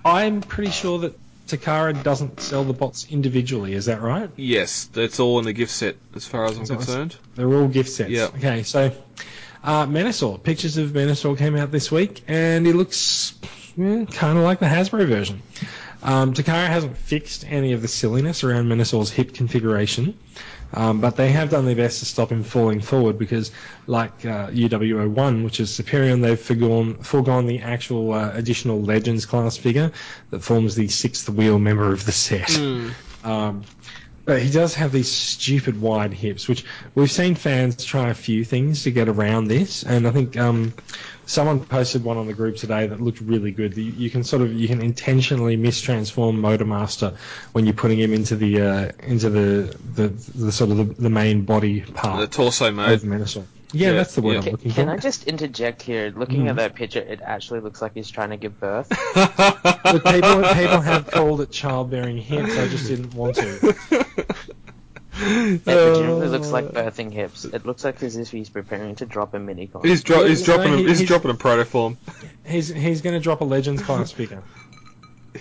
I'm 0.04 0.40
pretty 0.40 0.70
sure 0.70 1.00
that 1.00 1.18
Takara 1.48 2.00
doesn't 2.02 2.40
sell 2.40 2.62
the 2.64 2.72
bots 2.72 3.06
individually. 3.10 3.72
Is 3.72 3.86
that 3.86 4.00
right? 4.02 4.30
yes, 4.36 4.84
that's 4.92 5.18
all 5.18 5.38
in 5.38 5.44
the 5.44 5.52
gift 5.52 5.72
set, 5.72 5.96
as 6.14 6.26
far 6.26 6.44
as 6.44 6.56
I'm 6.56 6.62
it's- 6.64 6.76
concerned. 6.84 7.16
They're 7.34 7.52
all 7.52 7.68
gift 7.68 7.90
sets. 7.90 8.10
Yeah. 8.10 8.24
Okay, 8.36 8.62
so 8.62 8.92
uh, 9.64 9.86
Menasor. 9.86 10.42
Pictures 10.42 10.76
of 10.76 10.90
Menasor 10.90 11.36
came 11.38 11.56
out 11.56 11.70
this 11.72 11.90
week, 11.90 12.22
and 12.28 12.66
it 12.66 12.74
looks 12.76 13.34
kind 13.76 14.08
of 14.38 14.44
like 14.44 14.58
the 14.60 14.66
Hasbro 14.66 15.06
version. 15.06 15.42
Um, 16.02 16.32
Takara 16.34 16.68
hasn't 16.68 16.96
fixed 16.96 17.44
any 17.48 17.72
of 17.72 17.82
the 17.82 17.88
silliness 17.88 18.44
around 18.44 18.66
Menasor's 18.66 19.10
hip 19.10 19.34
configuration, 19.34 20.16
um, 20.74 21.00
but 21.00 21.16
they 21.16 21.30
have 21.30 21.50
done 21.50 21.64
their 21.64 21.76
best 21.76 22.00
to 22.00 22.04
stop 22.06 22.30
him 22.30 22.42
falling 22.42 22.80
forward 22.80 23.18
because, 23.18 23.50
like 23.86 24.24
uh, 24.26 24.48
UW01, 24.48 25.44
which 25.44 25.60
is 25.60 25.70
Superion, 25.70 26.20
they've 26.20 26.38
foregone, 26.38 26.94
foregone 26.96 27.46
the 27.46 27.60
actual 27.60 28.12
uh, 28.12 28.32
additional 28.34 28.82
Legends 28.82 29.24
class 29.24 29.56
figure 29.56 29.92
that 30.30 30.40
forms 30.42 30.74
the 30.74 30.88
sixth 30.88 31.28
wheel 31.30 31.58
member 31.58 31.92
of 31.92 32.04
the 32.04 32.12
set. 32.12 32.50
Um, 33.24 33.62
but 34.26 34.42
he 34.42 34.50
does 34.50 34.74
have 34.74 34.92
these 34.92 35.10
stupid 35.10 35.80
wide 35.80 36.12
hips, 36.12 36.48
which 36.48 36.62
we've 36.94 37.10
seen 37.10 37.34
fans 37.34 37.82
try 37.82 38.10
a 38.10 38.14
few 38.14 38.44
things 38.44 38.82
to 38.82 38.90
get 38.90 39.08
around 39.08 39.48
this, 39.48 39.84
and 39.84 40.06
I 40.06 40.10
think 40.10 40.36
um, 40.36 40.74
someone 41.28 41.60
posted 41.60 42.02
one 42.02 42.16
on 42.16 42.26
the 42.26 42.32
group 42.32 42.56
today 42.56 42.86
that 42.86 43.00
looked 43.00 43.20
really 43.20 43.52
good. 43.52 43.76
You, 43.76 43.84
you 43.92 44.10
can 44.10 44.24
sort 44.24 44.42
of 44.42 44.52
you 44.52 44.66
can 44.66 44.80
intentionally 44.80 45.56
mistransform 45.56 46.38
Motormaster 46.38 47.16
when 47.52 47.66
you're 47.66 47.74
putting 47.74 47.98
him 48.00 48.12
into 48.14 48.34
the 48.34 48.60
uh, 48.60 48.92
into 49.04 49.30
the, 49.30 49.76
the 49.94 50.08
the 50.34 50.50
sort 50.50 50.70
of 50.70 50.78
the, 50.78 50.84
the 50.84 51.10
main 51.10 51.44
body 51.44 51.82
part 51.82 52.20
The 52.20 52.26
torso 52.26 52.68
of 52.68 52.74
mode. 52.74 53.00
Menasor. 53.00 53.44
Yeah, 53.72 53.90
Yeah, 53.90 53.92
that's 53.92 54.14
the 54.14 54.22
word 54.22 54.32
yeah. 54.32 54.38
I'm 54.38 54.44
Can, 54.44 54.52
looking 54.52 54.70
can 54.72 54.86
for. 54.86 54.92
I 54.92 54.96
just 54.96 55.24
interject 55.24 55.82
here? 55.82 56.10
Looking 56.16 56.44
Mm. 56.46 56.50
at 56.50 56.56
that 56.56 56.74
picture, 56.74 57.00
it 57.00 57.20
actually 57.22 57.60
looks 57.60 57.82
like 57.82 57.92
he's 57.94 58.10
trying 58.10 58.30
to 58.30 58.38
give 58.38 58.58
birth. 58.58 58.88
But 59.90 60.04
people 60.04 60.42
people 60.54 60.80
have 60.80 61.10
called 61.10 61.42
it 61.42 61.50
childbearing 61.50 62.16
hips. 62.18 62.56
I 62.58 62.68
just 62.68 62.88
didn't 62.88 63.14
want 63.14 63.36
to. 63.36 63.74
It 65.20 65.66
legitimately 65.66 66.28
looks 66.28 66.50
like 66.50 66.66
birthing 66.68 67.12
hips. 67.12 67.44
It 67.44 67.66
looks 67.66 67.84
like 67.84 68.02
as 68.02 68.16
if 68.16 68.30
he's 68.30 68.48
preparing 68.48 68.94
to 68.96 69.06
drop 69.06 69.34
a 69.34 69.38
mini 69.38 69.66
con. 69.66 69.82
He's, 69.84 70.02
dro- 70.04 70.24
he's 70.24 70.40
Yeah, 70.46 70.54
dropping. 70.56 70.78
he- 70.78 70.84
a, 70.84 70.88
he's, 70.88 70.98
he's- 71.00 71.08
dropping 71.08 71.30
a 71.30 71.34
protoform. 71.34 71.96
He's 72.46 72.68
he's 72.68 73.00
going 73.02 73.14
to 73.14 73.20
drop 73.20 73.40
a 73.40 73.44
Legends 73.44 73.82
class 73.82 74.10
figure. 74.12 74.42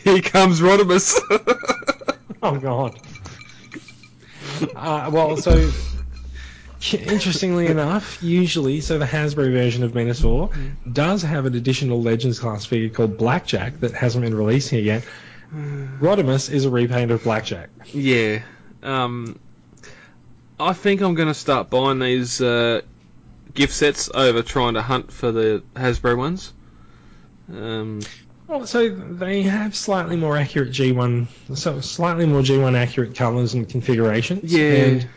Here 0.04 0.22
comes 0.22 0.60
Rodimus. 0.62 1.18
Oh 2.44 2.60
God. 2.60 3.00
Uh, 4.76 5.10
well, 5.12 5.38
so 5.38 5.72
interestingly 6.94 7.66
enough, 7.68 8.22
usually, 8.22 8.80
so 8.82 9.00
the 9.00 9.06
Hasbro 9.06 9.52
version 9.52 9.84
of 9.84 9.94
Menasor 9.94 10.54
does 10.94 11.24
have 11.24 11.46
an 11.46 11.56
additional 11.56 12.02
Legends 12.02 12.40
class 12.40 12.66
figure 12.66 12.90
called 12.90 13.18
Blackjack 13.18 13.80
that 13.80 13.94
hasn't 13.94 14.24
been 14.24 14.36
released 14.36 14.70
here 14.70 14.82
yet. 14.82 15.04
Rodimus 15.54 16.52
is 16.52 16.66
a 16.66 16.70
repaint 16.70 17.10
of 17.12 17.24
Blackjack. 17.24 17.70
yeah. 17.94 18.44
Um, 18.84 19.40
I 20.60 20.74
think 20.74 21.02
I'm 21.02 21.14
going 21.16 21.28
to 21.28 21.34
start 21.34 21.70
buying 21.70 22.00
these 22.00 22.42
uh, 22.42 22.82
gift 23.54 23.74
sets 23.74 24.10
over 24.14 24.42
trying 24.42 24.74
to 24.76 24.82
hunt 24.82 25.12
for 25.12 25.32
the 25.32 25.64
Hasbro 25.76 26.18
ones. 26.18 26.54
Um, 27.52 28.02
Well, 28.48 28.66
so 28.66 28.90
they 28.90 29.44
have 29.44 29.76
slightly 29.76 30.16
more 30.16 30.36
accurate 30.38 30.72
G1, 30.72 31.28
so 31.56 31.80
slightly 31.82 32.26
more 32.26 32.42
G1 32.42 32.76
accurate 32.76 33.14
colours 33.16 33.54
and 33.54 33.68
configurations. 33.70 34.52
Yeah. 34.52 34.62
And 34.72 35.08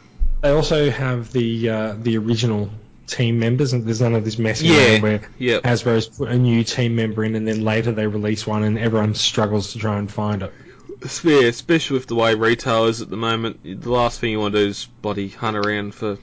they 0.43 0.51
also 0.51 0.91
have 0.91 1.33
the 1.33 1.69
uh, 1.69 1.95
the 2.01 2.19
original 2.19 2.71
team 3.07 3.39
members, 3.39 3.73
and 3.73 3.85
there's 3.85 4.01
none 4.01 4.15
of 4.15 4.25
this 4.25 4.39
messing 4.39 4.69
Yeah. 4.69 4.93
around 4.93 5.03
where 5.03 5.21
Yep. 5.39 5.63
Hasbro's 5.63 6.07
put 6.09 6.29
a 6.29 6.37
new 6.39 6.63
team 6.65 6.95
member 6.97 7.25
in, 7.25 7.35
and 7.35 7.47
then 7.47 7.65
later 7.65 7.93
they 7.93 8.07
release 8.07 8.47
one, 8.47 8.63
and 8.63 8.79
everyone 8.79 9.15
struggles 9.15 9.73
to 9.73 9.79
try 9.79 9.99
and 9.99 10.11
find 10.11 10.43
it. 10.43 10.53
Yeah, 11.25 11.47
especially 11.47 11.99
with 11.99 12.07
the 12.07 12.15
way 12.15 12.35
retail 12.35 12.87
is 12.87 13.01
at 13.01 13.09
the 13.09 13.17
moment. 13.17 13.63
The 13.63 13.91
last 13.91 14.21
thing 14.21 14.33
you 14.33 14.41
want 14.41 14.55
to 14.55 14.61
do 14.61 14.69
is 14.69 14.87
bloody 15.03 15.29
hunt 15.29 15.57
around 15.57 15.95
for. 15.95 16.19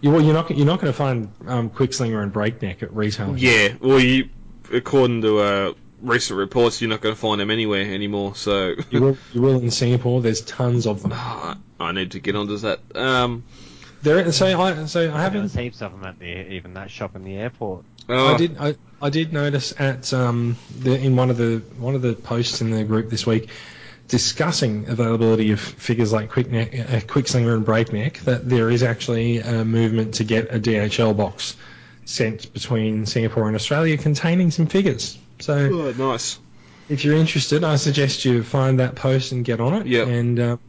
You, 0.00 0.10
well, 0.10 0.20
you're 0.20 0.34
not 0.34 0.50
you're 0.56 0.66
not 0.66 0.80
going 0.80 0.92
to 0.92 0.96
find 0.96 1.32
um, 1.46 1.70
Quickslinger 1.70 2.22
and 2.22 2.32
Breakneck 2.32 2.82
at 2.82 2.94
retail. 2.94 3.36
Yeah, 3.36 3.74
well, 3.80 3.98
you, 3.98 4.28
according 4.72 5.22
to 5.22 5.38
uh, 5.38 5.72
recent 6.02 6.38
reports, 6.38 6.80
you're 6.80 6.90
not 6.90 7.00
going 7.00 7.14
to 7.14 7.20
find 7.20 7.40
them 7.40 7.50
anywhere 7.50 7.82
anymore. 7.82 8.34
So 8.36 8.74
You 8.90 9.00
will, 9.00 9.18
you 9.32 9.42
will 9.42 9.58
in 9.58 9.70
Singapore. 9.70 10.20
There's 10.20 10.42
tons 10.42 10.86
of 10.86 11.02
them. 11.02 11.12
I 11.12 11.92
need 11.92 12.12
to 12.12 12.20
get 12.20 12.36
onto 12.36 12.56
that. 12.58 12.80
Um, 12.94 13.44
There, 14.02 14.30
so 14.32 14.60
I 14.60 14.84
so 14.86 15.12
I 15.12 15.20
haven't 15.20 15.40
There's 15.40 15.54
heaps 15.54 15.82
of 15.82 15.92
them 15.92 16.04
at 16.04 16.18
the 16.18 16.52
even 16.52 16.74
that 16.74 16.90
shop 16.90 17.16
in 17.16 17.24
the 17.24 17.36
airport. 17.36 17.84
oh, 18.08 18.34
I 18.34 18.36
did. 18.36 18.56
I, 18.58 18.76
I 19.00 19.10
did 19.10 19.32
notice 19.32 19.74
at 19.78 20.12
um, 20.12 20.56
the, 20.78 20.98
in 20.98 21.16
one 21.16 21.30
of 21.30 21.36
the 21.36 21.62
one 21.78 21.94
of 21.94 22.02
the 22.02 22.14
posts 22.14 22.60
in 22.60 22.70
the 22.70 22.84
group 22.84 23.10
this 23.10 23.26
week, 23.26 23.50
discussing 24.08 24.88
availability 24.88 25.50
of 25.52 25.60
figures 25.60 26.12
like 26.12 26.30
Quickneck, 26.30 26.78
uh, 26.78 27.00
Quickslinger 27.00 27.54
and 27.54 27.64
Breakneck, 27.64 28.18
that 28.20 28.48
there 28.48 28.70
is 28.70 28.82
actually 28.82 29.38
a 29.38 29.64
movement 29.64 30.14
to 30.14 30.24
get 30.24 30.54
a 30.54 30.58
DHL 30.60 31.16
box 31.16 31.56
sent 32.04 32.52
between 32.52 33.04
Singapore 33.06 33.46
and 33.48 33.56
Australia 33.56 33.96
containing 33.96 34.50
some 34.52 34.66
figures. 34.66 35.18
So 35.40 35.54
Oh, 35.54 35.92
nice. 35.92 36.38
if 36.88 37.04
you're 37.04 37.16
interested, 37.16 37.64
I 37.64 37.76
suggest 37.76 38.24
you 38.24 38.42
find 38.44 38.78
that 38.80 38.94
post 38.94 39.32
and 39.32 39.44
get 39.44 39.60
on 39.60 39.74
it. 39.74 39.86
Yeah. 39.86 40.04
And 40.06 40.38
um, 40.38 40.60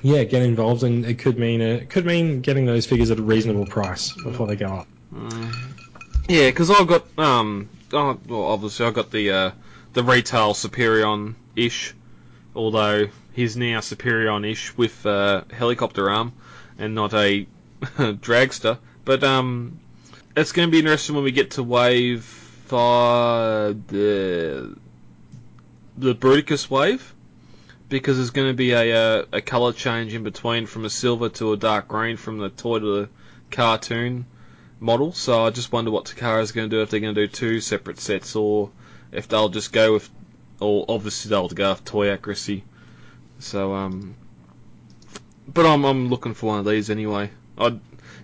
yeah, 0.00 0.24
get 0.24 0.42
involved, 0.42 0.84
and 0.84 1.04
it 1.04 1.18
could 1.18 1.38
mean 1.38 1.60
a, 1.60 1.74
it 1.74 1.90
could 1.90 2.06
mean 2.06 2.40
getting 2.40 2.64
those 2.66 2.86
figures 2.86 3.10
at 3.10 3.18
a 3.18 3.22
reasonable 3.22 3.66
price 3.66 4.12
before 4.12 4.46
they 4.46 4.56
go 4.56 4.66
up. 4.68 4.86
Yeah, 6.28 6.46
because 6.50 6.70
I've 6.70 6.86
got 6.86 7.04
um, 7.18 7.68
oh, 7.92 8.18
well, 8.26 8.44
obviously 8.44 8.86
I've 8.86 8.94
got 8.94 9.10
the 9.10 9.30
uh, 9.30 9.50
the 9.94 10.02
retail 10.02 10.54
Superion 10.54 11.34
ish, 11.56 11.94
although 12.58 13.08
he's 13.32 13.56
now 13.56 13.78
Superion 13.78 14.44
ish 14.44 14.76
with 14.76 15.06
a 15.06 15.44
helicopter 15.52 16.10
arm 16.10 16.32
and 16.76 16.94
not 16.94 17.14
a 17.14 17.46
dragster. 17.80 18.78
But 19.04 19.22
um, 19.24 19.78
it's 20.36 20.52
going 20.52 20.68
to 20.68 20.72
be 20.72 20.80
interesting 20.80 21.14
when 21.14 21.24
we 21.24 21.30
get 21.30 21.52
to 21.52 21.62
wave 21.62 22.24
five, 22.24 23.86
the 23.86 24.76
the 25.96 26.14
Bruticus 26.14 26.68
wave, 26.68 27.14
because 27.88 28.16
there's 28.16 28.30
going 28.30 28.48
to 28.48 28.54
be 28.54 28.72
a 28.72 29.20
uh, 29.20 29.24
a 29.32 29.40
color 29.40 29.72
change 29.72 30.12
in 30.12 30.24
between 30.24 30.66
from 30.66 30.84
a 30.84 30.90
silver 30.90 31.28
to 31.30 31.52
a 31.52 31.56
dark 31.56 31.88
green 31.88 32.16
from 32.16 32.38
the 32.38 32.50
toy 32.50 32.80
to 32.80 33.00
the 33.02 33.08
cartoon 33.50 34.26
model. 34.80 35.12
So 35.12 35.44
I 35.44 35.50
just 35.50 35.72
wonder 35.72 35.90
what 35.90 36.06
Takara's 36.06 36.52
going 36.52 36.68
to 36.68 36.76
do 36.76 36.82
if 36.82 36.90
they're 36.90 37.00
going 37.00 37.14
to 37.14 37.26
do 37.26 37.32
two 37.32 37.60
separate 37.60 38.00
sets 38.00 38.36
or 38.36 38.70
if 39.12 39.28
they'll 39.28 39.48
just 39.48 39.72
go 39.72 39.94
with, 39.94 40.10
or 40.60 40.84
obviously 40.88 41.30
they'll 41.30 41.48
go 41.48 41.70
with 41.70 41.84
toy 41.84 42.10
accuracy. 42.10 42.64
So 43.38 43.74
um, 43.74 44.14
but 45.46 45.66
I'm 45.66 45.84
I'm 45.84 46.08
looking 46.08 46.34
for 46.34 46.46
one 46.46 46.60
of 46.60 46.66
these 46.66 46.90
anyway. 46.90 47.30
I 47.56 47.78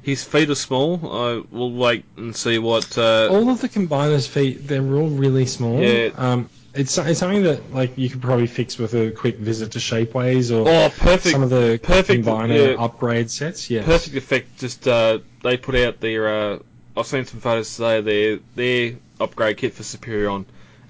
his 0.05 0.23
feet 0.23 0.51
are 0.51 0.55
small. 0.55 1.01
I 1.03 1.43
will 1.51 1.73
wait 1.73 2.05
and 2.17 2.37
see 2.37 2.59
what. 2.59 2.97
Uh, 2.97 3.29
all 3.31 3.49
of 3.49 3.63
the 3.63 3.71
combiners' 3.71 4.29
feet, 4.29 4.69
they're 4.69 4.83
all 4.83 5.09
really 5.09 5.47
small. 5.47 5.81
Yeah. 5.81 6.11
Um, 6.17 6.51
it's, 6.75 6.99
it's 6.99 7.21
something 7.21 7.45
that 7.45 7.73
like 7.73 7.97
you 7.97 8.11
could 8.11 8.21
probably 8.21 8.47
fix 8.47 8.77
with 8.77 8.95
a 8.95 9.13
quick 9.13 9.39
visit 9.39 9.73
to 9.73 9.79
Shapeways 9.79 10.51
or 10.55 10.69
oh, 10.69 10.91
perfect! 10.91 11.33
some 11.33 11.43
of 11.43 11.49
the 11.49 11.81
perfect, 11.83 12.25
combiner 12.25 12.75
yeah. 12.75 12.85
upgrade 12.85 13.31
sets. 13.31 13.71
Yeah. 13.71 13.85
Perfect 13.85 14.17
effect. 14.17 14.59
Just 14.59 14.87
uh, 14.87 15.21
they 15.43 15.57
put 15.57 15.75
out 15.75 16.01
their. 16.01 16.29
Uh, 16.29 16.59
I've 16.97 17.07
seen 17.07 17.25
some 17.25 17.41
photos 17.41 17.75
today. 17.75 18.01
Their 18.03 18.39
their 18.55 18.99
upgrade 19.21 19.57
kit 19.57 19.73
for 19.73 19.85
Superion, 19.85 20.45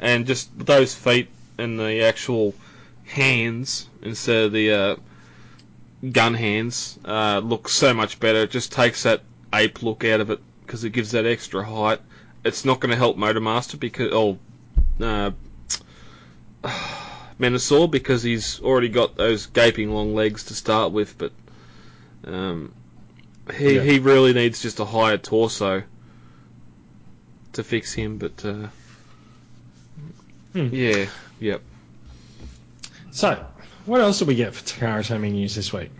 and 0.05 0.27
just 0.27 0.57
those 0.59 0.95
feet 0.95 1.29
and 1.57 1.81
the 1.81 2.03
actual 2.03 2.55
hands 3.05 3.89
instead 4.03 4.45
of 4.45 4.53
the 4.53 4.71
uh, 4.71 4.97
gun 6.13 6.35
hands 6.35 6.99
uh, 7.07 7.41
look 7.43 7.71
so 7.71 7.95
much 7.95 8.21
better. 8.21 8.43
It 8.43 8.51
just 8.51 8.71
takes 8.71 9.05
that 9.05 9.23
ape 9.53 9.83
look 9.83 10.05
out 10.05 10.21
of 10.21 10.31
it 10.31 10.41
because 10.61 10.85
it 10.85 10.91
gives 10.91 11.13
that 11.13 11.25
extra 11.25 11.65
height. 11.65 12.01
It's 12.45 12.67
not 12.67 12.81
going 12.81 12.91
to 12.91 12.97
help 12.97 13.17
Motormaster 13.17 13.81
because 13.81 14.11
oh, 14.13 14.39
uh, 15.01 15.31
Menasor 17.41 17.91
because 17.91 18.23
he's 18.23 18.61
already 18.61 18.91
got 18.91 19.17
those 19.17 19.47
gaping 19.47 19.91
long 19.91 20.15
legs 20.15 20.45
to 20.45 20.55
start 20.55 20.93
with, 20.93 21.17
but. 21.17 21.33
Um, 22.27 22.73
he 23.55 23.75
Yeah. 23.75 23.83
he 23.83 23.99
really 23.99 24.33
needs 24.33 24.63
just 24.63 24.81
a 24.81 24.85
higher 24.87 25.19
torso 25.19 25.83
to 27.53 27.63
fix 27.63 27.93
him, 27.93 28.17
but 28.17 28.45
uh, 28.45 28.69
Hmm. 30.55 30.69
yeah, 30.73 31.07
yep. 31.41 31.63
So, 33.11 33.45
what 33.87 34.01
else 34.01 34.21
did 34.21 34.29
we 34.29 34.37
get 34.37 34.55
for 34.55 34.65
Takara 34.65 35.05
Tomy 35.05 35.33
news 35.33 35.55
this 35.55 35.73
week? 35.73 35.91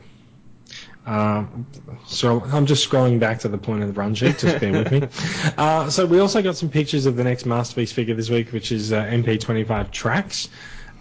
Um, 1.07 1.67
so 2.07 2.41
I'm 2.45 2.65
just 2.65 2.89
scrolling 2.89 3.21
back 3.21 3.41
to 3.41 3.49
the 3.49 3.59
point 3.59 3.83
of 3.83 3.89
the 3.89 3.95
run 3.95 4.15
sheet. 4.15 4.39
Just 4.39 4.61
bear 4.61 4.73
with 4.73 4.91
me. 4.91 5.09
Uh, 5.59 5.89
so 5.89 6.07
we 6.07 6.19
also 6.19 6.43
got 6.43 6.57
some 6.57 6.69
pictures 6.69 7.07
of 7.07 7.17
the 7.17 7.23
next 7.23 7.47
masterpiece 7.47 7.93
figure 7.93 8.15
this 8.15 8.31
week, 8.31 8.51
which 8.53 8.73
is 8.73 8.93
uh, 8.93 9.05
MP25 9.05 9.91
Tracks. 9.91 10.49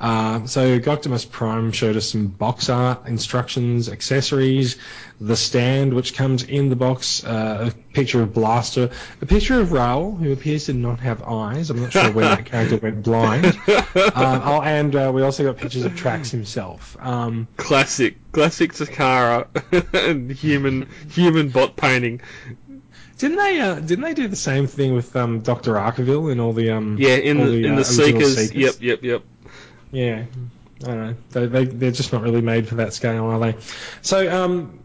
Uh, 0.04 0.45
so 0.45 0.80
Goctimus 0.80 1.32
Prime 1.32 1.72
showed 1.72 1.95
us 1.95 2.10
some 2.10 2.28
box 2.28 2.68
art, 2.68 3.08
instructions, 3.08 3.88
accessories, 3.88 4.76
the 5.22 5.38
stand 5.38 5.93
which 5.93 6.14
comes 6.14 6.43
in 6.43 6.68
the 6.68 6.76
box, 6.76 7.24
uh, 7.24 7.72
a 7.72 7.93
picture 7.93 8.22
of 8.22 8.34
Blaster, 8.34 8.89
a 9.22 9.26
picture 9.26 9.62
of 9.62 9.72
Raoul 9.72 10.14
who 10.14 10.34
appears 10.34 10.66
to 10.66 10.74
not 10.74 10.99
have 10.99 11.24
eyes. 11.24 11.70
I'm 11.70 11.82
not 11.82 11.93
sure 11.93 12.12
when 12.12 12.26
that 12.26 12.45
character 12.45 12.76
went 12.78 13.01
blind. 13.01 13.58
Um, 13.95 14.41
oh, 14.43 14.62
and 14.62 14.95
uh, 14.95 15.12
we 15.14 15.22
also 15.22 15.43
got 15.43 15.58
pictures 15.58 15.86
of 15.86 15.95
Tracks 15.95 16.30
himself. 16.32 16.97
Um, 16.99 17.47
Classic, 17.58 18.16
classic 18.32 18.74
Takara 18.74 19.47
and 20.10 20.32
human 20.32 20.89
human 21.10 21.49
bot 21.49 21.76
painting. 21.76 22.22
didn't 23.18 23.38
they? 23.38 23.60
Uh, 23.60 23.76
didn't 23.76 24.04
they 24.04 24.14
do 24.14 24.28
the 24.28 24.36
same 24.36 24.68
thing 24.68 24.93
with 24.93 25.16
um, 25.16 25.41
Doctor 25.41 25.74
Arkeville 25.74 26.32
in 26.32 26.39
all 26.39 26.54
the 26.54 26.72
um? 26.72 26.97
Yeah, 26.99 27.16
in 27.16 27.39
all 27.39 27.45
the, 27.45 27.66
in 27.66 27.72
uh, 27.74 27.76
the 27.76 27.82
original 27.82 27.84
Seekers. 27.84 28.54
Yep, 28.54 28.76
yep, 28.82 29.04
yep. 29.04 29.24
Yeah. 29.93 30.25
I 30.81 30.85
don't 30.85 30.97
know. 30.97 31.15
They, 31.29 31.45
they, 31.45 31.65
they're 31.65 31.91
just 31.91 32.11
not 32.11 32.23
really 32.23 32.41
made 32.41 32.67
for 32.67 32.75
that 32.75 32.93
scale, 32.93 33.25
are 33.27 33.39
they? 33.39 33.55
So, 34.01 34.43
um, 34.43 34.79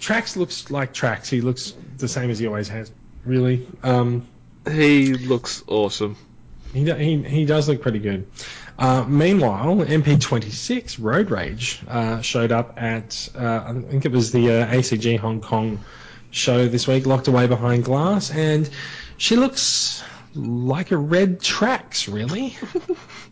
Tracks 0.00 0.36
looks 0.36 0.70
like 0.70 0.92
Tracks. 0.92 1.28
He 1.28 1.40
looks 1.40 1.74
the 1.98 2.08
same 2.08 2.30
as 2.30 2.38
he 2.38 2.46
always 2.46 2.68
has, 2.68 2.90
really. 3.24 3.66
Um, 3.82 4.26
He 4.68 5.12
looks 5.14 5.62
awesome. 5.68 6.16
He, 6.72 6.90
he, 6.92 7.22
he 7.22 7.44
does 7.44 7.68
look 7.68 7.80
pretty 7.82 7.98
good. 8.00 8.26
Uh, 8.78 9.04
meanwhile, 9.06 9.76
MP26 9.76 10.96
Road 11.00 11.30
Rage 11.30 11.82
uh, 11.88 12.20
showed 12.20 12.52
up 12.52 12.74
at, 12.80 13.28
uh, 13.36 13.64
I 13.66 13.72
think 13.90 14.04
it 14.04 14.12
was 14.12 14.32
the 14.32 14.50
uh, 14.50 14.66
ACG 14.66 15.18
Hong 15.18 15.40
Kong 15.40 15.80
show 16.30 16.68
this 16.68 16.86
week, 16.86 17.06
locked 17.06 17.28
away 17.28 17.46
behind 17.46 17.84
glass, 17.84 18.30
and 18.30 18.68
she 19.16 19.36
looks 19.36 20.02
like 20.34 20.92
a 20.92 20.96
red 20.96 21.40
Tracks, 21.40 22.08
really. 22.08 22.56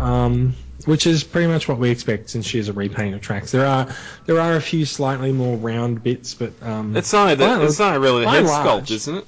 um, 0.00 0.54
which 0.84 1.06
is 1.06 1.24
pretty 1.24 1.48
much 1.48 1.68
what 1.68 1.78
we 1.78 1.90
expect 1.90 2.30
since 2.30 2.46
she 2.46 2.58
is 2.58 2.68
a 2.68 2.72
repaint 2.72 3.14
of 3.14 3.20
Tracks. 3.20 3.50
There 3.52 3.66
are 3.66 3.88
there 4.26 4.40
are 4.40 4.54
a 4.56 4.60
few 4.60 4.84
slightly 4.84 5.32
more 5.32 5.56
round 5.56 6.02
bits, 6.02 6.34
but 6.34 6.52
um, 6.62 6.96
It's 6.96 7.12
not 7.12 7.38
the, 7.38 7.64
it's 7.64 7.80
only 7.80 7.98
really 7.98 8.20
the 8.20 8.26
by 8.26 8.30
head 8.36 8.40
and 8.40 8.48
sculpt, 8.48 8.64
large. 8.66 8.90
isn't 8.90 9.16
it? 9.16 9.26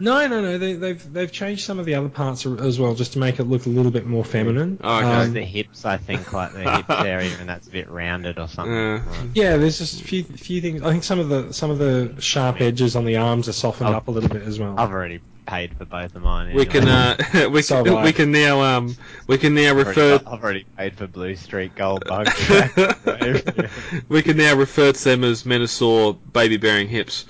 no, 0.00 0.26
no, 0.28 0.40
no. 0.40 0.58
They, 0.58 0.74
they've 0.74 1.12
they've 1.12 1.30
changed 1.32 1.64
some 1.64 1.78
of 1.80 1.84
the 1.84 1.96
other 1.96 2.08
parts 2.08 2.46
as 2.46 2.78
well, 2.78 2.94
just 2.94 3.14
to 3.14 3.18
make 3.18 3.40
it 3.40 3.44
look 3.44 3.66
a 3.66 3.68
little 3.68 3.90
bit 3.90 4.06
more 4.06 4.24
feminine. 4.24 4.78
Oh, 4.82 4.98
okay. 4.98 5.06
Um, 5.12 5.32
the 5.32 5.42
hips, 5.42 5.84
I 5.84 5.96
think, 5.96 6.32
like 6.32 6.52
the 6.52 6.70
hips 6.76 6.90
area, 7.04 7.32
and 7.40 7.48
that's 7.48 7.66
a 7.66 7.70
bit 7.70 7.88
rounded 7.90 8.38
or 8.38 8.46
something. 8.48 8.72
Yeah. 8.74 8.92
Right. 9.04 9.28
yeah, 9.34 9.56
there's 9.56 9.78
just 9.78 10.00
a 10.00 10.04
few 10.04 10.22
few 10.24 10.60
things. 10.60 10.82
I 10.82 10.90
think 10.92 11.02
some 11.04 11.18
of 11.18 11.28
the 11.28 11.52
some 11.52 11.70
of 11.70 11.78
the 11.78 12.14
sharp 12.20 12.60
edges 12.60 12.94
on 12.96 13.04
the 13.04 13.16
arms 13.16 13.48
are 13.48 13.52
softened 13.52 13.90
Oh. 13.90 13.94
up 13.98 14.06
a 14.08 14.10
little 14.12 14.30
bit 14.30 14.42
as 14.42 14.58
well. 14.60 14.74
I've 14.78 14.90
already 14.92 15.20
paid 15.48 15.74
for 15.76 15.86
both 15.86 16.14
of 16.14 16.22
mine. 16.22 16.54
We 16.54 16.66
can 16.66 16.86
uh, 16.86 17.16
we 17.50 17.62
So 17.62 17.82
can 17.82 18.02
we 18.04 18.12
can 18.12 18.30
now 18.30 18.60
um 18.60 18.94
we 19.26 19.38
can 19.38 19.54
now 19.54 19.70
I've 19.70 19.76
already, 19.76 19.88
refer 19.88 20.14
I've 20.14 20.42
already 20.44 20.66
paid 20.76 20.94
for 20.94 21.06
Blue 21.06 21.34
Street 21.34 21.74
Gold 21.74 22.04
Bug. 22.06 22.26
we 24.08 24.22
can 24.22 24.36
now 24.36 24.54
refer 24.54 24.92
to 24.92 25.04
them 25.04 25.24
as 25.24 25.44
Menasor 25.44 26.18
baby 26.32 26.58
bearing 26.58 26.88
hips. 26.88 27.24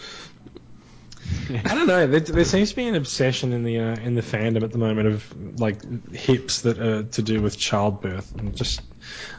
I 1.51 1.75
don't 1.75 1.87
know. 1.87 2.07
There, 2.07 2.21
there 2.21 2.45
seems 2.45 2.71
to 2.71 2.77
be 2.77 2.89
an 2.89 2.95
obsession 2.95 3.53
in 3.53 3.63
the 3.63 3.79
uh, 3.79 3.97
in 3.97 4.17
the 4.17 4.23
fandom 4.23 4.65
at 4.65 4.73
the 4.73 4.79
moment 4.79 5.07
of 5.09 5.61
like 5.61 6.13
hips 6.13 6.63
that 6.63 6.79
are 6.81 7.05
to 7.05 7.23
do 7.23 7.41
with 7.41 7.57
childbirth. 7.57 8.35
I'm 8.39 8.53
just 8.53 8.83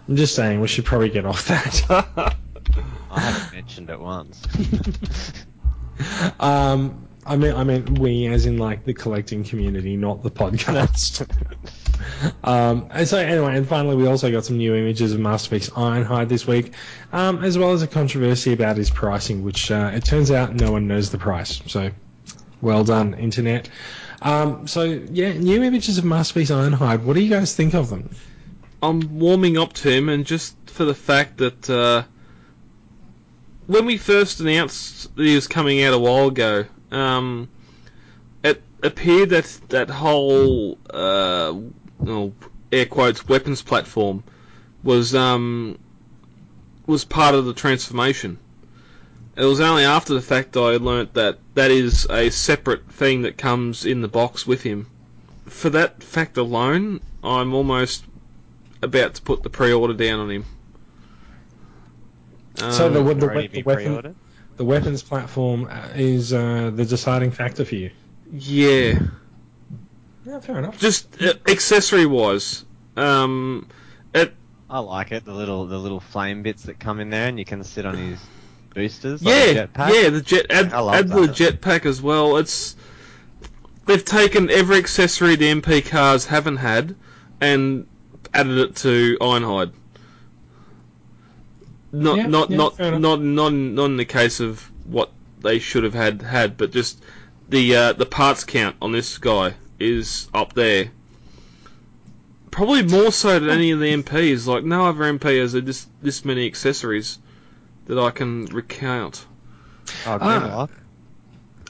I'm 0.07 0.15
just 0.15 0.35
saying 0.35 0.61
we 0.61 0.67
should 0.69 0.85
probably 0.85 1.09
get 1.09 1.25
off 1.25 1.47
that. 1.47 2.35
I 3.11 3.19
haven't 3.19 3.53
mentioned 3.53 3.89
it 3.89 3.99
once. 3.99 4.41
um, 6.39 7.08
I 7.29 7.35
mean, 7.35 7.53
I 7.53 7.63
mean, 7.63 7.93
we 7.93 8.25
as 8.25 8.47
in 8.47 8.57
like 8.57 8.85
the 8.85 8.93
collecting 8.95 9.43
community, 9.43 9.95
not 9.95 10.23
the 10.23 10.31
podcast. 10.31 11.29
um, 12.43 12.87
and 12.89 13.07
so 13.07 13.19
anyway, 13.19 13.55
and 13.55 13.67
finally, 13.67 13.95
we 13.95 14.07
also 14.07 14.31
got 14.31 14.45
some 14.45 14.57
new 14.57 14.73
images 14.73 15.13
of 15.13 15.19
Masterpiece 15.19 15.69
Ironhide 15.69 16.27
this 16.27 16.47
week, 16.47 16.73
um, 17.13 17.43
as 17.43 17.55
well 17.55 17.71
as 17.71 17.83
a 17.83 17.87
controversy 17.87 18.51
about 18.51 18.77
his 18.77 18.89
pricing, 18.89 19.43
which 19.43 19.69
uh, 19.69 19.91
it 19.93 20.03
turns 20.03 20.31
out 20.31 20.55
no 20.55 20.71
one 20.71 20.87
knows 20.87 21.11
the 21.11 21.19
price. 21.19 21.61
So, 21.67 21.91
well 22.61 22.83
done, 22.83 23.13
internet. 23.13 23.69
Um, 24.23 24.65
so 24.65 24.83
yeah, 24.83 25.33
new 25.33 25.61
images 25.61 25.99
of 25.99 26.05
Masterpiece 26.05 26.49
Ironhide. 26.49 27.03
What 27.03 27.13
do 27.13 27.21
you 27.21 27.29
guys 27.29 27.55
think 27.55 27.75
of 27.75 27.91
them? 27.91 28.09
I'm 28.81 29.19
warming 29.19 29.55
up 29.55 29.73
to 29.73 29.91
him, 29.91 30.09
and 30.09 30.25
just 30.25 30.55
for 30.65 30.83
the 30.83 30.95
fact 30.95 31.37
that 31.37 31.69
uh, 31.69 32.03
when 33.67 33.85
we 33.85 33.97
first 33.97 34.39
announced 34.39 35.15
that 35.15 35.23
he 35.23 35.35
was 35.35 35.47
coming 35.47 35.83
out 35.83 35.93
a 35.93 35.99
while 35.99 36.29
ago, 36.29 36.65
um, 36.91 37.49
it 38.43 38.61
appeared 38.83 39.29
that 39.29 39.59
that 39.69 39.89
whole 39.89 40.77
uh, 40.89 41.53
well, 41.99 42.33
air 42.71 42.85
quotes 42.85 43.27
weapons 43.27 43.61
platform 43.61 44.23
was 44.83 45.13
um, 45.13 45.77
was 46.85 47.05
part 47.05 47.35
of 47.35 47.45
the 47.45 47.53
transformation. 47.53 48.37
It 49.35 49.45
was 49.45 49.61
only 49.61 49.83
after 49.85 50.13
the 50.13 50.21
fact 50.21 50.57
I 50.57 50.77
learnt 50.77 51.13
that 51.13 51.37
that 51.53 51.71
is 51.71 52.05
a 52.09 52.29
separate 52.29 52.91
thing 52.91 53.21
that 53.21 53.37
comes 53.37 53.85
in 53.85 54.01
the 54.01 54.07
box 54.07 54.45
with 54.45 54.63
him. 54.63 54.87
For 55.45 55.69
that 55.69 56.03
fact 56.03 56.37
alone, 56.37 56.99
I'm 57.23 57.53
almost 57.53 58.03
about 58.81 59.13
to 59.15 59.21
put 59.21 59.43
the 59.43 59.49
pre-order 59.49 59.93
down 59.93 60.19
on 60.19 60.29
him. 60.29 60.45
so 62.57 62.89
the, 62.89 62.99
Um, 62.99 63.05
the, 63.07 63.13
the, 63.13 63.25
Already 63.27 63.47
the 63.47 63.63
weapon, 63.63 63.83
pre-ordered? 63.85 64.15
The 64.59 64.65
weapons 64.65 65.01
platform 65.01 65.69
uh, 65.71 65.87
is 65.95 66.33
uh, 66.33 66.69
the 66.75 66.83
deciding 66.83 67.31
factor 67.31 67.63
for 67.63 67.75
you. 67.75 67.89
yeah, 68.29 68.99
Yeah, 70.25 70.39
fair 70.41 70.59
enough. 70.59 70.77
just 70.77 71.21
uh, 71.21 71.33
accessory-wise, 71.47 72.65
um, 72.97 73.69
it 74.13 74.33
I 74.69 74.79
like 74.79 75.13
it. 75.13 75.23
The 75.23 75.33
little 75.33 75.65
the 75.65 75.77
little 75.77 76.01
flame 76.01 76.43
bits 76.43 76.63
that 76.63 76.77
come 76.77 76.99
in 76.99 77.09
there, 77.09 77.29
and 77.29 77.39
you 77.39 77.45
can 77.45 77.63
sit 77.63 77.85
on 77.85 77.95
his 77.95 78.19
boosters. 78.75 79.23
Like 79.23 79.33
yeah, 79.33 79.65
jetpack. 79.65 79.93
yeah, 80.03 80.09
the 80.09 80.21
jet 80.21 80.47
add, 80.49 80.73
I 80.73 80.79
love 80.81 80.95
add 80.95 81.07
the 81.07 81.21
that. 81.21 81.31
jetpack 81.61 81.85
as 81.85 82.01
well. 82.01 82.35
It's 82.35 82.75
they've 83.85 84.03
taken 84.03 84.49
every 84.51 84.77
accessory 84.77 85.37
the 85.37 85.53
MP 85.53 85.89
cars 85.89 86.25
haven't 86.25 86.57
had 86.57 86.97
and 87.39 87.87
added 88.33 88.57
it 88.57 88.75
to 88.75 89.17
Ironhide. 89.21 89.71
Not 91.91 92.17
Yeah, 92.17 92.27
not 92.27 92.49
yeah, 92.49 92.57
not 92.57 92.79
not 92.79 93.21
not 93.21 93.53
not 93.53 93.85
in 93.85 93.97
the 93.97 94.05
case 94.05 94.39
of 94.39 94.69
what 94.85 95.11
they 95.41 95.59
should 95.59 95.83
have 95.83 95.93
had 95.93 96.21
had, 96.21 96.57
but 96.57 96.71
just 96.71 97.01
the 97.49 97.75
uh, 97.75 97.93
the 97.93 98.05
parts 98.05 98.43
count 98.43 98.75
on 98.81 98.91
this 98.91 99.17
guy 99.17 99.53
is 99.79 100.27
up 100.33 100.53
there. 100.53 100.91
Probably 102.51 102.83
more 102.83 103.11
so 103.11 103.39
than 103.39 103.49
any 103.49 103.71
of 103.71 103.79
the 103.79 103.93
MPs. 103.93 104.45
Like 104.47 104.63
no 104.63 104.85
other 104.85 105.01
MP 105.03 105.39
has 105.39 105.53
this 105.53 105.87
this 106.01 106.25
many 106.25 106.45
accessories 106.45 107.19
that 107.85 107.97
I 107.99 108.11
can 108.11 108.45
recount. 108.45 109.25
Oh, 110.05 110.17
Ah. 110.21 110.39
Grimlock. 110.39 110.69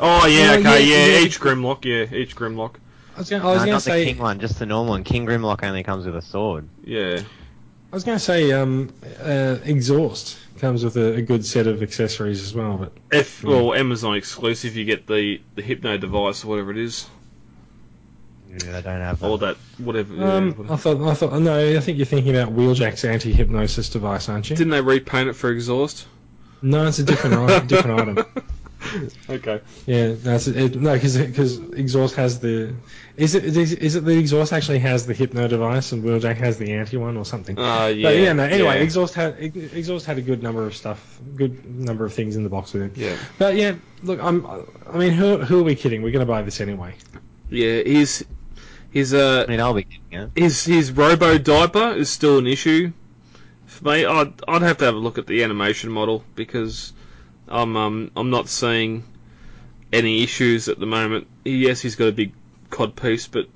Oh 0.02 0.26
yeah, 0.28 0.52
Well, 0.52 0.60
okay, 0.60 0.86
yeah, 0.86 0.96
yeah, 0.98 1.06
yeah. 1.20 1.26
each 1.26 1.40
Grimlock, 1.42 1.84
yeah, 1.84 2.06
each 2.18 2.34
Grimlock, 2.36 2.76
I 3.16 3.20
was 3.20 3.30
gonna, 3.30 3.44
I 3.46 3.52
was 3.52 3.56
no, 3.60 3.66
gonna 3.66 3.72
not 3.74 3.82
say, 3.82 4.06
the 4.06 4.12
king 4.14 4.22
one, 4.22 4.40
just 4.40 4.58
the 4.60 4.66
normal 4.66 4.92
one. 4.92 5.04
King 5.04 5.26
Grimlock 5.26 5.62
only 5.64 5.84
comes 5.84 6.06
with 6.06 6.16
a 6.16 6.22
sword. 6.22 6.68
yeah. 6.86 7.22
I 7.92 7.96
was 7.96 8.04
gonna 8.04 8.20
say, 8.20 8.52
um, 8.52 8.92
uh, 9.22 9.58
exhaust 9.64 10.38
comes 10.60 10.84
with 10.84 10.96
a, 10.98 11.16
a 11.16 11.22
good 11.22 11.46
set 11.46 11.66
of 11.68 11.82
accessories 11.82 12.42
as 12.44 12.54
well, 12.54 12.78
but 12.78 12.92
If 13.12 13.44
well, 13.44 13.74
Amazon 13.74 14.16
exclusive, 14.16 14.76
you 14.76 14.86
get 14.86 15.08
the 15.08 15.42
the 15.56 15.62
Hypno 15.62 15.98
device 15.98 16.44
or 16.44 16.50
whatever 16.50 16.72
it 16.72 16.78
is, 16.78 17.08
Yeah, 18.50 18.74
they 18.74 18.82
don't 18.82 19.02
have 19.02 19.24
or 19.24 19.38
that. 19.40 19.58
that 19.78 19.84
whatever. 19.84 20.14
yeah, 20.14 20.34
Um, 20.36 20.52
whatever. 20.52 20.74
I 20.74 20.78
thought, 20.78 21.02
I 21.02 21.14
thought, 21.16 21.42
no, 21.42 21.78
I 21.78 21.80
think 21.80 21.98
you're 21.98 22.06
thinking 22.06 22.36
about 22.36 22.54
Wheeljack's 22.56 23.06
anti-hypnosis 23.06 23.90
device, 23.90 24.30
aren't 24.30 24.50
you? 24.50 24.56
Didn't 24.56 24.72
they 24.72 24.82
repaint 24.82 25.30
it 25.30 25.34
for 25.34 25.50
exhaust? 25.50 26.06
no, 26.62 26.86
it's 26.88 27.00
a 27.00 27.04
different, 27.04 27.36
i- 27.50 27.60
different 27.66 28.02
item. 28.02 28.26
Okay. 29.30 29.62
Yeah, 29.88 30.14
that's 30.16 30.48
it. 30.48 30.76
No, 30.76 30.94
because 30.94 31.16
exhaust 31.18 32.16
has 32.16 32.40
the. 32.40 32.74
Is 33.20 33.36
it 33.36 33.44
is, 33.44 33.74
is 33.74 33.96
it 33.96 34.06
the 34.06 34.18
exhaust 34.18 34.54
actually 34.54 34.80
has 34.80 35.06
the 35.06 35.14
hypno 35.14 35.50
device 35.50 35.92
and 35.92 36.02
Wheeljack 36.02 36.38
has 36.38 36.58
the 36.58 36.72
anti 36.72 36.96
one 36.96 37.18
or 37.18 37.26
something? 37.26 37.60
Uh, 37.60 37.88
yeah. 37.88 38.08
But 38.08 38.18
yeah, 38.18 38.32
no. 38.32 38.44
Anyway, 38.44 38.76
yeah. 38.76 38.82
exhaust 38.82 39.14
had 39.14 39.38
exhaust 39.38 40.06
had 40.06 40.18
a 40.18 40.22
good 40.22 40.42
number 40.42 40.66
of 40.66 40.74
stuff, 40.74 41.20
good 41.36 41.66
number 41.66 42.06
of 42.06 42.14
things 42.14 42.38
in 42.38 42.44
the 42.44 42.50
box 42.50 42.72
with 42.72 42.84
it. 42.84 42.98
Yeah. 42.98 43.18
But 43.38 43.56
yeah, 43.56 43.76
look, 44.04 44.24
I'm. 44.24 44.48
I 44.88 44.98
mean, 44.98 45.12
who 45.12 45.38
who 45.40 45.60
are 45.60 45.64
we 45.64 45.76
kidding? 45.76 46.02
We're 46.02 46.14
gonna 46.14 46.26
buy 46.26 46.44
this 46.44 46.62
anyway. 46.62 46.96
Yeah, 47.50 47.84
his 47.84 48.24
his 48.90 49.14
uh 49.14 49.44
I 49.46 49.52
mean, 49.52 49.60
I'll 49.60 49.74
be 49.74 49.84
getting 49.84 50.30
it. 50.36 50.42
his 50.42 50.64
his 50.64 50.94
robo 50.94 51.38
diaper 51.38 51.92
is 51.92 52.10
still 52.10 52.38
an 52.38 52.48
issue 52.48 52.94
for 53.66 53.84
me. 53.84 54.06
I'd 54.06 54.32
I'd 54.48 54.62
have 54.62 54.78
to 54.78 54.86
have 54.86 54.96
a 54.96 54.98
look 54.98 55.18
at 55.18 55.28
the 55.28 55.44
animation 55.44 55.92
model 55.92 56.24
because 56.36 56.94
I'm 57.50 57.76
um 57.76 58.12
I'm 58.16 58.30
not 58.30 58.48
seeing 58.48 59.04
any 59.92 60.24
issues 60.24 60.70
at 60.70 60.80
the 60.80 60.86
moment. 60.86 61.28
Yes, 61.44 61.82
he's 61.82 61.98
got 61.98 62.08
a 62.08 62.14
big 62.14 62.32
cod 62.70 62.96
piece, 62.96 63.28
but 63.28 63.48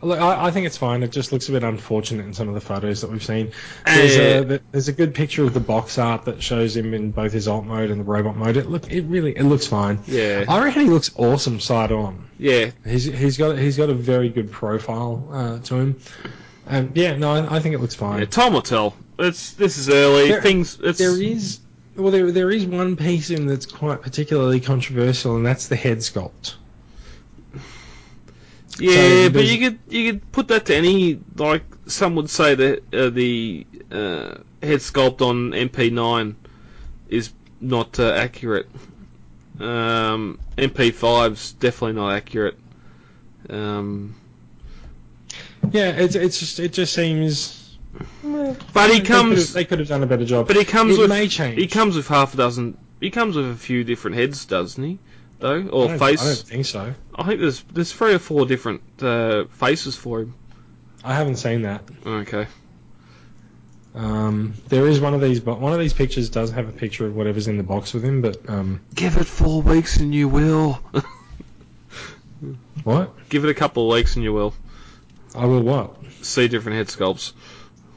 Look, 0.00 0.20
I, 0.20 0.46
I 0.46 0.50
think 0.52 0.64
it's 0.66 0.76
fine. 0.76 1.02
It 1.02 1.10
just 1.10 1.32
looks 1.32 1.48
a 1.48 1.52
bit 1.52 1.64
unfortunate 1.64 2.24
in 2.24 2.32
some 2.32 2.46
of 2.48 2.54
the 2.54 2.60
photos 2.60 3.00
that 3.00 3.10
we've 3.10 3.22
seen. 3.22 3.50
There's 3.84 4.16
Uh, 4.16 4.54
a 4.54 4.60
there's 4.70 4.86
a 4.86 4.92
good 4.92 5.12
picture 5.12 5.42
of 5.42 5.54
the 5.54 5.60
box 5.60 5.98
art 5.98 6.24
that 6.26 6.40
shows 6.40 6.76
him 6.76 6.94
in 6.94 7.10
both 7.10 7.32
his 7.32 7.48
alt 7.48 7.64
mode 7.66 7.90
and 7.90 8.00
the 8.00 8.04
robot 8.04 8.36
mode. 8.36 8.56
It 8.56 8.66
look 8.70 8.90
it 8.92 9.02
really 9.02 9.32
it 9.36 9.42
looks 9.42 9.66
fine. 9.66 9.98
yeah, 10.06 10.44
I 10.48 10.62
reckon 10.64 10.82
he 10.82 10.88
looks 10.88 11.10
awesome 11.16 11.58
side 11.58 11.90
on. 11.90 12.28
yeah, 12.38 12.70
He's 12.86 13.04
he's 13.04 13.36
got 13.36 13.58
he's 13.58 13.76
got 13.76 13.90
a 13.90 13.94
very 13.94 14.28
good 14.28 14.52
profile 14.52 15.28
uh, 15.32 15.58
to 15.66 15.74
him. 15.74 16.00
And 16.66 16.96
yeah, 16.96 17.16
no, 17.16 17.32
I, 17.32 17.56
I 17.56 17.60
think 17.60 17.74
it 17.74 17.80
looks 17.80 17.96
fine. 17.96 18.20
yeah. 18.20 18.26
Time 18.26 18.52
will 18.52 18.62
tell. 18.62 18.94
It's 19.18 19.52
this 19.54 19.78
is 19.78 19.88
early. 19.88 20.28
There- 20.28 20.40
Things. 20.42 20.78
It's 20.80 20.98
There 21.00 21.20
is 21.20 21.58
well, 21.96 22.12
there 22.12 22.30
there 22.30 22.52
is 22.52 22.64
one 22.66 22.94
piece 22.94 23.30
in 23.30 23.46
that's 23.46 23.66
quite 23.66 24.00
particularly 24.00 24.60
controversial, 24.60 25.34
and 25.34 25.44
that's 25.44 25.66
the 25.66 25.76
head 25.76 25.98
sculpt. 25.98 26.54
Yeah, 28.80 28.92
So 29.26 29.30
but 29.30 29.44
you 29.44 29.58
could 29.58 29.78
you 29.88 30.12
could 30.12 30.32
put 30.32 30.48
that 30.48 30.66
to 30.66 30.74
any 30.76 31.20
like 31.36 31.64
some 31.86 32.14
would 32.16 32.30
say 32.30 32.54
that 32.54 32.94
uh, 32.94 33.10
the 33.10 33.66
uh, 33.90 34.34
head 34.62 34.80
sculpt 34.80 35.20
on 35.20 35.50
MP9 35.52 36.34
is 37.08 37.32
not 37.60 37.98
uh, 37.98 38.10
accurate. 38.12 38.68
Um, 39.58 40.38
MP5's 40.56 41.52
definitely 41.54 41.94
not 41.94 42.12
accurate. 42.12 42.56
Um, 43.50 44.14
Yeah, 45.72 45.90
it's 45.90 46.14
it's 46.14 46.38
just 46.38 46.60
it 46.60 46.72
just 46.72 46.92
seems. 46.94 47.78
but 48.72 48.90
he 48.90 49.00
comes, 49.00 49.52
They 49.52 49.64
could 49.64 49.78
have 49.80 49.88
done 49.88 50.02
a 50.02 50.06
better 50.06 50.24
job. 50.24 50.46
but 50.46 50.56
he 50.56 50.64
comes 50.64 50.96
it 50.96 51.00
with 51.00 51.10
may 51.10 51.26
change. 51.26 51.58
he 51.58 51.66
comes 51.66 51.96
with 51.96 52.06
half 52.06 52.34
a 52.34 52.36
dozen. 52.36 52.76
He 53.00 53.10
comes 53.10 53.36
with 53.36 53.50
a 53.50 53.54
few 53.56 53.82
different 53.84 54.16
heads, 54.16 54.44
doesn't 54.44 54.82
he? 54.82 54.98
Though, 55.40 55.62
or 55.68 55.88
don't, 55.88 55.98
face. 55.98 56.20
I 56.22 56.24
don't 56.26 56.36
think 56.38 56.66
so. 56.66 56.94
I 57.14 57.22
think 57.24 57.40
there's 57.40 57.62
there's 57.72 57.92
three 57.92 58.14
or 58.14 58.18
four 58.18 58.44
different 58.46 58.82
uh, 59.00 59.44
faces 59.46 59.94
for 59.96 60.20
him. 60.20 60.34
I 61.04 61.14
haven't 61.14 61.36
seen 61.36 61.62
that. 61.62 61.82
Okay. 62.04 62.46
Um, 63.94 64.54
there 64.68 64.86
is 64.86 65.00
one 65.00 65.14
of 65.14 65.20
these, 65.20 65.40
but 65.40 65.60
one 65.60 65.72
of 65.72 65.78
these 65.78 65.92
pictures 65.92 66.28
does 66.30 66.50
have 66.50 66.68
a 66.68 66.72
picture 66.72 67.06
of 67.06 67.16
whatever's 67.16 67.48
in 67.48 67.56
the 67.56 67.62
box 67.62 67.94
with 67.94 68.04
him. 68.04 68.20
But 68.22 68.48
um, 68.48 68.80
Give 68.94 69.16
it 69.16 69.24
four 69.26 69.62
weeks 69.62 69.96
and 69.98 70.14
you 70.14 70.28
will. 70.28 70.80
what? 72.84 73.12
Give 73.28 73.44
it 73.44 73.50
a 73.50 73.54
couple 73.54 73.90
of 73.90 73.94
weeks 73.94 74.14
and 74.16 74.24
you 74.24 74.32
will 74.32 74.54
I 75.34 75.46
will 75.46 75.62
what? 75.62 75.96
see 76.22 76.48
different 76.48 76.78
head 76.78 76.88
sculpts. 76.88 77.32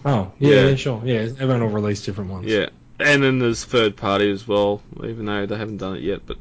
Oh, 0.05 0.31
yeah, 0.39 0.49
Yeah. 0.49 0.67
yeah, 0.69 0.75
sure. 0.75 1.01
Yeah, 1.05 1.19
everyone 1.19 1.61
will 1.61 1.69
release 1.69 2.03
different 2.03 2.31
ones. 2.31 2.45
Yeah, 2.47 2.69
and 2.99 3.21
then 3.23 3.39
there's 3.39 3.63
third 3.63 3.95
party 3.95 4.31
as 4.31 4.47
well, 4.47 4.81
even 5.03 5.25
though 5.25 5.45
they 5.45 5.57
haven't 5.57 5.77
done 5.77 5.95
it 5.97 6.01
yet. 6.03 6.21
But 6.25 6.37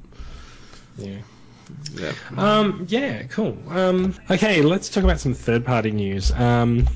Yeah. 1.00 1.16
yeah, 1.94 2.12
Um, 2.36 2.86
yeah, 2.88 3.22
cool. 3.24 3.56
Um, 3.68 4.14
okay, 4.30 4.62
let's 4.62 4.88
talk 4.88 5.04
about 5.04 5.20
some 5.20 5.34
third-party 5.34 5.90
news. 5.92 6.30
Um, 6.32 6.88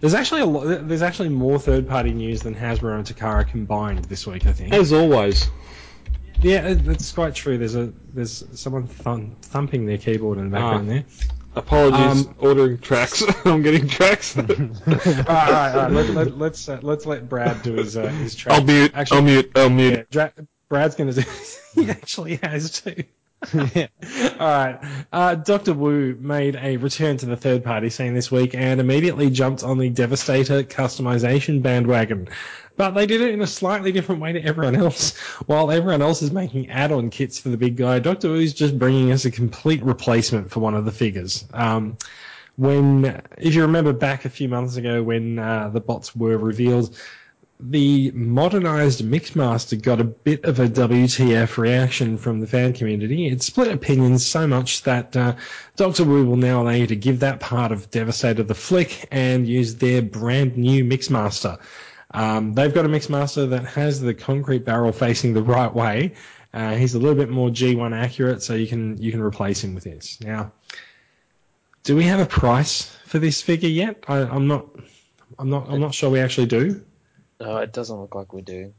there's 0.00 0.14
actually 0.14 0.40
a 0.40 0.46
lot. 0.46 0.88
There's 0.88 1.02
actually 1.02 1.28
more 1.28 1.58
third-party 1.58 2.12
news 2.12 2.42
than 2.42 2.54
Hasbro 2.54 2.96
and 2.96 3.06
Takara 3.06 3.46
combined 3.46 4.04
this 4.06 4.26
week. 4.26 4.46
I 4.46 4.52
think. 4.52 4.72
as 4.72 4.92
always. 4.92 5.48
Yeah, 6.40 6.66
it's 6.66 7.12
quite 7.12 7.34
true. 7.36 7.56
There's 7.56 7.76
a 7.76 7.92
there's 8.14 8.42
someone 8.58 8.88
thumping 8.88 9.86
their 9.86 9.98
keyboard 9.98 10.38
in 10.38 10.46
the 10.46 10.50
background 10.50 10.90
there. 10.90 11.04
Apologies, 11.54 12.26
Um, 12.26 12.34
ordering 12.40 12.78
tracks. 12.78 13.22
I'm 13.44 13.62
getting 13.62 13.86
tracks. 13.86 14.36
all 14.36 14.44
right, 14.44 14.58
all 14.88 14.94
right, 14.96 15.26
all 15.28 15.82
right. 15.82 15.92
Let, 15.92 16.08
let, 16.10 16.38
let's 16.38 16.68
uh, 16.68 16.80
let's 16.82 17.06
let 17.06 17.28
Brad 17.28 17.62
do 17.62 17.74
his 17.74 17.96
uh, 17.96 18.08
his 18.08 18.34
track. 18.34 18.58
I'll 18.58 18.64
mute. 18.64 18.90
Actually, 18.94 19.16
I'll 19.18 19.22
mute. 19.22 19.52
I'll 19.54 19.70
mute. 19.70 19.92
Yeah, 19.92 20.02
Dra- 20.10 20.46
Brad's 20.68 20.94
gonna 20.96 21.12
do. 21.12 21.22
he 21.84 21.90
actually 21.90 22.36
has 22.36 22.80
to. 22.82 23.04
All 23.54 23.60
right. 24.38 24.78
Uh, 25.12 25.34
Dr. 25.34 25.74
Wu 25.74 26.16
made 26.20 26.56
a 26.56 26.76
return 26.76 27.16
to 27.18 27.26
the 27.26 27.36
third 27.36 27.64
party 27.64 27.90
scene 27.90 28.14
this 28.14 28.30
week 28.30 28.54
and 28.54 28.80
immediately 28.80 29.30
jumped 29.30 29.64
on 29.64 29.78
the 29.78 29.90
Devastator 29.90 30.62
customization 30.62 31.60
bandwagon. 31.60 32.28
But 32.76 32.92
they 32.92 33.06
did 33.06 33.20
it 33.20 33.34
in 33.34 33.42
a 33.42 33.46
slightly 33.46 33.92
different 33.92 34.20
way 34.20 34.32
to 34.32 34.42
everyone 34.42 34.76
else. 34.76 35.16
While 35.46 35.70
everyone 35.70 36.02
else 36.02 36.22
is 36.22 36.30
making 36.30 36.70
add-on 36.70 37.10
kits 37.10 37.38
for 37.38 37.48
the 37.48 37.56
big 37.56 37.76
guy, 37.76 37.98
Dr. 37.98 38.28
Wu's 38.28 38.54
just 38.54 38.78
bringing 38.78 39.12
us 39.12 39.24
a 39.24 39.30
complete 39.30 39.82
replacement 39.82 40.50
for 40.50 40.60
one 40.60 40.74
of 40.74 40.84
the 40.84 40.92
figures. 40.92 41.44
Um, 41.52 41.98
when, 42.56 43.22
if 43.38 43.54
you 43.54 43.62
remember 43.62 43.92
back 43.92 44.24
a 44.24 44.30
few 44.30 44.48
months 44.48 44.76
ago 44.76 45.02
when 45.02 45.38
uh, 45.38 45.68
the 45.70 45.80
bots 45.80 46.14
were 46.14 46.38
revealed, 46.38 46.96
the 47.70 48.10
modernized 48.12 49.02
Mixmaster 49.02 49.80
got 49.80 50.00
a 50.00 50.04
bit 50.04 50.44
of 50.44 50.58
a 50.58 50.68
WTF 50.68 51.56
reaction 51.56 52.18
from 52.18 52.40
the 52.40 52.46
fan 52.46 52.72
community. 52.72 53.28
It 53.28 53.42
split 53.42 53.70
opinions 53.70 54.26
so 54.26 54.46
much 54.48 54.82
that 54.82 55.16
uh, 55.16 55.36
Doctor 55.76 56.04
Wu 56.04 56.26
will 56.26 56.36
now 56.36 56.62
allow 56.62 56.72
you 56.72 56.88
to 56.88 56.96
give 56.96 57.20
that 57.20 57.38
part 57.38 57.70
of 57.70 57.90
Devastator 57.90 58.42
the 58.42 58.54
flick 58.54 59.06
and 59.12 59.46
use 59.46 59.76
their 59.76 60.02
brand 60.02 60.56
new 60.56 60.84
Mixmaster. 60.84 61.58
Um, 62.10 62.52
they've 62.54 62.74
got 62.74 62.84
a 62.84 62.88
Mixmaster 62.88 63.48
that 63.50 63.64
has 63.66 64.00
the 64.00 64.12
concrete 64.12 64.64
barrel 64.64 64.92
facing 64.92 65.32
the 65.32 65.42
right 65.42 65.72
way. 65.72 66.14
Uh, 66.52 66.74
he's 66.74 66.94
a 66.94 66.98
little 66.98 67.14
bit 67.14 67.30
more 67.30 67.48
G1 67.48 67.96
accurate, 67.96 68.42
so 68.42 68.54
you 68.54 68.66
can 68.66 69.00
you 69.00 69.10
can 69.10 69.22
replace 69.22 69.64
him 69.64 69.74
with 69.74 69.84
this. 69.84 70.20
Now, 70.20 70.52
do 71.84 71.96
we 71.96 72.04
have 72.04 72.20
a 72.20 72.26
price 72.26 72.94
for 73.06 73.18
this 73.18 73.40
figure 73.40 73.70
yet? 73.70 74.04
I, 74.08 74.18
I'm 74.18 74.48
not. 74.48 74.66
I'm 75.38 75.48
not. 75.48 75.66
I'm 75.70 75.80
not 75.80 75.94
sure 75.94 76.10
we 76.10 76.20
actually 76.20 76.46
do. 76.48 76.84
No, 77.42 77.56
it 77.56 77.72
doesn't 77.72 78.00
look 78.00 78.14
like 78.14 78.32
we 78.32 78.40
do. 78.42 78.72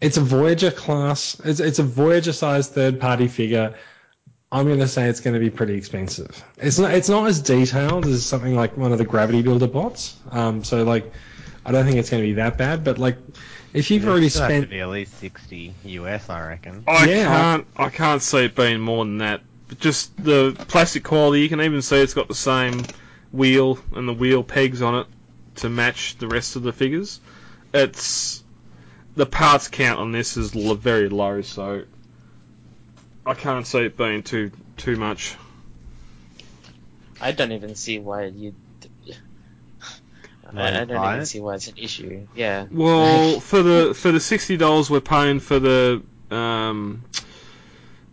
It's 0.00 0.16
a 0.16 0.20
Voyager 0.20 0.70
class. 0.70 1.40
It's, 1.44 1.58
it's 1.60 1.80
a 1.80 1.82
Voyager 1.82 2.32
sized 2.32 2.72
third 2.72 3.00
party 3.00 3.26
figure. 3.26 3.74
I'm 4.52 4.66
going 4.66 4.78
to 4.78 4.86
say 4.86 5.08
it's 5.08 5.20
going 5.20 5.34
to 5.34 5.40
be 5.40 5.50
pretty 5.50 5.74
expensive. 5.74 6.44
It's 6.58 6.78
not. 6.78 6.94
It's 6.94 7.08
not 7.08 7.26
as 7.26 7.40
detailed 7.40 8.06
as 8.06 8.24
something 8.24 8.54
like 8.54 8.76
one 8.76 8.92
of 8.92 8.98
the 8.98 9.04
Gravity 9.04 9.42
Builder 9.42 9.66
bots. 9.66 10.16
Um, 10.30 10.62
so 10.62 10.84
like, 10.84 11.10
I 11.66 11.72
don't 11.72 11.84
think 11.84 11.96
it's 11.96 12.10
going 12.10 12.22
to 12.22 12.28
be 12.28 12.34
that 12.34 12.56
bad. 12.56 12.84
But 12.84 12.98
like, 12.98 13.16
if 13.72 13.90
you've 13.90 14.06
already 14.06 14.26
It'll 14.26 14.42
have 14.42 14.50
to 14.50 14.56
spent, 14.56 14.70
be 14.70 14.80
at 14.80 14.88
least 14.88 15.18
60 15.18 15.74
US, 15.84 16.30
I 16.30 16.46
reckon. 16.46 16.84
I 16.86 17.06
Yeah, 17.06 17.24
can't. 17.24 17.66
I 17.76 17.88
can't 17.88 18.22
see 18.22 18.44
it 18.44 18.54
being 18.54 18.80
more 18.80 19.04
than 19.04 19.18
that. 19.18 19.40
But 19.66 19.80
just 19.80 20.16
the 20.22 20.54
plastic 20.68 21.02
quality, 21.02 21.40
you 21.40 21.48
can 21.48 21.60
even 21.60 21.82
see 21.82 22.00
it's 22.00 22.14
got 22.14 22.28
the 22.28 22.34
same 22.36 22.84
wheel 23.32 23.80
and 23.96 24.06
the 24.06 24.12
wheel 24.12 24.44
pegs 24.44 24.80
on 24.80 24.94
it 24.94 25.06
to 25.56 25.68
match 25.68 26.16
the 26.18 26.28
rest 26.28 26.54
of 26.54 26.62
the 26.62 26.72
figures. 26.72 27.20
It's 27.74 28.44
the 29.16 29.26
parts 29.26 29.66
count 29.68 29.98
on 29.98 30.12
this 30.12 30.36
is 30.36 30.54
l- 30.54 30.76
very 30.76 31.08
low, 31.08 31.42
so 31.42 31.82
I 33.26 33.34
can't 33.34 33.66
see 33.66 33.80
it 33.80 33.96
being 33.96 34.22
too 34.22 34.52
too 34.76 34.96
much. 34.96 35.34
I 37.20 37.32
don't 37.32 37.50
even 37.52 37.74
see 37.74 37.98
why 37.98 38.26
you. 38.26 38.54
I, 40.56 40.68
I 40.68 40.70
don't 40.84 40.88
buy 40.88 41.10
even 41.14 41.22
it? 41.22 41.26
see 41.26 41.40
why 41.40 41.56
it's 41.56 41.66
an 41.66 41.74
issue. 41.76 42.28
Yeah. 42.36 42.66
Well, 42.70 43.40
for 43.50 43.62
the 43.62 43.92
for 43.92 44.12
the 44.12 44.20
sixty 44.20 44.56
dollars 44.56 44.88
we're 44.88 45.00
paying 45.00 45.40
for 45.40 45.58
the 45.58 46.00
um, 46.30 47.02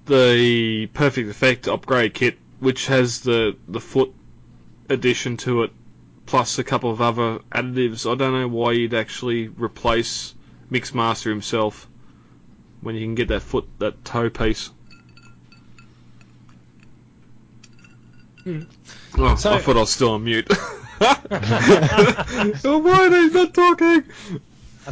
the 0.07 0.87
Perfect 0.87 1.29
Effect 1.29 1.67
upgrade 1.67 2.15
kit, 2.15 2.37
which 2.59 2.87
has 2.87 3.19
the 3.21 3.55
the 3.67 3.79
foot 3.79 4.11
addition 4.89 5.37
to 5.37 5.63
it, 5.63 5.71
plus 6.31 6.57
a 6.59 6.63
couple 6.63 6.89
of 6.89 7.01
other 7.01 7.39
additives. 7.51 8.09
I 8.09 8.15
don't 8.15 8.31
know 8.31 8.47
why 8.47 8.71
you'd 8.71 8.93
actually 8.93 9.49
replace 9.49 10.33
Mixmaster 10.71 11.29
himself 11.29 11.89
when 12.79 12.95
you 12.95 13.01
can 13.01 13.15
get 13.15 13.27
that 13.27 13.41
foot 13.41 13.67
that 13.79 14.05
toe 14.05 14.29
piece. 14.29 14.69
Hmm. 18.45 18.61
Oh, 19.17 19.35
So- 19.35 19.51
I 19.51 19.57
thought 19.57 19.75
I 19.75 19.81
was 19.81 19.89
still 19.89 20.11
on 20.11 20.23
mute. 20.23 20.47
oh, 21.01 22.81
why 22.81 23.07
are 23.07 23.09
they 23.09 23.27
not 23.27 23.53
talking? 23.53 24.03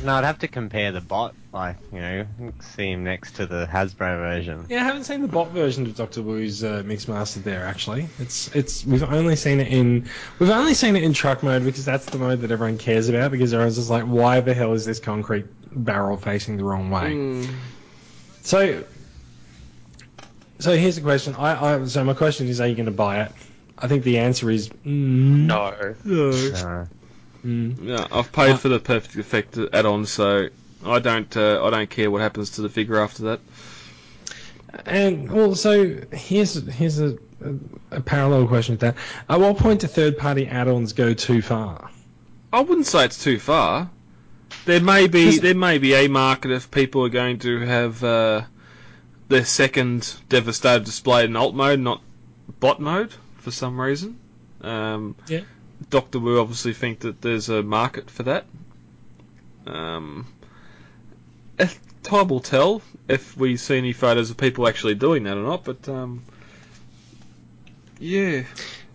No, 0.04 0.16
I'd 0.16 0.24
have 0.24 0.40
to 0.40 0.48
compare 0.48 0.92
the 0.92 1.02
bot, 1.02 1.36
like, 1.52 1.76
you 1.92 2.00
know, 2.00 2.26
see 2.62 2.92
him 2.92 3.04
next 3.04 3.36
to 3.36 3.46
the 3.46 3.68
Hasbro 3.70 4.18
version. 4.20 4.66
yeah, 4.70 4.82
I 4.82 4.84
haven't 4.84 5.04
seen 5.04 5.22
the 5.22 5.28
bot 5.28 5.50
version 5.50 5.86
of 5.86 5.96
Doctor 5.96 6.22
Wu's 6.22 6.64
uh, 6.64 6.84
Mixmaster 6.86 7.44
there. 7.44 7.66
Actually, 7.66 8.08
it's 8.20 8.54
it's 8.56 8.86
we've 8.86 9.04
only 9.04 9.36
seen 9.36 9.60
it 9.60 9.68
in 9.68 10.08
we've 10.40 10.50
only 10.50 10.74
seen 10.74 10.96
it 10.96 11.04
in 11.04 11.14
truck 11.14 11.44
mode 11.44 11.66
because 11.66 11.86
that's 11.86 12.06
the 12.06 12.18
mode 12.18 12.42
that 12.42 12.52
everyone 12.52 12.78
cares 12.78 13.10
about 13.10 13.32
because 13.32 13.54
everyone's 13.54 13.76
just 13.76 13.90
like, 13.90 14.04
why 14.04 14.40
the 14.40 14.54
hell 14.54 14.74
is 14.74 14.86
this 14.86 15.00
concrete 15.00 15.46
barrel 15.72 16.18
facing 16.18 16.58
the 16.58 16.64
wrong 16.64 16.90
way? 16.90 17.14
Hmm. 17.14 17.46
So, 18.42 18.84
so 20.60 20.76
here's 20.76 20.96
the 20.96 21.02
question. 21.02 21.36
I, 21.36 21.76
I 21.76 21.86
so 21.86 22.04
my 22.04 22.14
question 22.14 22.48
is, 22.48 22.62
are 22.62 22.68
you 22.68 22.76
going 22.76 22.86
to 22.86 22.92
buy 22.92 23.24
it? 23.24 23.32
I 23.78 23.88
think 23.88 24.04
the 24.04 24.20
answer 24.20 24.50
is 24.50 24.70
mm, 24.70 25.46
No. 25.46 25.96
No. 26.06 26.88
Mm. 27.46 27.84
Yeah, 27.84 28.08
I've 28.12 28.32
paid 28.32 28.60
for 28.60 28.70
the 28.70 28.80
perfect 28.80 29.16
effect 29.16 29.58
add-on, 29.74 30.06
so 30.06 30.50
I 30.86 31.00
don't 31.00 31.36
uh, 31.38 31.64
I 31.66 31.70
don't 31.70 31.90
care 31.90 32.12
what 32.12 32.22
happens 32.22 32.52
to 32.52 32.62
the 32.62 32.70
figure 32.70 33.00
after 33.00 33.24
that. 33.24 33.40
And 34.86 35.32
well, 35.32 35.56
so 35.56 35.96
here's 36.14 36.54
here's 36.70 37.00
a, 37.00 37.18
a, 37.44 37.98
a 37.98 38.02
parallel 38.02 38.48
question 38.48 38.76
to 38.78 38.88
that. 38.88 38.96
At 39.30 39.40
what 39.40 39.58
point 39.58 39.82
do 39.82 39.88
third-party 39.88 40.48
add-ons 40.48 40.94
go 40.94 41.14
too 41.14 41.42
far? 41.42 41.90
I 42.52 42.62
wouldn't 42.62 42.88
say 42.88 43.06
it's 43.06 43.24
too 43.24 43.40
far. 43.40 43.90
There 44.66 44.82
may 44.82 45.08
be 45.08 45.40
there 45.40 45.56
may 45.56 45.78
be 45.78 45.94
a 45.94 46.08
market 46.08 46.52
if 46.52 46.70
people 46.72 47.04
are 47.06 47.10
going 47.10 47.40
to 47.40 47.60
have 47.62 48.04
uh, 48.04 48.42
their 49.28 49.46
second 49.46 50.16
Devastator 50.28 50.84
displayed 50.84 51.30
in 51.30 51.36
alt 51.36 51.56
mode, 51.56 51.80
not 51.80 52.02
bot 52.60 52.80
mode, 52.80 53.14
for 53.38 53.52
some 53.52 53.80
reason. 53.80 54.20
Um, 54.62 55.16
Yeah. 55.28 55.42
Doctor 55.90 56.20
Wu 56.20 56.40
obviously 56.40 56.74
think 56.74 57.00
that 57.00 57.22
there's 57.22 57.50
a 57.50 57.64
market 57.64 58.10
for 58.10 58.24
that. 58.24 58.46
Um, 59.66 60.28
eh, 61.58 61.70
time 62.04 62.28
will 62.28 62.40
tell 62.40 62.82
if 63.08 63.36
we 63.38 63.58
see 63.58 63.78
any 63.78 63.94
photos 63.94 64.30
of 64.30 64.38
people 64.38 64.68
actually 64.68 64.96
doing 64.96 65.24
that 65.24 65.38
or 65.38 65.44
not. 65.44 65.64
But 65.64 65.88
um, 65.90 66.24
yeah, 68.00 68.44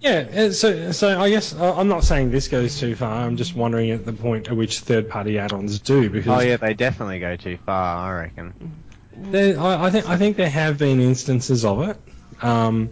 Yeah, 0.05 0.27
uh, 0.37 0.51
so 0.51 0.93
so 0.93 1.19
I 1.19 1.31
guess 1.31 1.55
uh, 1.55 1.77
I'm 1.77 1.89
not 1.89 2.05
saying 2.05 2.31
this 2.31 2.49
goes 2.49 2.79
too 2.79 2.95
far. 2.95 3.25
I'm 3.25 3.37
just 3.39 3.57
wondering 3.57 3.91
at 3.91 4.05
the 4.05 4.13
point 4.13 4.49
at 4.49 4.57
which 4.57 4.81
third-party 4.81 5.39
add-ons 5.39 5.79
do 5.79 6.11
because 6.11 6.43
oh 6.43 6.47
yeah, 6.47 6.59
they 6.59 6.75
definitely 6.75 7.21
go 7.21 7.37
too 7.37 7.57
far, 7.65 8.13
I 8.13 8.21
reckon. 8.25 8.53
There, 9.17 9.59
I, 9.59 9.87
I 9.87 9.91
think 9.91 10.07
I 10.07 10.19
think 10.19 10.37
there 10.37 10.51
have 10.51 10.77
been 10.77 11.01
instances 11.01 11.65
of 11.65 11.89
it. 11.89 11.97
Um, 12.43 12.91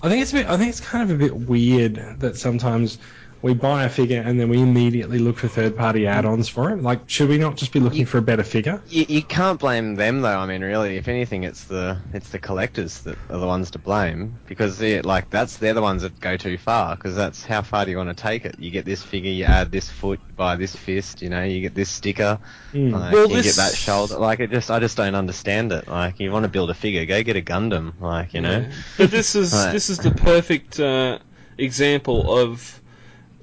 I 0.00 0.08
think 0.08 0.22
it's 0.22 0.32
a 0.32 0.36
bit. 0.36 0.46
I 0.46 0.56
think 0.56 0.70
it's 0.70 0.80
kind 0.80 1.10
of 1.10 1.14
a 1.14 1.18
bit 1.18 1.36
weird 1.36 2.20
that 2.20 2.38
sometimes 2.38 2.96
we 3.44 3.52
buy 3.52 3.84
a 3.84 3.90
figure 3.90 4.22
and 4.24 4.40
then 4.40 4.48
we 4.48 4.58
immediately 4.62 5.18
look 5.18 5.36
for 5.36 5.48
third-party 5.48 6.06
add-ons 6.06 6.48
for 6.48 6.70
it. 6.70 6.82
Like, 6.82 7.00
should 7.10 7.28
we 7.28 7.36
not 7.36 7.56
just 7.56 7.72
be 7.72 7.78
looking 7.80 8.06
for 8.06 8.16
a 8.16 8.22
better 8.22 8.42
figure? 8.42 8.82
You, 8.88 9.04
you 9.06 9.22
can't 9.22 9.60
blame 9.60 9.96
them 9.96 10.22
though. 10.22 10.38
I 10.38 10.46
mean, 10.46 10.62
really, 10.62 10.96
if 10.96 11.08
anything, 11.08 11.44
it's 11.44 11.64
the 11.64 11.98
it's 12.14 12.30
the 12.30 12.38
collectors 12.38 13.02
that 13.02 13.18
are 13.28 13.38
the 13.38 13.46
ones 13.46 13.70
to 13.72 13.78
blame 13.78 14.38
because 14.46 14.80
yeah, 14.80 15.02
like 15.04 15.28
that's 15.28 15.58
they're 15.58 15.74
the 15.74 15.82
ones 15.82 16.00
that 16.02 16.18
go 16.20 16.38
too 16.38 16.56
far 16.56 16.96
because 16.96 17.14
that's 17.14 17.44
how 17.44 17.60
far 17.60 17.84
do 17.84 17.90
you 17.90 17.98
want 17.98 18.08
to 18.16 18.20
take 18.20 18.46
it? 18.46 18.58
You 18.58 18.70
get 18.70 18.86
this 18.86 19.02
figure, 19.02 19.30
you 19.30 19.44
add 19.44 19.70
this 19.70 19.90
foot, 19.90 20.20
you 20.26 20.34
buy 20.34 20.56
this 20.56 20.74
fist, 20.74 21.20
you 21.20 21.28
know, 21.28 21.44
you 21.44 21.60
get 21.60 21.74
this 21.74 21.90
sticker, 21.90 22.38
Mm. 22.72 22.92
like, 22.92 23.12
Well, 23.12 23.28
you 23.28 23.36
this- 23.42 23.56
get 23.56 23.62
that 23.62 23.76
shoulder. 23.76 24.16
Like 24.18 24.40
it 24.40 24.50
just, 24.50 24.70
I 24.70 24.78
just 24.80 24.96
don't 24.96 25.14
understand 25.14 25.70
it. 25.70 25.86
Like 25.86 26.18
you 26.18 26.32
want 26.32 26.44
to 26.44 26.48
build 26.48 26.70
a 26.70 26.74
figure, 26.74 27.04
go 27.04 27.22
get 27.22 27.36
a 27.36 27.42
Gundam, 27.42 27.92
like 28.00 28.32
you 28.32 28.40
know. 28.40 28.60
Yeah. 28.60 28.72
But 28.96 29.10
this 29.10 29.34
is 29.36 29.52
Right. 29.54 29.72
this 29.72 29.90
is 29.90 29.98
the 29.98 30.12
perfect 30.12 30.80
uh, 30.80 31.18
example 31.58 32.38
of, 32.38 32.80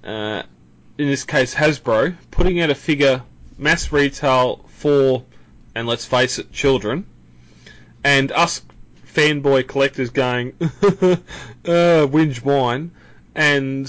uh, 0.03 0.43
in 0.97 1.07
this 1.07 1.23
case, 1.23 1.53
Hasbro 1.55 2.15
putting 2.31 2.59
out 2.61 2.69
a 2.69 2.75
figure 2.75 3.23
mass 3.57 3.91
retail 3.91 4.65
for, 4.75 5.23
and 5.75 5.87
let's 5.87 6.05
face 6.05 6.39
it, 6.39 6.51
children, 6.51 7.05
and 8.03 8.31
us 8.31 8.61
fanboy 9.07 9.67
collectors 9.67 10.09
going, 10.09 10.53
uh, 10.61 11.17
whinge 11.65 12.43
wine, 12.43 12.91
and 13.35 13.85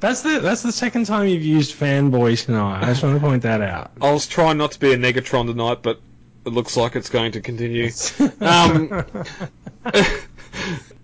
That's 0.00 0.22
the 0.22 0.40
that's 0.40 0.62
the 0.62 0.72
second 0.72 1.06
time 1.06 1.26
you've 1.28 1.42
used 1.42 1.74
fanboys 1.74 2.44
tonight. 2.46 2.82
I 2.82 2.86
just 2.86 3.02
want 3.02 3.16
to 3.16 3.20
point 3.20 3.42
that 3.42 3.62
out. 3.62 3.92
I 4.00 4.12
was 4.12 4.26
trying 4.26 4.58
not 4.58 4.72
to 4.72 4.80
be 4.80 4.92
a 4.92 4.96
Negatron 4.96 5.46
tonight, 5.46 5.78
but 5.82 6.00
it 6.44 6.50
looks 6.50 6.76
like 6.76 6.96
it's 6.96 7.10
going 7.10 7.32
to 7.32 7.40
continue. 7.40 7.90
Um, 8.40 9.04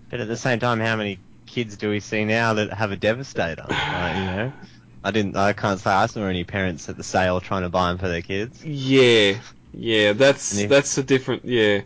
But 0.09 0.19
at 0.19 0.27
the 0.27 0.37
same 0.37 0.59
time, 0.59 0.79
how 0.79 0.95
many 0.95 1.17
kids 1.53 1.77
do 1.77 1.89
we 1.89 1.99
see 1.99 2.25
now 2.25 2.55
that 2.55 2.73
have 2.73 2.91
a 2.91 2.95
Devastator? 2.95 3.65
Like, 3.69 4.15
you 4.17 4.23
know, 4.23 4.51
I 5.03 5.11
didn't, 5.11 5.37
I 5.37 5.53
can't 5.53 5.79
say 5.79 5.91
I 5.91 6.07
saw 6.07 6.25
any 6.25 6.43
parents 6.43 6.89
at 6.89 6.97
the 6.97 7.03
sale 7.03 7.39
trying 7.39 7.61
to 7.61 7.69
buy 7.69 7.89
them 7.89 7.99
for 7.99 8.07
their 8.07 8.23
kids. 8.23 8.65
Yeah, 8.65 9.35
yeah, 9.73 10.13
that's 10.13 10.57
if- 10.57 10.69
that's 10.69 10.97
a 10.97 11.03
different. 11.03 11.45
Yeah, 11.45 11.81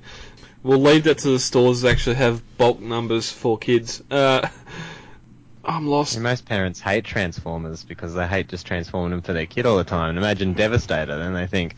we'll 0.64 0.80
leave 0.80 1.04
that 1.04 1.18
to 1.20 1.30
the 1.32 1.40
stores 1.40 1.82
that 1.82 1.90
actually 1.92 2.16
have 2.16 2.42
bulk 2.58 2.80
numbers 2.80 3.30
for 3.30 3.58
kids. 3.58 4.02
Uh, 4.10 4.48
I'm 5.66 5.88
lost. 5.88 6.18
most 6.20 6.46
parents 6.46 6.80
hate 6.80 7.04
Transformers 7.04 7.84
because 7.84 8.14
they 8.14 8.26
hate 8.26 8.48
just 8.48 8.66
transforming 8.66 9.12
them 9.12 9.22
for 9.22 9.34
their 9.34 9.46
kid 9.46 9.66
all 9.66 9.76
the 9.76 9.84
time. 9.84 10.10
And 10.12 10.18
imagine 10.18 10.54
Devastator, 10.54 11.18
then 11.18 11.34
they 11.34 11.46
think, 11.48 11.76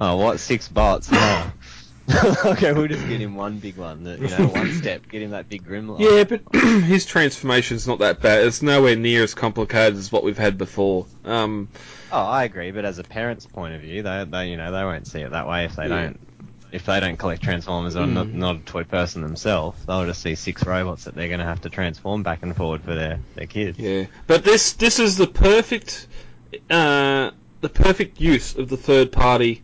oh, 0.00 0.16
what 0.16 0.40
six 0.40 0.68
bots? 0.68 1.08
Oh, 1.12 1.52
okay, 2.44 2.72
we'll 2.72 2.88
just 2.88 3.06
get 3.08 3.20
him 3.20 3.34
one 3.34 3.58
big 3.58 3.76
one. 3.76 4.04
That, 4.04 4.18
you 4.20 4.28
know, 4.28 4.48
one 4.48 4.72
step, 4.72 5.08
get 5.10 5.22
him 5.22 5.30
that 5.32 5.48
big 5.48 5.64
Grimlock. 5.66 6.00
Yeah, 6.00 6.24
but 6.24 6.42
his 6.84 7.04
transformation's 7.04 7.86
not 7.86 7.98
that 7.98 8.20
bad. 8.22 8.46
It's 8.46 8.62
nowhere 8.62 8.96
near 8.96 9.22
as 9.22 9.34
complicated 9.34 9.98
as 9.98 10.10
what 10.10 10.24
we've 10.24 10.38
had 10.38 10.56
before. 10.58 11.06
Um, 11.24 11.68
Oh, 12.10 12.24
I 12.24 12.44
agree, 12.44 12.70
but 12.70 12.86
as 12.86 12.98
a 12.98 13.04
parent's 13.04 13.44
point 13.46 13.74
of 13.74 13.82
view, 13.82 14.02
they, 14.02 14.24
they 14.24 14.48
you 14.50 14.56
know 14.56 14.72
they 14.72 14.82
won't 14.84 15.06
see 15.06 15.20
it 15.20 15.30
that 15.32 15.46
way 15.46 15.66
if 15.66 15.76
they 15.76 15.88
Yeah. 15.88 16.04
don't 16.04 16.20
if 16.72 16.84
they 16.86 17.00
don't 17.00 17.18
collect 17.18 17.42
Transformers 17.42 17.96
or 17.96 18.06
not, 18.06 18.28
not 18.28 18.56
a 18.56 18.60
toy 18.60 18.84
person 18.84 19.22
themselves. 19.22 19.82
They'll 19.86 20.04
just 20.06 20.20
see 20.22 20.34
six 20.34 20.66
robots 20.66 21.04
that 21.04 21.14
they're 21.14 21.28
going 21.28 21.40
to 21.40 21.46
have 21.46 21.62
to 21.62 21.70
transform 21.70 22.22
back 22.22 22.42
and 22.42 22.54
forward 22.56 22.82
for 22.82 22.94
their 22.94 23.20
their 23.34 23.46
kids. 23.46 23.78
yeah, 23.78 24.06
but 24.26 24.44
this 24.44 24.72
this 24.74 24.98
is 24.98 25.16
the 25.18 25.26
perfect 25.26 26.06
uh, 26.70 27.30
the 27.60 27.68
perfect 27.68 28.20
use 28.20 28.54
of 28.56 28.68
the 28.70 28.76
third 28.78 29.12
party 29.12 29.62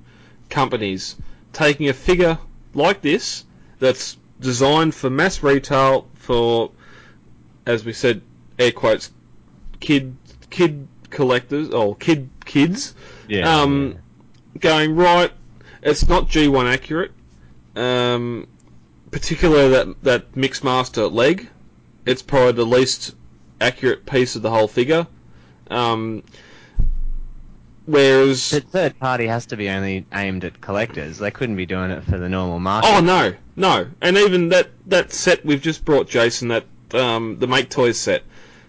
companies 0.50 1.16
taking 1.54 1.88
a 1.88 1.92
figure 1.92 2.38
like 2.74 3.00
this 3.00 3.44
that's 3.78 4.16
designed 4.40 4.94
for 4.94 5.08
mass 5.08 5.42
retail 5.42 6.08
for, 6.14 6.72
as 7.66 7.84
we 7.84 7.92
said, 7.92 8.20
air 8.58 8.72
quotes, 8.72 9.10
kid 9.80 10.16
kid 10.50 10.86
collectors 11.10 11.70
or 11.70 11.96
kid 11.96 12.28
kids. 12.44 12.94
Yeah. 13.28 13.60
um, 13.60 13.96
going 14.58 14.94
right. 14.94 15.32
It's 15.82 16.08
not 16.08 16.28
G1 16.28 16.72
accurate, 16.72 17.12
um, 17.76 18.46
particularly 19.10 19.70
that 19.70 20.02
that 20.02 20.32
Mixmaster 20.32 21.10
leg. 21.10 21.48
It's 22.06 22.22
probably 22.22 22.52
the 22.52 22.66
least 22.66 23.14
accurate 23.60 24.04
piece 24.04 24.36
of 24.36 24.42
the 24.42 24.50
whole 24.50 24.68
figure. 24.68 25.06
Um, 25.70 26.22
whereas, 27.86 28.50
The 28.50 28.60
third 28.60 28.98
party 28.98 29.26
has 29.26 29.46
to 29.46 29.56
be 29.56 29.68
only 29.68 30.06
aimed 30.12 30.44
at 30.44 30.60
collectors. 30.60 31.18
They 31.18 31.30
couldn't 31.30 31.56
be 31.56 31.66
doing 31.66 31.90
it 31.90 32.04
for 32.04 32.18
the 32.18 32.28
normal 32.28 32.58
market. 32.60 32.88
oh 32.92 33.00
no, 33.00 33.34
no, 33.56 33.86
and 34.00 34.16
even 34.16 34.48
that 34.50 34.68
that 34.86 35.12
set 35.12 35.44
we've 35.44 35.62
just 35.62 35.84
brought 35.84 36.08
Jason 36.08 36.48
that 36.48 36.64
um, 36.92 37.38
the 37.38 37.46
Make 37.46 37.70
Toys 37.70 37.98
set, 37.98 38.22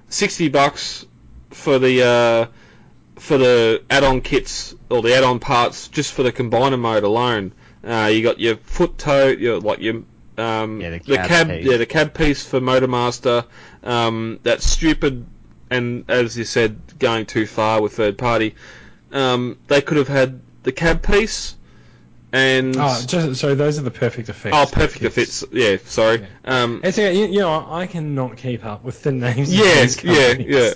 sixty 0.09 0.47
bucks 0.49 1.05
for 1.51 1.79
the 1.79 2.03
uh, 2.03 3.19
for 3.19 3.37
the 3.37 3.83
add-on 3.89 4.21
kits 4.21 4.75
or 4.89 5.01
the 5.01 5.13
add-on 5.15 5.39
parts 5.39 5.87
just 5.87 6.13
for 6.13 6.23
the 6.23 6.31
combiner 6.31 6.79
mode 6.79 7.03
alone. 7.03 7.53
Uh, 7.83 8.09
you 8.11 8.23
got 8.23 8.39
your 8.39 8.57
foot 8.57 8.97
toe, 8.97 9.27
your 9.27 9.59
like 9.59 9.79
your 9.79 10.03
um, 10.37 10.81
Yeah, 10.81 10.89
the 10.89 10.99
the 10.99 11.15
cab 11.17 11.27
cab, 11.27 11.47
piece. 11.49 11.65
yeah, 11.65 11.77
the 11.77 11.85
cab 11.85 12.13
piece 12.13 12.45
for 12.45 12.59
Motormaster. 12.59 13.45
Um, 13.83 14.39
that 14.43 14.61
stupid, 14.63 15.25
and 15.69 16.03
as 16.09 16.35
you 16.37 16.43
said, 16.43 16.79
going 16.99 17.25
too 17.27 17.45
far 17.45 17.81
with 17.81 17.93
third 17.93 18.17
party. 18.17 18.55
Um, 19.15 19.57
they 19.67 19.81
could 19.81 19.97
have 19.97 20.07
had 20.09 20.41
the 20.63 20.71
cab 20.71 21.01
piece, 21.01 21.55
and 22.33 22.75
Oh, 22.77 23.01
just 23.07 23.39
so 23.39 23.55
those 23.55 23.79
are 23.79 23.83
the 23.83 23.91
perfect 23.91 24.29
effects. 24.29 24.55
oh, 24.55 24.65
perfect 24.71 25.03
effects. 25.03 25.43
Yeah, 25.51 25.77
sorry. 25.85 26.27
Um, 26.43 26.81
It's 26.83 26.97
okay, 26.99 27.17
you, 27.17 27.25
you 27.27 27.39
know, 27.39 27.65
I 27.69 27.87
cannot 27.87 28.35
keep 28.37 28.65
up 28.65 28.83
with 28.83 29.01
the 29.03 29.11
names. 29.11 29.49
of 29.49 29.55
yeah, 29.55 29.81
these 29.81 30.03
yeah, 30.03 30.33
yeah. 30.37 30.73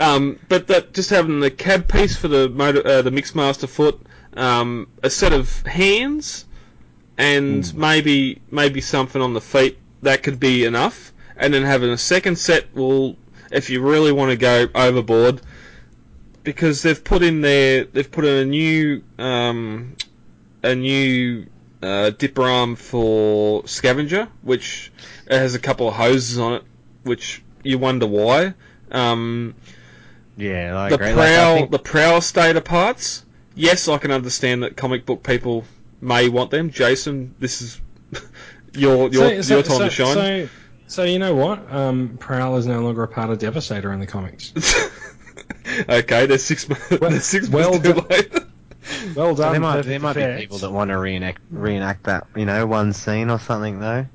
Um, 0.00 0.38
but 0.48 0.66
that 0.66 0.92
just 0.92 1.08
having 1.10 1.40
the 1.40 1.50
cab 1.50 1.88
piece 1.88 2.16
for 2.16 2.28
the 2.28 2.48
motor, 2.50 2.86
uh, 2.86 3.02
the 3.02 3.10
Mixmaster 3.10 3.68
foot, 3.68 3.98
um, 4.36 4.88
a 5.02 5.08
set 5.08 5.32
of 5.32 5.62
hands, 5.66 6.44
and 7.16 7.72
maybe 7.74 8.42
maybe 8.50 8.80
something 8.80 9.22
on 9.22 9.32
the 9.32 9.40
feet 9.40 9.78
that 10.02 10.22
could 10.22 10.38
be 10.40 10.64
enough. 10.64 11.12
And 11.36 11.54
then 11.54 11.62
having 11.62 11.90
a 11.90 11.98
second 11.98 12.36
set 12.36 12.74
will, 12.74 13.16
if 13.52 13.70
you 13.70 13.80
really 13.82 14.12
want 14.12 14.30
to 14.32 14.36
go 14.36 14.68
overboard, 14.74 15.40
because 16.46 16.80
they've 16.82 17.02
put 17.02 17.22
in 17.24 17.40
their 17.40 17.84
they've 17.84 18.10
put 18.10 18.24
in 18.24 18.36
a 18.36 18.44
new 18.44 19.02
um, 19.18 19.96
a 20.62 20.74
new 20.76 21.44
uh, 21.82 22.10
dipper 22.10 22.44
arm 22.44 22.76
for 22.76 23.66
Scavenger, 23.66 24.28
which 24.42 24.92
has 25.28 25.54
a 25.56 25.58
couple 25.58 25.88
of 25.88 25.94
hoses 25.94 26.38
on 26.38 26.54
it, 26.54 26.62
which 27.02 27.42
you 27.64 27.78
wonder 27.78 28.06
why. 28.06 28.54
Um, 28.92 29.54
Yeah, 30.36 30.78
I 30.78 30.88
the 30.88 30.94
agree. 30.94 31.12
Like, 31.12 31.16
I 31.18 31.34
prow 31.34 31.54
think- 31.56 31.70
the 31.72 31.78
prow 31.80 32.20
stator 32.20 32.60
parts. 32.62 33.24
Yes, 33.56 33.88
I 33.88 33.98
can 33.98 34.10
understand 34.12 34.62
that 34.62 34.76
comic 34.76 35.04
book 35.04 35.22
people 35.22 35.64
may 36.00 36.28
want 36.28 36.50
them. 36.50 36.70
Jason, 36.70 37.34
this 37.40 37.60
is 37.60 37.80
your 38.74 39.08
your 39.10 39.32
your 39.32 39.62
time 39.62 39.80
to 39.80 39.90
shine. 39.90 40.14
So, 40.14 40.48
so 40.86 41.02
you 41.02 41.18
know 41.18 41.34
what? 41.34 41.72
Um, 41.72 42.16
Prowl 42.20 42.56
is 42.56 42.66
no 42.66 42.80
longer 42.82 43.02
a 43.02 43.08
part 43.08 43.30
of 43.30 43.38
Devastator 43.38 43.92
in 43.92 43.98
the 43.98 44.06
comics. 44.06 44.52
okay, 45.88 46.26
there's 46.26 46.44
six 46.44 46.68
months. 46.68 46.90
Well- 47.00 47.10
there's 47.10 47.24
six 47.24 47.48
well 47.48 47.70
months 47.72 47.86
too 47.86 47.94
done. 47.94 48.06
late. 48.08 48.32
Well 49.16 49.34
So 49.34 49.42
done. 49.42 49.52
there 49.52 49.60
might, 49.60 49.82
there 49.82 49.98
might 49.98 50.12
be 50.14 50.40
people 50.42 50.58
that 50.58 50.70
want 50.70 50.90
to 50.90 50.98
reenact, 50.98 51.40
reenact 51.50 52.04
that, 52.04 52.28
you 52.36 52.44
know, 52.46 52.66
one 52.66 52.92
scene 52.92 53.30
or 53.30 53.38
something, 53.40 53.80
though. 53.80 54.06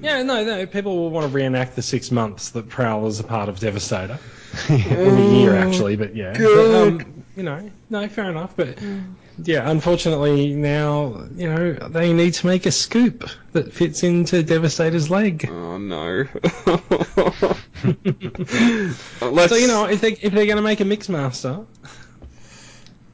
Yeah, 0.00 0.22
no, 0.22 0.44
no. 0.44 0.64
People 0.66 0.96
will 0.96 1.10
want 1.10 1.26
to 1.28 1.32
reenact 1.36 1.74
the 1.74 1.82
six 1.82 2.12
months 2.12 2.50
that 2.50 2.68
Prowl 2.68 3.06
is 3.08 3.18
a 3.18 3.24
part 3.24 3.48
of 3.48 3.58
Devastator. 3.58 4.18
in 4.68 4.76
a 5.18 5.30
year, 5.40 5.56
actually, 5.56 5.96
but 5.96 6.14
yeah. 6.14 6.34
But, 6.36 6.74
um, 6.74 7.24
you 7.36 7.42
know, 7.42 7.68
no, 7.90 8.06
fair 8.08 8.30
enough. 8.30 8.54
But 8.54 8.78
yeah, 9.44 9.70
unfortunately, 9.70 10.54
now 10.54 11.24
you 11.34 11.52
know 11.52 11.72
they 11.72 12.12
need 12.12 12.34
to 12.34 12.46
make 12.46 12.66
a 12.66 12.72
scoop 12.72 13.28
that 13.52 13.72
fits 13.72 14.02
into 14.02 14.42
Devastator's 14.42 15.10
leg. 15.10 15.48
Oh 15.50 15.78
no. 15.78 16.24
So 19.48 19.56
you 19.56 19.66
know, 19.66 19.86
if 19.86 20.00
they 20.00 20.12
if 20.12 20.32
they're 20.32 20.46
going 20.46 20.56
to 20.56 20.62
make 20.62 20.80
a 20.80 20.84
Mixmaster, 20.84 21.66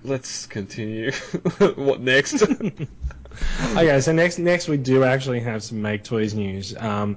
let's 0.04 0.46
continue. 0.46 1.12
what 1.76 2.00
next? 2.00 2.42
okay. 2.42 4.00
So 4.00 4.12
next 4.12 4.38
next 4.38 4.68
we 4.68 4.76
do 4.76 5.04
actually 5.04 5.40
have 5.40 5.62
some 5.62 5.80
Make 5.80 6.04
Toys 6.04 6.34
news. 6.34 6.76
Um, 6.76 7.16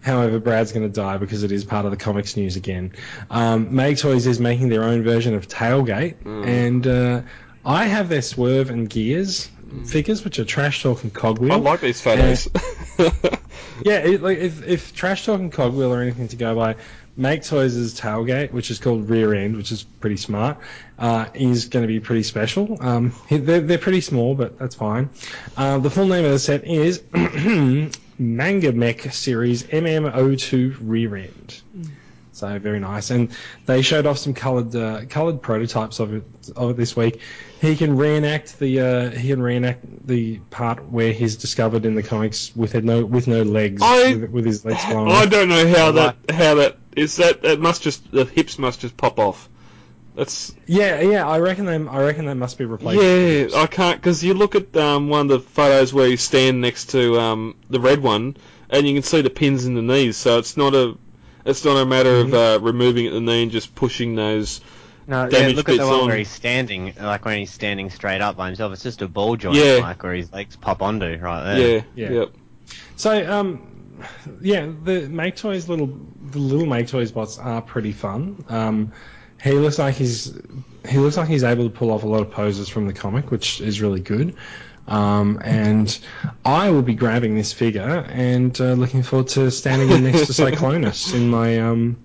however, 0.00 0.38
Brad's 0.38 0.72
going 0.72 0.86
to 0.86 0.92
die 0.92 1.18
because 1.18 1.42
it 1.42 1.52
is 1.52 1.64
part 1.64 1.84
of 1.84 1.90
the 1.90 1.96
comics 1.96 2.36
news 2.36 2.56
again. 2.56 2.92
Um, 3.30 3.74
Make 3.74 3.98
Toys 3.98 4.26
is 4.26 4.38
making 4.38 4.68
their 4.68 4.84
own 4.84 5.02
version 5.02 5.34
of 5.34 5.48
Tailgate, 5.48 6.24
and 6.24 6.86
uh, 6.86 7.22
I 7.64 7.84
have 7.84 8.08
their 8.08 8.22
Swerve 8.22 8.70
and 8.70 8.88
Gears 8.88 9.50
figures, 9.86 10.24
which 10.24 10.38
are 10.38 10.44
Trash 10.44 10.82
Talk 10.82 11.02
and 11.02 11.14
Cogwheel. 11.14 11.52
I 11.52 11.56
like 11.56 11.80
these 11.80 12.00
photos. 12.00 12.48
Yeah, 13.84 13.98
it, 13.98 14.22
like 14.22 14.38
if, 14.38 14.66
if 14.66 14.94
Trash 14.94 15.26
Talk 15.26 15.40
and 15.40 15.52
Cogwheel 15.52 15.92
are 15.92 16.02
anything 16.02 16.28
to 16.28 16.36
go 16.36 16.54
by, 16.54 16.76
Make 17.16 17.42
Toys' 17.42 17.98
tailgate, 17.98 18.52
which 18.52 18.70
is 18.70 18.78
called 18.78 19.10
Rear 19.10 19.34
End, 19.34 19.56
which 19.56 19.72
is 19.72 19.82
pretty 19.82 20.16
smart, 20.16 20.58
uh, 20.98 21.26
is 21.34 21.66
going 21.66 21.82
to 21.82 21.88
be 21.88 22.00
pretty 22.00 22.22
special. 22.22 22.78
Um, 22.80 23.12
they're, 23.28 23.60
they're 23.60 23.78
pretty 23.78 24.00
small, 24.00 24.34
but 24.34 24.58
that's 24.58 24.74
fine. 24.74 25.10
Uh, 25.56 25.78
the 25.78 25.90
full 25.90 26.06
name 26.06 26.24
of 26.24 26.30
the 26.30 26.38
set 26.38 26.64
is 26.64 27.02
Manga 28.18 28.72
Mech 28.72 29.12
Series 29.12 29.64
MM02 29.64 30.76
Rear 30.80 31.16
End. 31.16 31.60
So 32.42 32.58
very 32.58 32.80
nice, 32.80 33.10
and 33.10 33.30
they 33.66 33.82
showed 33.82 34.04
off 34.04 34.18
some 34.18 34.34
coloured 34.34 34.74
uh, 34.74 35.02
coloured 35.08 35.40
prototypes 35.42 36.00
of 36.00 36.12
it 36.12 36.24
of 36.56 36.70
it 36.70 36.76
this 36.76 36.96
week. 36.96 37.20
He 37.60 37.76
can 37.76 37.96
reenact 37.96 38.58
the 38.58 38.80
uh, 38.80 39.10
he 39.10 39.28
can 39.28 39.40
reenact 39.40 39.84
the 40.08 40.38
part 40.50 40.84
where 40.90 41.12
he's 41.12 41.36
discovered 41.36 41.84
in 41.86 41.94
the 41.94 42.02
comics 42.02 42.50
with 42.56 42.74
no 42.82 43.04
with 43.04 43.28
no 43.28 43.42
legs, 43.42 43.80
I- 43.80 44.14
with, 44.14 44.30
with 44.30 44.44
his 44.44 44.64
legs 44.64 44.84
flowing. 44.84 45.12
I 45.12 45.26
don't 45.26 45.48
know 45.48 45.68
how 45.68 45.92
that 45.92 46.16
how 46.32 46.56
that 46.56 46.78
is. 46.96 47.14
That 47.18 47.42
that 47.42 47.60
must 47.60 47.82
just 47.82 48.10
the 48.10 48.24
hips 48.24 48.58
must 48.58 48.80
just 48.80 48.96
pop 48.96 49.20
off. 49.20 49.48
That's 50.16 50.52
Yeah, 50.66 51.00
yeah, 51.00 51.28
I 51.28 51.38
reckon 51.38 51.64
they 51.64 51.76
I 51.76 52.02
reckon 52.02 52.24
that 52.26 52.34
must 52.34 52.58
be 52.58 52.64
replaced. 52.64 53.00
yeah. 53.54 53.56
I 53.56 53.68
can't 53.68 54.00
because 54.00 54.24
you 54.24 54.34
look 54.34 54.56
at 54.56 54.76
um, 54.76 55.08
one 55.08 55.20
of 55.20 55.28
the 55.28 55.38
photos 55.38 55.94
where 55.94 56.08
you 56.08 56.16
stand 56.16 56.60
next 56.60 56.86
to 56.90 57.20
um, 57.20 57.54
the 57.70 57.78
red 57.78 58.02
one, 58.02 58.36
and 58.68 58.84
you 58.84 58.94
can 58.94 59.04
see 59.04 59.20
the 59.22 59.30
pins 59.30 59.64
in 59.64 59.74
the 59.76 59.82
knees. 59.82 60.16
So 60.16 60.38
it's 60.38 60.56
not 60.56 60.74
a 60.74 60.98
it's 61.44 61.64
not 61.64 61.76
a 61.76 61.86
matter 61.86 62.16
of 62.16 62.34
uh, 62.34 62.58
removing 62.62 63.06
at 63.06 63.12
the 63.12 63.20
knee 63.20 63.42
and 63.44 63.52
just 63.52 63.74
pushing 63.74 64.14
those. 64.14 64.60
No, 65.06 65.24
yeah, 65.24 65.28
Damaged 65.30 65.56
look 65.56 65.68
at 65.68 65.78
the 65.78 65.86
one 65.86 66.00
on. 66.00 66.06
where 66.06 66.16
he's 66.16 66.30
standing, 66.30 66.94
like 67.00 67.24
when 67.24 67.38
he's 67.38 67.50
standing 67.50 67.90
straight 67.90 68.20
up 68.20 68.36
by 68.36 68.46
himself. 68.46 68.72
It's 68.72 68.84
just 68.84 69.02
a 69.02 69.08
ball 69.08 69.36
joint, 69.36 69.56
Yeah. 69.56 69.78
like 69.82 70.02
where 70.02 70.14
his 70.14 70.32
legs 70.32 70.54
pop 70.56 70.80
onto 70.80 71.16
right 71.18 71.56
Yeah, 71.56 71.64
there. 71.66 71.84
Yeah. 71.96 72.10
Yep. 72.10 72.30
So, 72.96 73.32
um, 73.32 73.96
yeah, 74.40 74.68
the 74.84 75.08
Make 75.08 75.36
Toys 75.36 75.68
little 75.68 75.98
the 76.30 76.38
little 76.38 76.66
Make 76.66 76.86
Toys 76.86 77.10
bots 77.10 77.38
are 77.38 77.60
pretty 77.60 77.92
fun. 77.92 78.44
Um, 78.48 78.92
he 79.42 79.50
looks 79.52 79.78
like 79.80 79.96
he's 79.96 80.32
he 80.88 80.98
looks 80.98 81.16
like 81.16 81.28
he's 81.28 81.42
able 81.44 81.64
to 81.64 81.70
pull 81.70 81.90
off 81.90 82.04
a 82.04 82.06
lot 82.08 82.20
of 82.22 82.30
poses 82.30 82.68
from 82.68 82.86
the 82.86 82.92
comic, 82.92 83.30
which 83.32 83.60
is 83.60 83.80
really 83.82 84.00
good. 84.00 84.36
Um, 84.88 85.40
and 85.44 85.96
I 86.44 86.70
will 86.70 86.82
be 86.82 86.94
grabbing 86.94 87.36
this 87.36 87.52
figure 87.52 88.04
and 88.10 88.58
uh, 88.60 88.72
looking 88.72 89.02
forward 89.02 89.28
to 89.28 89.50
standing 89.50 89.90
in 89.90 90.04
next 90.04 90.26
to 90.26 90.32
Cyclonus 90.32 91.14
in 91.14 91.30
my 91.30 91.58
um, 91.60 91.96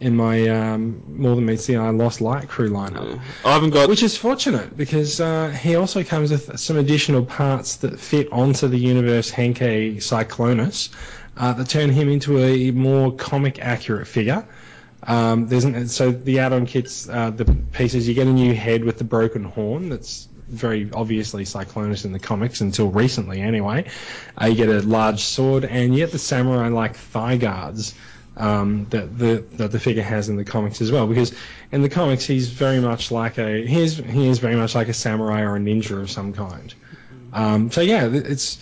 in 0.00 0.16
my 0.16 0.48
um, 0.48 1.02
More 1.08 1.34
Than 1.34 1.46
Meets 1.46 1.66
the 1.66 1.76
Eye 1.76 1.90
Lost 1.90 2.20
Light 2.20 2.48
crew 2.48 2.70
lineup. 2.70 3.20
I 3.44 3.52
haven't 3.52 3.70
got. 3.70 3.88
Which 3.88 4.02
is 4.02 4.16
fortunate 4.16 4.76
because 4.76 5.20
uh, 5.20 5.48
he 5.50 5.76
also 5.76 6.04
comes 6.04 6.30
with 6.30 6.58
some 6.58 6.76
additional 6.76 7.24
parts 7.24 7.76
that 7.76 7.98
fit 7.98 8.30
onto 8.30 8.68
the 8.68 8.78
universe 8.78 9.30
Henkei 9.30 9.96
Cyclonus 9.96 10.90
uh, 11.36 11.52
that 11.54 11.68
turn 11.68 11.90
him 11.90 12.08
into 12.08 12.38
a 12.38 12.70
more 12.70 13.12
comic 13.12 13.58
accurate 13.60 14.06
figure. 14.06 14.46
Um, 15.06 15.48
there's 15.48 15.64
an, 15.64 15.88
so 15.88 16.12
the 16.12 16.38
add-on 16.38 16.66
kits, 16.66 17.08
uh, 17.08 17.30
the 17.30 17.44
pieces, 17.72 18.08
you 18.08 18.14
get 18.14 18.26
a 18.26 18.32
new 18.32 18.54
head 18.54 18.84
with 18.84 18.98
the 18.98 19.04
broken 19.04 19.44
horn 19.44 19.90
that's 19.90 20.28
very 20.54 20.90
obviously 20.92 21.44
Cyclonus 21.44 22.04
in 22.04 22.12
the 22.12 22.18
comics 22.18 22.60
until 22.60 22.90
recently, 22.90 23.40
anyway. 23.40 23.86
Uh, 24.40 24.46
you 24.46 24.54
get 24.54 24.68
a 24.68 24.80
large 24.80 25.20
sword, 25.20 25.64
and 25.64 25.94
yet 25.94 26.12
the 26.12 26.18
samurai 26.18 26.68
like 26.68 26.96
thigh 26.96 27.36
guards 27.36 27.94
um, 28.36 28.86
that 28.90 29.16
the 29.16 29.44
that 29.52 29.70
the 29.70 29.78
figure 29.78 30.02
has 30.02 30.28
in 30.28 30.36
the 30.36 30.44
comics 30.44 30.80
as 30.80 30.90
well. 30.90 31.06
Because 31.06 31.34
in 31.70 31.82
the 31.82 31.88
comics, 31.88 32.24
he's 32.24 32.48
very 32.48 32.80
much 32.80 33.10
like 33.10 33.38
a 33.38 33.66
he 33.66 33.82
is 33.82 33.96
he 33.96 34.28
is 34.28 34.38
very 34.38 34.56
much 34.56 34.74
like 34.74 34.88
a 34.88 34.94
samurai 34.94 35.42
or 35.42 35.56
a 35.56 35.60
ninja 35.60 36.00
of 36.00 36.10
some 36.10 36.32
kind. 36.32 36.74
Um, 37.32 37.70
so 37.70 37.80
yeah, 37.80 38.06
it's 38.06 38.58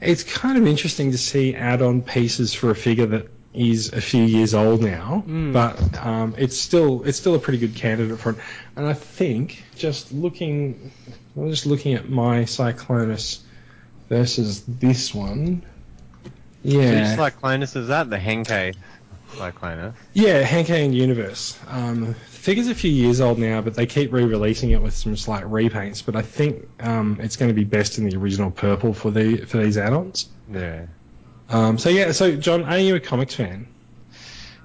it's 0.00 0.24
kind 0.24 0.58
of 0.58 0.66
interesting 0.66 1.12
to 1.12 1.18
see 1.18 1.54
add-on 1.54 2.02
pieces 2.02 2.52
for 2.52 2.70
a 2.70 2.74
figure 2.74 3.06
that 3.06 3.28
is 3.54 3.92
a 3.92 4.00
few 4.00 4.22
years 4.22 4.54
old 4.54 4.82
now, 4.82 5.22
but 5.26 5.98
um, 6.04 6.34
it's 6.38 6.58
still 6.58 7.02
it's 7.04 7.18
still 7.18 7.34
a 7.34 7.38
pretty 7.38 7.58
good 7.58 7.74
candidate 7.74 8.18
for 8.18 8.30
it. 8.30 8.36
And 8.76 8.86
I 8.86 8.94
think 8.94 9.62
just 9.76 10.10
looking, 10.12 10.90
I'm 11.36 11.50
just 11.50 11.66
looking 11.66 11.94
at 11.94 12.08
my 12.08 12.40
Cyclonus 12.44 13.40
versus 14.08 14.62
this 14.66 15.14
one. 15.14 15.62
Yeah, 16.62 17.16
Which 17.16 17.34
Cyclonus 17.34 17.76
is 17.76 17.88
that? 17.88 18.08
The 18.08 18.18
Henkei 18.18 18.74
Cyclonus. 19.32 19.94
yeah, 20.12 20.42
Henkei 20.44 20.84
and 20.84 20.94
Universe. 20.94 21.58
Um, 21.68 22.06
the 22.06 22.14
figure's 22.14 22.68
a 22.68 22.74
few 22.74 22.90
years 22.90 23.20
old 23.20 23.38
now, 23.38 23.60
but 23.60 23.74
they 23.74 23.86
keep 23.86 24.12
re-releasing 24.12 24.70
it 24.70 24.80
with 24.80 24.94
some 24.94 25.16
slight 25.16 25.44
repaints. 25.44 26.04
But 26.04 26.16
I 26.16 26.22
think 26.22 26.68
um, 26.80 27.18
it's 27.20 27.36
going 27.36 27.48
to 27.48 27.54
be 27.54 27.64
best 27.64 27.98
in 27.98 28.08
the 28.08 28.16
original 28.16 28.50
purple 28.50 28.94
for 28.94 29.10
the 29.10 29.38
for 29.44 29.58
these 29.58 29.76
add-ons. 29.76 30.28
Yeah. 30.50 30.86
Um, 31.52 31.78
so 31.78 31.88
yeah, 31.88 32.10
so 32.12 32.36
John, 32.36 32.64
are 32.64 32.78
you 32.78 32.96
a 32.96 33.00
comics 33.00 33.34
fan? 33.34 33.68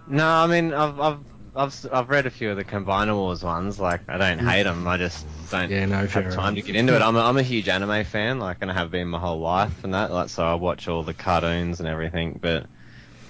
No, 0.05 0.27
I 0.27 0.47
mean 0.47 0.73
I've 0.73 0.99
I've 0.99 1.19
I've 1.55 1.67
s- 1.69 1.85
I've 1.85 2.09
read 2.09 2.25
a 2.25 2.29
few 2.29 2.51
of 2.51 2.57
the 2.57 2.65
Combiner 2.65 3.15
Wars 3.15 3.43
ones. 3.43 3.79
Like 3.79 4.03
I 4.07 4.17
don't 4.17 4.39
hate 4.39 4.63
them. 4.63 4.87
I 4.87 4.97
just 4.97 5.25
don't 5.51 5.71
Yeah, 5.71 5.85
no, 5.85 6.07
fair 6.07 6.23
have 6.23 6.29
time 6.29 6.55
to 6.55 6.61
get 6.61 6.75
into 6.75 6.95
it. 6.95 7.01
I'm 7.01 7.15
a, 7.15 7.19
I'm 7.19 7.37
a 7.37 7.43
huge 7.43 7.67
anime 7.67 8.05
fan. 8.05 8.39
Like 8.39 8.57
and 8.61 8.71
I 8.71 8.73
have 8.73 8.91
been 8.91 9.07
my 9.09 9.19
whole 9.19 9.39
life 9.39 9.83
and 9.83 9.93
that. 9.93 10.11
Like 10.11 10.29
so 10.29 10.45
I 10.45 10.55
watch 10.55 10.87
all 10.87 11.03
the 11.03 11.13
cartoons 11.13 11.79
and 11.79 11.89
everything. 11.89 12.39
But 12.41 12.67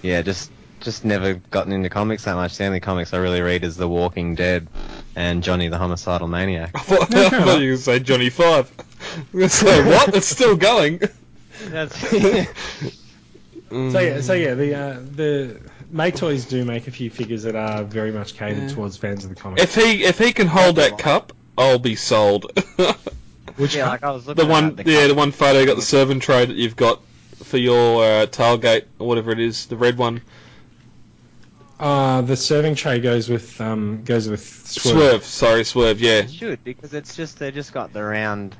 yeah, 0.01 0.22
just 0.22 0.53
just 0.82 1.05
never 1.05 1.36
gotten 1.51 1.74
into 1.74 1.89
comics 1.89 2.26
that 2.26 2.36
much. 2.36 2.58
The 2.58 2.66
only 2.66 2.80
comics 2.82 3.14
I 3.14 3.18
really 3.18 3.41
read 3.41 3.64
is 3.64 3.78
The 3.78 3.88
Walking 3.89 4.36
Dead 4.36 4.70
and 5.16 5.43
Johnny 5.43 5.70
the 5.70 5.78
Homicidal 5.80 6.28
Maniac. 6.28 6.72
I 6.76 6.80
thought, 6.80 7.14
I 7.16 7.30
thought 7.30 7.62
you 7.62 7.72
were 7.72 7.78
say 7.78 7.99
Johnny 7.99 8.30
Five. 8.30 8.72
I 9.12 9.26
was 9.34 9.53
say, 9.53 9.84
what? 9.86 10.16
It's 10.16 10.28
still 10.28 10.55
going. 10.55 10.99
That's 11.60 11.95
So 13.70 13.99
yeah, 13.99 14.22
so 14.22 14.34
yeah, 14.34 14.53
the 14.53 14.76
uh, 14.76 14.99
the 15.15 15.59
Make 15.89 16.15
Toys 16.15 16.45
do 16.45 16.63
make 16.63 16.88
a 16.88 16.91
few 16.91 17.09
figures 17.09 17.43
that 17.43 17.55
are 17.55 17.84
very 17.84 18.11
much 18.11 18.36
catered 18.36 18.63
Yeah. 18.70 18.76
towards 18.76 18.95
fans 18.97 19.24
of 19.26 19.30
the 19.30 19.36
comics. 19.36 19.61
If 19.63 19.76
he 19.76 20.03
if 20.05 20.18
he 20.18 20.32
can 20.34 20.47
hold 20.47 20.78
that 20.78 20.97
cup, 20.97 21.34
I'll 21.57 21.80
be 21.80 21.95
sold. 21.95 22.51
Which 23.57 23.76
yeah, 23.76 23.89
like 23.89 24.03
I 24.03 24.11
was 24.11 24.26
looking 24.28 24.45
the 24.45 24.49
one, 24.51 24.65
at 24.68 24.78
the 24.78 24.84
yeah, 24.91 24.97
cover- 24.99 25.07
the 25.09 25.15
one 25.15 25.32
photo 25.32 25.65
got 25.65 25.76
the 25.76 25.82
servant 25.82 26.22
tray 26.24 26.45
that 26.45 26.55
you've 26.55 26.76
got 26.76 27.01
for 27.43 27.57
your 27.57 28.03
uh, 28.03 28.26
tailgate 28.28 28.86
or 28.99 29.07
whatever 29.07 29.32
it 29.32 29.39
is, 29.39 29.65
the 29.65 29.76
red 29.78 29.97
one. 29.97 30.22
uh, 31.80 32.22
the 32.22 32.36
serving 32.36 32.76
tray 32.76 32.99
goes 32.99 33.30
with 33.30 33.59
um, 33.61 34.03
goes 34.03 34.28
with 34.30 34.43
Swerve. 34.68 34.95
Swerve, 34.95 35.24
sorry, 35.26 35.63
swerve. 35.63 35.99
Yeah, 35.99 36.20
It 36.20 36.32
should 36.32 36.63
because 36.63 36.93
it's 36.93 37.15
just 37.15 37.39
they 37.39 37.51
just 37.51 37.74
got 37.74 37.93
the 37.93 38.03
round 38.03 38.55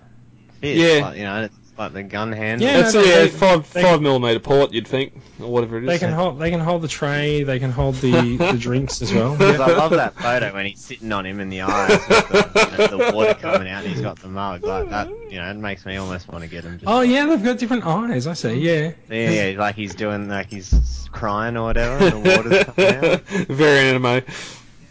fist. 0.62 0.78
Yeah. 0.78 1.06
like, 1.06 1.18
you 1.18 1.24
know, 1.24 1.44
it's 1.44 1.67
like 1.78 1.94
the 1.94 2.04
gun 2.04 2.32
handle. 2.32 2.68
Yeah, 2.68 2.80
it's 2.80 2.94
no, 2.94 3.02
yeah 3.04 3.14
uh, 3.14 3.18
they- 3.20 3.28
five 3.30 3.74
they- 3.74 3.82
five 3.82 4.02
millimeter 4.02 4.40
port. 4.40 4.74
You'd 4.74 4.88
think 4.88 5.14
or 5.40 5.52
whatever 5.52 5.78
it 5.78 5.84
is. 5.84 5.88
They 5.88 6.00
can 6.00 6.12
hold 6.12 6.40
they 6.40 6.50
can 6.50 6.60
hold 6.60 6.82
the 6.82 6.88
tray. 6.88 7.44
They 7.44 7.60
can 7.60 7.72
hold 7.72 7.96
the, 7.96 8.38
the 8.38 8.54
drinks 8.60 9.02
as 9.02 9.14
well. 9.14 9.36
'Cause 9.38 9.60
I 9.60 9.68
love 9.68 9.92
that 9.92 10.16
photo 10.16 10.54
when 10.54 10.66
he's 10.66 10.80
sitting 10.80 11.12
on 11.12 11.26
him 11.26 11.40
in 11.40 11.50
the 11.50 11.62
eyes 11.62 11.90
with 12.08 12.08
the, 12.30 12.70
you 12.72 12.78
know, 12.78 12.98
the 13.10 13.14
water 13.16 13.34
coming 13.36 13.68
out 13.70 13.84
and 13.84 13.94
he's 13.94 14.02
got 14.02 14.18
the 14.20 14.28
mug 14.28 14.64
like 14.64 14.90
that. 14.90 15.08
You 15.30 15.38
know, 15.38 15.50
it 15.52 15.58
makes 15.58 15.86
me 15.86 15.98
almost 15.98 16.28
want 16.30 16.44
to 16.44 16.50
get 16.50 16.64
him. 16.64 16.80
Just 16.80 16.86
Oh 16.88 17.02
yeah, 17.02 17.26
they've 17.26 17.44
got 17.44 17.58
different 17.58 17.86
eyes. 17.86 18.28
I 18.28 18.34
see. 18.34 18.56
Yeah. 18.60 18.92
yeah, 19.10 19.50
yeah, 19.52 19.60
like 19.60 19.76
he's 19.76 19.94
doing 19.96 20.28
like 20.30 20.50
he's 20.50 21.08
crying 21.12 21.58
or 21.58 21.64
whatever, 21.64 22.04
and 22.04 22.26
the 22.26 22.30
water's 22.36 22.64
coming 22.66 23.14
out. 23.14 23.22
Very 23.48 23.80
anime. 23.90 24.24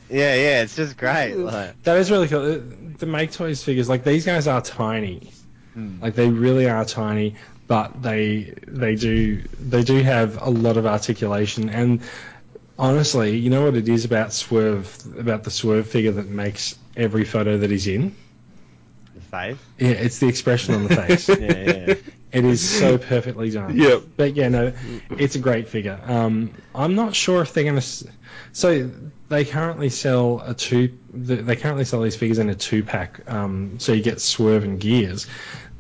Yeah, 0.08 0.34
yeah, 0.36 0.62
it's 0.62 0.76
just 0.76 0.96
great. 0.96 1.34
Like, 1.34 1.82
That 1.82 1.96
is 1.98 2.10
really 2.12 2.28
cool. 2.28 2.42
The- 2.42 2.62
The 2.98 3.06
Make 3.06 3.32
Toys 3.32 3.62
figures, 3.62 3.88
like 3.88 4.04
these 4.04 4.24
guys 4.24 4.46
are 4.46 4.62
tiny. 4.62 5.32
Hmm. 5.76 6.00
Like 6.00 6.14
they 6.14 6.30
really 6.30 6.68
are 6.70 6.84
tiny, 6.86 7.36
but 7.66 8.02
they 8.02 8.54
they 8.66 8.96
do 8.96 9.42
they 9.60 9.84
do 9.84 10.02
have 10.02 10.40
a 10.40 10.48
lot 10.48 10.78
of 10.78 10.86
articulation. 10.86 11.68
And 11.68 12.00
honestly, 12.78 13.36
you 13.36 13.50
know 13.50 13.64
what 13.64 13.74
it 13.74 13.86
is 13.88 14.06
about 14.06 14.32
Swerve 14.32 14.88
about 15.18 15.44
the 15.44 15.50
Swerve 15.50 15.86
figure 15.86 16.12
that 16.12 16.28
makes 16.28 16.76
every 16.96 17.24
photo 17.24 17.58
that 17.58 17.70
he's 17.70 17.86
in. 17.86 18.16
the 19.14 19.20
face. 19.20 19.58
Yeah, 19.78 19.88
it's 19.90 20.18
the 20.18 20.28
expression 20.28 20.74
on 20.76 20.84
the 20.84 20.96
face. 21.06 21.28
Yeah, 21.28 21.36
yeah. 21.36 21.94
It 22.32 22.44
is 22.44 22.66
so 22.66 22.98
perfectly 22.98 23.50
done. 23.50 23.76
Yep. 23.78 24.02
But 24.16 24.34
yeah, 24.34 24.48
no, 24.48 24.72
it's 25.10 25.36
a 25.36 25.38
great 25.38 25.68
figure. 25.68 25.98
Um, 26.04 26.52
I'm 26.74 26.94
not 26.94 27.14
sure 27.14 27.42
if 27.42 27.52
they're 27.52 27.64
going 27.64 27.80
to. 27.80 28.08
So 28.52 28.90
they 29.28 29.44
currently 29.44 29.88
sell 29.90 30.40
a 30.44 30.54
two. 30.54 30.96
They 31.12 31.56
currently 31.56 31.84
sell 31.84 32.02
these 32.02 32.16
figures 32.16 32.38
in 32.38 32.48
a 32.50 32.54
two 32.54 32.82
pack. 32.82 33.20
Um, 33.30 33.78
so 33.78 33.92
you 33.92 34.02
get 34.02 34.20
Swerve 34.20 34.64
and 34.64 34.78
Gears. 34.80 35.26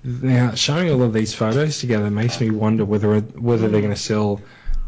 Now 0.04 0.54
showing 0.54 0.90
all 0.90 1.02
of 1.02 1.12
these 1.12 1.34
photos 1.34 1.78
together 1.80 2.10
makes 2.10 2.40
me 2.40 2.50
wonder 2.50 2.84
whether 2.84 3.20
whether 3.20 3.68
they're 3.68 3.80
going 3.80 3.94
to 3.94 4.00
sell. 4.00 4.40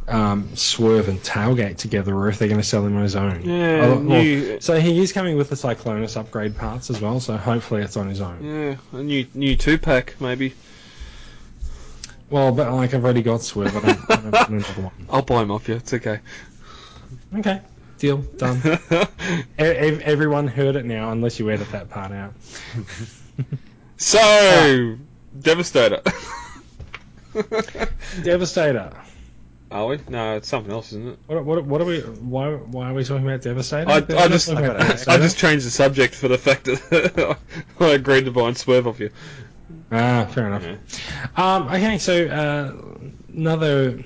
Um, 0.06 0.56
Swerve 0.56 1.10
and 1.10 1.18
Tailgate 1.18 1.76
together, 1.76 2.14
or 2.16 2.30
if 2.30 2.38
they're 2.38 2.48
going 2.48 2.60
to 2.62 2.66
sell 2.66 2.86
him 2.86 2.96
on 2.96 3.02
his 3.02 3.14
own. 3.14 3.42
Yeah, 3.42 3.94
new- 3.98 4.58
so 4.58 4.80
he 4.80 4.98
is 5.02 5.12
coming 5.12 5.36
with 5.36 5.50
the 5.50 5.54
Cyclonus 5.54 6.16
upgrade 6.16 6.56
parts 6.56 6.88
as 6.88 6.98
well. 6.98 7.20
So 7.20 7.36
hopefully 7.36 7.82
it's 7.82 7.94
on 7.98 8.08
his 8.08 8.22
own. 8.22 8.42
Yeah, 8.42 8.76
a 8.98 9.02
new 9.02 9.26
new 9.34 9.54
two 9.54 9.76
pack 9.76 10.14
maybe. 10.18 10.54
Well, 12.30 12.52
but 12.52 12.72
like 12.72 12.94
I've 12.94 13.04
already 13.04 13.20
got 13.22 13.42
Swerve, 13.42 13.76
I 13.76 13.80
don't, 13.80 14.10
I 14.10 14.16
don't 14.16 14.32
want 14.32 14.48
another 14.50 14.82
one. 14.82 14.92
I'll 15.10 15.20
buy 15.22 15.42
him 15.42 15.50
off 15.50 15.68
you. 15.68 15.76
It's 15.76 15.92
okay. 15.92 16.20
Okay, 17.36 17.60
deal 17.98 18.18
done. 18.18 18.60
E- 19.58 19.62
ev- 19.62 20.00
everyone 20.00 20.46
heard 20.48 20.76
it 20.76 20.84
now, 20.84 21.10
unless 21.10 21.38
you 21.38 21.50
edit 21.50 21.70
that 21.72 21.90
part 21.90 22.12
out. 22.12 22.32
so, 23.96 24.96
Devastator. 25.38 26.00
Devastator. 28.22 28.92
Are 29.70 29.86
we? 29.86 29.98
No, 30.08 30.36
it's 30.36 30.48
something 30.48 30.72
else, 30.72 30.92
isn't 30.92 31.08
it? 31.08 31.18
What, 31.26 31.44
what, 31.44 31.64
what 31.64 31.80
are 31.82 31.84
we? 31.84 32.00
Why, 32.00 32.54
why 32.54 32.90
are 32.90 32.94
we 32.94 33.04
talking 33.04 33.26
about 33.26 33.42
Devastator? 33.42 33.90
I, 33.90 33.96
I 33.96 34.28
just 34.28 34.48
talking 34.48 34.64
about 34.64 35.06
I 35.08 35.18
just 35.18 35.36
changed 35.36 35.66
the 35.66 35.70
subject 35.70 36.14
for 36.14 36.28
the 36.28 36.38
fact 36.38 36.64
that 36.64 37.36
I 37.80 37.86
agreed 37.88 38.24
to 38.24 38.30
buy 38.30 38.48
and 38.48 38.56
swerve 38.56 38.86
off 38.86 38.98
you. 38.98 39.10
ah, 39.92 40.26
fair 40.32 40.46
enough. 40.46 40.64
Um, 41.38 41.68
okay, 41.68 41.98
so 41.98 42.26
uh, 42.26 42.72
another 43.34 44.02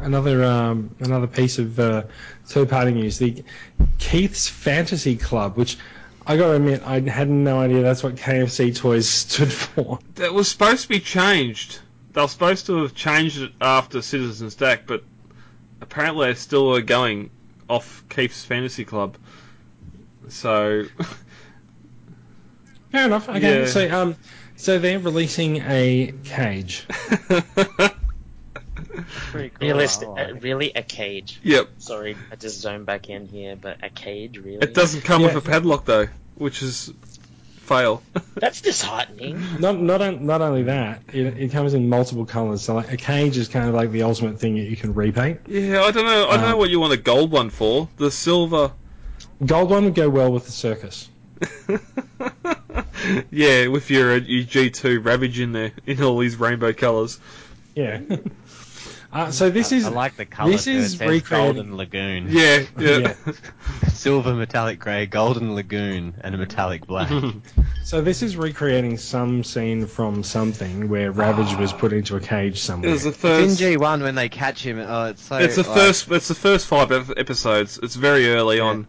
another 0.00 0.44
um, 0.44 0.94
another 1.00 1.26
piece 1.26 1.58
of 1.58 1.78
uh, 1.78 2.02
third 2.46 2.68
party 2.68 2.92
news: 2.92 3.18
the 3.18 3.42
Keith's 3.98 4.48
Fantasy 4.48 5.16
Club, 5.16 5.56
which 5.56 5.78
I 6.26 6.36
got 6.36 6.48
to 6.48 6.52
admit 6.54 6.82
I 6.84 7.00
had 7.00 7.28
no 7.28 7.58
idea 7.60 7.82
that's 7.82 8.02
what 8.02 8.16
KFC 8.16 8.74
Toys 8.76 9.08
stood 9.08 9.52
for. 9.52 9.98
That 10.16 10.34
was 10.34 10.48
supposed 10.48 10.82
to 10.82 10.88
be 10.88 11.00
changed. 11.00 11.80
They 12.12 12.20
were 12.20 12.28
supposed 12.28 12.66
to 12.66 12.82
have 12.82 12.94
changed 12.94 13.40
it 13.42 13.52
after 13.60 14.02
Citizen 14.02 14.50
Stack, 14.50 14.86
but 14.86 15.04
apparently 15.80 16.26
they 16.28 16.34
still 16.34 16.74
are 16.74 16.80
going 16.80 17.30
off 17.68 18.04
Keith's 18.08 18.44
Fantasy 18.44 18.84
Club. 18.84 19.16
So, 20.28 20.84
Fair 22.90 23.06
enough. 23.06 23.28
Okay, 23.28 23.60
Yeah. 23.60 23.66
so 23.66 23.90
um, 24.02 24.16
so 24.56 24.78
they're 24.78 24.98
releasing 24.98 25.58
a 25.58 26.12
cage. 26.24 26.86
Pretty 29.30 29.50
cool. 29.50 29.66
Realistic, 29.68 30.08
I 30.08 30.24
uh, 30.30 30.34
really 30.34 30.72
a 30.74 30.82
cage. 30.82 31.40
yep. 31.42 31.68
Sorry, 31.78 32.16
I 32.32 32.36
just 32.36 32.60
zoned 32.60 32.86
back 32.86 33.08
in 33.10 33.26
here, 33.28 33.56
but 33.56 33.78
a 33.82 33.90
cage, 33.90 34.38
really? 34.38 34.58
It 34.58 34.74
doesn't 34.74 35.02
come 35.02 35.22
Yeah. 35.22 35.34
with 35.34 35.36
a 35.36 35.48
padlock 35.50 35.84
though, 35.84 36.08
which 36.36 36.62
is 36.62 36.92
fail. 37.62 38.02
That's 38.34 38.60
disheartening. 38.62 39.42
Not 39.60 39.78
not 39.80 40.00
on- 40.02 40.24
not 40.26 40.40
only 40.40 40.64
that, 40.64 41.02
it, 41.12 41.38
it 41.38 41.52
comes 41.52 41.74
in 41.74 41.88
multiple 41.88 42.24
colours. 42.26 42.62
So 42.62 42.74
like 42.74 42.92
a 42.92 42.96
cage 42.96 43.36
is 43.36 43.48
kind 43.48 43.68
of 43.68 43.74
like 43.74 43.90
the 43.90 44.02
ultimate 44.04 44.40
thing 44.40 44.54
that 44.56 44.62
you 44.70 44.76
can 44.76 44.94
repaint. 44.94 45.40
yeah, 45.46 45.82
I 45.82 45.90
don't 45.90 46.06
know. 46.06 46.28
I 46.28 46.36
don't 46.36 46.44
Um, 46.44 46.50
know 46.52 46.56
what 46.56 46.70
you 46.70 46.80
want 46.80 46.92
a 46.94 46.96
gold 46.96 47.30
one 47.30 47.50
for. 47.50 47.88
The 47.98 48.10
silver. 48.10 48.72
Gold 49.44 49.70
one 49.70 49.84
would 49.84 49.94
go 49.94 50.08
well 50.08 50.32
with 50.32 50.46
the 50.46 50.52
circus. 50.52 51.08
yeah, 53.30 53.68
with 53.68 53.90
your 53.90 54.12
uh, 54.12 54.16
your 54.16 54.44
G2 54.44 55.04
Ravage 55.04 55.38
in 55.40 55.52
there 55.52 55.72
in 55.86 56.02
all 56.02 56.18
these 56.18 56.36
rainbow 56.36 56.72
colours. 56.72 57.18
Yeah. 57.74 58.00
uh, 59.12 59.30
so 59.30 59.48
this 59.50 59.72
is 59.72 59.86
I 59.86 59.90
like 59.90 60.16
the 60.16 60.26
colour. 60.26 60.50
this 60.50 60.66
is 60.66 60.94
it 60.94 60.98
says 60.98 61.08
recreating- 61.08 61.54
Golden 61.54 61.76
Lagoon. 61.76 62.26
Yeah, 62.30 62.62
yeah. 62.78 63.14
Yeah. 63.26 63.32
Silver 63.88 64.32
metallic 64.34 64.78
grey, 64.78 65.06
golden 65.06 65.54
lagoon, 65.54 66.14
and 66.20 66.34
a 66.34 66.38
metallic 66.38 66.86
black. 66.86 67.10
so 67.84 68.00
this 68.00 68.22
is 68.22 68.36
recreating 68.36 68.96
some 68.96 69.42
scene 69.42 69.86
from 69.86 70.22
something 70.22 70.88
where 70.88 71.10
Ravage 71.10 71.56
was 71.58 71.72
put 71.72 71.92
into 71.92 72.14
a 72.16 72.20
cage 72.20 72.54
It 72.54 72.58
somewhere. 72.60 72.92
was 72.92 73.02
the 73.04 73.10
It's 73.10 73.60
in. 73.60 73.78
G1 73.80 74.02
when 74.02 74.14
they 74.14 74.28
catch 74.28 74.62
him. 74.62 74.78
Oh, 74.78 75.06
it's 75.06 75.22
so. 75.22 75.38
It's 75.38 75.56
the 75.56 75.62
like- 75.64 75.76
first. 75.76 76.10
It's 76.10 76.28
the 76.28 76.34
first 76.34 76.66
five 76.66 76.92
episodes. 76.92 77.78
It's 77.82 77.96
very 77.96 78.28
early 78.30 78.58
Yeah. 78.58 78.64
on. 78.64 78.86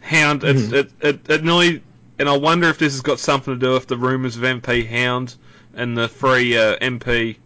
Hound. 0.00 0.42
It's, 0.44 0.62
Mhm. 0.62 0.72
it, 0.72 0.90
it 1.00 1.20
it 1.30 1.44
nearly 1.44 1.82
and 2.18 2.28
I 2.28 2.36
wonder 2.36 2.68
if 2.68 2.78
this 2.78 2.94
has 2.94 3.00
got 3.02 3.20
something 3.20 3.54
to 3.54 3.60
do 3.60 3.72
with 3.74 3.86
the 3.86 3.96
rumours 3.96 4.36
of 4.36 4.42
MP 4.42 4.86
Hound 4.88 5.36
and 5.74 5.96
the 5.96 6.08
free 6.08 6.56
uh, 6.58 6.76
MP 6.78 7.36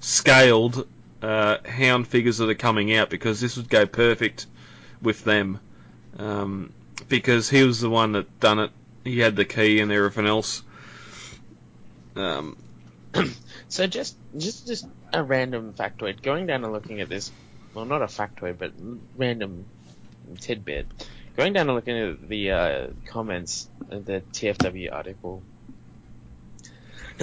scaled 0.00 0.86
uh, 1.24 1.58
Hound 1.68 2.06
figures 2.06 2.38
that 2.38 2.48
are 2.48 2.54
coming 2.54 2.94
out 2.94 3.10
because 3.10 3.40
this 3.40 3.56
would 3.56 3.68
go 3.68 3.86
perfect 3.86 4.46
with 5.00 5.24
them. 5.24 5.60
Um, 6.18 6.72
because 7.08 7.50
he 7.50 7.62
was 7.62 7.80
the 7.80 7.90
one 7.90 8.12
that 8.12 8.40
done 8.40 8.58
it. 8.58 8.70
He 9.04 9.18
had 9.18 9.36
the 9.36 9.44
key 9.44 9.80
and 9.80 9.90
everything 9.92 10.26
else. 10.26 10.62
Um, 12.16 12.56
So 13.74 13.88
just 13.88 14.16
just 14.36 14.68
just 14.68 14.86
a 15.12 15.24
random 15.24 15.72
factoid. 15.72 16.22
Going 16.22 16.46
down 16.46 16.62
and 16.62 16.72
looking 16.72 17.00
at 17.00 17.08
this, 17.08 17.32
well, 17.74 17.84
not 17.84 18.02
a 18.02 18.06
factoid, 18.06 18.56
but 18.56 18.72
random 19.16 19.64
tidbit. 20.40 20.86
Going 21.36 21.54
down 21.54 21.68
and 21.68 21.74
looking 21.74 21.98
at 21.98 22.28
the 22.28 22.50
uh, 22.52 22.86
comments 23.06 23.68
of 23.90 24.04
the 24.04 24.22
TFW 24.32 24.92
article, 24.92 25.42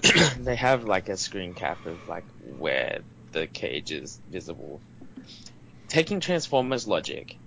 they 0.40 0.58
have 0.58 0.84
like 0.84 1.08
a 1.08 1.16
screen 1.16 1.54
cap 1.54 1.86
of 1.86 2.06
like 2.10 2.26
where 2.58 3.00
the 3.32 3.48
cage 3.48 3.92
is 3.92 4.20
visible. 4.30 4.82
Taking 5.88 6.20
Transformers 6.20 6.88
logic, 6.88 7.38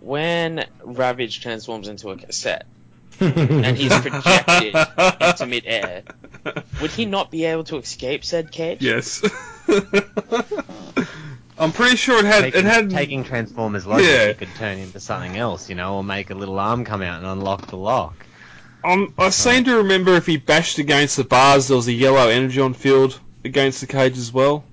when 0.00 0.64
Ravage 0.82 1.40
transforms 1.40 1.88
into 1.88 2.10
a 2.10 2.16
cassette 2.16 2.66
and 3.20 3.76
he's 3.76 3.92
projected 4.00 4.74
into 5.20 5.46
midair, 5.46 6.02
would 6.80 6.90
he 6.90 7.06
not 7.06 7.30
be 7.30 7.44
able 7.44 7.64
to 7.64 7.76
escape 7.76 8.24
said 8.24 8.50
cage? 8.50 8.82
yes. 8.82 9.22
I'm 11.56 11.70
pretty 11.72 11.96
sure 11.96 12.18
it 12.18 12.24
had 12.24 12.40
taking, 12.42 12.60
it 12.60 12.64
had 12.66 12.90
taking 12.90 13.22
Transformers 13.24 13.86
logic, 13.86 14.06
Yeah. 14.08 14.28
you 14.28 14.34
could 14.34 14.54
turn 14.56 14.78
into 14.78 14.98
something 14.98 15.36
else, 15.36 15.68
you 15.68 15.76
know, 15.76 15.96
or 15.96 16.04
make 16.04 16.30
a 16.30 16.34
little 16.34 16.58
arm 16.58 16.84
come 16.84 17.00
out 17.02 17.18
and 17.18 17.26
unlock 17.26 17.68
the 17.68 17.76
lock. 17.76 18.14
Um, 18.82 19.14
I 19.16 19.30
seem 19.30 19.64
to 19.64 19.76
remember 19.76 20.14
if 20.14 20.26
he 20.26 20.36
bashed 20.36 20.78
against 20.78 21.16
the 21.16 21.24
bars, 21.24 21.68
there 21.68 21.76
was 21.76 21.86
a 21.86 21.92
yellow 21.92 22.28
energy 22.28 22.60
on 22.60 22.74
field 22.74 23.18
against 23.44 23.80
the 23.80 23.86
cage 23.86 24.18
as 24.18 24.32
well. 24.32 24.64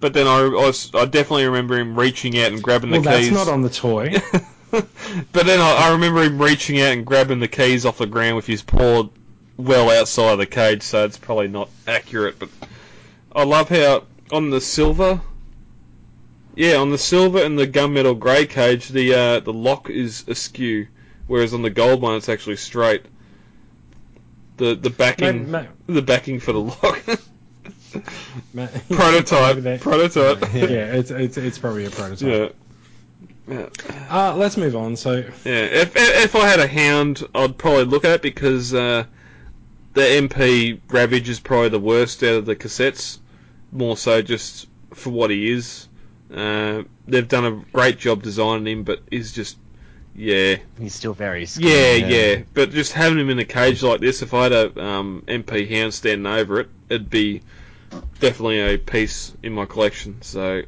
But 0.00 0.12
then 0.12 0.26
I, 0.26 0.40
I, 0.40 0.72
I 1.00 1.04
definitely 1.06 1.46
remember 1.46 1.78
him 1.78 1.98
reaching 1.98 2.38
out 2.38 2.52
and 2.52 2.62
grabbing 2.62 2.90
well, 2.90 3.00
the 3.00 3.08
that's 3.08 3.24
keys. 3.24 3.32
not 3.32 3.48
on 3.48 3.62
the 3.62 3.70
toy. 3.70 4.14
but 4.70 5.46
then 5.46 5.60
I, 5.60 5.86
I 5.86 5.92
remember 5.92 6.22
him 6.22 6.40
reaching 6.40 6.80
out 6.80 6.92
and 6.92 7.06
grabbing 7.06 7.40
the 7.40 7.48
keys 7.48 7.86
off 7.86 7.98
the 7.98 8.06
ground 8.06 8.36
with 8.36 8.46
his 8.46 8.62
paw 8.62 9.08
well 9.56 9.90
outside 9.90 10.32
of 10.32 10.38
the 10.38 10.46
cage, 10.46 10.82
so 10.82 11.04
it's 11.04 11.16
probably 11.16 11.48
not 11.48 11.70
accurate. 11.86 12.38
But 12.38 12.50
I 13.34 13.44
love 13.44 13.68
how 13.68 14.04
on 14.30 14.50
the 14.50 14.60
silver, 14.60 15.20
yeah, 16.54 16.76
on 16.76 16.90
the 16.90 16.98
silver 16.98 17.42
and 17.42 17.58
the 17.58 17.66
gunmetal 17.66 18.18
grey 18.18 18.46
cage, 18.46 18.88
the 18.88 19.14
uh, 19.14 19.40
the 19.40 19.52
lock 19.52 19.88
is 19.88 20.24
askew, 20.28 20.88
whereas 21.26 21.54
on 21.54 21.62
the 21.62 21.70
gold 21.70 22.02
one 22.02 22.16
it's 22.16 22.28
actually 22.28 22.56
straight. 22.56 23.06
The 24.58 24.74
the 24.74 24.90
backing 24.90 25.54
the 25.86 26.02
backing 26.02 26.40
for 26.40 26.52
the 26.52 26.60
lock 26.60 27.02
prototype 28.90 29.56
Maybe 29.62 29.78
prototype 29.78 30.40
yeah, 30.54 30.94
it's, 30.94 31.10
it's 31.10 31.36
it's 31.36 31.58
probably 31.58 31.86
a 31.86 31.90
prototype. 31.90 32.54
yeah. 33.48 33.66
Uh, 34.10 34.34
let's 34.36 34.56
move 34.56 34.74
on. 34.74 34.96
So 34.96 35.18
Yeah, 35.44 35.52
if 35.52 35.92
if 35.94 36.34
I 36.34 36.48
had 36.48 36.60
a 36.60 36.66
hound, 36.66 37.22
I'd 37.34 37.56
probably 37.56 37.84
look 37.84 38.04
at 38.04 38.16
it 38.16 38.22
because 38.22 38.74
uh, 38.74 39.04
the 39.94 40.00
MP 40.00 40.80
Ravage 40.88 41.28
is 41.28 41.40
probably 41.40 41.68
the 41.68 41.78
worst 41.78 42.22
out 42.22 42.34
of 42.34 42.46
the 42.46 42.56
cassettes. 42.56 43.18
More 43.72 43.96
so 43.96 44.22
just 44.22 44.68
for 44.94 45.10
what 45.10 45.30
he 45.30 45.50
is. 45.50 45.88
Uh, 46.32 46.82
they've 47.06 47.28
done 47.28 47.44
a 47.44 47.64
great 47.72 47.98
job 47.98 48.22
designing 48.22 48.66
him, 48.66 48.82
but 48.84 49.00
he's 49.10 49.32
just 49.32 49.56
yeah, 50.16 50.56
He's 50.78 50.94
still 50.94 51.12
very 51.12 51.44
skinny. 51.44 51.70
yeah, 51.70 51.94
yeah. 51.94 52.42
But 52.54 52.70
just 52.70 52.92
having 52.92 53.18
him 53.18 53.28
in 53.28 53.38
a 53.38 53.44
cage 53.44 53.82
like 53.82 54.00
this, 54.00 54.22
if 54.22 54.32
I 54.32 54.44
had 54.44 54.52
a 54.52 54.84
um, 54.84 55.22
MP 55.28 55.70
hound 55.70 55.92
standing 55.92 56.26
over 56.26 56.60
it, 56.60 56.68
it'd 56.88 57.10
be 57.10 57.42
definitely 58.20 58.60
a 58.60 58.78
piece 58.78 59.32
in 59.42 59.52
my 59.52 59.64
collection. 59.66 60.22
So. 60.22 60.62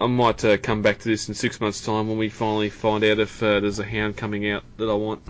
I 0.00 0.06
might 0.08 0.44
uh, 0.44 0.56
come 0.56 0.82
back 0.82 0.98
to 0.98 1.08
this 1.08 1.28
in 1.28 1.34
six 1.34 1.60
months' 1.60 1.80
time 1.80 2.08
when 2.08 2.18
we 2.18 2.28
finally 2.28 2.70
find 2.70 3.04
out 3.04 3.20
if 3.20 3.40
uh, 3.40 3.60
there's 3.60 3.78
a 3.78 3.84
hound 3.84 4.16
coming 4.16 4.50
out 4.50 4.64
that 4.78 4.90
I 4.90 4.94
want. 4.94 5.22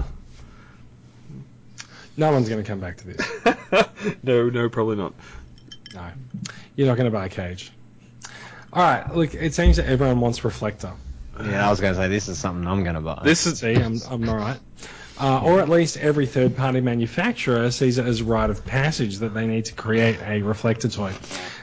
no 2.16 2.32
one's 2.32 2.48
going 2.48 2.62
to 2.62 2.66
come 2.66 2.80
back 2.80 2.96
to 2.96 3.06
this. 3.08 4.18
no, 4.22 4.48
no, 4.48 4.70
probably 4.70 4.96
not. 4.96 5.12
No, 5.94 6.10
you're 6.74 6.86
not 6.86 6.96
going 6.96 7.04
to 7.04 7.10
buy 7.10 7.26
a 7.26 7.28
cage. 7.28 7.70
All 8.72 8.82
right. 8.82 9.14
Look, 9.14 9.34
it 9.34 9.52
seems 9.52 9.76
that 9.76 9.86
everyone 9.86 10.20
wants 10.20 10.42
reflector. 10.42 10.92
Yeah, 11.38 11.66
I 11.66 11.70
was 11.70 11.80
going 11.80 11.92
to 11.92 11.98
say 12.00 12.08
this 12.08 12.28
is 12.28 12.38
something 12.38 12.66
I'm 12.66 12.82
going 12.82 12.94
to 12.94 13.02
buy. 13.02 13.20
This 13.24 13.46
is 13.46 13.58
See, 13.58 13.74
I'm, 13.74 13.98
I'm 14.08 14.28
all 14.28 14.36
right. 14.36 14.58
Uh, 15.20 15.40
or 15.44 15.60
at 15.60 15.68
least 15.68 15.96
every 15.98 16.26
third 16.26 16.56
party 16.56 16.80
manufacturer 16.80 17.70
sees 17.70 17.98
it 17.98 18.06
as 18.06 18.22
rite 18.22 18.50
of 18.50 18.64
passage 18.64 19.18
that 19.18 19.34
they 19.34 19.46
need 19.46 19.64
to 19.66 19.74
create 19.74 20.18
a 20.22 20.42
reflector 20.42 20.88
toy. 20.88 21.12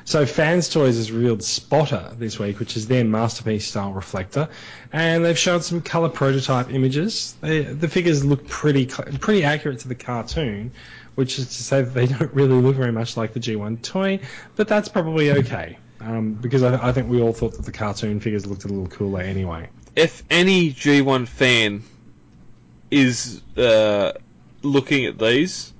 So 0.05 0.25
Fans 0.25 0.69
Toys 0.69 0.95
has 0.97 1.11
revealed 1.11 1.43
Spotter 1.43 2.13
this 2.17 2.39
week, 2.39 2.59
which 2.59 2.75
is 2.75 2.87
their 2.87 3.03
masterpiece 3.03 3.67
style 3.67 3.91
reflector, 3.91 4.49
and 4.91 5.23
they've 5.23 5.37
shown 5.37 5.61
some 5.61 5.81
color 5.81 6.09
prototype 6.09 6.71
images. 6.71 7.35
They, 7.41 7.61
the 7.61 7.87
figures 7.87 8.25
look 8.25 8.47
pretty 8.47 8.87
pretty 8.87 9.43
accurate 9.43 9.79
to 9.79 9.87
the 9.87 9.95
cartoon, 9.95 10.71
which 11.15 11.37
is 11.37 11.47
to 11.47 11.63
say 11.63 11.81
that 11.81 11.93
they 11.93 12.05
don't 12.17 12.33
really 12.33 12.59
look 12.61 12.75
very 12.75 12.91
much 12.91 13.17
like 13.17 13.33
the 13.33 13.39
G1 13.39 13.81
toy, 13.81 14.19
but 14.55 14.67
that's 14.67 14.89
probably 14.89 15.31
okay. 15.31 15.77
Um, 15.99 16.33
because 16.33 16.63
I, 16.63 16.89
I 16.89 16.91
think 16.91 17.09
we 17.09 17.21
all 17.21 17.33
thought 17.33 17.53
that 17.57 17.65
the 17.65 17.71
cartoon 17.71 18.19
figures 18.19 18.45
looked 18.47 18.63
a 18.63 18.67
little 18.67 18.87
cooler 18.87 19.21
anyway. 19.21 19.69
if 19.95 20.23
any 20.29 20.71
G1 20.71 21.27
fan 21.27 21.83
is 22.91 23.41
uh, 23.57 24.13
looking 24.61 25.05
at 25.05 25.19
these, 25.19 25.73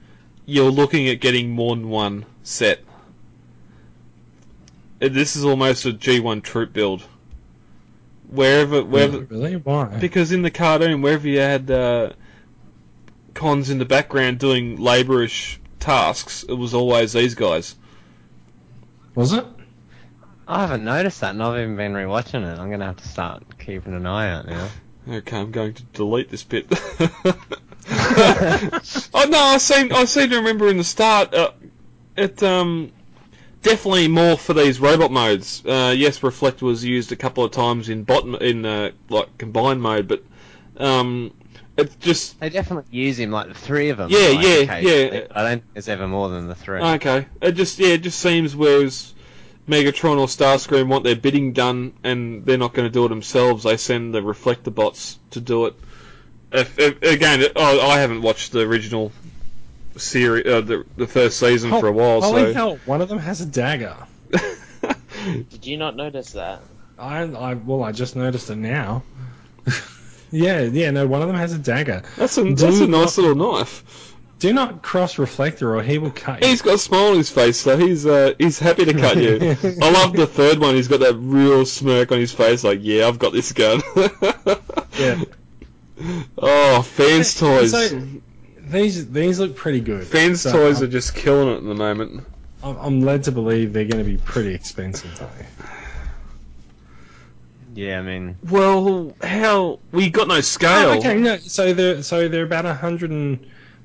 you're 0.45 0.71
looking 0.71 1.07
at 1.07 1.19
getting 1.19 1.51
more 1.51 1.75
than 1.75 1.89
one 1.89 2.25
set. 2.43 2.81
This 4.99 5.35
is 5.35 5.45
almost 5.45 5.85
a 5.85 5.91
G1 5.91 6.43
troop 6.43 6.73
build. 6.73 7.03
Wherever, 8.29 8.83
wherever, 8.83 9.19
really? 9.21 9.55
Why? 9.55 9.85
because 9.85 10.31
in 10.31 10.43
the 10.43 10.51
cartoon, 10.51 11.01
wherever 11.01 11.27
you 11.27 11.39
had 11.39 11.71
uh, 11.71 12.11
cons 13.33 13.69
in 13.69 13.79
the 13.79 13.85
background 13.85 14.39
doing 14.39 14.77
labourish 14.77 15.57
tasks, 15.79 16.43
it 16.43 16.53
was 16.53 16.73
always 16.73 17.13
these 17.13 17.33
guys. 17.33 17.75
Was 19.15 19.33
it? 19.33 19.45
I 20.47 20.61
haven't 20.61 20.83
noticed 20.83 21.21
that, 21.21 21.31
and 21.31 21.41
I've 21.41 21.59
even 21.59 21.75
been 21.75 21.93
rewatching 21.93 22.43
it. 22.43 22.59
I'm 22.59 22.69
going 22.69 22.79
to 22.79 22.87
have 22.87 22.97
to 22.97 23.07
start 23.07 23.43
keeping 23.59 23.93
an 23.93 24.05
eye 24.05 24.31
out 24.31 24.47
now. 24.47 24.67
Okay, 25.07 25.37
I'm 25.37 25.51
going 25.51 25.73
to 25.73 25.83
delete 25.93 26.29
this 26.29 26.43
bit. 26.43 26.67
oh 27.91 29.25
no, 29.29 29.39
I 29.39 29.57
seem 29.59 29.93
I 29.93 30.05
seem 30.05 30.29
to 30.29 30.37
remember 30.37 30.67
in 30.67 30.77
the 30.77 30.83
start 30.83 31.33
uh, 31.33 31.51
it 32.15 32.41
um 32.43 32.91
definitely 33.61 34.07
more 34.07 34.37
for 34.37 34.53
these 34.53 34.79
robot 34.79 35.11
modes. 35.11 35.63
Uh, 35.65 35.93
yes, 35.97 36.21
reflect 36.21 36.61
was 36.61 36.83
used 36.83 37.11
a 37.11 37.15
couple 37.15 37.43
of 37.43 37.51
times 37.51 37.89
in 37.89 38.03
bot 38.03 38.25
in 38.41 38.65
uh, 38.65 38.91
like 39.09 39.37
combined 39.37 39.81
mode, 39.81 40.07
but 40.07 40.23
um 40.77 41.33
it's 41.77 41.95
just 41.95 42.39
They 42.39 42.49
definitely 42.49 42.85
use 42.91 43.17
him, 43.17 43.31
like 43.31 43.47
the 43.47 43.53
three 43.53 43.89
of 43.89 43.97
them. 43.97 44.09
Yeah, 44.11 44.29
yeah, 44.29 44.77
yeah. 44.79 45.27
I 45.31 45.43
don't 45.43 45.59
think 45.59 45.63
there's 45.73 45.87
ever 45.87 46.07
more 46.07 46.29
than 46.29 46.47
the 46.47 46.55
three. 46.55 46.79
okay. 46.79 47.25
It 47.41 47.53
just 47.53 47.79
yeah, 47.79 47.89
it 47.89 48.01
just 48.01 48.19
seems 48.19 48.55
whereas 48.55 49.13
Megatron 49.69 50.19
or 50.19 50.27
Starscream 50.27 50.87
want 50.87 51.03
their 51.03 51.15
bidding 51.15 51.53
done 51.53 51.93
and 52.03 52.45
they're 52.45 52.57
not 52.57 52.73
going 52.73 52.87
to 52.87 52.91
do 52.91 53.05
it 53.05 53.09
themselves, 53.09 53.63
they 53.63 53.77
send 53.77 54.13
the 54.13 54.21
reflector 54.21 54.71
bots 54.71 55.17
to 55.31 55.39
do 55.39 55.67
it. 55.67 55.75
If, 56.51 56.79
if, 56.79 57.01
again, 57.03 57.43
oh, 57.55 57.87
I 57.87 57.99
haven't 57.99 58.23
watched 58.23 58.51
the 58.51 58.61
original 58.61 59.11
series, 59.97 60.47
uh, 60.47 60.61
the 60.61 60.85
the 60.97 61.05
first 61.07 61.39
season 61.39 61.69
for 61.69 61.87
a 61.87 61.91
while, 61.91 62.21
Holy 62.21 62.45
so 62.45 62.53
hell! 62.53 62.79
One 62.85 63.01
of 63.01 63.09
them 63.09 63.19
has 63.19 63.41
a 63.41 63.45
dagger. 63.45 63.95
Did 65.25 65.65
you 65.65 65.77
not 65.77 65.95
notice 65.95 66.31
that? 66.31 66.61
I, 66.97 67.21
I 67.21 67.53
well, 67.53 67.83
I 67.83 67.91
just 67.91 68.15
noticed 68.15 68.49
it 68.49 68.55
now. 68.55 69.03
yeah, 70.31 70.61
yeah. 70.61 70.89
No, 70.91 71.05
one 71.05 71.21
of 71.21 71.27
them 71.27 71.37
has 71.37 71.53
a 71.53 71.59
dagger. 71.59 72.03
that's 72.17 72.37
a 72.37 72.43
that's 72.43 72.79
a 72.79 72.87
nice 72.87 73.17
not- 73.17 73.23
little 73.23 73.53
knife. 73.53 74.08
Do 74.39 74.53
not 74.53 74.81
cross 74.81 75.17
reflector, 75.17 75.75
or 75.75 75.83
he 75.83 75.97
will 75.97 76.11
cut 76.11 76.41
you. 76.41 76.47
He's 76.47 76.61
got 76.61 76.75
a 76.75 76.77
smile 76.77 77.11
on 77.11 77.17
his 77.17 77.29
face, 77.29 77.57
so 77.57 77.77
he's 77.77 78.05
uh, 78.05 78.33
he's 78.39 78.57
happy 78.57 78.85
to 78.85 78.93
cut 78.93 79.17
you. 79.17 79.37
I 79.81 79.91
love 79.91 80.13
the 80.13 80.27
third 80.27 80.59
one. 80.59 80.75
He's 80.75 80.87
got 80.87 81.01
that 81.01 81.15
real 81.15 81.65
smirk 81.65 82.11
on 82.11 82.19
his 82.19 82.31
face, 82.31 82.63
like 82.63 82.79
yeah, 82.81 83.07
I've 83.07 83.19
got 83.19 83.33
this 83.33 83.51
gun. 83.51 83.81
Yeah. 84.99 85.23
Oh, 86.37 86.81
fans 86.81 87.39
toys. 87.39 87.71
So, 87.71 88.01
these 88.57 89.09
these 89.11 89.39
look 89.39 89.55
pretty 89.55 89.79
good. 89.79 90.05
Fans 90.05 90.41
So, 90.41 90.51
toys 90.51 90.81
I'm, 90.81 90.87
are 90.87 90.91
just 90.91 91.15
killing 91.15 91.47
it 91.53 91.57
at 91.57 91.63
the 91.63 91.73
moment. 91.75 92.25
I'm, 92.61 92.75
I'm 92.77 93.01
led 93.01 93.23
to 93.25 93.31
believe 93.31 93.71
they're 93.71 93.85
going 93.85 94.03
to 94.03 94.09
be 94.09 94.17
pretty 94.17 94.53
expensive 94.53 95.17
though. 95.17 95.29
Yeah, 97.75 97.99
I 97.99 98.01
mean, 98.01 98.37
Well, 98.49 99.15
how 99.23 99.79
we 99.91 100.09
got 100.09 100.27
no 100.27 100.41
scale. 100.41 100.89
Oh, 100.89 100.97
okay, 100.97 101.15
no. 101.17 101.37
So 101.37 101.73
they're 101.73 102.03
so 102.03 102.27
they're 102.27 102.43
about 102.43 102.65
a 102.65 102.73
hundred 102.73 103.11
and 103.11 103.39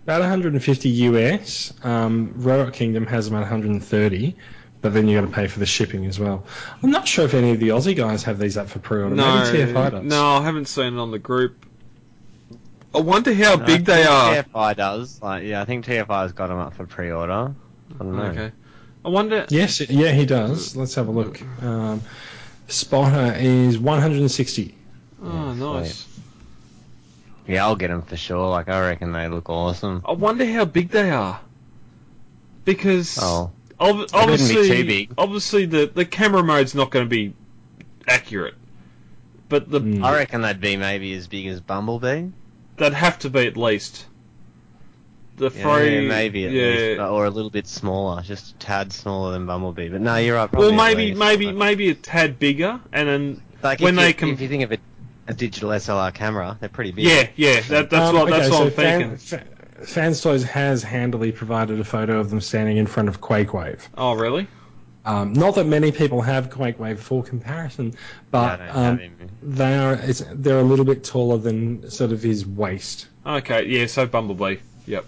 about 0.05 0.21
150 0.21 0.89
US. 0.89 1.73
Um, 1.83 2.33
Robot 2.37 2.73
Kingdom 2.73 3.07
has 3.07 3.27
about 3.27 3.41
130, 3.41 4.37
but 4.81 4.93
then 4.95 5.09
you 5.09 5.19
got 5.21 5.27
to 5.27 5.33
pay 5.33 5.47
for 5.49 5.59
the 5.59 5.67
shipping 5.67 6.07
as 6.07 6.19
well. 6.21 6.45
I'm 6.83 6.91
not 6.91 7.09
sure 7.09 7.25
if 7.25 7.35
any 7.35 7.51
of 7.53 7.61
the 7.61 7.69
Aussie 7.71 7.97
guys 7.97 8.23
have 8.25 8.39
these 8.39 8.57
up 8.57 8.69
for 8.69 8.79
pre-order. 8.79 9.15
No, 9.15 9.45
Maybe 9.53 9.73
TFI 9.73 9.91
does. 9.91 10.05
no, 10.05 10.37
I 10.37 10.43
haven't 10.45 10.67
seen 10.69 10.95
it 10.95 11.01
on 11.01 11.11
the 11.11 11.19
group. 11.19 11.67
I 12.95 13.01
wonder 13.01 13.35
how 13.35 13.57
No, 13.57 13.65
big 13.67 13.81
I 13.91 13.95
they 13.95 14.05
are. 14.05 14.43
TFI 14.45 14.77
does. 14.77 15.21
Like, 15.21 15.43
yeah, 15.45 15.61
I 15.61 15.65
think 15.65 15.85
TFI's 15.85 16.33
got 16.33 16.47
them 16.49 16.59
up 16.59 16.75
for 16.75 16.87
pre-order. 16.87 17.55
I 17.95 17.99
don't 17.99 18.17
know. 18.17 18.23
Okay. 18.25 18.53
I 19.05 19.09
wonder. 19.09 19.47
Yes, 19.49 19.81
yeah, 19.91 20.13
he 20.13 20.27
does. 20.27 20.77
Let's 20.77 20.95
have 20.95 21.09
a 21.09 21.11
look. 21.11 21.41
Um, 21.63 22.03
Spotter 22.69 23.35
is 23.39 23.79
160. 23.79 24.75
Oh, 25.23 25.27
Yeah, 25.29 25.55
nice. 25.55 26.07
Yeah, 27.47 27.65
I'll 27.65 27.77
get 27.77 27.89
them 27.89 28.03
for 28.03 28.17
sure. 28.17 28.49
Like, 28.51 28.69
I 28.69 28.81
reckon 28.89 29.13
they 29.13 29.29
look 29.29 29.51
awesome. 29.51 30.03
I 30.07 30.13
wonder 30.13 30.47
how 30.47 30.65
big 30.65 30.91
they 30.91 31.11
are. 31.11 31.41
Because 32.65 33.19
Oh, 33.21 33.51
ob- 33.79 33.97
wouldn't 33.97 34.13
be 34.13 34.17
obviously, 34.19 34.69
too 34.69 34.85
big. 34.87 35.11
obviously 35.19 35.67
the, 35.67 35.91
the 35.93 36.05
camera 36.07 36.43
mode's 36.43 36.75
not 36.75 36.91
going 36.91 37.05
to 37.05 37.11
be 37.11 37.35
accurate. 38.09 38.55
But 39.49 39.71
the 39.71 39.81
Mm. 39.81 40.03
I 40.05 40.15
reckon 40.17 40.41
they'd 40.41 40.61
be 40.61 40.77
maybe 40.77 41.13
as 41.15 41.27
big 41.27 41.47
as 41.47 41.61
Bumblebee. 41.61 42.29
they'd 42.79 42.93
have 42.95 43.19
to 43.21 43.31
be 43.31 43.47
at 43.47 43.57
least. 43.57 44.07
The 45.37 45.51
Yeah, 45.51 45.63
free, 45.63 46.09
maybe 46.09 46.47
at 46.47 46.53
yeah. 46.53 46.63
least, 46.63 47.01
or 47.01 47.27
a 47.27 47.31
little 47.31 47.51
bit 47.51 47.67
smaller, 47.67 48.23
just 48.23 48.55
a 48.55 48.59
tad 48.59 48.93
smaller 48.93 49.33
than 49.33 49.45
Bumblebee. 49.47 49.89
But 49.89 50.01
no, 50.01 50.17
you're 50.17 50.37
right. 50.37 50.51
Well, 50.53 50.71
probably 50.71 50.75
at 50.75 50.77
maybe, 50.97 51.07
least, 51.09 51.19
maybe, 51.19 51.47
but- 51.47 51.55
maybe 51.57 51.91
a 51.91 51.95
tad 51.95 52.39
bigger, 52.39 52.81
and 52.93 53.09
then 53.09 53.43
Like 53.63 53.81
when 53.81 53.95
if 53.99 54.01
they 54.01 54.09
you, 54.09 54.15
com- 54.15 54.31
if 54.31 54.41
you 54.41 54.49
think 54.49 54.63
of 54.63 54.73
a, 54.73 54.79
a 55.27 55.35
digital 55.35 55.71
SLR 55.71 56.13
camera, 56.13 56.57
they're 56.61 56.69
pretty 56.69 56.93
big. 56.93 57.05
yeah, 57.05 57.29
yeah, 57.37 57.61
that, 57.63 57.91
that's 57.91 58.11
Um, 58.11 58.15
what 58.17 58.31
that's 58.31 58.49
okay, 58.49 58.51
what 58.51 58.59
so 58.59 58.65
I'm 58.65 58.71
thinking. 58.71 59.17
Fan, 59.17 59.41
Fa- 59.79 59.85
Fans 59.87 60.21
Toys 60.21 60.43
has 60.45 60.83
handily 60.83 61.33
provided 61.33 61.81
a 61.81 61.85
photo 61.85 62.19
of 62.21 62.31
them 62.31 62.41
standing 62.41 62.77
in 62.77 62.87
front 62.87 63.09
of 63.09 63.21
QuakeWave. 63.21 63.81
Oh, 63.97 64.13
really? 64.15 64.47
Um, 65.07 65.35
not 65.35 65.55
that 65.57 65.67
many 65.67 65.93
people 65.93 66.23
have 66.23 66.49
QuakeWave 66.49 66.99
for 66.99 67.23
comparison, 67.23 67.93
but 68.31 68.57
don't 68.57 68.77
um, 68.77 69.01
they 69.43 69.77
are 69.77 69.95
it's, 69.95 70.23
they're 70.33 70.61
a 70.61 70.63
little 70.63 70.87
bit 70.87 71.05
taller 71.05 71.37
than 71.37 71.91
sort 71.91 72.13
of 72.13 72.23
his 72.23 72.47
waist. 72.47 73.09
Okay, 73.27 73.67
yeah. 73.67 73.85
So 73.87 74.07
Bumblebee, 74.07 74.61
yep. 74.87 75.05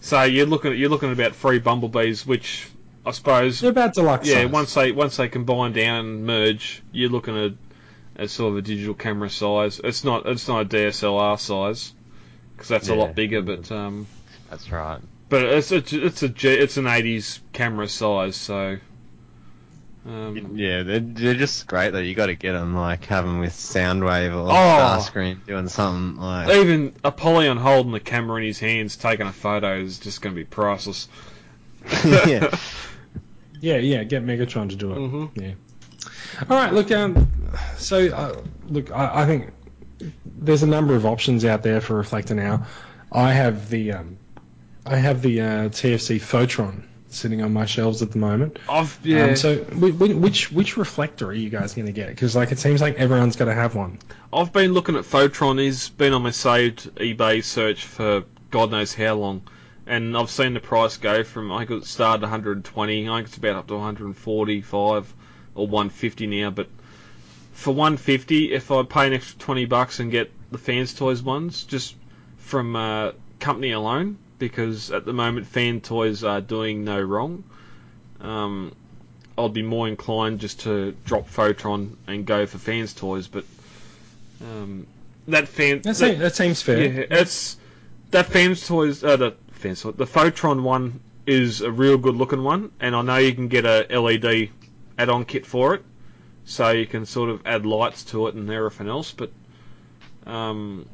So 0.00 0.22
you're 0.22 0.46
looking 0.46 0.70
at 0.72 0.78
you're 0.78 0.88
looking 0.90 1.08
at 1.10 1.14
about 1.18 1.34
three 1.34 1.58
Bumblebees, 1.58 2.24
which 2.26 2.68
I 3.04 3.10
suppose 3.10 3.58
They're 3.60 3.70
about 3.70 3.94
deluxe. 3.94 4.28
Yeah, 4.28 4.42
size. 4.42 4.50
once 4.52 4.74
they 4.74 4.92
once 4.92 5.16
they 5.16 5.28
combine 5.28 5.72
down 5.72 6.04
and 6.06 6.24
merge, 6.26 6.82
you're 6.92 7.10
looking 7.10 7.36
at 7.36 7.52
at 8.18 8.30
sort 8.30 8.52
of 8.52 8.58
a 8.58 8.62
digital 8.62 8.94
camera 8.94 9.30
size. 9.30 9.80
It's 9.82 10.04
not 10.04 10.26
it's 10.26 10.48
not 10.48 10.62
a 10.62 10.64
DSLR 10.68 11.38
size 11.38 11.92
because 12.54 12.68
that's 12.68 12.88
a 12.88 12.94
lot 12.94 13.14
bigger, 13.14 13.42
but 13.42 13.70
um, 13.70 14.06
That's 14.50 14.70
right. 14.72 15.00
but 15.28 15.44
it's 15.44 15.70
a, 15.72 15.76
it's 15.76 16.22
a 16.24 16.28
G- 16.28 16.48
it's 16.48 16.76
an 16.76 16.86
80s 16.86 17.38
camera 17.52 17.86
size, 17.88 18.34
so 18.36 18.78
um, 20.06 20.52
Yeah, 20.56 20.82
they're, 20.82 21.00
they're 21.00 21.34
just 21.34 21.66
great 21.66 21.90
though. 21.90 21.98
You 21.98 22.14
got 22.14 22.26
to 22.26 22.34
get 22.34 22.52
them, 22.52 22.74
like 22.74 23.04
have 23.06 23.24
them 23.24 23.38
with 23.40 23.52
Soundwave 23.52 24.32
or 24.34 24.50
Oh. 24.50 24.52
Starscream 24.52 25.44
doing 25.46 25.68
something 25.68 26.20
like. 26.20 26.48
even 26.56 26.94
Apollyon 27.04 27.58
holding 27.58 27.92
the 27.92 28.00
camera 28.00 28.38
in 28.40 28.46
his 28.46 28.58
hands, 28.58 28.96
taking 28.96 29.26
a 29.26 29.32
photo 29.32 29.76
is 29.78 29.98
just 29.98 30.20
going 30.22 30.34
to 30.34 30.40
be 30.40 30.44
priceless. 30.44 31.08
yeah. 32.04 32.50
Yeah, 33.60 33.78
yeah, 33.78 34.04
get 34.04 34.24
Megatron 34.24 34.68
to 34.70 34.76
do 34.76 34.92
it. 34.92 34.98
Mhm. 34.98 35.30
Yeah. 35.34 35.54
All 36.48 36.56
right, 36.56 36.72
look, 36.72 36.90
um, 36.90 37.30
so 37.76 38.06
uh, 38.08 38.40
look, 38.68 38.90
I, 38.92 39.22
I 39.22 39.26
think 39.26 39.50
there's 40.24 40.62
a 40.62 40.66
number 40.66 40.94
of 40.94 41.06
options 41.06 41.44
out 41.44 41.62
there 41.62 41.80
for 41.80 41.94
Reflector 41.96 42.34
now. 42.34 42.66
I 43.12 43.32
have 43.32 43.70
the 43.70 43.92
um, 43.92 44.16
I 44.86 44.96
have 44.96 45.22
the 45.22 45.40
uh, 45.40 45.44
TFC 45.68 46.16
Photron 46.20 46.84
sitting 47.10 47.40
on 47.42 47.52
my 47.52 47.64
shelves 47.64 48.02
at 48.02 48.10
the 48.12 48.18
moment. 48.18 48.58
I've 48.68 48.98
yeah. 49.02 49.24
Um, 49.24 49.36
so 49.36 49.56
whi- 49.56 49.92
whi- 49.92 50.14
which 50.14 50.52
which 50.52 50.76
reflector 50.76 51.26
are 51.28 51.32
you 51.34 51.48
guys 51.50 51.74
going 51.74 51.86
to 51.86 51.92
get? 51.92 52.08
Because 52.08 52.36
like 52.36 52.52
it 52.52 52.58
seems 52.58 52.80
like 52.80 52.96
everyone's 52.96 53.36
got 53.36 53.46
to 53.46 53.54
have 53.54 53.74
one. 53.74 53.98
I've 54.32 54.52
been 54.52 54.72
looking 54.72 54.96
at 54.96 55.04
Photron. 55.04 55.58
He's 55.60 55.88
been 55.88 56.12
on 56.12 56.22
my 56.22 56.30
saved 56.30 56.94
eBay 56.96 57.42
search 57.42 57.84
for 57.84 58.24
God 58.50 58.70
knows 58.70 58.94
how 58.94 59.14
long, 59.14 59.42
and 59.86 60.16
I've 60.16 60.30
seen 60.30 60.54
the 60.54 60.60
price 60.60 60.96
go 60.98 61.24
from 61.24 61.50
I 61.50 61.64
think 61.64 61.82
it 61.82 61.86
started 61.86 62.22
120. 62.22 63.08
I 63.08 63.16
think 63.16 63.28
it's 63.28 63.36
about 63.38 63.56
up 63.56 63.66
to 63.68 63.74
145 63.74 65.14
or 65.58 65.66
150 65.66 66.26
now. 66.26 66.50
But 66.50 66.68
for 67.52 67.74
150, 67.74 68.52
if 68.52 68.70
I 68.70 68.82
pay 68.84 69.06
an 69.08 69.12
extra 69.14 69.38
20 69.38 69.64
bucks 69.66 69.98
and 70.00 70.10
get 70.10 70.30
the 70.50 70.58
Fans 70.58 70.94
Toys 70.94 71.22
ones, 71.22 71.64
just 71.64 71.94
from 72.38 72.76
uh, 72.76 73.12
company 73.40 73.72
alone, 73.72 74.16
because 74.38 74.90
at 74.90 75.04
the 75.04 75.12
moment 75.12 75.46
Fan 75.46 75.80
Toys 75.80 76.22
are 76.24 76.40
doing 76.40 76.84
no 76.84 77.00
wrong. 77.00 77.44
Um, 78.20 78.74
I'd 79.36 79.52
be 79.52 79.62
more 79.62 79.86
inclined 79.86 80.40
just 80.40 80.60
to 80.60 80.96
drop 81.04 81.28
Photron 81.30 81.94
and 82.06 82.24
go 82.26 82.46
for 82.46 82.58
Fans 82.58 82.92
Toys, 82.92 83.28
but 83.28 83.44
um, 84.42 84.86
that 85.28 85.46
fan 85.48 85.76
That, 85.78 85.84
that- 85.84 85.94
seems, 85.94 86.18
that 86.18 86.34
seems 86.36 86.62
fair. 86.62 86.78
yeah, 86.84 87.04
it's 87.10 87.56
that 88.10 88.26
Fans 88.26 88.66
Toys, 88.66 89.04
uh, 89.04 89.16
the 89.16 89.34
Fans 89.52 89.82
the 89.82 89.92
Photron 90.06 90.62
one 90.62 91.00
is 91.26 91.60
a 91.60 91.70
real 91.70 91.98
good 91.98 92.16
looking 92.16 92.42
one, 92.42 92.72
and 92.80 92.96
I 92.96 93.02
know 93.02 93.16
you 93.18 93.34
can 93.34 93.48
get 93.48 93.64
a 93.66 93.86
LED 93.96 94.50
add-on 94.98 95.24
kit 95.24 95.46
for 95.46 95.74
it, 95.74 95.82
so 96.44 96.70
you 96.70 96.86
can 96.86 97.06
sort 97.06 97.30
of 97.30 97.40
add 97.46 97.64
lights 97.64 98.04
to 98.06 98.26
it 98.26 98.34
and 98.34 98.50
everything 98.50 98.88
else. 98.88 99.12
But 99.12 99.30
um, 100.26 100.86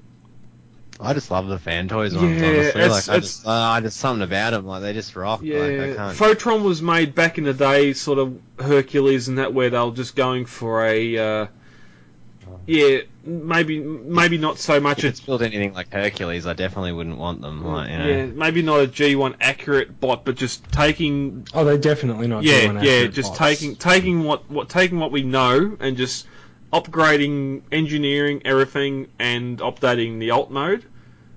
I 1.01 1.13
just 1.15 1.31
love 1.31 1.49
the 1.49 1.59
fan 1.59 1.89
toys 1.89 2.15
ones. 2.15 2.41
Yeah, 2.41 2.47
honestly, 2.49 2.81
it's- 2.83 3.09
like 3.09 3.09
I 3.17 3.21
just, 3.21 3.47
uh, 3.47 3.51
I 3.51 3.81
just 3.81 3.97
something 3.97 4.23
about 4.23 4.51
them. 4.51 4.67
Like 4.67 4.83
they 4.83 4.93
just 4.93 5.17
rock. 5.17 5.41
yeah, 5.43 5.59
Like 5.59 5.97
Photron 6.17 6.63
was 6.63 6.83
made 6.83 7.15
back 7.15 7.39
in 7.39 7.45
the 7.45 7.55
day, 7.55 7.93
sort 7.95 8.19
of 8.19 8.39
Hercules 8.59 9.29
and 9.29 9.39
that, 9.39 9.53
where 9.55 9.71
they 9.71 9.79
were 9.79 9.91
just 9.91 10.15
going 10.15 10.47
for 10.47 10.85
a. 10.85 11.19
Uh, 11.19 11.47
yeah, 12.67 12.99
maybe 13.27 13.81
maybe 13.81 14.39
not 14.39 14.59
so 14.59 14.81
much 14.81 14.99
if 15.01 15.05
it's 15.07 15.21
built 15.21 15.43
anything 15.43 15.73
like 15.73 15.93
Hercules, 15.93 16.47
I 16.47 16.53
definitely 16.53 16.93
wouldn't 16.93 17.19
want 17.19 17.41
them. 17.41 17.65
Like 17.65 17.91
you 17.91 17.99
know. 17.99 18.07
Yeah, 18.07 18.27
maybe 18.27 18.63
not 18.63 18.81
a 18.81 18.87
G1 18.87 19.37
accurate 19.41 20.01
bot, 20.01 20.25
but 20.25 20.35
just 20.37 20.65
taking 20.73 21.47
Oh, 21.55 21.65
they're 21.65 21.79
definitely 21.79 22.27
not. 22.27 22.43
yeah, 22.45 22.61
doing 22.73 22.77
yeah, 22.85 22.93
accurate 22.93 23.13
just 23.15 23.31
bots. 23.31 23.39
taking 23.39 23.77
taking 23.77 24.25
what 24.25 24.49
what 24.51 24.69
taking 24.69 24.99
what 24.99 25.11
we 25.13 25.23
know 25.23 25.77
and 25.81 25.97
just 25.97 26.27
upgrading, 26.73 27.63
engineering 27.73 28.43
everything, 28.45 29.09
and 29.19 29.59
updating 29.59 30.19
the 30.19 30.31
alt 30.31 30.51
mode 30.51 30.85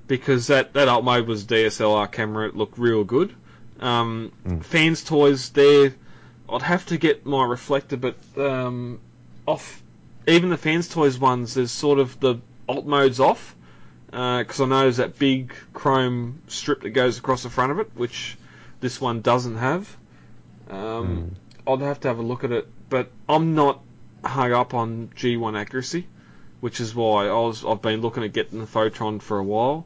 because 0.07 0.47
that 0.47 0.73
that 0.73 0.87
alt 0.87 1.03
mode 1.03 1.27
was 1.27 1.45
DSLR 1.45 2.11
camera. 2.11 2.47
It 2.47 2.55
looked 2.55 2.77
real 2.77 3.03
good. 3.03 3.33
Um, 3.79 4.31
Mm. 4.47 4.63
Fans 4.63 5.03
toys, 5.03 5.49
there, 5.49 5.93
I'd 6.49 6.61
have 6.63 6.85
to 6.87 6.97
get 6.97 7.25
my 7.27 7.45
reflector, 7.45 7.97
but 7.97 8.15
um, 8.37 8.99
off. 9.45 9.83
Even 10.27 10.49
the 10.49 10.57
fans 10.57 10.89
toys 10.89 11.17
ones, 11.17 11.53
there's 11.53 11.71
sort 11.71 11.99
of 11.99 12.19
the 12.19 12.35
alt 12.67 12.85
mode's 12.85 13.19
off 13.19 13.55
because 14.07 14.61
I 14.61 14.65
know 14.65 14.81
there's 14.81 14.97
that 14.97 15.17
big 15.17 15.53
chrome 15.73 16.41
strip 16.47 16.81
that 16.81 16.89
goes 16.91 17.17
across 17.17 17.43
the 17.43 17.49
front 17.49 17.71
of 17.71 17.79
it, 17.79 17.91
which 17.95 18.37
this 18.79 18.99
one 19.01 19.21
doesn't 19.21 19.57
have. 19.57 19.95
Um, 20.69 21.35
I'd 21.65 21.81
have 21.81 21.99
to 22.01 22.07
have 22.07 22.19
a 22.19 22.23
look 22.23 22.43
at 22.43 22.51
it, 22.51 22.67
but 22.89 23.11
I'm 23.27 23.55
not 23.55 23.81
hung 24.23 24.51
up 24.53 24.73
on 24.73 25.09
G1 25.15 25.57
accuracy, 25.57 26.07
which 26.59 26.79
is 26.79 26.93
why 26.93 27.27
I 27.27 27.33
was 27.33 27.65
I've 27.65 27.81
been 27.81 28.01
looking 28.01 28.23
at 28.23 28.33
getting 28.33 28.59
the 28.59 28.65
Photron 28.65 29.21
for 29.21 29.39
a 29.39 29.43
while. 29.43 29.85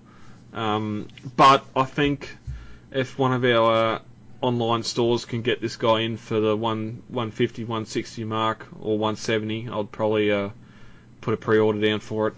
Um, 0.53 1.07
but 1.35 1.65
I 1.75 1.83
think 1.83 2.35
if 2.91 3.17
one 3.17 3.31
of 3.31 3.43
our 3.45 3.95
uh, 3.95 3.99
online 4.41 4.83
stores 4.83 5.25
can 5.25 5.41
get 5.41 5.61
this 5.61 5.75
guy 5.75 6.01
in 6.01 6.17
for 6.17 6.39
the 6.39 6.55
one 6.57 7.03
150, 7.07 7.63
160 7.63 8.23
mark 8.23 8.65
or 8.81 8.97
170, 8.97 9.69
I'd 9.69 9.91
probably 9.91 10.31
uh, 10.31 10.49
put 11.21 11.33
a 11.33 11.37
pre-order 11.37 11.79
down 11.79 11.99
for 11.99 12.27
it. 12.29 12.33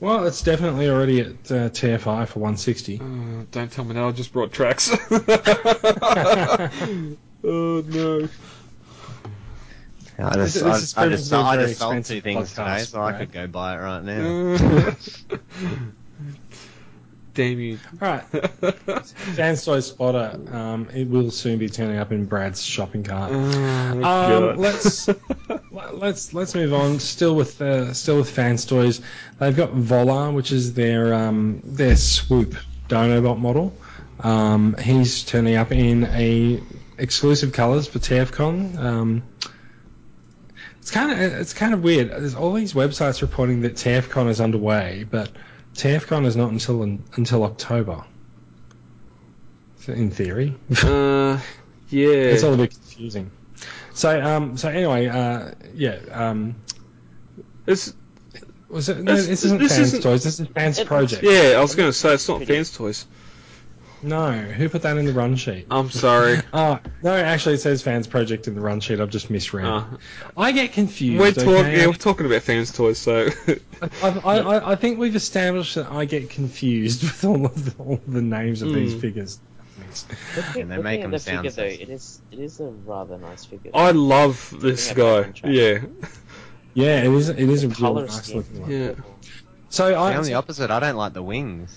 Well, 0.00 0.26
it's 0.26 0.42
definitely 0.42 0.88
already 0.88 1.20
at 1.20 1.28
uh, 1.50 1.68
TFI 1.70 2.28
for 2.28 2.38
160. 2.38 3.00
Uh, 3.00 3.44
don't 3.50 3.70
tell 3.70 3.84
me 3.84 3.94
that. 3.94 4.04
I 4.04 4.12
just 4.12 4.32
brought 4.32 4.52
tracks. 4.52 4.90
oh 5.10 6.70
no. 7.44 8.28
I 10.20 10.34
just, 10.34 10.54
This- 10.54 10.64
I, 10.64 10.68
this 10.70 10.82
is 10.82 10.96
I 10.96 11.08
just, 11.08 11.16
proving 11.18 11.18
to 11.18 11.30
be 11.30 11.36
a 11.36 11.40
I 11.40 11.56
very 11.56 11.68
just 11.68 11.78
sold 11.80 11.92
two 11.92 11.98
expensive 11.98 12.24
things 12.24 12.50
today, 12.50 12.62
podcast, 12.62 12.86
so 12.86 13.02
I 13.02 13.12
could 13.12 13.32
go 13.32 13.46
buy 13.46 13.74
it 13.74 13.78
right 13.78 14.04
now. 14.04 14.96
Damn 17.38 17.60
you. 17.60 17.78
All 18.02 18.08
right, 18.08 18.22
Fans 19.36 19.64
Toy 19.64 19.78
Spotter. 19.78 20.40
Um, 20.50 20.88
it 20.92 21.06
will 21.06 21.30
soon 21.30 21.56
be 21.60 21.68
turning 21.68 21.96
up 21.98 22.10
in 22.10 22.24
Brad's 22.24 22.60
shopping 22.60 23.04
cart. 23.04 23.30
Oh, 23.32 24.50
Um, 24.50 24.56
let's 24.58 25.08
let's 25.70 26.34
let's 26.34 26.56
move 26.56 26.74
on. 26.74 26.98
Still 26.98 27.36
with 27.36 27.62
uh, 27.62 27.94
still 27.94 28.16
with 28.16 28.28
Fans 28.28 28.64
Toys, 28.64 29.00
they've 29.38 29.56
got 29.56 29.70
Volar, 29.70 30.34
which 30.34 30.50
is 30.50 30.74
their 30.74 31.14
um, 31.14 31.62
their 31.64 31.94
swoop 31.94 32.56
Dinobot 32.88 33.38
model. 33.38 33.72
Um, 34.18 34.74
he's 34.82 35.22
turning 35.22 35.54
up 35.54 35.70
in 35.70 36.06
a 36.06 36.60
exclusive 36.98 37.52
colours 37.52 37.86
for 37.86 38.00
TFCon. 38.00 38.76
Um, 38.76 39.22
it's 40.80 40.90
kind 40.90 41.12
of 41.12 41.20
it's 41.20 41.54
kind 41.54 41.72
of 41.72 41.84
weird. 41.84 42.10
There's 42.10 42.34
all 42.34 42.52
these 42.52 42.72
websites 42.72 43.22
reporting 43.22 43.60
that 43.60 43.74
TFCon 43.74 44.28
is 44.28 44.40
underway, 44.40 45.06
but 45.08 45.30
TFCon 45.78 46.26
is 46.26 46.36
not 46.36 46.50
until 46.50 46.82
until 46.82 47.44
October. 47.44 48.04
In 49.86 50.10
theory. 50.10 50.54
Uh, 50.82 51.38
yeah. 51.88 52.08
It's 52.08 52.42
all 52.42 52.52
a 52.52 52.56
bit 52.58 52.72
confusing. 52.72 53.30
So, 53.94 54.20
um, 54.20 54.58
so 54.58 54.68
anyway, 54.68 55.06
uh, 55.06 55.52
yeah, 55.72 55.98
um, 56.12 56.56
It's 57.66 57.94
Was 58.68 58.90
it? 58.90 58.98
No, 58.98 59.14
This- 59.16 59.28
this 59.28 59.44
isn't 59.44 59.58
this 59.58 59.76
Fans 59.76 59.86
isn't- 59.88 60.02
Toys. 60.02 60.24
This 60.24 60.40
is 60.40 60.48
Fans 60.48 60.78
It- 60.78 60.86
Project. 60.86 61.22
Yeah, 61.22 61.54
I 61.56 61.60
was 61.62 61.74
going 61.74 61.88
to 61.88 61.92
say 61.94 62.12
it's 62.14 62.28
not 62.28 62.38
Pretty- 62.38 62.52
fans 62.52 62.70
toys. 62.76 63.06
No, 64.02 64.30
who 64.32 64.68
put 64.68 64.82
that 64.82 64.96
in 64.96 65.06
the 65.06 65.12
run 65.12 65.34
sheet? 65.36 65.66
I'm 65.70 65.90
sorry. 65.90 66.38
Oh, 66.52 66.78
no, 67.02 67.12
actually 67.14 67.56
it 67.56 67.60
says 67.60 67.82
Fans 67.82 68.06
Project 68.06 68.46
in 68.48 68.54
the 68.54 68.60
run 68.60 68.80
sheet. 68.80 69.00
I've 69.00 69.10
just 69.10 69.28
misread. 69.30 69.66
Uh, 69.66 69.84
I 70.36 70.52
get 70.52 70.72
confused. 70.72 71.18
we're 71.20 71.32
talking. 71.32 71.54
okay? 71.54 71.78
Yeah, 71.80 71.86
we're 71.88 71.92
talking 71.94 72.26
about 72.26 72.42
fans 72.42 72.72
toys, 72.72 72.98
so 72.98 73.28
I, 73.82 74.08
I, 74.24 74.38
I, 74.38 74.72
I 74.72 74.76
think 74.76 74.98
we've 74.98 75.16
established 75.16 75.74
that 75.74 75.90
I 75.90 76.04
get 76.04 76.30
confused 76.30 77.02
with 77.04 77.24
all 77.24 77.44
of 77.46 77.64
the, 77.76 77.82
all 77.82 77.94
of 77.94 78.12
the 78.12 78.22
names 78.22 78.62
of 78.62 78.72
these 78.72 78.94
Mm. 78.94 79.00
figures. 79.00 79.38
Looking, 80.36 80.68
they 80.68 80.78
make 80.78 81.00
at 81.00 81.02
them 81.02 81.10
the 81.12 81.18
sound 81.18 81.46
figure 81.48 81.62
though, 81.68 81.82
it 81.82 81.88
is 81.88 82.20
it 82.32 82.38
is 82.40 82.60
a 82.60 82.64
rather 82.64 83.16
nice 83.18 83.44
figure. 83.44 83.70
I 83.74 83.92
love 83.92 84.52
this 84.60 84.92
Bring 84.92 85.06
it 85.06 85.22
back 85.34 85.42
guy. 85.42 85.48
Yeah, 85.50 85.78
Yeah, 86.74 87.02
it 87.02 87.12
is. 87.12 87.28
It 87.28 87.38
is 87.38 87.64
a 87.64 87.68
real 87.68 87.76
Color 87.76 88.06
nice 88.06 88.32
looking 88.34 88.60
one. 88.60 88.70
yeah. 88.70 88.92
So 89.70 89.94
I, 89.94 90.14
I'm 90.14 90.24
the 90.24 90.34
opposite. 90.34 90.70
I 90.70 90.80
don't 90.80 90.96
like 90.96 91.12
the 91.14 91.22
wings. 91.22 91.76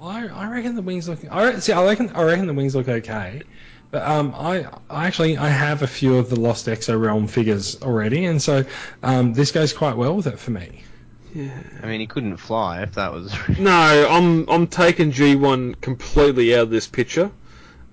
I, 0.00 0.28
I 0.28 0.50
reckon 0.50 0.74
the 0.74 0.82
wings 0.82 1.08
look. 1.08 1.18
I 1.30 1.50
re- 1.52 1.60
see. 1.60 1.72
I 1.72 1.84
reckon. 1.84 2.10
I 2.14 2.22
reckon 2.22 2.46
the 2.46 2.54
wings 2.54 2.74
look 2.76 2.88
okay. 2.88 3.42
But 3.90 4.02
um, 4.06 4.34
I, 4.36 4.66
I 4.90 5.06
actually 5.06 5.38
I 5.38 5.48
have 5.48 5.82
a 5.82 5.86
few 5.86 6.16
of 6.16 6.28
the 6.28 6.38
Lost 6.38 6.66
Exo 6.66 7.00
Realm 7.00 7.26
figures 7.26 7.80
already, 7.82 8.26
and 8.26 8.40
so 8.40 8.64
um, 9.02 9.32
this 9.32 9.50
goes 9.50 9.72
quite 9.72 9.96
well 9.96 10.14
with 10.14 10.26
it 10.26 10.38
for 10.38 10.50
me. 10.50 10.82
Yeah. 11.34 11.58
I 11.82 11.86
mean, 11.86 12.00
he 12.00 12.06
couldn't 12.06 12.36
fly 12.36 12.82
if 12.82 12.94
that 12.94 13.12
was. 13.12 13.34
No, 13.58 13.70
I'm 14.10 14.48
I'm 14.48 14.66
taking 14.66 15.10
G1 15.10 15.80
completely 15.80 16.54
out 16.54 16.62
of 16.62 16.70
this 16.70 16.86
picture. 16.86 17.30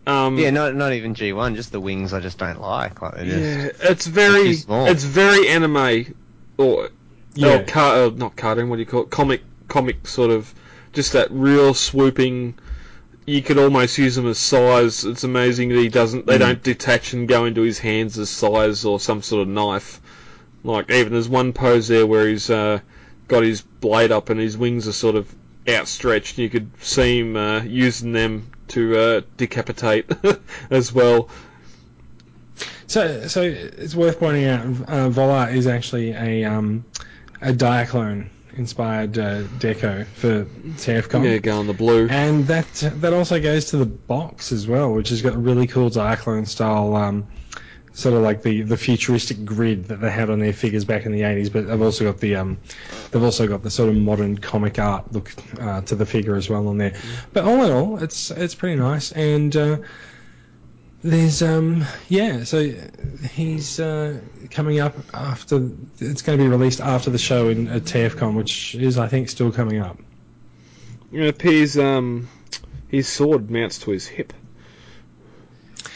Um, 0.08 0.38
yeah, 0.38 0.52
not 0.52 0.76
not 0.76 0.94
even 0.94 1.16
G1. 1.16 1.56
Just 1.56 1.72
the 1.72 1.80
wings. 1.80 2.14
I 2.14 2.20
just 2.20 2.38
don't 2.38 2.62
like. 2.62 3.02
Like 3.02 3.16
they're 3.16 3.26
just. 3.26 3.40
yeah, 3.84 3.90
it's 3.90 4.06
very 4.06 4.56
too 4.56 4.86
it's 4.88 5.04
very 5.04 5.48
anime 5.48 6.14
or 6.58 6.90
Yeah. 7.34 7.60
or 7.60 7.64
car, 7.64 7.96
uh, 7.96 8.10
not 8.10 8.36
cartoon. 8.36 8.70
What 8.70 8.76
do 8.76 8.82
you 8.82 8.86
call 8.86 9.04
it? 9.04 9.10
Comic 9.10 9.42
comic 9.68 10.08
sort 10.08 10.30
of 10.30 10.54
just 10.96 11.14
that 11.14 11.28
real 11.30 11.74
swooping. 11.74 12.56
You 13.28 13.42
could 13.42 13.58
almost 13.58 13.98
use 13.98 14.16
them 14.16 14.28
as 14.28 14.38
size. 14.38 15.04
It's 15.04 15.24
amazing 15.24 15.70
that 15.70 15.78
he 15.80 15.90
doesn't. 15.90 16.26
They 16.28 16.36
Mm. 16.38 16.40
don't 16.40 16.64
detach 16.64 17.14
and 17.14 17.28
go 17.28 17.46
into 17.46 17.62
his 17.62 17.80
hands 17.80 18.18
as 18.18 18.30
size 18.30 18.86
or 18.86 19.00
some 19.00 19.22
sort 19.22 19.42
of 19.44 19.48
knife. 19.48 20.00
Like 20.64 20.90
even 20.92 21.14
there's 21.14 21.30
one 21.30 21.54
pose 21.54 21.88
there 21.88 22.06
where 22.08 22.28
he's 22.28 22.50
uh, 22.50 22.80
got 23.28 23.44
his 23.44 23.62
blade 23.62 24.12
up 24.12 24.30
and 24.30 24.40
his 24.40 24.58
wings 24.58 24.88
are 24.88 24.92
sort 24.94 25.16
of 25.16 25.34
outstretched. 25.68 26.38
You 26.38 26.50
could 26.50 26.70
see 26.82 27.20
him 27.20 27.36
uh, 27.36 27.62
using 27.64 28.12
them 28.14 28.52
to 28.70 28.98
uh, 28.98 29.22
decapitate 29.38 30.10
as 30.70 30.94
well. 30.94 31.30
So, 32.88 33.28
so 33.28 33.42
it's 33.42 33.96
worth 33.96 34.20
pointing 34.20 34.46
out, 34.46 34.62
uh, 34.62 35.10
Volar 35.10 35.52
is 35.54 35.66
actually 35.68 36.12
a 36.12 36.44
um, 36.46 36.86
a 37.42 37.52
Diaclone 37.52 38.28
inspired 38.58 39.18
uh, 39.18 39.44
deco 39.60 40.06
for 40.06 40.46
TFCon. 40.46 41.24
Yeah, 41.24 41.38
go 41.38 41.60
on 41.60 41.68
the 41.68 41.74
blue. 41.74 42.08
And 42.10 42.48
that 42.48 42.68
that 42.74 43.14
also 43.14 43.40
goes 43.40 43.66
to 43.66 43.78
the 43.78 43.86
box 43.86 44.52
as 44.52 44.68
well, 44.68 44.94
which 44.94 45.10
has 45.10 45.22
got 45.22 45.34
a 45.34 45.38
really 45.38 45.68
cool 45.68 45.90
Diaclone 45.90 46.48
style, 46.48 46.96
um, 46.96 47.28
sort 47.94 48.16
of 48.16 48.22
like 48.22 48.42
the, 48.42 48.62
the 48.62 48.78
futuristic 48.78 49.46
grid 49.46 49.86
that 49.86 50.02
they 50.02 50.12
had 50.12 50.30
on 50.30 50.40
their 50.40 50.54
figures 50.54 50.86
back 50.86 51.06
in 51.06 51.12
the 51.12 51.22
80s. 51.22 51.52
But 51.52 51.68
they've 51.68 51.82
also 51.82 52.06
got 52.06 52.20
the 52.20 52.36
um, 52.36 52.58
they've 53.12 53.24
also 53.24 53.48
got 53.48 53.64
the 53.64 53.72
sort 53.72 53.90
of 53.90 53.96
modern 53.96 54.38
comic 54.38 54.80
art 54.80 55.12
look 55.12 55.32
uh, 55.60 55.82
to 55.82 55.96
the 55.96 56.06
figure 56.06 56.36
as 56.36 56.50
well 56.50 56.68
on 56.68 56.78
there. 56.78 56.94
But 57.34 57.46
all 57.46 57.64
in 57.64 57.72
all, 57.72 58.04
it's 58.04 58.32
it's 58.32 58.56
pretty 58.56 58.80
nice. 58.80 59.12
And 59.12 59.56
uh, 59.56 59.78
there's 61.06 61.44
um 61.44 61.86
yeah, 62.10 62.44
so 62.46 62.68
he's 63.32 63.80
uh, 63.80 64.20
coming 64.50 64.80
up 64.80 64.96
after 65.14 65.70
it's 66.00 66.24
going 66.24 66.40
to 66.40 66.44
be 66.44 66.50
released 66.50 66.82
after 66.82 67.12
the 67.12 67.20
show 67.20 67.50
in 67.50 67.68
at 67.68 67.84
TFCon, 67.84 68.36
which 68.36 68.74
is 68.74 68.98
I 68.98 69.08
think 69.08 69.30
still 69.30 69.52
coming 69.52 69.80
up. 69.80 70.00
It 71.12 71.28
appears 71.28 71.78
um, 71.78 72.28
his 72.88 73.08
sword 73.08 73.52
mounts 73.52 73.78
to 73.80 73.92
his 73.92 74.08
hip. 74.08 74.34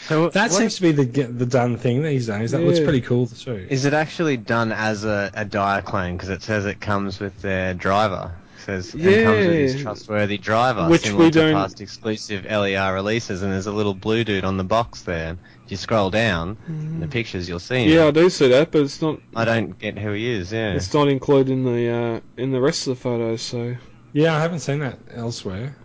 So 0.06 0.28
That 0.28 0.50
what 0.50 0.58
seems 0.58 0.76
to 0.76 0.82
be 0.82 0.92
the 0.92 1.04
the 1.04 1.46
done 1.46 1.76
thing 1.76 2.02
these 2.02 2.28
days. 2.28 2.52
That 2.52 2.62
looks 2.62 2.78
pretty 2.78 3.00
cool 3.00 3.26
too. 3.26 3.66
Is 3.68 3.86
it 3.86 3.94
actually 3.94 4.36
done 4.36 4.70
as 4.70 5.04
a, 5.04 5.32
a 5.34 5.44
Diaclone? 5.44 6.12
Because 6.12 6.28
it 6.28 6.42
says 6.42 6.66
it 6.66 6.80
comes 6.80 7.18
with 7.18 7.42
their 7.42 7.74
driver. 7.74 8.32
It 8.60 8.82
says 8.82 8.94
and 8.94 9.02
comes 9.24 9.46
with 9.46 9.54
his 9.56 9.82
trustworthy 9.82 10.36
driver, 10.38 10.88
Which 10.88 11.02
similar 11.02 11.24
we 11.24 11.30
to 11.30 11.40
don't- 11.40 11.54
past 11.54 11.80
exclusive 11.80 12.44
LER 12.44 12.92
releases. 12.94 13.42
And 13.42 13.52
there's 13.52 13.66
a 13.66 13.72
little 13.72 13.94
blue 13.94 14.22
dude 14.24 14.44
on 14.44 14.56
the 14.56 14.64
box 14.64 15.02
there. 15.02 15.36
If 15.64 15.70
you 15.70 15.76
scroll 15.76 16.10
down 16.10 16.56
in 16.68 17.00
the 17.00 17.08
pictures, 17.08 17.48
you'll 17.48 17.58
see 17.60 17.84
him. 17.84 17.90
Yeah, 17.90 18.06
I 18.06 18.10
do 18.10 18.28
see 18.28 18.48
that, 18.48 18.70
but 18.70 18.82
it's 18.82 19.00
not 19.00 19.18
I 19.34 19.44
don't 19.44 19.78
get 19.78 19.98
who 19.98 20.12
he 20.12 20.28
is. 20.28 20.52
Yeah. 20.52 20.72
it's 20.74 20.92
not 20.92 21.08
included 21.08 21.52
in 21.52 21.64
the 21.64 21.88
uh, 21.88 22.20
in 22.36 22.50
the 22.52 22.60
rest 22.60 22.86
of 22.86 22.96
the 22.96 23.00
photos. 23.00 23.40
So, 23.42 23.76
Yeah, 24.12 24.36
I 24.36 24.40
haven't 24.40 24.60
seen 24.60 24.80
that 24.80 24.98
elsewhere. 25.14 25.76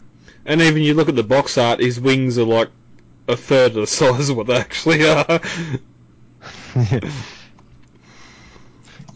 and 0.45 0.61
even 0.61 0.81
you 0.83 0.93
look 0.95 1.07
at 1.09 1.15
the 1.15 1.23
box 1.23 1.57
art, 1.57 1.79
his 1.79 1.99
wings 1.99 2.37
are 2.37 2.43
like 2.45 2.69
a 3.27 3.35
third 3.37 3.71
of 3.71 3.75
the 3.75 3.87
size 3.99 4.29
of 4.29 4.37
what 4.37 4.47
they 4.47 4.57
actually 4.57 5.07
are. 5.07 5.39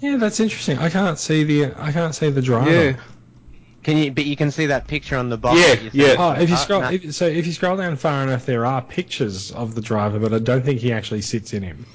Yeah, 0.01 0.15
that's 0.15 0.39
interesting. 0.39 0.77
I 0.77 0.89
can't 0.89 1.19
see 1.19 1.43
the 1.43 1.73
I 1.77 1.91
can't 1.91 2.15
see 2.15 2.29
the 2.29 2.41
driver. 2.41 2.71
Yeah. 2.71 2.95
Can 3.89 3.97
you? 3.97 4.11
But 4.11 4.25
you 4.25 4.35
can 4.35 4.51
see 4.51 4.67
that 4.67 4.87
picture 4.87 5.17
on 5.17 5.29
the 5.29 5.37
box. 5.37 5.59
Yeah, 5.59 5.89
yeah. 5.91 6.05
think- 6.07 6.19
Oh, 6.19 6.31
if 6.33 6.49
you 6.49 6.55
Uh, 6.55 6.59
scroll, 6.59 6.81
no. 6.81 6.89
if, 6.91 7.13
so 7.13 7.25
if 7.25 7.45
you 7.47 7.53
scroll 7.53 7.77
down 7.77 7.95
far 7.97 8.23
enough, 8.23 8.45
there 8.45 8.65
are 8.65 8.81
pictures 8.81 9.51
of 9.51 9.75
the 9.75 9.81
driver, 9.81 10.19
but 10.19 10.33
I 10.33 10.39
don't 10.39 10.63
think 10.63 10.79
he 10.79 10.91
actually 10.93 11.21
sits 11.21 11.53
in 11.53 11.63
him. 11.63 11.85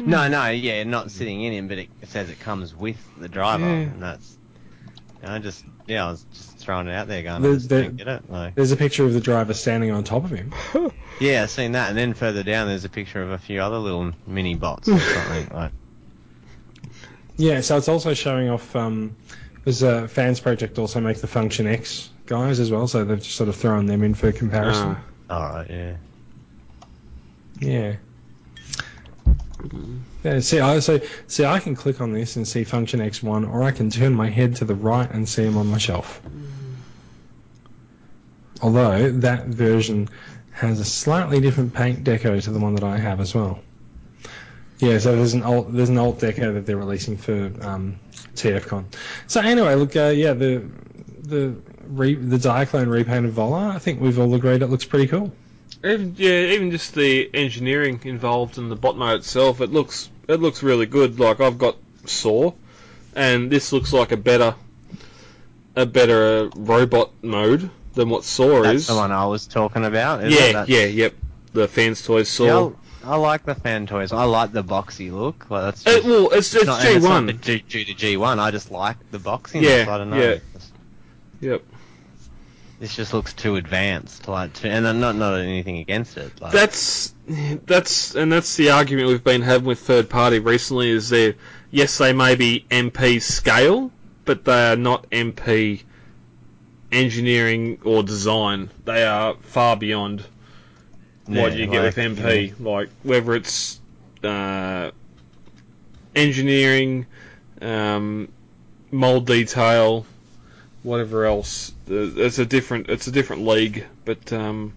No, 0.00 0.26
no, 0.28 0.48
yeah, 0.48 0.82
not 0.84 1.10
sitting 1.10 1.42
in 1.42 1.52
him, 1.52 1.68
but 1.68 1.78
it, 1.78 1.88
it 2.02 2.08
says 2.08 2.28
it 2.28 2.40
comes 2.40 2.74
with 2.74 2.96
the 3.18 3.28
driver, 3.28 3.64
Yeah. 3.64 3.72
and 3.72 4.02
that's. 4.02 4.36
I 5.26 5.38
just, 5.38 5.64
yeah, 5.86 6.06
I 6.06 6.10
was 6.10 6.26
just 6.34 6.58
throwing 6.58 6.86
it 6.86 6.92
out 6.92 7.08
there, 7.08 7.22
going, 7.22 7.40
The- 7.42 7.48
I 7.50 7.54
just 7.54 7.68
the- 7.70 7.88
get 7.88 8.08
it. 8.08 8.30
Like, 8.30 8.54
There's 8.56 8.72
a 8.72 8.76
picture 8.76 9.04
of 9.04 9.14
the 9.14 9.20
driver 9.20 9.54
standing 9.54 9.90
on 9.90 10.04
top 10.04 10.24
of 10.24 10.30
him. 10.30 10.52
yeah, 11.20 11.44
I've 11.44 11.50
seen 11.50 11.72
that, 11.72 11.88
and 11.88 11.96
then 11.96 12.12
further 12.12 12.42
down, 12.42 12.66
there's 12.68 12.84
a 12.84 12.90
picture 12.90 13.22
of 13.22 13.30
a 13.30 13.38
few 13.38 13.60
other 13.62 13.78
little 13.78 14.12
mini 14.26 14.54
bots 14.54 14.88
or 14.88 14.98
something. 14.98 15.48
Like, 15.54 15.72
Yeah, 17.36 17.60
so 17.62 17.76
it's 17.78 17.88
also 17.88 18.14
showing 18.14 18.48
off. 18.50 18.74
Um, 18.76 19.16
there's 19.64 19.82
a 19.82 20.08
fans 20.08 20.40
project 20.40 20.78
also 20.78 21.00
make 21.00 21.18
the 21.18 21.26
Function 21.26 21.66
X 21.66 22.10
guys 22.26 22.60
as 22.60 22.70
well, 22.70 22.86
so 22.86 23.04
they've 23.04 23.18
just 23.18 23.36
sort 23.36 23.48
of 23.48 23.56
thrown 23.56 23.86
them 23.86 24.02
in 24.02 24.14
for 24.14 24.30
comparison. 24.32 24.96
Ah. 25.30 25.34
all 25.34 25.54
right, 25.54 25.70
yeah. 25.70 25.96
Yeah. 27.60 27.96
Yeah, 30.22 30.40
see, 30.40 30.60
I 30.60 30.78
so 30.80 31.00
see, 31.26 31.44
I 31.44 31.58
can 31.58 31.74
click 31.74 32.00
on 32.00 32.12
this 32.12 32.36
and 32.36 32.46
see 32.46 32.64
Function 32.64 33.00
X1, 33.00 33.50
or 33.50 33.62
I 33.62 33.70
can 33.70 33.90
turn 33.90 34.14
my 34.14 34.28
head 34.28 34.56
to 34.56 34.64
the 34.64 34.74
right 34.74 35.10
and 35.10 35.28
see 35.28 35.44
them 35.44 35.56
on 35.56 35.66
my 35.66 35.78
shelf. 35.78 36.20
Although 38.62 39.10
that 39.10 39.46
version 39.46 40.08
has 40.52 40.80
a 40.80 40.84
slightly 40.84 41.40
different 41.40 41.74
paint 41.74 42.04
deco 42.04 42.42
to 42.42 42.50
the 42.50 42.58
one 42.58 42.74
that 42.74 42.84
I 42.84 42.96
have 42.98 43.20
as 43.20 43.34
well. 43.34 43.60
Yeah, 44.78 44.98
so 44.98 45.16
there's 45.16 45.34
an 45.34 45.42
alt 45.42 45.72
there's 45.72 45.88
an 45.88 45.98
alt 45.98 46.18
deco 46.20 46.54
that 46.54 46.66
they're 46.66 46.76
releasing 46.76 47.16
for 47.16 47.50
um, 47.60 47.98
TFCon. 48.34 48.84
So 49.26 49.40
anyway, 49.40 49.74
look, 49.74 49.96
uh, 49.96 50.12
yeah, 50.14 50.32
the 50.32 50.64
the 51.22 51.54
re, 51.86 52.14
the 52.14 52.36
Diaclone 52.36 52.88
repainted 52.88 53.34
Volar, 53.34 53.74
I 53.74 53.78
think 53.78 54.00
we've 54.00 54.18
all 54.18 54.34
agreed 54.34 54.62
it 54.62 54.68
looks 54.68 54.84
pretty 54.84 55.06
cool. 55.06 55.32
Even, 55.84 56.14
yeah, 56.16 56.30
even 56.30 56.70
just 56.70 56.94
the 56.94 57.30
engineering 57.34 58.00
involved 58.04 58.58
in 58.58 58.68
the 58.68 58.76
bot 58.76 58.96
mode 58.96 59.20
itself, 59.20 59.60
it 59.60 59.70
looks 59.70 60.10
it 60.28 60.40
looks 60.40 60.62
really 60.62 60.86
good. 60.86 61.18
Like 61.20 61.40
I've 61.40 61.58
got 61.58 61.76
Saw, 62.06 62.52
and 63.14 63.50
this 63.50 63.72
looks 63.72 63.92
like 63.92 64.12
a 64.12 64.16
better 64.16 64.54
a 65.76 65.86
better 65.86 66.46
uh, 66.46 66.50
robot 66.56 67.10
mode 67.22 67.70
than 67.94 68.08
what 68.08 68.24
Saw 68.24 68.62
That's 68.62 68.76
is. 68.76 68.86
the 68.86 68.94
one 68.94 69.12
I 69.12 69.26
was 69.26 69.46
talking 69.46 69.84
about. 69.84 70.24
Is 70.24 70.34
yeah, 70.34 70.62
it? 70.62 70.68
Yeah, 70.68 70.84
yep. 70.84 71.14
The 71.52 71.68
fans 71.68 72.02
toys 72.02 72.28
Saw. 72.28 72.44
Yeah, 72.44 72.52
I'll- 72.52 72.76
I 73.04 73.16
like 73.16 73.44
the 73.44 73.54
fan 73.54 73.86
toys. 73.86 74.12
I 74.12 74.24
like 74.24 74.52
the 74.52 74.64
boxy 74.64 75.12
look. 75.12 75.50
Like 75.50 75.62
that's 75.64 75.86
uh, 75.86 75.90
It, 75.90 76.04
well, 76.04 76.30
it's 76.30 76.54
it's 76.54 76.64
not, 76.64 76.80
and 76.84 76.88
G 76.88 76.96
it's 76.96 77.04
not 77.04 77.26
due, 77.40 77.60
due 77.60 77.84
to 77.84 77.94
G1. 77.94 78.38
I 78.38 78.50
just 78.50 78.70
like 78.70 78.96
the 79.10 79.18
boxing. 79.18 79.62
Yeah, 79.62 79.86
I 79.88 79.98
don't 79.98 80.10
know. 80.10 80.18
yeah. 80.20 80.38
Yep. 81.40 81.62
This 82.80 82.96
just 82.96 83.14
looks 83.14 83.32
too 83.32 83.56
advanced, 83.56 84.26
like, 84.26 84.52
too, 84.52 84.68
and 84.68 84.86
I'm 84.86 85.00
not 85.00 85.14
not 85.16 85.38
anything 85.38 85.78
against 85.78 86.16
it. 86.16 86.40
Like, 86.40 86.52
That's 86.52 87.14
that's 87.66 88.14
and 88.14 88.32
that's 88.32 88.56
the 88.56 88.70
argument 88.70 89.08
we've 89.08 89.24
been 89.24 89.42
having 89.42 89.66
with 89.66 89.78
third 89.80 90.10
party 90.10 90.38
recently. 90.38 90.90
Is 90.90 91.10
that 91.10 91.36
yes, 91.70 91.98
they 91.98 92.12
may 92.12 92.34
be 92.34 92.66
MP 92.70 93.22
scale, 93.22 93.90
but 94.24 94.44
they 94.44 94.72
are 94.72 94.76
not 94.76 95.08
MP 95.10 95.82
engineering 96.90 97.78
or 97.84 98.02
design. 98.02 98.70
They 98.84 99.04
are 99.04 99.34
far 99.42 99.76
beyond 99.76 100.24
what 101.26 101.52
Yeah, 101.52 101.58
you 101.58 101.66
get 101.66 101.82
with 101.82 101.96
MP. 101.96 102.58
Like 102.60 102.90
whether 103.02 103.34
it's 103.34 103.80
uh, 104.22 104.90
engineering, 106.14 107.06
um, 107.60 108.28
mold 108.90 109.26
detail, 109.26 110.06
whatever 110.82 111.24
else. 111.24 111.72
It's 111.88 112.38
a 112.38 112.46
different 112.46 112.88
it's 112.88 113.06
a 113.06 113.12
different 113.12 113.46
league, 113.46 113.86
but 114.04 114.32
um, 114.32 114.74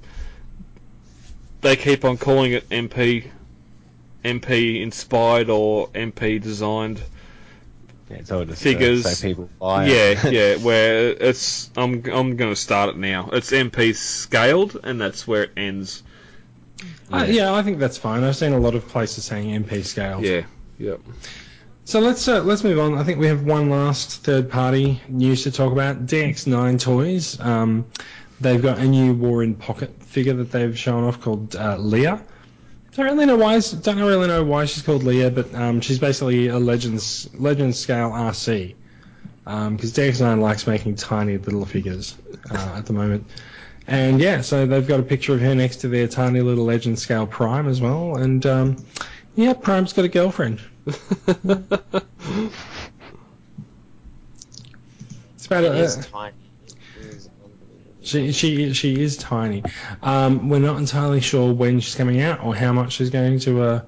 they 1.62 1.76
keep 1.76 2.06
on 2.06 2.18
calling 2.18 2.54
it 2.54 2.68
MP 2.70 3.30
MP 4.24 4.82
inspired 4.82 5.50
or 5.50 5.88
MP 5.90 6.42
designed. 6.42 7.02
Yeah, 8.10 8.18
it's 8.18 8.32
all 8.32 8.46
just 8.46 8.62
Figures. 8.62 9.06
Uh, 9.06 9.10
so 9.10 9.28
people 9.28 9.50
buy. 9.60 9.88
Yeah, 9.88 10.28
yeah. 10.30 10.56
Where 10.58 11.10
it's 11.10 11.70
I'm 11.76 12.04
I'm 12.06 12.36
going 12.36 12.52
to 12.52 12.56
start 12.56 12.92
it 12.92 12.98
now. 12.98 13.30
It's 13.34 13.52
MP 13.52 13.96
scaled, 13.96 14.78
and 14.84 15.00
that's 15.00 15.28
where 15.28 15.44
it 15.44 15.52
ends. 15.58 16.04
Uh, 17.12 17.26
yeah, 17.28 17.54
I 17.54 17.64
think 17.64 17.80
that's 17.80 17.98
fine. 17.98 18.24
I've 18.24 18.36
seen 18.36 18.54
a 18.54 18.60
lot 18.60 18.76
of 18.76 18.88
places 18.88 19.26
saying 19.26 19.64
MP 19.64 19.84
scale. 19.84 20.24
Yeah. 20.24 20.44
Yep. 20.78 21.02
So 21.86 22.02
let's 22.02 22.28
uh, 22.28 22.44
let's 22.44 22.64
move 22.64 22.80
on. 22.80 22.98
I 22.98 23.04
think 23.04 23.18
we 23.18 23.28
have 23.28 23.44
one 23.44 23.70
last 23.70 24.24
third 24.24 24.50
party 24.50 25.02
news 25.08 25.44
to 25.44 25.52
talk 25.52 25.72
about. 25.72 26.06
DX9 26.06 26.82
Toys. 26.82 27.40
Um, 27.40 27.86
they've 28.42 28.62
got 28.62 28.80
a 28.80 28.86
new 28.86 29.14
War 29.14 29.42
in 29.42 29.56
Pocket 29.56 30.04
figure 30.04 30.34
that 30.34 30.52
they've 30.52 30.78
shown 30.78 31.06
off 31.06 31.22
called 31.22 31.56
uh, 31.56 31.78
Leah. 31.78 32.22
Don't 32.94 33.06
really 33.06 33.26
know 33.26 33.38
why. 33.38 33.60
Don't 33.60 34.00
really 34.00 34.28
know 34.28 34.44
why 34.44 34.66
she's 34.66 34.84
called 34.84 35.04
Leah, 35.04 35.32
but 35.32 35.54
um, 35.56 35.80
she's 35.80 36.00
basically 36.00 36.48
a 36.48 36.60
Legends 36.60 37.30
Legends 37.36 37.80
scale 37.80 38.10
RC. 38.12 38.76
Because 39.46 39.94
DX9 39.94 40.42
likes 40.42 40.68
making 40.68 40.96
tiny 40.96 41.38
little 41.38 41.66
figures 41.66 42.18
uh, 42.52 42.76
at 42.76 42.86
the 42.86 42.92
moment. 42.92 43.26
And 43.88 44.20
yeah, 44.20 44.42
so 44.42 44.66
they've 44.66 44.86
got 44.86 45.00
a 45.00 45.04
picture 45.04 45.34
of 45.34 45.40
her 45.40 45.56
next 45.56 45.78
to 45.78 45.88
their 45.88 46.08
tiny 46.08 46.42
little 46.42 46.66
Legend 46.66 47.00
scale 47.00 47.26
Prime 47.26 47.68
as 47.68 47.80
well. 47.80 48.18
And 48.18 48.46
um, 48.46 48.86
yeah, 49.36 49.54
Prime's 49.54 49.94
got 49.94 50.06
a 50.06 50.10
girlfriend. 50.10 50.62
It's 55.36 55.46
about 55.46 55.64
It 55.64 55.72
a, 55.72 55.76
is 55.76 56.08
tiny. 56.08 56.34
It 57.00 57.06
is 57.06 57.30
she 58.02 58.32
she 58.32 58.74
she 58.74 59.02
is 59.02 59.18
tiny. 59.18 59.64
Um, 60.02 60.50
we're 60.50 60.60
not 60.60 60.78
entirely 60.78 61.22
sure 61.22 61.54
when 61.54 61.80
she's 61.80 61.96
coming 61.96 62.22
out 62.22 62.44
or 62.44 62.56
how 62.56 62.74
much 62.74 62.94
she's 62.94 63.10
going 63.10 63.40
to 63.40 63.62
uh, 63.62 63.82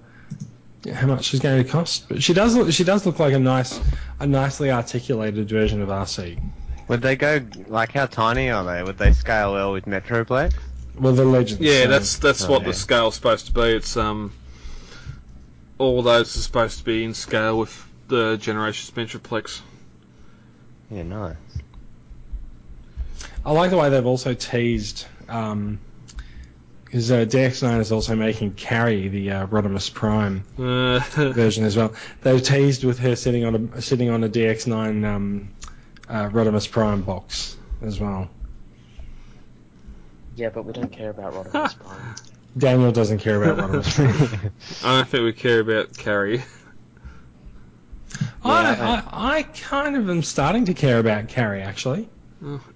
how 0.93 1.07
much 1.07 1.25
she's 1.25 1.39
going 1.39 1.63
to 1.63 1.69
cost. 1.69 2.07
But 2.07 2.21
she 2.23 2.33
does 2.33 2.55
look 2.55 2.71
she 2.71 2.83
does 2.83 3.05
look 3.05 3.19
like 3.19 3.33
a 3.33 3.39
nice 3.39 3.79
a 4.19 4.27
nicely 4.27 4.71
articulated 4.71 5.49
version 5.49 5.81
of 5.81 5.89
RC. 5.89 6.39
Would 6.89 7.01
they 7.01 7.15
go 7.15 7.39
like 7.67 7.93
how 7.93 8.07
tiny 8.07 8.49
are 8.49 8.63
they? 8.65 8.83
Would 8.83 8.97
they 8.97 9.13
scale 9.13 9.53
well 9.53 9.71
with 9.71 9.85
Metroplex? 9.85 10.53
Well, 10.99 11.13
the 11.13 11.23
legend. 11.23 11.61
Yeah, 11.61 11.85
that's 11.85 12.17
that's 12.17 12.43
Oh, 12.43 12.51
what 12.51 12.61
yeah. 12.63 12.67
the 12.69 12.73
scale's 12.73 13.15
supposed 13.15 13.45
to 13.45 13.53
be. 13.53 13.61
It's 13.61 13.95
um, 13.95 14.33
all 15.77 16.01
those 16.01 16.35
are 16.35 16.39
supposed 16.41 16.79
to 16.79 16.83
be 16.83 17.03
in 17.05 17.13
scale 17.13 17.57
with 17.59 17.85
the 18.07 18.37
Generations 18.37 18.91
Metroplex. 18.97 19.61
Yeah, 20.91 21.03
nice. 21.03 21.35
I 23.45 23.51
like 23.51 23.69
the 23.69 23.77
way 23.77 23.89
they've 23.89 24.05
also 24.05 24.33
teased. 24.33 25.05
Um, 25.29 25.79
because 26.85 27.11
uh, 27.11 27.17
DX9 27.17 27.81
is 27.81 27.91
also 27.91 28.15
making 28.15 28.53
Carry 28.55 29.09
the 29.09 29.29
uh, 29.29 29.45
Rodimus 29.47 29.93
Prime 29.93 30.43
Uh, 30.57 30.97
version 31.33 31.63
as 31.63 31.77
well. 31.77 31.93
They've 32.21 32.41
teased 32.41 32.83
with 32.83 32.97
her 32.97 33.15
sitting 33.15 33.45
on 33.45 33.69
a 33.75 33.81
sitting 33.83 34.09
on 34.09 34.23
a 34.23 34.29
DX9 34.29 35.05
um, 35.05 35.49
uh, 36.09 36.29
Rodimus 36.29 36.69
Prime 36.69 37.01
box 37.03 37.57
as 37.81 37.99
well. 37.99 38.29
Yeah, 40.35 40.49
but 40.49 40.65
we 40.65 40.73
don't 40.73 40.91
care 40.91 41.09
about 41.11 41.33
Rodimus 41.33 41.77
Prime. 41.83 42.15
Daniel 42.57 42.91
doesn't 42.91 43.19
care 43.19 43.41
about 43.41 43.69
Rodimus 43.69 43.95
Prime. 44.39 44.51
I 44.83 44.97
don't 44.97 45.07
think 45.07 45.23
we 45.23 45.33
care 45.33 45.59
about 45.59 45.95
Carry. 45.97 46.43
I, 48.43 48.61
Yeah. 48.73 49.03
I, 49.11 49.37
I 49.37 49.43
kind 49.43 49.95
of 49.95 50.09
am 50.09 50.23
starting 50.23 50.65
to 50.65 50.73
care 50.73 50.99
about 50.99 51.27
Carry 51.27 51.61
actually. 51.61 52.09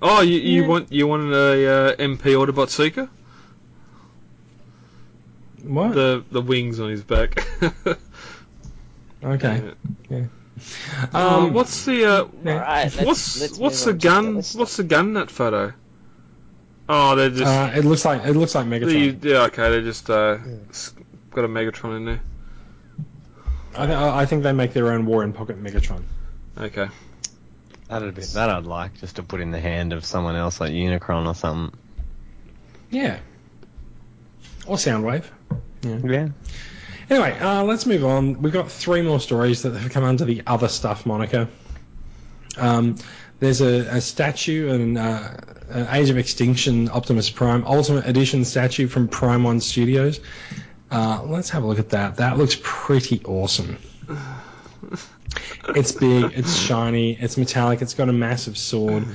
Oh, 0.01 0.21
you, 0.21 0.37
you 0.39 0.61
Yeah. 0.63 0.67
want 0.67 0.91
you 0.91 1.07
wanted 1.07 1.33
a 1.33 1.69
uh, 1.69 1.95
MP 1.95 2.35
Autobot 2.35 2.69
Seeker? 2.69 3.09
What? 5.63 5.95
The 5.95 6.23
the 6.31 6.41
wings 6.41 6.81
on 6.81 6.89
his 6.89 7.03
back. 7.03 7.47
okay. 9.23 9.71
Yeah. 10.09 10.25
Um, 11.13 11.21
Um, 11.45 11.53
what's 11.53 11.85
the 11.85 12.05
uh, 12.05 12.27
Yeah. 12.43 12.51
Alright, 12.53 12.95
let's, 12.95 13.05
what's 13.05 13.41
let's 13.41 13.57
what's 13.57 13.85
move 13.85 13.95
the 13.99 14.07
gun? 14.07 14.35
What's 14.35 14.77
the 14.77 14.83
gun 14.83 15.07
in 15.09 15.13
that 15.15 15.31
photo? 15.31 15.73
Oh, 16.89 17.15
they're 17.15 17.29
just 17.29 17.43
Uh, 17.43 17.71
it 17.75 17.85
looks 17.85 18.03
like 18.05 18.23
it 18.25 18.33
looks 18.33 18.55
like 18.55 18.69
the, 18.69 18.79
Megatron. 18.79 19.23
yeah 19.23 19.43
okay. 19.43 19.69
They 19.71 19.81
just 19.81 20.09
uh, 20.09 20.37
s- 20.69 20.93
got 21.31 21.45
a 21.45 21.47
Megatron 21.47 21.97
in 21.97 22.05
there. 22.05 22.21
I, 23.75 23.85
th- 23.87 23.97
I 23.97 24.25
think 24.25 24.43
they 24.43 24.51
make 24.51 24.73
their 24.73 24.91
own 24.91 25.05
War 25.05 25.23
in 25.23 25.33
Pocket 25.33 25.61
Megatron. 25.63 26.03
Okay. 26.59 26.87
That'd 27.87 28.13
be 28.15 28.21
that 28.23 28.49
I'd 28.49 28.65
like 28.65 28.99
just 28.99 29.15
to 29.17 29.23
put 29.23 29.39
in 29.41 29.51
the 29.51 29.59
hand 29.59 29.93
of 29.93 30.05
someone 30.05 30.35
else 30.35 30.59
like 30.59 30.71
Unicron 30.71 31.27
or 31.27 31.35
something. 31.35 31.77
Yeah. 32.91 33.19
Or 34.67 34.77
Soundwave. 34.77 35.25
Yeah. 35.81 35.97
Yeah. 36.03 36.27
Anyway, 37.09 37.37
uh, 37.39 37.63
let's 37.63 37.85
move 37.85 38.05
on. 38.05 38.41
We've 38.41 38.53
got 38.53 38.71
three 38.71 39.01
more 39.01 39.19
stories 39.19 39.63
that 39.63 39.75
have 39.75 39.91
come 39.91 40.03
under 40.03 40.25
the 40.25 40.43
other 40.47 40.67
stuff 40.67 41.05
moniker. 41.05 41.47
Um, 42.57 42.95
there's 43.39 43.61
a, 43.61 43.95
a 43.97 44.01
statue, 44.01 44.69
an, 44.71 44.97
uh, 44.97 45.37
an 45.69 45.87
Age 45.91 46.09
of 46.09 46.17
Extinction 46.17 46.89
Optimus 46.89 47.29
Prime 47.29 47.65
Ultimate 47.65 48.07
Edition 48.07 48.45
statue 48.45 48.87
from 48.87 49.07
Prime 49.07 49.43
One 49.43 49.59
Studios. 49.59 50.19
Uh, 50.89 51.23
let's 51.25 51.49
have 51.49 51.63
a 51.63 51.67
look 51.67 51.79
at 51.79 51.89
that. 51.89 52.17
That 52.17 52.37
looks 52.37 52.57
pretty 52.61 53.21
awesome. 53.25 53.77
It's 55.69 55.91
big, 55.93 56.33
it's 56.35 56.55
shiny, 56.55 57.17
it's 57.19 57.37
metallic, 57.37 57.81
it's 57.81 57.93
got 57.93 58.09
a 58.09 58.13
massive 58.13 58.57
sword. 58.57 59.05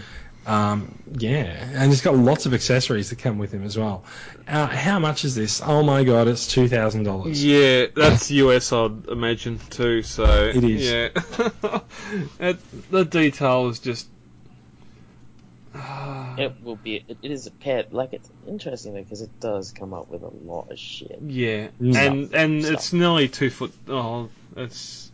Um, 0.48 0.98
yeah, 1.12 1.68
and 1.74 1.92
it's 1.92 2.00
got 2.00 2.16
lots 2.16 2.46
of 2.46 2.54
accessories 2.54 3.10
that 3.10 3.18
come 3.18 3.36
with 3.36 3.52
him 3.52 3.64
as 3.64 3.76
well. 3.76 4.04
Uh, 4.48 4.66
how 4.66 4.98
much 4.98 5.24
is 5.26 5.34
this? 5.34 5.60
Oh 5.62 5.82
my 5.82 6.04
god, 6.04 6.26
it's 6.26 6.46
two 6.46 6.68
thousand 6.68 7.02
dollars. 7.02 7.44
Yeah, 7.44 7.86
that's 7.94 8.30
US, 8.30 8.72
I'd 8.72 9.06
imagine 9.08 9.58
too. 9.70 10.02
So 10.02 10.24
It 10.54 10.64
is. 10.64 10.90
Yeah, 10.90 11.80
it, 12.40 12.90
the 12.90 13.04
detail 13.04 13.68
is 13.68 13.78
just. 13.78 14.08
Ah, 15.74 16.34
It 16.38 16.54
will 16.62 16.76
be. 16.76 17.04
It, 17.06 17.18
it 17.22 17.30
is 17.30 17.46
a 17.46 17.50
pet. 17.50 17.92
Like 17.92 18.14
it's 18.14 18.30
interesting 18.46 18.94
though 18.94 19.02
because 19.02 19.20
it 19.20 19.38
does 19.40 19.70
come 19.72 19.92
up 19.92 20.08
with 20.10 20.22
a 20.22 20.28
lot 20.28 20.70
of 20.70 20.78
shit. 20.78 21.18
yeah, 21.22 21.68
Mm. 21.80 21.94
and 21.96 22.34
and 22.34 22.62
Stuff. 22.62 22.72
it's 22.74 22.92
nearly 22.94 23.28
two 23.28 23.50
foot. 23.50 23.72
Oh, 23.86 24.30
it's 24.56 25.10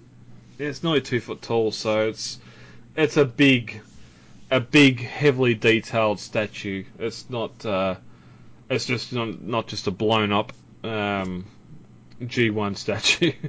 it's 0.59 0.85
nearly 0.85 1.01
two 1.01 1.21
foot 1.21 1.43
tall. 1.43 1.73
So 1.73 2.09
it's 2.09 2.39
it's 2.97 3.17
a 3.17 3.25
big, 3.25 3.81
a 4.55 4.61
big, 4.61 5.01
heavily 5.01 5.55
detailed 5.55 6.21
statue. 6.21 6.85
It's 6.99 7.29
not. 7.29 7.67
Uh, 7.67 7.97
it's 8.71 8.87
just 8.87 9.13
not 9.13 9.43
not 9.43 9.67
just 9.67 9.87
a 9.89 9.91
blown 9.91 10.33
up 10.33 10.53
um, 10.85 11.47
G1 12.21 12.77
statue. 12.77 13.33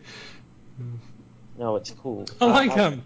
No, 1.57 1.77
it's 1.77 1.91
cool. 1.91 2.25
I 2.41 2.45
like 2.47 2.77
um, 2.77 3.01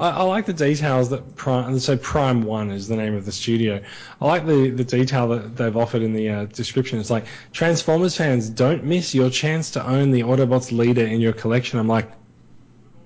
I, 0.00 0.08
I 0.08 0.22
like 0.22 0.46
the 0.46 0.54
details 0.54 1.10
that 1.10 1.36
Prime. 1.36 1.78
So 1.78 1.98
Prime 1.98 2.42
One 2.42 2.70
is 2.70 2.88
the 2.88 2.96
name 2.96 3.14
of 3.14 3.26
the 3.26 3.32
studio. 3.32 3.82
I 4.18 4.26
like 4.26 4.46
the 4.46 4.70
the 4.70 4.84
detail 4.84 5.28
that 5.28 5.56
they've 5.56 5.76
offered 5.76 6.00
in 6.00 6.14
the 6.14 6.30
uh, 6.30 6.44
description. 6.46 7.00
It's 7.00 7.10
like 7.10 7.26
Transformers 7.52 8.16
fans 8.16 8.48
don't 8.48 8.84
miss 8.84 9.14
your 9.14 9.28
chance 9.28 9.72
to 9.72 9.86
own 9.86 10.10
the 10.10 10.22
Autobots 10.22 10.72
leader 10.72 11.04
in 11.04 11.20
your 11.20 11.34
collection. 11.34 11.78
I'm 11.78 11.86
like, 11.86 12.10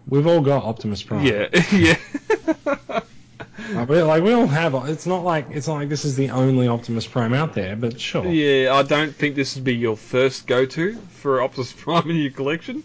we've 0.06 0.28
all 0.28 0.40
got 0.40 0.62
Optimus 0.62 1.02
Prime. 1.02 1.26
yeah, 1.26 1.48
yeah. 1.72 3.00
Like, 3.72 3.88
we, 3.88 4.02
like 4.02 4.22
we 4.22 4.32
all 4.32 4.46
have. 4.46 4.74
It's 4.88 5.06
not 5.06 5.24
like 5.24 5.46
it's 5.50 5.66
not 5.66 5.74
like 5.74 5.88
this 5.88 6.04
is 6.04 6.14
the 6.16 6.30
only 6.30 6.68
Optimus 6.68 7.06
Prime 7.06 7.32
out 7.34 7.54
there. 7.54 7.74
But 7.76 8.00
sure. 8.00 8.26
Yeah, 8.26 8.74
I 8.74 8.82
don't 8.82 9.14
think 9.14 9.34
this 9.34 9.54
would 9.54 9.64
be 9.64 9.74
your 9.74 9.96
first 9.96 10.46
go-to 10.46 10.94
for 11.10 11.40
Optimus 11.42 11.72
Prime 11.76 12.08
in 12.10 12.16
your 12.16 12.30
collection, 12.32 12.84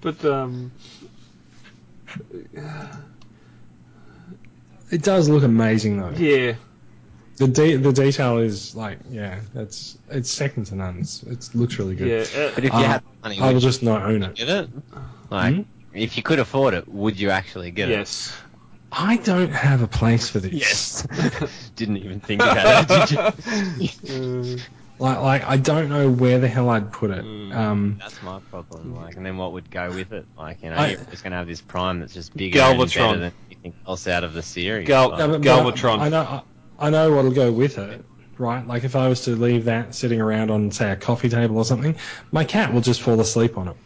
but 0.00 0.24
um, 0.24 0.72
It 4.90 5.02
does 5.02 5.28
look 5.28 5.42
amazing 5.42 5.98
though. 5.98 6.10
yeah, 6.10 6.54
The 7.36 7.48
de- 7.48 7.76
the 7.76 7.92
detail 7.92 8.38
is 8.38 8.74
like 8.76 8.98
yeah, 9.10 9.40
it's 9.54 9.98
it's 10.10 10.30
second 10.30 10.66
to 10.66 10.76
none. 10.76 10.98
It's, 11.00 11.22
it 11.24 11.48
looks 11.54 11.78
really 11.78 11.96
good. 11.96 12.08
yeah. 12.08 12.40
uh, 12.40 12.52
But 12.54 12.64
if 12.64 12.72
you 12.72 12.78
Um, 12.78 12.84
had 12.84 13.02
money, 13.22 13.40
I 13.40 13.46
will 13.48 13.54
would 13.54 13.62
just 13.62 13.82
not 13.82 14.02
own 14.02 14.22
it. 14.22 14.34
get 14.36 14.48
it? 14.48 14.70
Like, 15.30 15.54
Hmm? 15.56 15.62
if 15.92 16.16
you 16.16 16.22
could 16.22 16.38
afford 16.38 16.74
it, 16.74 16.86
would 16.88 17.18
you 17.18 17.30
actually 17.30 17.72
get 17.72 17.88
it? 17.88 17.92
yes. 17.98 18.32
I 18.92 19.16
don't 19.18 19.50
have 19.52 19.82
a 19.82 19.88
place 19.88 20.28
for 20.28 20.38
this. 20.40 20.52
it? 20.52 20.56
Yes. 20.58 21.70
Didn't 21.76 21.98
even 21.98 22.20
think 22.20 22.40
about 22.42 22.86
it, 22.90 23.08
did 23.08 24.08
you? 24.08 24.58
Like, 24.98 25.18
like 25.20 25.44
I 25.44 25.58
don't 25.58 25.90
know 25.90 26.10
where 26.10 26.38
the 26.38 26.48
hell 26.48 26.70
I'd 26.70 26.90
put 26.90 27.10
it. 27.10 27.22
Mm. 27.22 27.54
Um, 27.54 27.96
That's 28.00 28.22
my 28.22 28.40
problem. 28.50 28.96
Like, 28.96 29.16
and 29.16 29.26
then 29.26 29.36
what 29.36 29.52
would 29.52 29.70
go 29.70 29.90
with 29.90 30.12
it? 30.12 30.24
Like, 30.38 30.62
you 30.62 30.70
know, 30.70 30.76
I- 30.76 30.92
you're 30.92 31.04
just 31.10 31.22
gonna 31.22 31.36
have 31.36 31.46
this 31.46 31.60
prime 31.60 32.00
that's 32.00 32.14
just 32.14 32.34
bigger 32.34 32.58
and 32.60 32.78
better 32.78 33.18
than 33.18 33.32
anything 33.50 33.74
else 33.86 34.06
out 34.06 34.24
of 34.24 34.32
the 34.32 34.42
series. 34.42 34.86
Gal- 34.86 35.10
Like, 35.10 35.18
yeah, 35.18 35.26
but- 35.26 35.42
but 35.42 35.46
Galvatron. 35.74 35.98
I, 35.98 36.06
I 36.06 36.08
know, 36.08 36.22
I, 36.78 36.86
I 36.86 36.88
know 36.88 37.12
what'll 37.12 37.30
go 37.30 37.52
with 37.52 37.76
it, 37.76 38.02
right? 38.38 38.66
Like 38.66 38.84
if 38.84 38.96
I 38.96 39.06
was 39.08 39.20
to 39.26 39.36
leave 39.36 39.66
that 39.66 39.94
sitting 39.94 40.18
around 40.18 40.50
on, 40.50 40.70
say, 40.70 40.90
a 40.90 40.96
coffee 40.96 41.28
table 41.28 41.58
or 41.58 41.66
something, 41.66 41.94
my 42.32 42.44
cat 42.44 42.72
will 42.72 42.80
just 42.80 43.02
fall 43.02 43.20
asleep 43.20 43.58
on 43.58 43.68
it. 43.68 43.76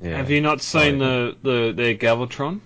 yeah. 0.00 0.16
Have 0.16 0.30
you 0.30 0.40
not 0.40 0.62
seen 0.62 0.96
the, 1.00 1.36
the 1.42 1.72
their 1.76 1.94
Galvatron? 1.94 2.60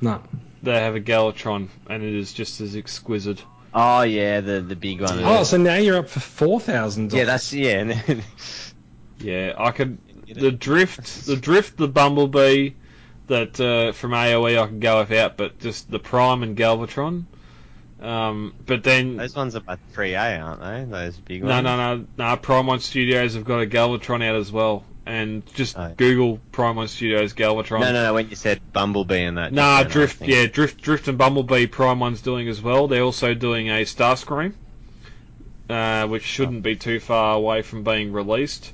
No. 0.00 0.20
They 0.62 0.74
have 0.74 0.94
a 0.94 1.00
Galvatron, 1.00 1.68
and 1.88 2.02
it 2.02 2.14
is 2.14 2.32
just 2.32 2.60
as 2.60 2.76
exquisite. 2.76 3.42
Oh 3.72 4.02
yeah, 4.02 4.40
the 4.40 4.60
the 4.60 4.76
big 4.76 5.00
one. 5.00 5.20
Oh, 5.22 5.42
so 5.44 5.56
now 5.56 5.76
you're 5.76 5.98
up 5.98 6.08
for 6.08 6.20
four 6.20 6.60
thousand. 6.60 7.12
yeah, 7.12 7.24
that's 7.24 7.52
yeah. 7.52 8.00
Yeah, 9.20 9.54
I 9.58 9.70
could. 9.70 9.98
The 10.34 10.50
drift, 10.50 11.26
the 11.26 11.36
drift, 11.36 11.76
the 11.76 11.88
bumblebee, 11.88 12.70
that 13.26 13.60
uh, 13.60 13.92
from 13.92 14.12
AOE 14.12 14.60
I 14.60 14.66
can 14.66 14.80
go 14.80 15.00
without, 15.00 15.36
but 15.36 15.58
just 15.58 15.90
the 15.90 15.98
Prime 15.98 16.42
and 16.42 16.56
Galvatron. 16.56 17.24
Um, 18.00 18.54
but 18.64 18.82
then 18.82 19.16
Those 19.16 19.36
ones 19.36 19.56
are 19.56 19.60
by 19.60 19.76
3A, 19.94 20.42
aren't 20.42 20.60
they? 20.62 20.90
Those 20.90 21.16
big 21.18 21.42
no, 21.42 21.50
ones. 21.50 21.64
no, 21.64 21.76
no, 21.96 22.06
no. 22.16 22.36
Prime 22.36 22.66
One 22.66 22.80
Studios 22.80 23.34
have 23.34 23.44
got 23.44 23.60
a 23.60 23.66
Galvatron 23.66 24.24
out 24.24 24.36
as 24.36 24.50
well, 24.50 24.84
and 25.06 25.42
just 25.54 25.76
Oh. 25.78 25.92
Google 25.96 26.40
Prime 26.52 26.76
One 26.76 26.88
Studios 26.88 27.32
Galvatron. 27.34 27.80
No, 27.80 27.92
no, 27.92 28.02
no. 28.04 28.14
When 28.14 28.28
you 28.30 28.36
said 28.36 28.60
Bumblebee 28.72 29.22
and 29.22 29.38
that. 29.38 29.52
Nah, 29.52 29.82
just 29.82 29.84
then, 29.84 29.86
I 29.86 29.92
Drift, 29.92 30.22
yeah, 30.22 30.46
Drift, 30.46 30.82
Drift 30.82 31.08
and 31.08 31.18
Bumblebee 31.18 31.66
Prime 31.66 32.00
One's 32.00 32.20
doing 32.22 32.48
as 32.48 32.60
well. 32.62 32.86
They're 32.88 33.02
also 33.02 33.34
doing 33.34 33.68
a 33.68 33.82
Starscream, 33.84 34.54
uh, 35.68 36.06
which 36.06 36.22
shouldn't 36.24 36.62
be 36.62 36.76
too 36.76 37.00
far 37.00 37.36
away 37.36 37.62
from 37.62 37.82
being 37.84 38.12
released. 38.12 38.72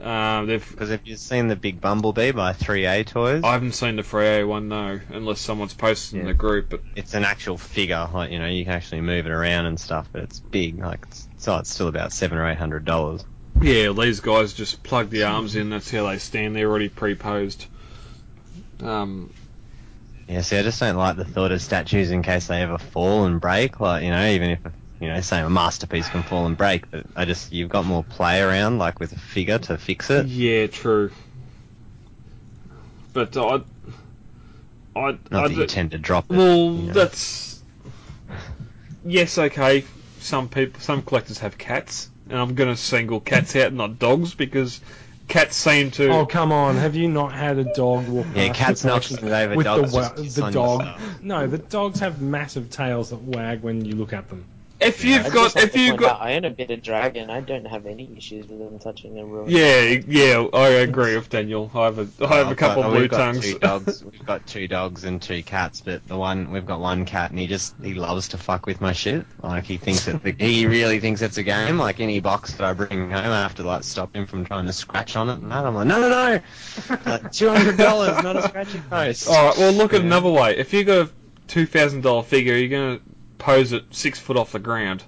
Uh, 0.00 0.44
they've, 0.44 0.68
Because 0.70 0.90
have 0.90 1.00
you 1.06 1.16
seen 1.16 1.48
the 1.48 1.56
big 1.56 1.80
Bumblebee 1.80 2.30
by 2.32 2.52
3A 2.52 3.06
Toys? 3.06 3.42
I 3.42 3.52
haven't 3.52 3.72
seen 3.72 3.96
the 3.96 4.02
3A 4.02 4.46
one, 4.46 4.68
no, 4.68 5.00
unless 5.08 5.40
someone's 5.40 5.72
posted 5.72 6.20
in 6.20 6.26
the 6.26 6.34
group. 6.34 6.68
But 6.68 6.82
It's 6.94 7.14
an 7.14 7.24
actual 7.24 7.56
figure, 7.56 8.06
like 8.12 8.30
you 8.30 8.38
know, 8.38 8.46
you 8.46 8.64
can 8.64 8.74
actually 8.74 9.00
move 9.00 9.24
it 9.26 9.32
around 9.32 9.64
and 9.66 9.80
stuff, 9.80 10.08
but 10.12 10.22
it's 10.22 10.38
big. 10.38 10.78
Like, 10.78 11.00
it's, 11.08 11.26
so 11.38 11.56
it's 11.56 11.70
still 11.72 11.88
about 11.88 12.12
seven 12.12 12.36
or 12.36 12.46
eight 12.46 12.58
hundred 12.58 12.84
dollars. 12.84 13.24
Yeah, 13.60 13.92
these 13.92 14.20
guys 14.20 14.52
just 14.52 14.82
plug 14.82 15.10
the 15.10 15.24
arms 15.24 15.56
in. 15.56 15.70
That's 15.70 15.90
how 15.90 16.06
they 16.06 16.18
stand. 16.18 16.54
They're 16.56 16.68
already 16.68 16.88
pre-posed. 16.88 17.66
Um, 18.82 19.32
Yeah, 20.28 20.42
see, 20.42 20.58
I 20.58 20.62
just 20.62 20.80
don't 20.80 20.96
like 20.96 21.16
the 21.16 21.24
thought 21.24 21.52
of 21.52 21.62
statues 21.62 22.10
in 22.10 22.22
case 22.22 22.46
they 22.48 22.62
ever 22.62 22.78
fall 22.78 23.24
and 23.24 23.40
break. 23.40 23.80
Like, 23.80 24.04
you 24.04 24.10
know, 24.10 24.26
even 24.26 24.50
if 24.50 24.60
you 25.00 25.08
know, 25.08 25.20
say 25.20 25.40
a 25.40 25.50
masterpiece 25.50 26.08
can 26.08 26.22
fall 26.22 26.46
and 26.46 26.56
break, 26.56 26.90
but 26.90 27.04
I 27.14 27.24
just 27.24 27.52
you've 27.52 27.68
got 27.68 27.84
more 27.84 28.02
play 28.02 28.40
around, 28.40 28.78
like 28.78 28.98
with 28.98 29.12
a 29.12 29.18
figure 29.18 29.58
to 29.58 29.76
fix 29.78 30.10
it. 30.10 30.26
yeah, 30.26 30.66
true. 30.66 31.10
But 33.12 33.36
I, 33.36 33.62
I, 34.94 35.18
Not 35.30 35.32
I 35.32 35.48
that 35.48 35.52
you 35.52 35.66
tend 35.66 35.90
to 35.92 35.98
drop 35.98 36.30
it. 36.30 36.36
Well, 36.36 36.72
you 36.72 36.82
know. 36.82 36.92
that's 36.92 37.62
yes, 39.04 39.38
okay. 39.38 39.84
Some 40.20 40.48
people, 40.48 40.80
some 40.80 41.02
collectors 41.02 41.38
have 41.38 41.56
cats, 41.56 42.10
and 42.28 42.38
I'm 42.38 42.54
going 42.54 42.68
to 42.70 42.76
single 42.76 43.20
cats 43.20 43.54
out, 43.56 43.72
not 43.72 43.98
dogs, 43.98 44.34
because 44.34 44.80
cats 45.28 45.56
seem 45.56 45.90
to. 45.92 46.08
Oh 46.10 46.26
come 46.26 46.52
on! 46.52 46.76
Have 46.76 46.94
you 46.94 47.08
not 47.08 47.32
had 47.32 47.58
a 47.58 47.64
dog 47.74 48.08
walk 48.08 48.26
Yeah, 48.34 48.48
past 48.48 48.58
cats 48.58 48.84
your 48.84 48.92
not 48.92 49.02
collection 49.02 49.32
over 49.32 49.56
with 49.56 49.64
dogs 49.64 49.92
the, 49.92 49.98
just 50.00 50.38
wa- 50.40 50.46
the 50.46 50.52
dog? 50.52 50.80
stuff. 50.82 51.22
No, 51.22 51.46
the 51.46 51.58
dogs 51.58 52.00
have 52.00 52.20
massive 52.20 52.70
tails 52.70 53.10
that 53.10 53.22
wag 53.22 53.62
when 53.62 53.84
you 53.84 53.96
look 53.96 54.12
at 54.12 54.28
them. 54.28 54.44
If 54.80 55.04
you've 55.04 55.26
I 55.26 55.30
got, 55.30 55.56
if 55.56 55.76
you've 55.76 55.96
got, 55.96 56.20
out, 56.20 56.22
I 56.26 56.34
own 56.36 56.44
a 56.44 56.50
bit 56.50 56.70
of 56.70 56.82
dragon. 56.82 57.30
I 57.30 57.40
don't 57.40 57.66
have 57.66 57.86
any 57.86 58.14
issues 58.16 58.46
with 58.48 58.58
them 58.58 58.78
touching 58.78 59.18
a 59.18 59.24
ruin. 59.24 59.50
yeah, 59.50 60.00
yeah, 60.06 60.46
I 60.52 60.68
agree 60.86 61.16
with 61.16 61.28
Daniel. 61.30 61.70
I 61.74 61.84
have 61.86 61.98
a, 61.98 62.08
I 62.24 62.36
have 62.36 62.46
a 62.48 62.50
I've 62.50 62.56
couple 62.56 62.82
got- 62.82 62.86
of 62.88 62.92
blue 62.92 63.00
we've 63.02 63.10
got 63.10 63.16
tongues. 63.18 63.40
Two 63.52 63.58
dogs. 63.60 64.04
We've 64.04 64.26
got 64.26 64.46
two 64.46 64.68
dogs 64.68 65.04
and 65.04 65.20
two 65.22 65.42
cats, 65.42 65.80
but 65.80 66.06
the 66.08 66.16
one 66.16 66.50
we've 66.50 66.66
got 66.66 66.80
one 66.80 67.04
cat, 67.04 67.30
and 67.30 67.38
he 67.38 67.46
just 67.46 67.74
he 67.82 67.94
loves 67.94 68.28
to 68.28 68.38
fuck 68.38 68.66
with 68.66 68.80
my 68.80 68.92
shit. 68.92 69.24
Like 69.42 69.64
he 69.64 69.76
thinks 69.78 70.06
it, 70.08 70.20
he 70.40 70.66
really 70.66 71.00
thinks 71.00 71.22
it's 71.22 71.38
a 71.38 71.42
game. 71.42 71.78
Like 71.78 72.00
any 72.00 72.20
box 72.20 72.52
that 72.54 72.64
I 72.64 72.72
bring 72.72 73.10
home, 73.10 73.12
I 73.12 73.42
have 73.42 73.54
to 73.56 73.62
like 73.62 73.84
stop 73.84 74.14
him 74.14 74.26
from 74.26 74.44
trying 74.44 74.66
to 74.66 74.72
scratch 74.72 75.16
on 75.16 75.30
it. 75.30 75.38
And 75.38 75.50
that 75.52 75.64
I'm 75.64 75.74
like, 75.74 75.86
no, 75.86 76.00
no, 76.00 76.08
no, 76.10 76.40
like, 77.06 77.32
two 77.32 77.48
hundred 77.48 77.76
dollars, 77.78 78.22
not 78.22 78.36
a 78.36 78.42
scratching 78.42 78.82
post. 78.82 79.28
All 79.28 79.46
right, 79.48 79.56
well, 79.58 79.72
look 79.72 79.94
at 79.94 80.00
Yeah. 80.00 80.06
another 80.06 80.30
way. 80.30 80.56
If 80.56 80.72
you 80.72 80.84
got 80.84 81.06
a 81.06 81.10
two 81.46 81.64
thousand 81.66 82.02
dollar 82.02 82.22
figure, 82.22 82.56
you're 82.56 82.68
going 82.68 82.98
to 82.98 83.04
pose 83.46 83.70
it 83.70 83.84
six 83.92 84.18
foot 84.18 84.36
off 84.36 84.50
the 84.50 84.58
ground. 84.58 85.04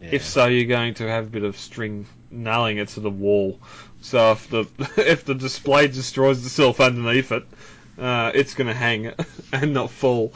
Yeah. 0.00 0.10
If 0.12 0.24
so, 0.24 0.46
you're 0.46 0.68
going 0.68 0.94
to 0.94 1.08
have 1.08 1.26
a 1.26 1.28
bit 1.28 1.42
of 1.42 1.58
string 1.58 2.06
nailing 2.30 2.76
it 2.76 2.86
to 2.90 3.00
the 3.00 3.10
wall. 3.10 3.58
So 4.02 4.30
if 4.30 4.48
the 4.48 4.66
if 4.96 5.24
the 5.24 5.34
display 5.34 5.88
destroys 5.88 6.46
itself 6.46 6.80
underneath 6.80 7.32
it, 7.32 7.44
uh, 7.98 8.30
it's 8.34 8.54
going 8.54 8.68
to 8.68 8.74
hang 8.74 9.12
and 9.52 9.74
not 9.74 9.90
fall. 9.90 10.32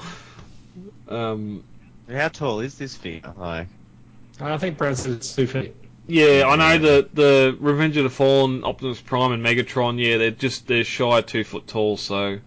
Um, 1.09 1.63
How 2.11 2.27
tall 2.27 2.59
is 2.61 2.77
this 2.77 2.97
figure? 2.97 3.33
Like, 3.37 3.69
I 4.41 4.59
think 4.59 4.77
Brad 4.77 4.99
said 4.99 5.13
it's 5.13 5.33
two 5.33 5.47
feet. 5.47 5.73
yeah, 6.09 6.45
I 6.49 6.57
know 6.57 6.79
the 6.79 7.09
the 7.15 7.57
Revenge 7.61 7.97
of 7.97 8.03
the 8.03 8.11
Fallen, 8.11 8.65
Optimus 8.65 9.01
Prime, 9.01 9.31
and 9.31 9.45
Megatron. 9.45 10.05
Yeah, 10.05 10.19
they're 10.19 10.33
just 10.33 10.67
they're 10.67 10.83
shy 10.83 11.21
two 11.21 11.45
foot 11.45 11.69
tall. 11.69 11.97
So. 11.97 12.41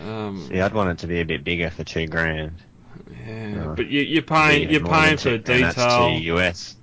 Um, 0.00 0.48
yeah, 0.52 0.64
I'd 0.64 0.74
want 0.74 0.90
it 0.90 0.98
to 0.98 1.06
be 1.08 1.20
a 1.20 1.24
bit 1.24 1.42
bigger 1.44 1.70
for 1.70 1.82
two 1.82 2.06
grand. 2.06 2.52
Yeah, 3.28 3.54
No. 3.54 3.74
but 3.76 3.86
you, 3.88 4.00
you're 4.00 4.22
paying 4.22 4.70
you're 4.70 4.80
paying 4.80 5.16
for 5.16 5.36
two 5.36 5.38
grand, 5.38 5.64
That's 5.64 5.74
detail. 5.76 6.18
two 6.18 6.22
US. 6.34 6.76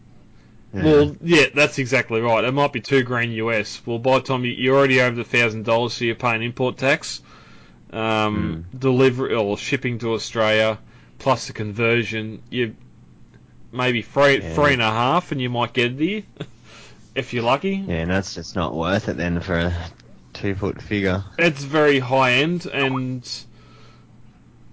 Yeah. 0.74 0.84
Well, 0.84 1.16
yeah, 1.22 1.46
that's 1.56 1.80
exactly 1.80 2.20
right. 2.22 2.44
It 2.44 2.52
might 2.54 2.74
be 2.74 2.82
two 2.82 3.04
grand 3.04 3.34
US. 3.36 3.82
Well, 3.86 3.98
by 4.00 4.20
the 4.20 4.26
time 4.26 4.44
you, 4.46 4.52
you're 4.52 4.78
already 4.78 5.02
over 5.02 5.16
the 5.16 5.24
thousand 5.24 5.64
dollars, 5.64 5.94
so 5.94 6.06
you're 6.06 6.16
paying 6.16 6.44
import 6.44 6.78
tax, 6.78 7.22
um, 7.92 8.66
delivery 8.78 9.34
or 9.36 9.58
shipping 9.58 10.00
to 10.00 10.14
Australia, 10.14 10.78
plus 11.20 11.48
the 11.48 11.54
conversion. 11.54 12.42
You 12.50 12.76
maybe 13.72 14.02
three 14.02 14.42
Yeah. 14.42 14.54
three 14.54 14.74
and 14.74 14.82
a 14.82 14.92
half, 14.92 15.32
and 15.32 15.42
you 15.42 15.50
might 15.50 15.74
get 15.74 15.94
it 15.94 16.00
here 16.00 16.24
if 17.16 17.34
you're 17.34 17.44
lucky. 17.44 17.76
yeah, 17.88 17.96
and 18.02 18.12
that's 18.12 18.34
just 18.36 18.56
not 18.56 18.76
worth 18.76 19.08
it 19.10 19.18
then 19.18 19.40
for 19.42 19.58
a 19.58 19.74
two 20.34 20.56
foot 20.56 20.82
figure. 20.82 21.24
It's 21.40 21.64
very 21.64 22.00
high 22.00 22.34
end, 22.34 22.66
and 22.66 23.28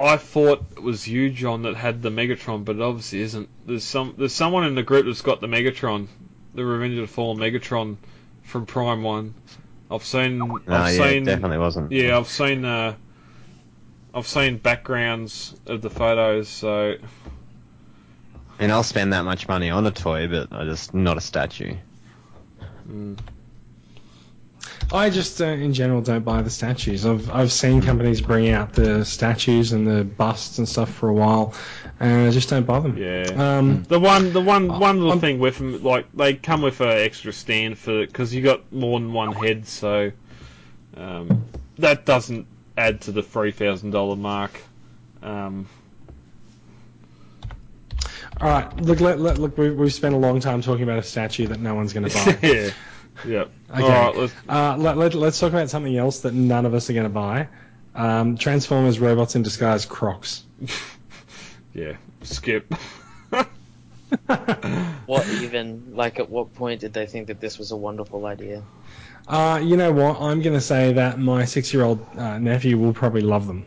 I 0.03 0.17
thought 0.19 0.65
it 0.77 0.83
was 0.83 1.07
you, 1.09 1.31
John, 1.31 1.63
that 1.63 1.77
had 1.77 2.03
the 2.03 2.11
Megatron, 2.11 2.65
but 2.65 2.77
it 2.77 2.83
obviously 2.83 3.21
isn't. 3.23 3.49
There's 3.67 3.85
some 3.85 4.15
there's 4.19 4.33
someone 4.35 4.65
in 4.65 4.75
the 4.75 4.83
group 4.83 5.07
that's 5.07 5.23
got 5.23 5.41
the 5.41 5.47
Megatron, 5.47 6.09
the 6.55 6.65
Revenge 6.65 6.95
of 6.99 7.03
the 7.03 7.07
Fallen 7.13 7.39
Megatron 7.39 7.97
from 8.43 8.67
Prime 8.67 9.03
One. 9.03 9.35
I've 9.91 10.05
seen 10.05 10.61
No, 10.67 10.87
I've 10.87 10.89
yeah, 10.89 11.11
it 11.11 11.23
seen 11.23 11.25
definitely 11.25 11.59
wasn't. 11.59 11.93
yeah 11.93 12.17
I've 12.19 12.29
seen 12.29 12.65
uh, 12.65 12.97
I've 14.15 14.27
seen 14.27 14.59
backgrounds 14.59 15.55
of 15.67 15.83
the 15.83 15.91
photos, 15.91 16.49
so 16.49 16.97
And 18.59 18.73
I'll 18.73 18.83
spend 18.83 19.13
that 19.13 19.25
much 19.25 19.47
money 19.49 19.69
on 19.71 19.87
a 19.87 19.91
toy, 19.91 20.27
but 20.29 20.49
I 20.53 20.65
just 20.65 20.95
not 20.95 21.17
a 21.19 21.21
statue. 21.21 21.77
mm, 22.89 23.19
I 24.93 25.09
just, 25.11 25.41
uh, 25.41 25.47
in 25.47 25.73
general, 25.73 26.01
don't 26.03 26.25
buy 26.25 26.43
the 26.43 26.51
statues. 26.51 27.07
I've 27.07 27.31
I've 27.31 27.51
seen 27.53 27.81
companies 27.83 28.21
bring 28.21 28.51
out 28.51 28.73
the 28.75 29.05
statues 29.05 29.73
and 29.73 29.87
the 29.87 30.05
busts 30.05 30.59
and 30.59 30.69
stuff 30.69 30.93
for 30.93 31.09
a 31.09 31.15
while, 31.15 31.55
and 31.99 32.27
I 32.29 32.31
just 32.31 32.49
don't 32.51 32.67
buy 32.67 32.81
them. 32.81 32.97
yeah. 32.99 33.25
Um, 33.59 33.85
The 33.85 33.99
one, 33.99 34.33
the 34.33 34.41
one, 34.41 34.69
one 34.69 34.97
little 34.99 35.11
I'm- 35.13 35.21
thing 35.21 35.39
with 35.39 35.59
them, 35.59 35.83
like 35.83 36.07
they 36.15 36.35
come 36.35 36.61
with 36.63 36.81
an 36.81 36.89
extra 36.91 37.33
stand 37.33 37.79
for 37.79 38.05
because 38.07 38.35
you 38.35 38.43
got 38.43 38.71
more 38.73 39.01
than 39.01 39.13
one 39.13 39.33
head, 39.33 39.67
so 39.67 40.13
um, 40.97 41.45
that 41.79 42.05
doesn't 42.05 42.47
add 42.77 43.01
to 43.03 43.13
the 43.13 43.23
three 43.23 43.51
thousand 43.53 43.91
dollar 43.93 44.17
mark. 44.17 44.61
Um, 45.23 45.67
all 48.41 48.49
right, 48.49 48.77
look, 48.81 49.01
let, 49.01 49.21
let, 49.21 49.39
look, 49.39 49.57
we, 49.57 49.71
we've 49.71 49.93
spent 49.95 50.15
a 50.15 50.19
long 50.19 50.41
time 50.41 50.63
talking 50.63 50.83
about 50.83 50.99
a 50.99 51.03
statue 51.03 51.47
that 51.47 51.61
no 51.61 51.75
one's 51.75 51.93
going 51.93 52.09
to 52.09 52.15
buy. 52.15 52.39
yeah, 52.43 52.71
yeah. 53.27 53.45
Okay. 53.73 53.83
All 53.85 53.89
right, 53.89 54.17
let's, 54.17 54.35
Uh, 54.51 54.77
let, 54.77 54.99
let, 54.99 55.15
let's 55.15 55.41
talk 55.41 55.51
about 55.51 55.71
something 55.71 55.97
else 55.97 56.21
that 56.21 56.35
none 56.35 56.67
of 56.67 56.75
us 56.75 56.91
are 56.91 56.93
going 56.93 57.05
to 57.05 57.09
buy. 57.09 57.49
Um, 57.95 58.37
Transformers 58.37 59.01
Robots 59.01 59.35
in 59.35 59.43
Disguise 59.43 59.87
Crocs. 59.87 60.45
yeah, 61.75 61.97
skip. 62.23 62.75
What 65.07 65.27
even? 65.29 65.95
Like, 65.95 66.19
at 66.19 66.29
what 66.29 66.53
point 66.55 66.81
did 66.81 66.93
they 66.93 67.07
think 67.07 67.29
that 67.29 67.41
this 67.41 67.59
was 67.59 67.71
a 67.73 67.77
wonderful 67.77 68.27
idea? 68.27 68.63
Uh, 69.27 69.61
you 69.63 69.77
know 69.77 69.93
what? 69.93 70.21
I'm 70.21 70.43
going 70.43 70.55
to 70.55 70.61
say 70.61 70.93
that 70.93 71.19
my 71.19 71.45
six-year-old 71.45 72.07
uh, 72.17 72.39
nephew 72.39 72.77
will 72.79 72.93
probably 72.93 73.21
love 73.23 73.47
them. 73.47 73.65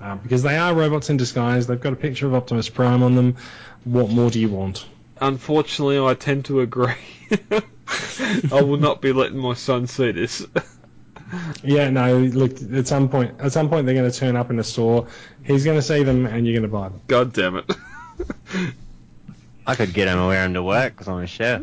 Uh, 0.00 0.16
because 0.16 0.42
they 0.42 0.56
are 0.56 0.74
robots 0.74 1.10
in 1.10 1.16
disguise. 1.16 1.66
They've 1.66 1.80
got 1.80 1.92
a 1.92 1.96
picture 1.96 2.26
of 2.26 2.34
Optimus 2.34 2.68
Prime 2.68 3.02
on 3.02 3.14
them. 3.14 3.36
What 3.84 4.10
more 4.10 4.30
do 4.30 4.40
you 4.40 4.48
want? 4.48 4.86
Unfortunately, 5.22 6.04
I 6.04 6.14
tend 6.14 6.46
to 6.46 6.60
agree. 6.60 6.94
I 8.50 8.62
will 8.62 8.76
not 8.76 9.00
be 9.00 9.12
letting 9.12 9.38
my 9.38 9.54
son 9.54 9.86
see 9.86 10.12
this. 10.12 10.44
Yeah, 11.62 11.90
no. 11.90 12.18
Look, 12.18 12.60
at 12.72 12.86
some 12.86 13.08
point, 13.08 13.40
at 13.40 13.52
some 13.52 13.68
point, 13.70 13.86
they're 13.86 13.94
going 13.94 14.10
to 14.10 14.16
turn 14.16 14.36
up 14.36 14.50
in 14.50 14.58
a 14.58 14.64
store. 14.64 15.06
He's 15.44 15.64
going 15.64 15.78
to 15.78 15.82
see 15.82 16.02
them, 16.02 16.26
and 16.26 16.46
you're 16.46 16.58
going 16.58 16.70
to 16.70 16.76
buy 16.76 16.88
them. 16.88 17.00
God 17.06 17.32
damn 17.32 17.56
it. 17.56 17.70
I 19.66 19.76
could 19.76 19.94
get 19.94 20.08
him 20.08 20.18
to 20.18 20.26
wear 20.26 20.44
him 20.44 20.54
to 20.54 20.62
work 20.62 20.92
because 20.92 21.08
I'm 21.08 21.18
a 21.18 21.26
chef. 21.26 21.62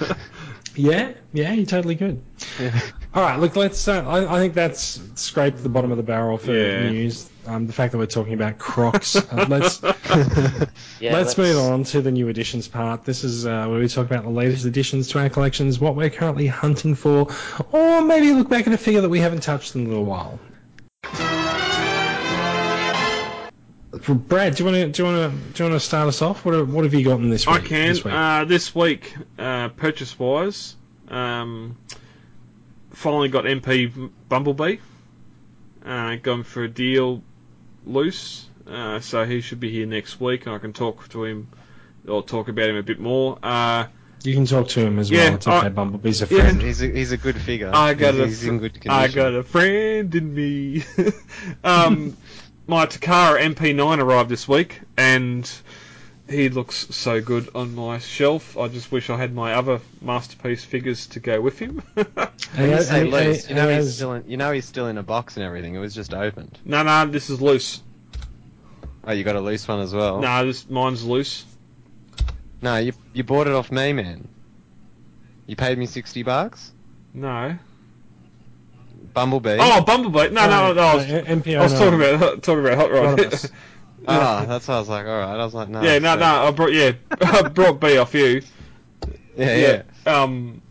Yeah, 0.76 1.12
yeah, 1.32 1.52
you 1.52 1.66
totally 1.66 1.96
could. 1.96 2.22
All 3.12 3.22
right, 3.22 3.40
look, 3.40 3.56
let's. 3.56 3.88
Uh, 3.88 4.04
I, 4.06 4.36
I 4.36 4.38
think 4.38 4.54
that's 4.54 5.00
scraped 5.16 5.62
the 5.64 5.68
bottom 5.68 5.90
of 5.90 5.96
the 5.96 6.02
barrel 6.02 6.38
for 6.38 6.52
Yeah. 6.52 6.90
news. 6.90 7.28
Um, 7.46 7.66
the 7.66 7.72
fact 7.72 7.90
that 7.90 7.98
we're 7.98 8.06
talking 8.06 8.34
about 8.34 8.58
Crocs. 8.58 9.16
Uh, 9.16 9.46
let's 9.48 9.82
Yeah, 11.00 11.12
let's 11.12 11.36
move 11.36 11.56
on 11.58 11.82
to 11.84 12.02
the 12.02 12.12
new 12.12 12.28
editions 12.28 12.68
part. 12.68 13.04
This 13.04 13.24
is 13.24 13.46
uh, 13.46 13.66
where 13.66 13.80
we 13.80 13.88
talk 13.88 14.06
about 14.06 14.22
the 14.22 14.30
latest 14.30 14.64
additions 14.64 15.08
to 15.08 15.18
our 15.18 15.28
collections, 15.28 15.80
what 15.80 15.96
we're 15.96 16.10
currently 16.10 16.46
hunting 16.46 16.94
for, 16.94 17.28
or 17.72 18.02
maybe 18.02 18.32
look 18.32 18.48
back 18.48 18.68
at 18.68 18.72
a 18.72 18.78
figure 18.78 19.00
that 19.00 19.08
we 19.08 19.18
haven't 19.18 19.42
touched 19.42 19.74
in 19.74 19.86
a 19.86 19.88
little 19.88 20.04
while. 20.04 20.38
Brad, 24.08 24.54
do 24.54 24.64
you 24.64 24.70
want 24.70 24.76
to 24.76 24.88
do 24.88 25.02
you 25.02 25.08
want 25.12 25.32
to 25.32 25.52
do 25.52 25.64
you 25.64 25.70
want 25.70 25.80
to 25.80 25.84
start 25.84 26.08
us 26.08 26.22
off? 26.22 26.44
What 26.44 26.66
what 26.68 26.84
have 26.84 26.94
you 26.94 27.04
gotten 27.04 27.28
this 27.28 27.46
week? 27.46 27.56
I 27.56 27.60
can. 27.66 27.88
This 27.88 28.04
week? 28.04 28.14
Uh, 28.14 28.44
this 28.44 28.74
week, 28.74 29.14
uh, 29.38 29.68
purchase 29.70 30.18
wise, 30.18 30.76
um, 31.08 31.76
finally 33.00 33.28
got 33.28 33.44
MP 33.44 34.10
Bumblebee. 34.28 34.76
Uh, 35.84 36.16
gone 36.16 36.42
for 36.42 36.64
a 36.64 36.68
deal 36.68 37.22
loose, 37.86 38.46
uh, 38.66 39.00
so 39.00 39.24
he 39.24 39.40
should 39.40 39.58
be 39.58 39.70
here 39.70 39.86
next 39.86 40.20
week, 40.20 40.44
and 40.44 40.54
I 40.54 40.58
can 40.58 40.74
talk 40.74 41.08
to 41.10 41.24
him 41.24 41.48
or 42.06 42.22
talk 42.22 42.48
about 42.48 42.68
him 42.68 42.76
a 42.76 42.82
bit 42.82 43.00
more. 43.00 43.38
Uh, 43.42 43.86
You 44.22 44.34
can 44.34 44.44
talk 44.44 44.68
to 44.68 44.80
him 44.80 44.98
as 44.98 45.10
Yeah, 45.10 45.24
well. 45.30 45.34
It's 45.36 45.48
okay, 45.48 45.66
I- 45.66 45.68
Bumblebee's 45.70 46.20
a 46.20 46.26
yeah. 46.26 46.42
friend. 46.42 46.60
He's 46.60 46.82
a, 46.82 46.88
he's 46.88 47.12
a 47.12 47.16
good 47.16 47.40
figure. 47.40 47.70
I 47.72 47.94
got 47.94 48.12
he's, 48.12 48.22
a 48.22 48.26
he's 48.26 48.44
in 48.44 48.58
good 48.58 48.74
condition. 48.74 48.92
I 48.92 49.08
got 49.08 49.32
a 49.34 49.42
friend 49.42 50.14
in 50.14 50.34
me. 50.34 50.84
um, 51.64 52.14
my 52.66 52.84
Takara 52.84 53.40
MP9 53.40 53.98
arrived 54.02 54.28
this 54.28 54.46
week, 54.46 54.78
and 54.98 55.50
he 56.30 56.48
looks 56.48 56.86
so 56.94 57.20
good 57.20 57.48
on 57.54 57.74
my 57.74 57.98
shelf. 57.98 58.56
I 58.56 58.68
just 58.68 58.92
wish 58.92 59.10
I 59.10 59.16
had 59.16 59.34
my 59.34 59.52
other 59.54 59.80
masterpiece 60.00 60.64
figures 60.64 61.06
to 61.08 61.20
go 61.20 61.40
with 61.40 61.58
him. 61.58 61.82
And 61.96 62.06
When 62.14 62.28
he 62.56 62.64
you 62.64 62.70
has- 62.70 62.88
say 62.88 63.00
and 63.00 63.06
he- 63.08 63.12
loose, 63.12 63.48
you 63.48 63.54
know 63.56 63.68
he's 63.68 63.94
still 63.94 64.12
in, 64.14 64.24
you 64.28 64.36
know 64.36 64.52
he's 64.52 64.64
still 64.64 64.86
in 64.86 64.96
a 64.98 65.02
box 65.02 65.36
and 65.36 65.44
everything. 65.44 65.74
It 65.74 65.78
was 65.78 65.94
just 65.94 66.14
opened. 66.14 66.58
no, 66.64 66.82
no, 66.82 67.06
this 67.06 67.30
is 67.30 67.40
loose. 67.42 67.82
Oh, 69.04 69.12
you 69.12 69.24
got 69.24 69.34
a 69.36 69.40
loose 69.40 69.66
one 69.66 69.80
as 69.80 69.92
well. 69.94 70.20
No, 70.20 70.44
this 70.46 70.68
mine's 70.70 71.04
loose. 71.04 71.44
No, 72.62 72.76
you 72.76 72.92
you 73.14 73.24
bought 73.24 73.46
it 73.46 73.54
off 73.54 73.72
me, 73.72 73.92
man. 73.92 74.28
You 75.46 75.56
paid 75.56 75.78
me 75.78 75.86
sixty 75.86 76.22
bucks. 76.22 76.72
No. 77.14 77.56
Bumblebee. 79.14 79.56
Oh, 79.58 79.82
Bumblebee. 79.82 80.32
No, 80.32 80.48
no, 80.48 80.72
no. 80.72 80.82
I 80.82 80.94
was, 80.94 81.04
uh, 81.10 81.22
MPO, 81.26 81.58
I 81.58 81.62
was 81.64 81.72
talking 81.72 81.94
about 81.94 82.42
talking 82.42 82.64
about 82.64 82.78
Hot 82.78 82.92
Rod. 82.92 83.50
Rodimus. 84.02 84.06
Ah, 84.08 84.44
that's 84.46 84.68
why 84.68 84.74
I 84.76 84.78
was 84.78 84.88
like, 84.88 85.06
all 85.06 85.18
right. 85.18 85.40
I 85.40 85.44
was 85.44 85.54
like, 85.54 85.68
no. 85.68 85.82
yeah, 85.82 85.98
no, 85.98 86.14
so- 86.14 86.20
no. 86.20 86.46
I 86.46 86.50
brought 86.50 86.72
yeah, 86.72 86.92
I 87.20 87.42
brought 87.42 87.80
B 87.80 87.96
off 87.98 88.14
you. 88.14 88.42
Yeah, 89.36 89.82
yeah. 90.06 90.12
Um. 90.22 90.62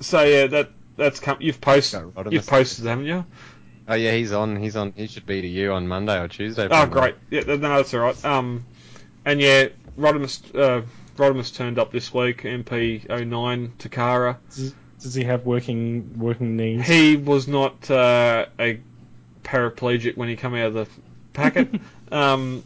So 0.00 0.22
yeah, 0.22 0.46
that 0.48 0.70
that's 0.96 1.20
come. 1.20 1.38
You've 1.40 1.60
posted. 1.60 2.12
You've 2.30 2.46
posted, 2.46 2.86
haven't 2.86 3.06
you? 3.06 3.24
Oh 3.88 3.94
yeah, 3.94 4.12
he's 4.12 4.32
on. 4.32 4.56
He's 4.56 4.76
on. 4.76 4.92
He 4.96 5.06
should 5.06 5.26
be 5.26 5.42
to 5.42 5.48
you 5.48 5.72
on 5.72 5.86
Monday 5.86 6.18
or 6.18 6.28
Tuesday. 6.28 6.68
Oh, 6.70 6.86
great. 6.86 7.16
Yeah, 7.30 7.42
no, 7.42 7.56
that's 7.56 7.92
all 7.92 8.00
right. 8.00 8.24
Um, 8.24 8.64
and 9.24 9.40
yeah, 9.40 9.68
Rodimus, 9.98 10.40
uh, 10.54 10.82
Rodimus 11.16 11.54
turned 11.54 11.78
up 11.78 11.92
this 11.92 12.12
week. 12.14 12.42
MP09 12.42 13.70
Takara. 13.78 14.36
Does 15.00 15.14
he 15.14 15.24
have 15.24 15.44
working 15.44 16.18
working 16.18 16.56
knees? 16.56 16.86
He 16.86 17.16
was 17.16 17.46
not 17.46 17.90
uh, 17.90 18.46
a 18.58 18.80
paraplegic 19.42 20.16
when 20.16 20.28
he 20.30 20.36
came 20.36 20.54
out 20.54 20.68
of 20.68 20.74
the 20.74 20.86
packet. 21.34 21.68
um, 22.12 22.64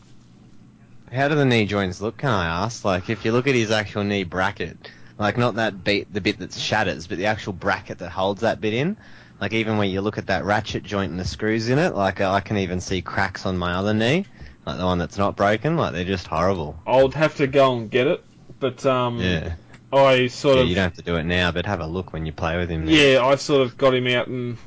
How 1.12 1.28
do 1.28 1.34
the 1.34 1.44
knee 1.44 1.66
joints 1.66 2.00
look? 2.00 2.18
Can 2.18 2.30
I 2.30 2.46
ask? 2.64 2.84
Like, 2.84 3.08
if 3.10 3.24
you 3.24 3.32
look 3.32 3.46
at 3.46 3.54
his 3.54 3.70
actual 3.70 4.04
knee 4.04 4.24
bracket, 4.24 4.90
like 5.18 5.36
not 5.36 5.54
that 5.56 5.84
bit, 5.84 6.12
the 6.12 6.20
bit 6.20 6.38
that 6.38 6.52
shatters, 6.52 7.06
but 7.06 7.18
the 7.18 7.26
actual 7.26 7.52
bracket 7.52 7.98
that 7.98 8.10
holds 8.10 8.40
that 8.42 8.60
bit 8.60 8.74
in. 8.74 8.96
Like 9.40 9.52
even 9.52 9.78
when 9.78 9.90
you 9.90 10.00
look 10.00 10.18
at 10.18 10.26
that 10.26 10.44
ratchet 10.44 10.82
joint 10.82 11.10
and 11.10 11.20
the 11.20 11.24
screws 11.24 11.68
in 11.68 11.78
it, 11.78 11.94
like 11.94 12.20
I 12.20 12.40
can 12.40 12.56
even 12.58 12.80
see 12.80 13.02
cracks 13.02 13.46
on 13.46 13.56
my 13.56 13.74
other 13.74 13.94
knee, 13.94 14.26
like 14.66 14.78
the 14.78 14.84
one 14.84 14.98
that's 14.98 15.16
not 15.18 15.36
broken. 15.36 15.76
Like 15.76 15.92
they're 15.92 16.04
just 16.04 16.26
horrible. 16.26 16.78
I'll 16.86 17.10
have 17.12 17.36
to 17.36 17.46
go 17.46 17.76
and 17.76 17.90
get 17.90 18.06
it, 18.06 18.24
but 18.58 18.84
um, 18.84 19.20
Yeah. 19.20 19.54
I 19.92 20.26
sort 20.26 20.56
Yeah, 20.56 20.62
of 20.62 20.68
you 20.68 20.74
don't 20.74 20.84
have 20.84 20.94
to 20.94 21.02
do 21.02 21.16
it 21.16 21.24
now, 21.24 21.52
but 21.52 21.66
have 21.66 21.80
a 21.80 21.86
look 21.86 22.12
when 22.12 22.26
you 22.26 22.32
play 22.32 22.56
with 22.56 22.68
him. 22.68 22.84
Now. 22.84 22.92
Yeah, 22.92 23.24
I 23.24 23.36
sort 23.36 23.62
of 23.62 23.78
got 23.78 23.94
him 23.94 24.06
out 24.08 24.26
and 24.26 24.58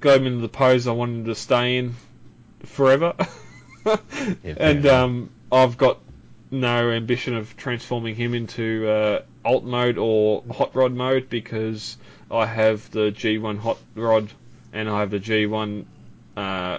got 0.00 0.18
him 0.18 0.26
into 0.26 0.40
the 0.40 0.48
pose 0.48 0.86
I 0.86 0.92
wanted 0.92 1.20
him 1.20 1.24
to 1.26 1.34
stay 1.34 1.78
in 1.78 1.94
forever. 2.64 3.14
Yeah, 4.44 4.54
and 4.58 4.86
um, 4.86 5.30
I've 5.52 5.76
got 5.76 5.98
no 6.50 6.90
ambition 6.90 7.36
of 7.36 7.56
transforming 7.58 8.14
him 8.14 8.34
into 8.34 8.88
uh, 8.88 9.22
alt 9.44 9.64
mode 9.64 9.98
or 9.98 10.42
hot 10.50 10.74
rod 10.74 10.92
mode 10.92 11.28
because 11.28 11.98
I 12.30 12.46
have 12.46 12.90
the 12.90 13.12
G1 13.12 13.58
hot 13.58 13.78
rod 13.94 14.32
and 14.72 14.88
I 14.88 15.00
have 15.00 15.10
the 15.10 15.20
G1 15.20 15.84
uh, 16.38 16.78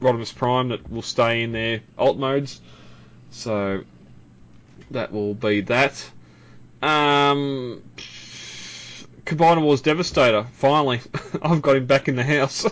Rodimus 0.00 0.34
Prime 0.34 0.70
that 0.70 0.90
will 0.90 1.02
stay 1.02 1.42
in 1.42 1.52
their 1.52 1.82
alt 1.98 2.16
modes. 2.16 2.60
So 3.30 3.84
that 4.90 5.12
will 5.12 5.34
be 5.34 5.60
that. 5.62 6.10
Um, 6.82 7.82
Combiner 9.26 9.62
Wars 9.62 9.82
Devastator. 9.82 10.46
Finally, 10.54 11.00
I've 11.42 11.60
got 11.60 11.76
him 11.76 11.86
back 11.86 12.08
in 12.08 12.16
the 12.16 12.24
house. 12.24 12.66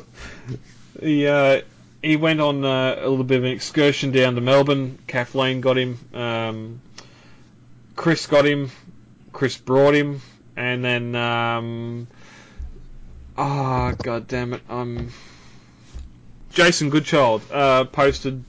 he 1.00 1.26
uh, 1.26 1.60
he 2.02 2.16
went 2.16 2.40
on 2.40 2.64
uh, 2.64 2.96
a 2.98 3.08
little 3.08 3.24
bit 3.24 3.38
of 3.38 3.44
an 3.44 3.52
excursion 3.52 4.10
down 4.10 4.34
to 4.34 4.40
Melbourne. 4.40 4.98
Kathleen 5.06 5.60
got 5.60 5.78
him. 5.78 5.98
Um, 6.12 6.80
Chris 7.94 8.26
got 8.26 8.44
him. 8.44 8.70
Chris 9.32 9.56
brought 9.56 9.94
him, 9.94 10.20
and 10.56 10.84
then 10.84 11.14
um, 11.14 12.06
ah, 13.36 13.92
god 14.02 14.28
damn 14.28 14.52
it, 14.52 14.62
I'm 14.68 15.10
Jason 16.52 16.90
Goodchild 16.90 17.42
uh, 17.50 17.84
posted 17.84 18.44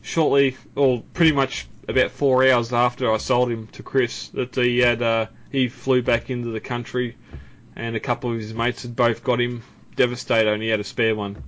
shortly, 0.00 0.56
or 0.76 1.02
pretty 1.12 1.32
much 1.32 1.66
about 1.88 2.12
four 2.12 2.48
hours 2.48 2.72
after 2.72 3.12
I 3.12 3.16
sold 3.16 3.50
him 3.50 3.66
to 3.68 3.82
Chris, 3.82 4.28
that 4.28 4.54
he 4.54 4.78
had 4.78 5.02
uh, 5.02 5.26
he 5.50 5.68
flew 5.68 6.02
back 6.02 6.30
into 6.30 6.50
the 6.50 6.60
country, 6.60 7.16
and 7.74 7.96
a 7.96 8.00
couple 8.00 8.30
of 8.30 8.38
his 8.38 8.54
mates 8.54 8.82
had 8.82 8.94
both 8.94 9.24
got 9.24 9.40
him 9.40 9.64
Devastator, 9.96 10.52
and 10.52 10.62
he 10.62 10.68
had 10.68 10.78
a 10.78 10.84
spare 10.84 11.16
one, 11.16 11.42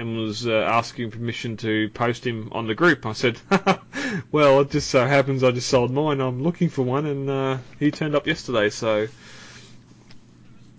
and 0.00 0.16
was 0.16 0.46
uh, 0.46 0.52
asking 0.52 1.10
permission 1.10 1.56
to 1.58 1.90
post 1.90 2.26
him 2.26 2.48
on 2.52 2.66
the 2.66 2.74
group. 2.74 3.04
I 3.04 3.12
said, 3.12 3.38
"Well, 4.32 4.60
it 4.60 4.70
just 4.70 4.88
so 4.90 5.06
happens 5.06 5.44
I 5.44 5.50
just 5.50 5.68
sold 5.68 5.90
mine. 5.90 6.20
I'm 6.20 6.42
looking 6.42 6.70
for 6.70 6.82
one, 6.82 7.04
and 7.06 7.28
uh, 7.28 7.58
he 7.78 7.90
turned 7.90 8.14
up 8.16 8.26
yesterday, 8.26 8.70
so." 8.70 9.08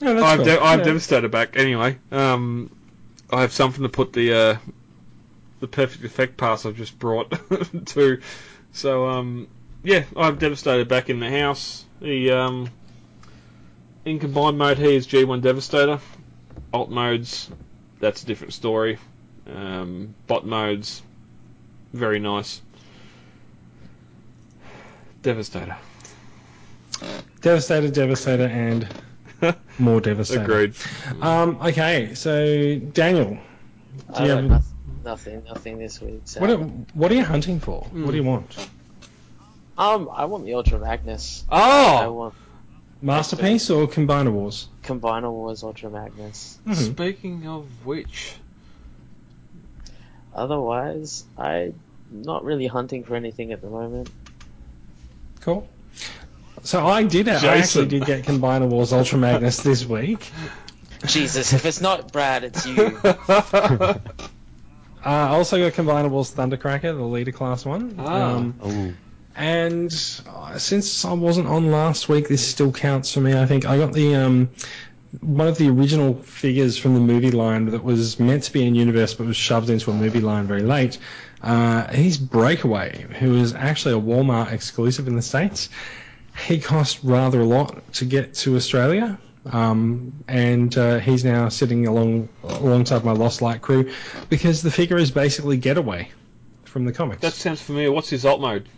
Oh, 0.03 0.23
I've, 0.23 0.37
cool. 0.37 0.45
de- 0.45 0.59
I've 0.61 0.79
Yeah. 0.79 0.85
Devastator 0.85 1.27
back 1.27 1.57
anyway. 1.57 1.97
Um, 2.11 2.71
I 3.31 3.41
have 3.41 3.53
something 3.53 3.83
to 3.83 3.89
put 3.89 4.13
the 4.13 4.33
uh, 4.33 4.57
the 5.59 5.67
perfect 5.67 6.03
effect 6.03 6.37
pass 6.37 6.65
I've 6.65 6.75
just 6.75 6.97
brought 6.97 7.31
to. 7.85 8.19
So 8.73 9.07
um, 9.07 9.47
yeah, 9.83 10.05
I 10.17 10.25
have 10.25 10.39
Devastator 10.39 10.85
back 10.85 11.11
in 11.11 11.19
the 11.19 11.29
house. 11.29 11.85
He 11.99 12.31
um, 12.31 12.69
in 14.03 14.17
combined 14.17 14.57
mode 14.57 14.79
he 14.79 14.95
is 14.95 15.05
G1 15.05 15.41
Devastator. 15.41 15.99
Alt 16.73 16.89
modes, 16.89 17.51
that's 17.99 18.23
a 18.23 18.25
different 18.25 18.53
story. 18.53 18.97
Um, 19.55 20.15
bot 20.27 20.45
modes, 20.45 21.01
very 21.93 22.19
nice. 22.19 22.61
Devastator. 25.21 25.75
Devastator, 27.41 27.89
Devastator, 27.89 28.45
and 28.45 28.87
more 29.79 29.99
Devastator. 30.01 30.41
Agreed. 30.43 30.73
Um, 31.21 31.57
okay, 31.61 32.13
so 32.13 32.77
Daniel, 32.93 33.29
do 33.35 33.39
I 34.15 34.25
you 34.25 34.31
have, 34.31 34.43
nothing, 34.45 34.63
nothing, 35.03 35.43
nothing 35.45 35.77
this 35.79 36.01
week. 36.01 36.21
So. 36.25 36.39
what 36.41 36.49
are, 36.49 36.57
what 36.57 37.11
are 37.11 37.15
you 37.15 37.23
hunting 37.25 37.59
for? 37.59 37.81
What 37.91 38.11
do 38.11 38.17
you 38.17 38.23
want? 38.23 38.67
Um, 39.77 40.09
I 40.13 40.25
want 40.25 40.45
the 40.45 40.53
Ultra 40.53 40.79
Magnus. 40.79 41.43
I 41.49 42.05
Oh, 42.05 42.13
want 42.13 42.33
Masterpiece 43.01 43.69
or 43.71 43.87
Combiner 43.87 44.31
Wars? 44.31 44.67
Combiner 44.83 45.31
Wars 45.31 45.63
Ultra 45.63 45.89
Magnus. 45.89 46.59
Mhm. 46.67 46.75
speaking 46.75 47.47
of 47.47 47.65
which, 47.83 48.35
Otherwise, 50.33 51.25
I'm 51.37 51.73
not 52.11 52.43
really 52.43 52.67
hunting 52.67 53.03
for 53.03 53.15
anything 53.15 53.51
at 53.51 53.61
the 53.61 53.69
moment. 53.69 54.09
Cool. 55.41 55.67
So 56.63 56.85
I 56.85 57.03
did. 57.03 57.27
I 57.27 57.57
actually 57.57 57.87
did 57.87 58.05
get 58.05 58.23
Combiner 58.23 58.67
Wars 58.67 58.93
Ultra 58.93 59.17
Magnus 59.17 59.61
this 59.63 59.85
week. 59.85 60.31
Jesus, 61.05 61.53
if 61.53 61.65
it's 61.65 61.81
not 61.81 62.11
Brad, 62.11 62.43
it's 62.43 62.65
you. 62.65 62.99
Uh, 65.03 65.09
I 65.09 65.27
also 65.29 65.57
got 65.57 65.73
Combiner 65.73 66.11
Wars 66.11 66.31
Thundercracker, 66.31 66.95
the 66.95 67.03
leader 67.03 67.31
class 67.31 67.65
one. 67.65 67.95
Ah. 67.97 68.35
Um, 68.35 68.95
and 69.35 70.21
uh, 70.27 70.59
since 70.59 71.03
I 71.03 71.13
wasn't 71.13 71.47
on 71.47 71.71
last 71.71 72.07
week, 72.07 72.27
this 72.27 72.47
still 72.47 72.71
counts 72.71 73.11
for 73.11 73.19
me. 73.19 73.33
I 73.33 73.47
think 73.47 73.65
I 73.65 73.79
got 73.79 73.93
the 73.93 74.13
um, 74.13 74.49
one 75.19 75.47
of 75.47 75.57
the 75.57 75.69
original 75.69 76.15
figures 76.15 76.77
from 76.77 76.93
the 76.93 76.99
movie 76.99 77.31
line 77.31 77.65
that 77.65 77.83
was 77.83 78.19
meant 78.19 78.43
to 78.43 78.53
be 78.53 78.65
in 78.65 78.75
universe 78.75 79.13
but 79.13 79.27
was 79.27 79.35
shoved 79.35 79.69
into 79.69 79.91
a 79.91 79.93
movie 79.93 80.21
line 80.21 80.47
very 80.47 80.61
late. 80.61 80.97
Uh, 81.41 81.91
he's 81.91 82.17
Breakaway, 82.17 83.05
who 83.19 83.35
is 83.35 83.53
actually 83.53 83.95
a 83.95 83.99
Walmart 83.99 84.53
exclusive 84.53 85.07
in 85.07 85.15
the 85.15 85.21
states. 85.21 85.69
He 86.47 86.59
cost 86.59 86.99
rather 87.03 87.41
a 87.41 87.45
lot 87.45 87.93
to 87.93 88.05
get 88.05 88.35
to 88.35 88.55
Australia. 88.55 89.19
Um, 89.45 90.23
and 90.27 90.75
uh, 90.77 90.99
he's 90.99 91.25
now 91.25 91.49
sitting 91.49 91.87
along 91.87 92.29
alongside 92.43 93.03
my 93.03 93.13
Lost 93.13 93.41
Light 93.41 93.61
crew 93.61 93.91
because 94.29 94.61
the 94.61 94.69
figure 94.69 94.97
is 94.97 95.09
basically 95.09 95.57
Getaway 95.57 96.11
from 96.63 96.85
the 96.85 96.93
comics. 96.93 97.21
that 97.21 97.33
sounds 97.33 97.59
familiar. 97.59 97.91
What's 97.91 98.09
his 98.09 98.23
alt 98.23 98.39
mode? 98.39 98.69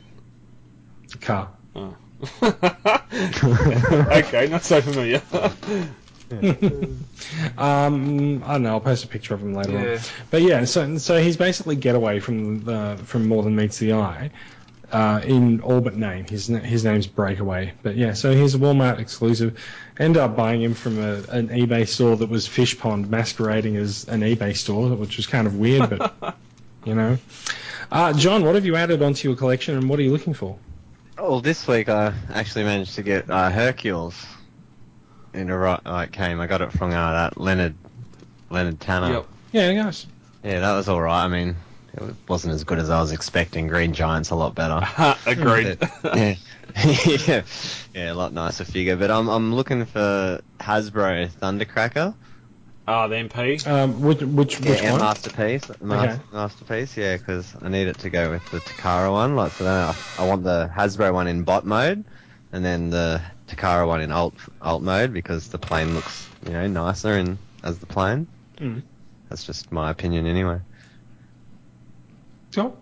car. 1.19 1.49
Oh. 1.76 1.95
okay, 2.41 4.47
not 4.47 4.64
so 4.64 4.81
familiar. 4.81 5.22
um, 7.57 8.43
I 8.43 8.53
don't 8.53 8.64
know. 8.64 8.69
I'll 8.72 8.80
post 8.80 9.03
a 9.03 9.07
picture 9.07 9.34
of 9.34 9.41
him 9.41 9.53
later 9.53 9.72
Yeah. 9.72 9.93
on. 9.93 9.99
But 10.31 10.41
yeah, 10.41 10.65
so 10.65 10.97
so 10.97 11.22
he's 11.22 11.38
basically 11.38 11.76
getaway 11.76 12.19
from 12.19 12.64
the 12.64 12.97
from 13.05 13.27
more 13.27 13.43
than 13.43 13.55
meets 13.55 13.77
the 13.80 13.93
eye. 13.93 14.31
uh, 14.91 15.19
in 15.26 15.60
all 15.61 15.81
but 15.81 15.95
name. 15.95 16.23
His 16.26 16.47
his 16.47 16.84
name's 16.85 17.07
Breakaway. 17.07 17.73
But 17.81 17.95
yeah, 17.95 18.14
so 18.14 18.31
he's 18.35 18.53
a 18.53 18.60
Walmart 18.60 18.99
exclusive. 18.99 19.57
End 19.99 20.18
up 20.18 20.35
buying 20.35 20.61
him 20.61 20.73
from 20.76 20.99
a, 20.99 21.14
an 21.30 21.49
eBay 21.49 21.88
store 21.88 22.15
that 22.18 22.30
was 22.30 22.45
Fish 22.47 22.77
Pond 22.77 23.10
masquerading 23.10 23.76
as 23.76 24.07
an 24.07 24.22
eBay 24.22 24.55
store, 24.55 24.89
which 24.95 25.18
was 25.18 25.26
kind 25.27 25.47
of 25.47 25.55
weird, 25.57 25.89
but 25.89 26.35
you 26.85 26.93
know. 26.93 27.18
Uh, 27.91 28.14
John, 28.14 28.43
what 28.45 28.55
have 28.55 28.65
you 28.65 28.76
added 28.76 29.01
onto 29.01 29.27
your 29.27 29.35
collection, 29.38 29.76
and 29.77 29.89
what 29.89 29.97
are 29.99 30.03
you 30.03 30.11
looking 30.11 30.34
for? 30.34 30.57
Well, 31.18 31.41
this 31.41 31.68
week 31.68 31.89
I 31.89 32.14
actually 32.31 32.64
managed 32.65 32.95
to 32.95 33.03
get 33.03 33.30
uh, 33.30 33.49
Hercules. 33.49 34.15
In 35.34 35.49
a 35.49 35.57
right, 35.57 35.84
like 35.85 36.11
came. 36.11 36.39
I 36.39 36.47
got 36.47 36.61
it 36.61 36.72
from 36.72 36.91
uh, 36.91 37.11
that 37.14 37.39
Leonard, 37.39 37.76
Leonard 38.49 38.80
Tanner. 38.80 39.11
Yep. 39.11 39.26
Yeah, 39.51 39.73
guys. 39.73 40.05
Yeah, 40.43 40.60
that 40.60 40.73
was 40.73 40.88
all 40.89 41.01
right. 41.01 41.23
I 41.23 41.27
mean, 41.27 41.55
it 41.93 42.15
wasn't 42.27 42.53
as 42.53 42.64
good 42.64 42.80
as 42.80 42.89
I 42.89 42.99
was 42.99 43.11
expecting. 43.11 43.68
Green 43.68 43.93
Giant's 43.93 44.30
a 44.30 44.35
lot 44.35 44.53
better. 44.55 44.85
Agreed. 45.26 45.77
yeah. 46.03 46.35
yeah, 47.27 47.43
yeah, 47.93 48.11
a 48.11 48.15
lot 48.15 48.34
nicer 48.34 48.65
figure. 48.65 48.95
But 48.95 49.11
I'm 49.11 49.27
I'm 49.27 49.53
looking 49.53 49.85
for 49.85 50.41
Hasbro 50.60 51.30
Thundercracker. 51.30 52.15
Ah, 52.88 53.07
the 53.07 53.15
MP. 53.15 53.65
Um, 53.65 54.01
which 54.01 54.22
which 54.22 54.60
which 54.60 54.81
one? 54.81 54.99
masterpiece, 54.99 55.64
mas- 55.81 56.15
Okay. 56.15 56.22
masterpiece. 56.34 56.97
Yeah, 56.97 57.18
because 57.18 57.53
I 57.61 57.69
need 57.69 57.88
it 57.88 57.99
to 57.99 58.10
go 58.10 58.31
with 58.31 58.45
the 58.51 58.60
Takara 58.60 59.11
one. 59.11 59.35
Like, 59.35 59.51
so 59.53 59.64
then 59.64 59.73
I, 59.73 59.95
I 60.19 60.27
want 60.27 60.43
the 60.43 60.69
Hasbro 60.76 61.14
one 61.14 61.27
in 61.27 61.43
bot 61.43 61.65
mode, 61.65 62.03
and 62.51 62.65
then 62.65 62.89
the 62.89 63.22
Takara 63.48 63.88
one 63.88 64.02
in 64.02 64.11
alt 64.11 64.36
alt 64.61 64.82
mode 64.82 65.14
because 65.14 65.49
the 65.49 65.57
plane 65.57 65.94
looks, 65.95 66.28
you 66.45 66.53
know, 66.53 66.68
nicer 66.68 67.18
in 67.18 67.38
as 67.64 67.80
the 67.80 67.86
plane. 67.86 68.28
Mm. 68.57 68.82
That's 69.30 69.44
just 69.44 69.72
my 69.72 69.90
opinion, 69.91 70.28
anyway. 70.28 70.60
Cool. 72.53 72.78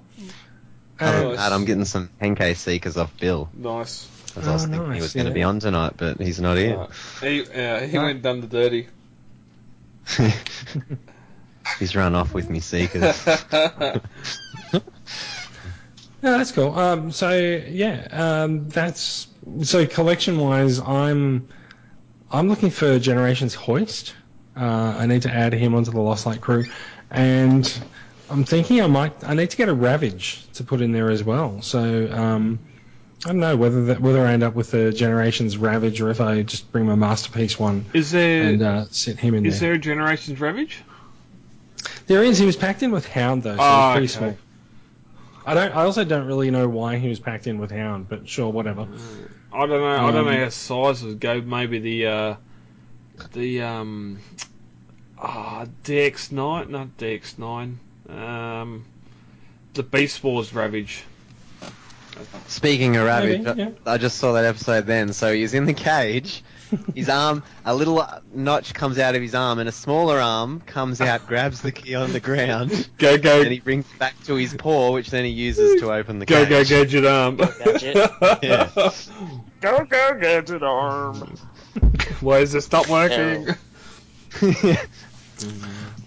Other 1.00 1.18
Uh, 1.18 1.22
than 1.30 1.36
that, 1.38 1.54
I'm 1.54 1.66
getting 1.66 1.86
some 1.86 2.10
Henkei 2.22 2.56
Seekers 2.56 2.98
off 2.98 3.18
Bill. 3.20 3.50
Nice. 3.54 4.08
As 4.36 4.48
I 4.48 4.54
was 4.54 4.64
Oh, 4.66 4.68
thinking 4.68 4.84
he 4.88 4.94
nice, 4.94 5.02
was 5.02 5.14
going 5.14 5.26
to 5.26 5.32
yeah. 5.32 5.34
be 5.36 5.44
on 5.44 5.60
tonight, 5.60 5.94
but 5.98 6.20
he's 6.22 6.40
not 6.40 6.58
here. 6.58 6.78
Uh, 6.80 6.88
he 7.22 7.42
uh, 7.42 7.80
he 7.82 7.94
No. 7.98 8.04
went 8.04 8.22
done 8.22 8.42
the 8.42 8.48
dirty. 8.48 8.88
he's 11.80 11.96
run 11.96 12.16
off 12.16 12.34
with 12.34 12.50
me 12.50 12.60
Seekers. 12.60 13.26
No, 16.24 16.38
that's 16.38 16.52
cool. 16.52 16.78
Um, 16.78 17.12
so 17.12 17.32
yeah, 17.32 18.08
um, 18.12 18.70
that's 18.70 19.26
so 19.64 19.86
collection 19.86 20.38
wise. 20.38 20.80
I'm 20.80 21.48
I'm 22.32 22.48
looking 22.50 22.70
for 22.70 23.00
Generations 23.00 23.54
Hoist. 23.54 24.14
Uh, 24.56 24.96
I 24.98 25.06
need 25.06 25.22
to 25.24 25.32
add 25.34 25.54
him 25.54 25.74
onto 25.76 25.92
the 25.92 26.02
Lost 26.02 26.26
Light 26.26 26.42
crew, 26.42 26.66
and 27.10 27.72
I'm 28.30 28.44
thinking 28.44 28.82
I 28.82 28.88
might 28.88 29.14
I 29.24 29.34
need 29.34 29.50
to 29.50 29.58
get 29.58 29.70
a 29.70 29.74
Ravage 29.74 30.46
to 30.54 30.64
put 30.64 30.82
in 30.82 30.92
there 30.92 31.10
as 31.10 31.24
well. 31.24 31.62
So 31.62 32.12
um, 32.12 32.60
I 33.26 33.30
don't 33.30 33.40
know 33.40 33.56
whether 33.56 33.86
that, 33.86 34.02
whether 34.02 34.26
I 34.26 34.34
end 34.34 34.44
up 34.44 34.56
with 34.56 34.72
the 34.72 34.92
Generations 34.92 35.58
Ravage 35.58 36.02
or 36.02 36.10
if 36.10 36.20
I 36.22 36.42
just 36.42 36.72
bring 36.72 36.86
my 36.86 36.96
masterpiece 36.96 37.60
one 37.60 37.86
Is 37.94 38.12
there 38.12 38.44
and 38.44 38.56
is 38.62 38.62
uh, 38.62 38.86
set 38.92 39.18
him 39.20 39.36
in 39.36 39.44
there. 39.44 39.52
there 39.60 39.74
a 39.74 39.78
Generations 39.78 40.40
Ravage? 40.40 40.80
There 42.08 42.24
is. 42.24 42.38
He 42.38 42.46
was 42.46 42.56
packed 42.58 42.84
in 42.84 42.92
with 42.92 43.08
Hound 43.08 43.44
though, 43.44 43.56
so 43.56 43.64
Oh, 43.64 43.92
pretty 43.94 44.06
okay. 44.06 44.18
small. 44.18 44.38
I 45.46 45.54
don't. 45.54 45.72
I 45.76 45.84
also 45.84 46.04
don't 46.04 46.28
really 46.28 46.52
know 46.52 46.68
why 46.70 46.98
he 46.98 47.10
was 47.10 47.20
packed 47.20 47.48
in 47.48 47.58
with 47.60 47.72
Hound, 47.72 48.08
but 48.10 48.28
sure, 48.28 48.50
whatever. 48.52 48.88
I 49.54 49.66
don't 49.66 49.70
know. 49.82 49.86
I 50.08 50.12
don't 50.12 50.26
know 50.26 50.32
Um, 50.32 50.38
how 50.44 50.50
sizes 50.50 51.16
go. 51.16 51.42
Maybe 51.42 51.80
the 51.80 52.06
uh, 52.08 52.36
the 53.34 53.62
um, 53.62 54.20
ah 55.18 55.66
DX 55.84 56.32
nine, 56.32 56.72
not 56.72 56.98
DX 56.98 57.40
nine. 57.40 57.80
Um, 58.10 58.86
the 59.74 59.84
Beast 59.84 60.24
Wars 60.24 60.54
Ravage. 60.54 61.04
Speaking 62.48 62.98
of 62.98 63.06
Ravage, 63.06 63.42
Maybe, 63.42 63.60
yeah. 63.62 63.70
I 63.86 63.98
just 63.98 64.18
saw 64.20 64.34
that 64.34 64.46
episode 64.46 64.86
then. 64.86 65.12
So 65.14 65.34
he's 65.34 65.54
in 65.54 65.66
the 65.66 65.74
cage. 65.74 66.44
His 66.96 67.10
arm, 67.10 67.44
a 67.66 67.74
little 67.76 68.06
notch 68.34 68.74
comes 68.74 68.98
out 69.00 69.16
of 69.16 69.22
his 69.22 69.36
arm, 69.36 69.60
and 69.60 69.68
a 69.68 69.72
smaller 69.72 70.20
arm 70.20 70.62
comes 70.62 71.02
out, 71.02 71.26
grabs 71.28 71.62
the 71.62 71.72
key 71.72 71.96
on 71.96 72.14
the 72.14 72.20
ground, 72.20 72.90
Go 72.98 73.18
go 73.18 73.42
and 73.42 73.52
he 73.52 73.60
brings 73.60 73.86
it 73.92 74.00
back 74.00 74.22
to 74.24 74.36
his 74.36 74.54
paw, 74.54 74.92
which 74.94 75.10
then 75.10 75.26
he 75.26 75.32
uses 75.32 75.80
to 75.82 75.92
open 75.94 76.20
the 76.20 76.26
go 76.26 76.46
cage. 76.46 76.50
go 76.50 76.64
gadget 76.64 77.06
arm. 77.06 77.36
Gadget. 77.38 78.12
Yeah. 78.42 78.70
go 79.62 79.86
go 79.86 80.18
gadget 80.20 80.64
arm. 80.64 81.38
Why 82.22 82.38
is 82.40 82.52
this 82.52 82.72
not 82.72 82.88
working? 82.88 83.48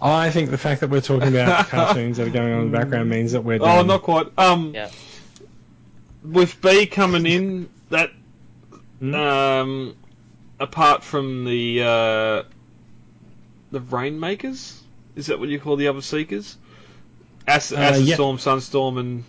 I 0.00 0.30
think 0.30 0.50
the 0.50 0.58
fact 0.58 0.80
that 0.80 0.90
we're 0.90 1.00
talking 1.00 1.28
about 1.28 1.66
cartoons 1.68 2.18
that 2.18 2.28
are 2.28 2.30
going 2.30 2.52
on 2.52 2.60
in 2.62 2.70
the 2.70 2.78
background 2.78 3.10
means 3.10 3.32
that 3.32 3.42
we're 3.42 3.58
Oh, 3.60 3.82
not 3.82 4.02
quite. 4.02 4.26
Um, 4.38 4.72
Yeah. 4.74 4.90
with 6.22 6.60
B 6.60 6.86
coming 6.86 7.26
in, 7.26 7.68
that 7.90 8.10
Hmm? 9.00 9.14
um, 9.14 9.96
apart 10.64 11.04
from 11.04 11.44
the 11.44 11.82
uh, 11.82 12.42
the 13.70 13.80
Rainmakers, 13.80 14.80
is 15.14 15.26
that 15.26 15.38
what 15.38 15.48
you 15.48 15.60
call 15.60 15.76
the 15.76 15.88
other 15.88 16.02
Seekers? 16.02 16.56
Acid, 17.46 17.78
Uh, 17.78 17.82
Acid. 17.82 18.08
Storm, 18.14 18.38
Sunstorm, 18.38 18.98
and 18.98 19.24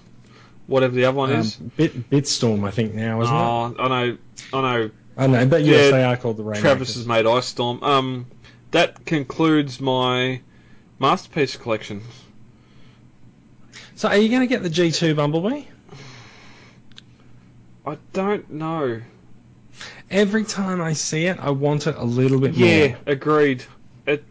whatever 0.68 0.96
the 0.96 1.06
other 1.06 1.18
one 1.18 1.32
Um, 1.34 1.40
is. 1.40 1.56
Bit 1.56 2.10
Bitstorm, 2.10 2.66
I 2.66 2.72
think 2.72 2.94
now, 2.94 3.22
isn't 3.22 3.34
it? 3.34 3.38
Oh, 3.38 3.76
I 3.78 3.88
know, 3.88 4.18
I 4.54 4.62
know. 4.62 4.92
I 5.18 5.28
know, 5.28 5.46
but 5.46 5.64
yes, 5.64 5.86
yeah, 5.86 5.92
they 5.92 6.04
are 6.04 6.18
called 6.18 6.38
the 6.38 6.44
Rainmakers. 6.44 6.62
Travis 6.62 6.96
has 6.96 7.06
made 7.08 7.26
Ice 7.26 7.46
Storm. 7.46 7.82
Um, 7.84 8.26
that 8.72 9.06
concludes 9.06 9.80
my 9.80 10.42
masterpiece 11.00 11.56
collection. 11.56 12.02
So, 13.96 14.10
are 14.10 14.18
you 14.18 14.28
going 14.30 14.42
to 14.42 14.48
get 14.48 14.62
the 14.62 14.70
G2 14.70 15.16
Bumblebee? 15.16 15.64
I 17.86 17.98
don't 18.14 18.50
know. 18.52 19.02
Every 20.10 20.44
time 20.44 20.82
I 20.82 20.94
see 20.94 21.26
it, 21.26 21.38
I 21.40 21.50
want 21.52 21.88
it 21.88 21.96
a 21.96 22.04
little 22.04 22.40
bit 22.40 22.58
more. 22.58 22.68
Yeah, 22.68 22.96
agreed. 23.06 23.64
It, 24.06 24.24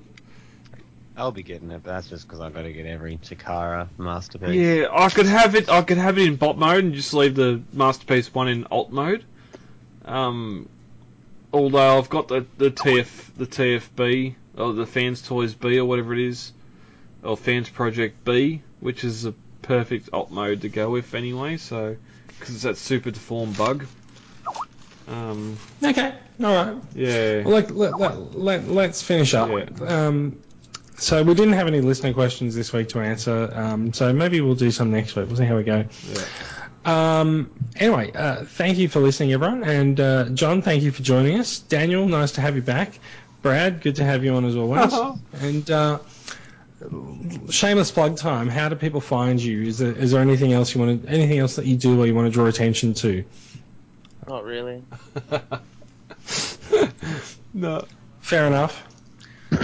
I'll 1.17 1.33
be 1.33 1.43
getting 1.43 1.71
it, 1.71 1.83
but 1.83 1.91
that's 1.91 2.09
just 2.09 2.27
because 2.27 2.41
I've 2.41 2.55
got 2.55 2.63
to 2.63 2.73
get 2.73 2.87
every 2.87 3.19
Takara 3.19 3.89
masterpiece. 3.99 4.55
Yeah, 4.55 4.89
I 4.93 5.09
could 5.11 5.27
have 5.27 5.55
it. 5.55 5.69
I 5.69 5.83
could 5.83 5.99
have 5.99 6.19
it 6.19 6.27
in 6.27 6.37
bot 6.37 6.59
mode 6.59 6.85
and 6.85 6.95
just 6.95 7.15
leave 7.15 7.35
the 7.35 7.63
masterpiece 7.73 8.33
one 8.33 8.49
in 8.49 8.65
alt 8.71 8.91
mode. 8.91 9.25
Um, 10.05 10.69
although 11.53 11.99
I've 11.99 12.09
got 12.09 12.29
the 12.29 12.47
the 12.59 12.71
TF 12.71 13.35
the 13.37 13.47
TFB 13.47 14.35
or 14.57 14.73
the 14.73 14.87
Fans 14.87 15.23
Toys 15.23 15.55
B 15.55 15.79
or 15.79 15.85
whatever 15.85 16.15
it 16.15 16.21
is, 16.21 16.53
or 17.23 17.37
Fans 17.37 17.69
Project 17.69 18.25
B, 18.25 18.63
which 18.81 19.05
is 19.05 19.25
a 19.25 19.35
perfect 19.63 20.11
alt 20.13 20.31
mode 20.31 20.61
to 20.63 20.69
go 20.69 20.91
with 20.91 21.15
anyway. 21.15 21.57
So 21.57 21.97
because 22.39 22.55
it's 22.55 22.65
that 22.65 22.77
super 22.77 23.11
deformed 23.11 23.57
bug. 23.57 23.87
Um, 25.09 25.57
Okay, 25.83 26.15
all 26.43 26.55
right. 26.55 26.77
yeah. 26.95 27.43
Well, 27.43 27.55
let, 27.55 27.71
let, 27.73 27.99
let, 27.99 28.35
let, 28.39 28.69
let's 28.69 29.03
finish 29.03 29.35
up. 29.35 29.51
Yeah. 29.51 29.67
Um, 29.87 30.39
so, 30.97 31.23
we 31.23 31.35
didn't 31.35 31.55
have 31.55 31.67
any 31.67 31.81
listener 31.81 32.13
questions 32.15 32.55
this 32.55 32.73
week 32.73 32.89
to 32.91 33.01
answer, 33.01 33.51
um, 33.55 33.93
so 33.93 34.13
maybe 34.13 34.41
we'll 34.41 34.55
do 34.55 34.71
some 34.71 34.91
next 34.93 35.17
week. 35.17 35.27
We'll 35.27 35.37
see 35.37 35.45
how 35.45 35.57
we 35.57 35.65
go. 35.65 35.85
Um, 36.85 37.51
anyway, 37.77 38.13
uh, 38.13 38.45
thank 38.45 38.79
you 38.79 38.89
for 38.89 39.01
listening, 39.01 39.33
everyone. 39.33 39.65
And 39.65 39.99
uh, 39.99 40.29
John, 40.31 40.63
thank 40.63 40.83
you 40.83 40.93
for 40.93 41.03
joining 41.03 41.39
us. 41.41 41.59
Daniel, 41.61 42.07
nice 42.07 42.33
to 42.33 42.41
have 42.43 42.57
you 42.57 42.63
back. 42.63 42.99
Brad, 43.43 43.81
good 43.83 43.97
to 43.97 44.05
have 44.05 44.23
you 44.25 44.35
on 44.35 44.45
as 44.45 44.57
always. 44.57 44.93
and 45.41 45.71
uh, 45.71 45.99
shameless 47.51 47.91
plug 47.91 48.17
time. 48.17 48.49
How 48.49 48.69
do 48.69 48.77
people 48.77 49.01
find 49.01 49.41
you? 49.43 49.63
Is 49.63 49.79
there, 49.79 49.93
is 49.93 50.13
there 50.13 50.21
anything 50.21 50.53
else 50.53 50.75
you 50.75 50.81
want 50.81 51.03
to, 51.03 51.09
anything 51.09 51.39
else 51.39 51.57
that 51.57 51.67
you 51.67 51.77
do 51.77 52.01
or 52.03 52.07
you 52.07 52.15
want 52.15 52.27
to 52.27 52.31
draw 52.33 52.47
attention 52.47 52.95
to? 52.95 53.25
Not 54.29 54.45
really. 54.45 54.83
no. 57.55 57.85
Fair 58.21 58.47
enough. 58.47 58.87
All 59.53 59.59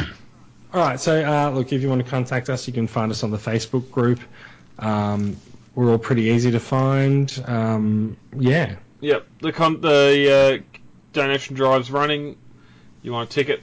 right. 0.75 1.01
So, 1.01 1.25
uh, 1.25 1.51
look, 1.51 1.73
if 1.73 1.83
you 1.83 1.89
want 1.89 2.05
to 2.05 2.11
contact 2.11 2.51
us, 2.51 2.67
you 2.67 2.73
can 2.73 2.87
find 2.87 3.11
us 3.11 3.23
on 3.23 3.31
the 3.31 3.39
Facebook 3.39 3.91
group. 3.91 4.21
Um, 4.79 5.37
we're 5.75 5.93
all 5.93 5.99
pretty 5.99 6.25
easy 6.25 6.51
to 6.51 6.61
find. 6.61 7.43
Um, 7.47 8.17
yeah. 8.37 8.77
Yep, 9.01 9.27
the 9.41 9.53
con- 9.53 9.81
the 9.81 10.63
uh, 10.63 10.79
donation 11.13 11.57
drive's 11.57 11.91
running. 11.91 12.37
You 13.03 13.13
want 13.13 13.31
a 13.31 13.33
ticket? 13.33 13.63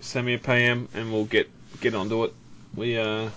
Send 0.00 0.26
me 0.26 0.34
a 0.34 0.38
PM 0.38 0.88
and 0.94 1.12
we'll 1.12 1.26
get 1.26 1.48
get 1.80 1.94
onto 1.94 2.24
it. 2.24 2.34
We 2.74 2.98
uh 2.98 3.30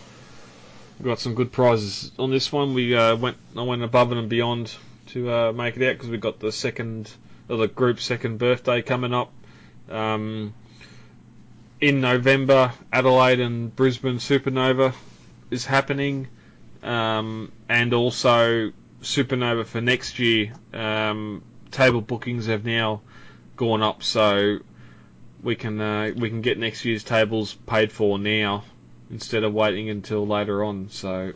got 1.04 1.20
some 1.20 1.36
good 1.36 1.52
prizes 1.52 2.12
on 2.18 2.32
this 2.32 2.52
one. 2.52 2.74
We 2.74 2.96
uh, 2.96 3.16
went 3.16 3.38
I 3.56 3.64
went 3.64 3.84
above 3.84 4.12
and 4.12 4.30
beyond 4.30 4.76
to 5.14 5.32
uh, 5.32 5.52
make 5.54 5.78
it 5.78 5.88
out 5.88 5.94
because 5.94 6.10
we've 6.10 6.22
got 6.22 6.40
the 6.40 6.52
second 6.52 7.10
or 7.50 7.58
the 7.58 7.68
group's 7.68 8.04
second 8.04 8.38
birthday 8.38 8.82
coming 8.82 9.14
up. 9.14 9.32
Um, 9.90 10.54
in 11.82 12.00
November, 12.00 12.72
Adelaide 12.94 13.40
and 13.40 13.76
Brisbane 13.76 14.18
Supernova 14.18 14.94
is 15.50 15.66
happening, 15.66 16.28
um, 16.84 17.52
and 17.68 17.94
also 17.94 18.72
Supernova 19.02 19.66
for 19.66 19.82
next 19.82 20.20
year. 20.20 20.54
Um, 20.74 21.44
table 21.72 22.02
bookings 22.02 22.46
have 22.46 22.64
now 22.64 23.02
gone 23.56 23.82
up, 23.82 24.04
so 24.04 24.60
we 25.44 25.56
can 25.56 25.82
uh, 25.82 26.12
we 26.16 26.30
can 26.30 26.42
get 26.42 26.58
next 26.58 26.86
year's 26.86 27.04
tables 27.04 27.54
paid 27.66 27.92
for 27.92 28.20
now 28.20 28.64
instead 29.10 29.44
of 29.44 29.54
waiting 29.54 29.90
until 29.90 30.26
later 30.26 30.64
on. 30.64 30.90
So 30.90 31.34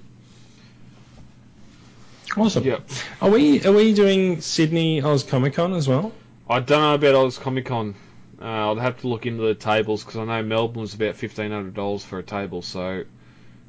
Awesome. 2.38 2.64
Yep. 2.64 2.90
Are 3.22 3.30
we 3.30 3.64
are 3.66 3.72
we 3.72 3.94
doing 3.94 4.42
Sydney 4.42 5.02
Oz 5.02 5.24
Comic 5.24 5.54
Con 5.54 5.74
as 5.74 5.88
well? 5.88 6.12
I 6.50 6.60
don't 6.60 6.82
know 6.82 6.94
about 6.96 7.16
Oz 7.16 7.38
Comic 7.38 7.66
Con. 7.66 7.96
Uh, 8.42 8.46
I'll 8.46 8.76
have 8.76 9.00
to 9.02 9.08
look 9.08 9.26
into 9.26 9.44
the 9.44 9.56
tables 9.56 10.04
because 10.04 10.18
I 10.18 10.26
know 10.26 10.44
Melbourne 10.44 10.82
was 10.82 10.94
about 10.94 11.16
fifteen 11.16 11.52
hundred 11.52 11.74
dollars 11.74 12.04
for 12.04 12.20
a 12.20 12.24
table, 12.24 12.62
so 12.62 13.04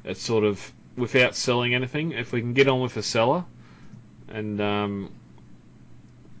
it's 0.03 0.21
sort 0.21 0.43
of 0.43 0.71
without 0.97 1.35
selling 1.35 1.73
anything. 1.73 2.11
If 2.11 2.31
we 2.33 2.41
can 2.41 2.53
get 2.53 2.67
on 2.67 2.81
with 2.81 2.97
a 2.97 3.03
seller, 3.03 3.45
and 4.27 4.59
um, 4.59 5.11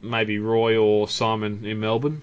maybe 0.01 0.39
Roy 0.39 0.77
or 0.77 1.07
Simon 1.07 1.65
in 1.65 1.79
Melbourne, 1.79 2.21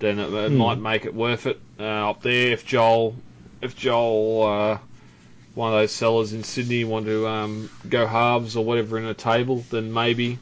then 0.00 0.18
it, 0.18 0.32
it 0.32 0.50
Hmm. 0.50 0.56
might 0.58 0.78
make 0.78 1.04
it 1.06 1.14
worth 1.14 1.46
it 1.46 1.58
uh, 1.80 2.10
up 2.10 2.22
there. 2.22 2.52
If 2.52 2.66
Joel, 2.66 3.16
if 3.62 3.74
Joel, 3.74 4.42
uh, 4.42 4.78
one 5.58 5.74
of 5.74 5.80
those 5.80 5.90
sellers 5.90 6.32
in 6.32 6.44
Sydney, 6.44 6.84
want 6.84 7.06
to 7.06 7.26
um, 7.26 7.68
go 7.88 8.06
halves 8.06 8.54
or 8.54 8.64
whatever 8.64 8.96
in 8.96 9.04
a 9.06 9.12
table, 9.12 9.64
then 9.70 9.92
maybe 9.92 10.38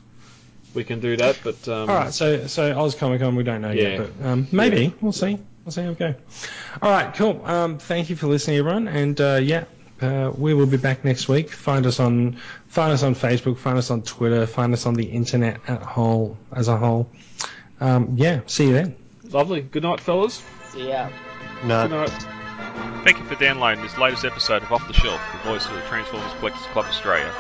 we 0.75 0.85
can 0.85 1.01
do 1.01 1.17
that. 1.17 1.39
But 1.43 1.67
um, 1.69 1.89
All 1.89 1.97
right, 1.97 2.13
so 2.13 2.47
so 2.47 2.79
Oz 2.79 2.95
Comic 2.95 3.23
Con, 3.23 3.35
we 3.35 3.43
don't 3.43 3.63
know 3.63 3.71
Yeah. 3.71 3.83
yet, 3.89 4.11
but 4.21 4.27
um, 4.27 4.47
maybe 4.53 4.95
we'll 5.01 5.13
see. 5.13 5.39
We'll 5.65 5.73
see 5.73 5.83
how 5.83 5.91
it 5.91 5.99
go. 5.99 6.15
All 6.83 6.91
right, 6.91 7.15
cool. 7.15 7.41
Um, 7.47 7.79
thank 7.79 8.11
you 8.11 8.17
for 8.17 8.27
listening, 8.27 8.59
everyone, 8.59 8.89
and 8.89 9.19
uh, 9.19 9.41
yeah, 9.43 9.65
uh, 10.03 10.33
we 10.37 10.53
will 10.53 10.67
be 10.67 10.77
back 10.77 11.03
next 11.03 11.29
week. 11.29 11.51
Find 11.51 11.87
us 11.87 11.99
on 11.99 12.37
find 12.69 12.93
us 12.93 13.03
on 13.03 13.15
Facebook, 13.15 13.57
find 13.57 13.79
us 13.79 13.91
on 13.91 14.03
Twitter, 14.03 14.47
find 14.47 14.75
us 14.75 14.85
on 14.85 14.93
the 14.95 15.07
internet 15.07 15.61
at 15.67 15.83
whole 15.83 16.37
as 16.53 16.69
a 16.69 16.77
whole. 16.77 17.11
Um, 17.81 18.13
yeah, 18.17 18.41
see 18.47 18.67
you 18.67 18.75
then. 18.75 18.97
lovely. 19.31 19.63
Good 19.63 19.83
night, 19.83 20.01
fellas. 20.01 20.43
See 20.73 20.89
ya. 20.89 21.09
No. 21.65 21.89
Good 21.89 21.97
night. 21.97 22.36
Thank 23.05 23.19
you 23.19 23.25
for 23.25 23.37
downloading 23.37 23.83
this 23.83 23.97
latest 23.99 24.25
episode 24.25 24.63
of 24.63 24.73
Off 24.73 24.87
the 24.89 24.93
Shelf, 24.93 25.21
the 25.33 25.49
voice 25.49 25.67
of 25.67 25.75
the 25.75 25.81
Transformers 25.83 26.33
Collectors 26.41 26.67
Club 26.73 26.87
Australia. 26.87 27.31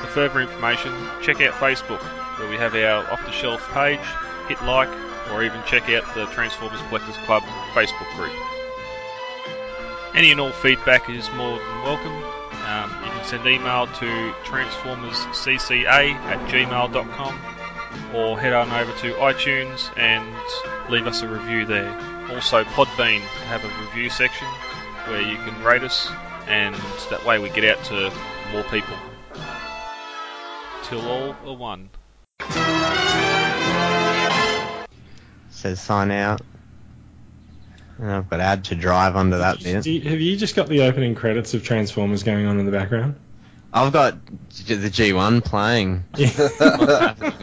For 0.00 0.06
further 0.06 0.40
information, 0.40 0.92
check 1.20 1.40
out 1.42 1.52
Facebook, 1.54 2.00
where 2.38 2.48
we 2.48 2.56
have 2.56 2.74
our 2.74 3.10
Off 3.12 3.24
the 3.26 3.32
Shelf 3.32 3.60
page, 3.72 4.00
hit 4.48 4.62
like, 4.64 4.88
or 5.30 5.42
even 5.42 5.60
check 5.66 5.88
out 5.90 6.14
the 6.14 6.26
Transformers 6.26 6.80
Collectors 6.88 7.16
Club 7.26 7.42
Facebook 7.74 8.10
group. 8.16 8.32
Any 10.14 10.32
and 10.32 10.40
all 10.40 10.52
feedback 10.52 11.08
is 11.10 11.30
more 11.32 11.58
than 11.58 11.82
welcome. 11.82 12.40
Um, 12.66 12.90
you 13.04 13.10
can 13.10 13.24
send 13.24 13.46
email 13.46 13.86
to 13.86 14.32
transformerscca 14.44 15.84
at 15.84 16.38
gmail.com 16.48 17.40
or 18.14 18.38
head 18.38 18.52
on 18.52 18.70
over 18.70 18.92
to 19.00 19.12
iTunes 19.14 19.96
and 19.98 20.90
leave 20.90 21.06
us 21.06 21.22
a 21.22 21.28
review 21.28 21.64
there. 21.64 21.92
Also, 22.32 22.64
Podbean 22.64 23.20
have 23.48 23.64
a 23.64 23.84
review 23.84 24.08
section 24.08 24.46
where 25.08 25.20
you 25.22 25.36
can 25.36 25.62
rate 25.62 25.82
us, 25.82 26.10
and 26.46 26.74
that 27.10 27.24
way 27.24 27.38
we 27.38 27.48
get 27.50 27.64
out 27.64 27.84
to 27.86 28.12
more 28.52 28.62
people. 28.64 28.96
Till 30.84 31.00
all 31.08 31.36
are 31.46 31.56
one. 31.56 31.90
Says 35.50 35.80
sign 35.80 36.10
out. 36.10 36.40
And 37.98 38.10
I've 38.10 38.30
got 38.30 38.40
add 38.40 38.64
to 38.66 38.74
drive 38.74 39.14
under 39.14 39.38
that 39.38 39.62
bit. 39.62 39.84
Do 39.84 39.92
you- 39.92 40.08
have 40.08 40.20
you 40.20 40.36
just 40.36 40.56
got 40.56 40.68
the 40.68 40.82
opening 40.82 41.14
credits 41.14 41.52
of 41.54 41.62
Transformers 41.64 42.22
going 42.22 42.46
on 42.46 42.58
in 42.58 42.64
the 42.66 42.72
background? 42.72 43.16
I've 43.72 43.92
got 43.92 44.16
the 44.66 44.90
G1 44.90 45.44
playing. 45.44 46.04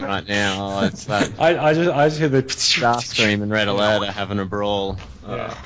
Right 0.07 0.27
now? 0.27 0.79
Oh, 0.79 0.85
it's 0.85 1.05
that 1.05 1.31
I, 1.39 1.57
I 1.69 1.73
just 1.73 1.89
I 1.91 2.07
just 2.07 2.19
hear 2.19 2.29
the 2.29 2.43
Starscream 2.43 3.41
and 3.43 3.51
Red 3.51 3.67
Alert 3.67 4.03
are 4.07 4.11
having 4.11 4.39
a 4.39 4.45
brawl. 4.45 4.97
Yeah. 5.27 5.53
Oh, 5.53 5.63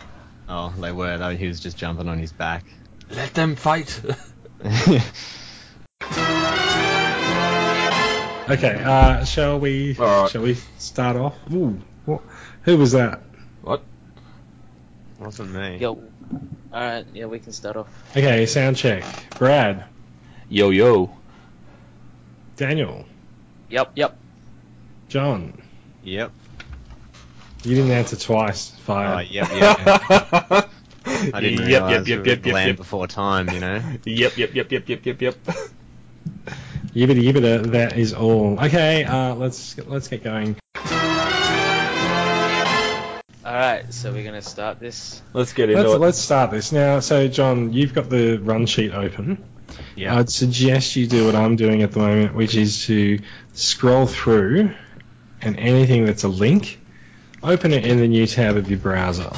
they 0.79 0.91
were. 0.91 1.17
Though 1.17 1.35
he 1.35 1.47
was 1.47 1.59
just 1.59 1.77
jumping 1.77 2.07
on 2.07 2.17
his 2.19 2.31
back. 2.31 2.65
Let 3.09 3.33
them 3.33 3.55
fight. 3.55 4.01
Okay, 8.49 8.83
uh, 8.83 9.23
shall 9.23 9.59
we 9.59 9.95
All 9.97 10.23
right. 10.23 10.29
shall 10.29 10.41
we 10.41 10.55
start 10.77 11.15
off? 11.15 11.37
Ooh, 11.53 11.79
what, 12.05 12.21
who 12.63 12.75
was 12.77 12.91
that? 12.91 13.21
what? 13.61 13.81
Wasn't 15.19 15.51
me. 15.53 15.77
Yo. 15.77 16.03
Alright, 16.73 17.05
yeah, 17.13 17.27
we 17.27 17.39
can 17.39 17.53
start 17.53 17.77
off. 17.77 17.87
Okay, 18.11 18.45
sound 18.47 18.75
check. 18.75 19.05
Brad, 19.37 19.85
Yo 20.49 20.69
yo. 20.71 21.15
Daniel, 22.57 23.05
Yep, 23.69 23.91
yep. 23.95 24.17
John. 25.07 25.61
Yep. 26.03 26.31
You 27.63 27.75
didn't 27.75 27.91
answer 27.91 28.15
twice. 28.15 28.73
Oh, 28.75 28.81
Fired. 28.81 29.27
yep, 29.29 29.49
yep. 29.53 29.77
I 31.33 31.39
didn't 31.39 31.69
Yep, 31.69 31.89
yep, 31.89 32.07
yep, 32.07 32.25
yep, 32.25 32.45
yep, 32.45 32.53
land 32.53 32.67
yep. 32.69 32.77
before 32.77 33.05
time, 33.07 33.49
you 33.49 33.59
know. 33.59 33.81
Yep, 34.05 34.37
yep, 34.37 34.55
yep, 34.55 34.71
yep, 34.71 34.89
yep, 34.89 35.05
yep, 35.05 35.21
yep. 35.21 35.35
Yibbida 36.95 37.23
yibbida. 37.23 37.71
That 37.71 37.97
is 37.97 38.13
all. 38.13 38.59
Okay, 38.59 39.03
uh, 39.05 39.35
let's 39.35 39.77
let's 39.77 40.07
get 40.07 40.23
going. 40.23 40.57
Alright, 43.45 43.93
so 43.93 44.11
we're 44.11 44.23
gonna 44.25 44.41
start 44.41 44.79
this. 44.79 45.21
Let's 45.33 45.53
get 45.53 45.69
into 45.69 45.81
Let's 45.81 45.93
it. 45.93 45.99
let's 45.99 46.17
start 46.17 46.51
this 46.51 46.71
now. 46.71 46.99
So, 46.99 47.27
John, 47.27 47.71
you've 47.73 47.93
got 47.93 48.09
the 48.09 48.37
run 48.37 48.65
sheet 48.65 48.91
open. 48.93 49.43
Yeah. 49.95 50.17
I'd 50.17 50.29
suggest 50.29 50.95
you 50.95 51.07
do 51.07 51.25
what 51.25 51.35
I'm 51.35 51.55
doing 51.55 51.81
at 51.81 51.91
the 51.91 51.99
moment, 51.99 52.35
which 52.35 52.55
is 52.55 52.85
to 52.87 53.19
scroll 53.53 54.05
through, 54.07 54.73
and 55.41 55.57
anything 55.57 56.05
that's 56.05 56.23
a 56.23 56.27
link, 56.27 56.80
open 57.43 57.73
it 57.73 57.85
in 57.85 57.97
the 57.97 58.07
new 58.07 58.27
tab 58.27 58.55
of 58.57 58.69
your 58.69 58.79
browser. 58.79 59.31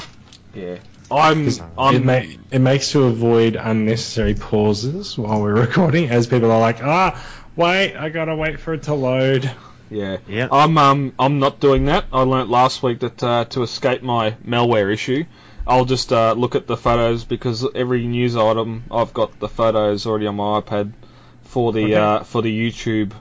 yeah. 0.54 0.78
I'm. 1.10 1.48
it, 1.48 1.60
I'm. 1.78 2.04
ma- 2.06 2.22
it 2.50 2.58
makes 2.60 2.92
to 2.92 3.04
avoid 3.04 3.56
unnecessary 3.56 4.34
pauses 4.34 5.16
while 5.18 5.42
we're 5.42 5.54
recording, 5.60 6.08
as 6.08 6.26
people 6.26 6.50
are 6.50 6.58
like, 6.60 6.82
ah, 6.82 7.22
wait, 7.56 7.94
I 7.94 8.08
gotta 8.08 8.34
wait 8.34 8.58
for 8.58 8.74
it 8.74 8.84
to 8.84 8.94
load. 8.94 9.50
Yeah. 9.90 10.16
Yeah. 10.26 10.48
I'm 10.50 10.76
um 10.78 11.12
I'm 11.18 11.38
not 11.38 11.60
doing 11.60 11.84
that. 11.86 12.06
I 12.12 12.22
learnt 12.22 12.48
last 12.48 12.82
week 12.82 13.00
that 13.00 13.22
uh, 13.22 13.44
to 13.50 13.62
escape 13.62 14.02
my 14.02 14.32
malware 14.44 14.92
issue, 14.92 15.24
I'll 15.66 15.84
just 15.84 16.10
uh, 16.12 16.32
look 16.32 16.54
at 16.56 16.66
the 16.66 16.76
photos 16.76 17.24
because 17.24 17.64
every 17.74 18.06
news 18.06 18.34
item 18.34 18.84
I've 18.90 19.12
got 19.12 19.38
the 19.38 19.48
photos 19.48 20.06
already 20.06 20.26
on 20.26 20.36
my 20.36 20.60
iPad 20.62 20.94
for 21.42 21.72
the 21.72 21.84
Okay. 21.84 21.94
uh, 21.94 22.20
for 22.24 22.40
the 22.42 22.50
YouTube 22.70 23.12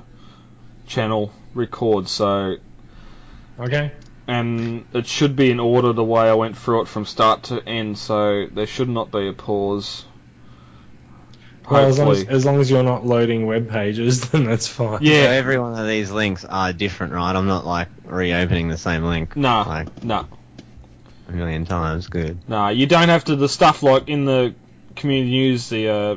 channel 0.87 1.31
record. 1.53 2.07
So 2.07 2.55
Okay. 3.59 3.91
And 4.27 4.85
it 4.93 5.05
should 5.07 5.35
be 5.35 5.51
in 5.51 5.59
order 5.59 5.93
the 5.93 6.03
way 6.03 6.29
I 6.29 6.33
went 6.33 6.57
through 6.57 6.81
it 6.81 6.87
from 6.87 7.05
start 7.05 7.43
to 7.43 7.67
end. 7.67 7.97
So 7.97 8.47
there 8.51 8.67
should 8.67 8.89
not 8.89 9.11
be 9.11 9.27
a 9.27 9.33
pause. 9.33 10.05
Well, 11.69 11.85
as 11.85 11.97
long 11.97 12.11
as, 12.11 12.17
Hopefully. 12.19 12.35
as 12.35 12.45
long 12.45 12.59
as 12.59 12.69
you're 12.69 12.83
not 12.83 13.05
loading 13.05 13.45
web 13.45 13.69
pages, 13.69 14.21
then 14.31 14.43
that's 14.45 14.67
fine. 14.67 14.99
So 14.99 15.05
Yeah. 15.05 15.29
every 15.29 15.57
one 15.57 15.77
of 15.79 15.87
these 15.87 16.11
links 16.11 16.43
are 16.45 16.73
different, 16.73 17.13
right? 17.13 17.33
I'm 17.35 17.47
not 17.47 17.65
like 17.65 17.87
reopening 18.05 18.67
the 18.67 18.77
same 18.77 19.03
link 19.03 19.35
Nah. 19.37 19.63
like 19.67 20.03
No. 20.03 20.25
a 21.29 21.31
million 21.31 21.65
times. 21.65 22.07
Good. 22.07 22.37
No, 22.49 22.67
you 22.67 22.85
don't 22.85 23.07
have 23.09 23.23
to. 23.25 23.35
The 23.37 23.47
stuff 23.49 23.81
like 23.81 24.09
in 24.09 24.25
the 24.25 24.55
community 24.97 25.31
news, 25.31 25.69
the 25.69 25.87
uh, 25.89 26.15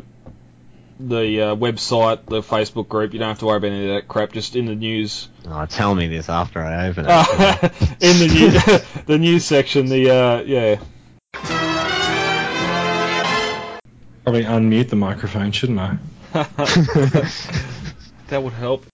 the 0.98 1.40
uh, 1.42 1.56
website, 1.56 2.26
the 2.26 2.40
Facebook 2.42 2.88
group, 2.88 3.12
you 3.12 3.18
don't 3.18 3.28
have 3.28 3.38
to 3.40 3.46
worry 3.46 3.58
about 3.58 3.70
any 3.72 3.88
of 3.88 3.94
that 3.94 4.08
crap. 4.08 4.32
Just 4.32 4.56
in 4.56 4.66
the 4.66 4.74
news, 4.74 5.28
Oh, 5.46 5.66
tell 5.66 5.94
me 5.94 6.08
this 6.08 6.28
after 6.28 6.60
I 6.60 6.88
open 6.88 7.04
it. 7.06 7.10
uh, 7.10 7.68
in 8.00 8.18
the 8.18 8.28
news, 8.32 9.04
the 9.06 9.18
news 9.18 9.44
section, 9.44 9.86
the 9.86 10.10
uh, 10.10 10.40
yeah, 10.42 10.76
Probably 14.24 14.42
unmute 14.44 14.88
the 14.88 14.96
microphone, 14.96 15.52
shouldn't 15.52 15.78
I? 15.78 15.98
that 18.28 18.42
would 18.42 18.52
help. 18.54 18.84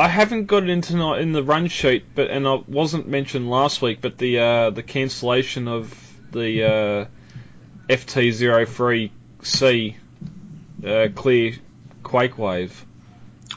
I 0.00 0.06
haven't 0.06 0.46
got 0.46 0.62
it 0.62 0.68
into 0.68 0.92
tonight 0.92 1.20
in 1.20 1.32
the 1.32 1.42
run 1.42 1.66
sheet, 1.66 2.04
but 2.14 2.30
and 2.30 2.46
I 2.46 2.62
wasn't 2.68 3.08
mentioned 3.08 3.50
last 3.50 3.82
week, 3.82 4.00
but 4.00 4.16
the 4.18 4.38
uh, 4.38 4.70
the 4.70 4.84
cancellation 4.84 5.66
of 5.66 5.92
the 6.30 6.62
uh, 6.62 7.06
FT03C 7.88 9.94
uh, 10.86 11.08
clear 11.14 11.54
Quakewave. 12.02 12.70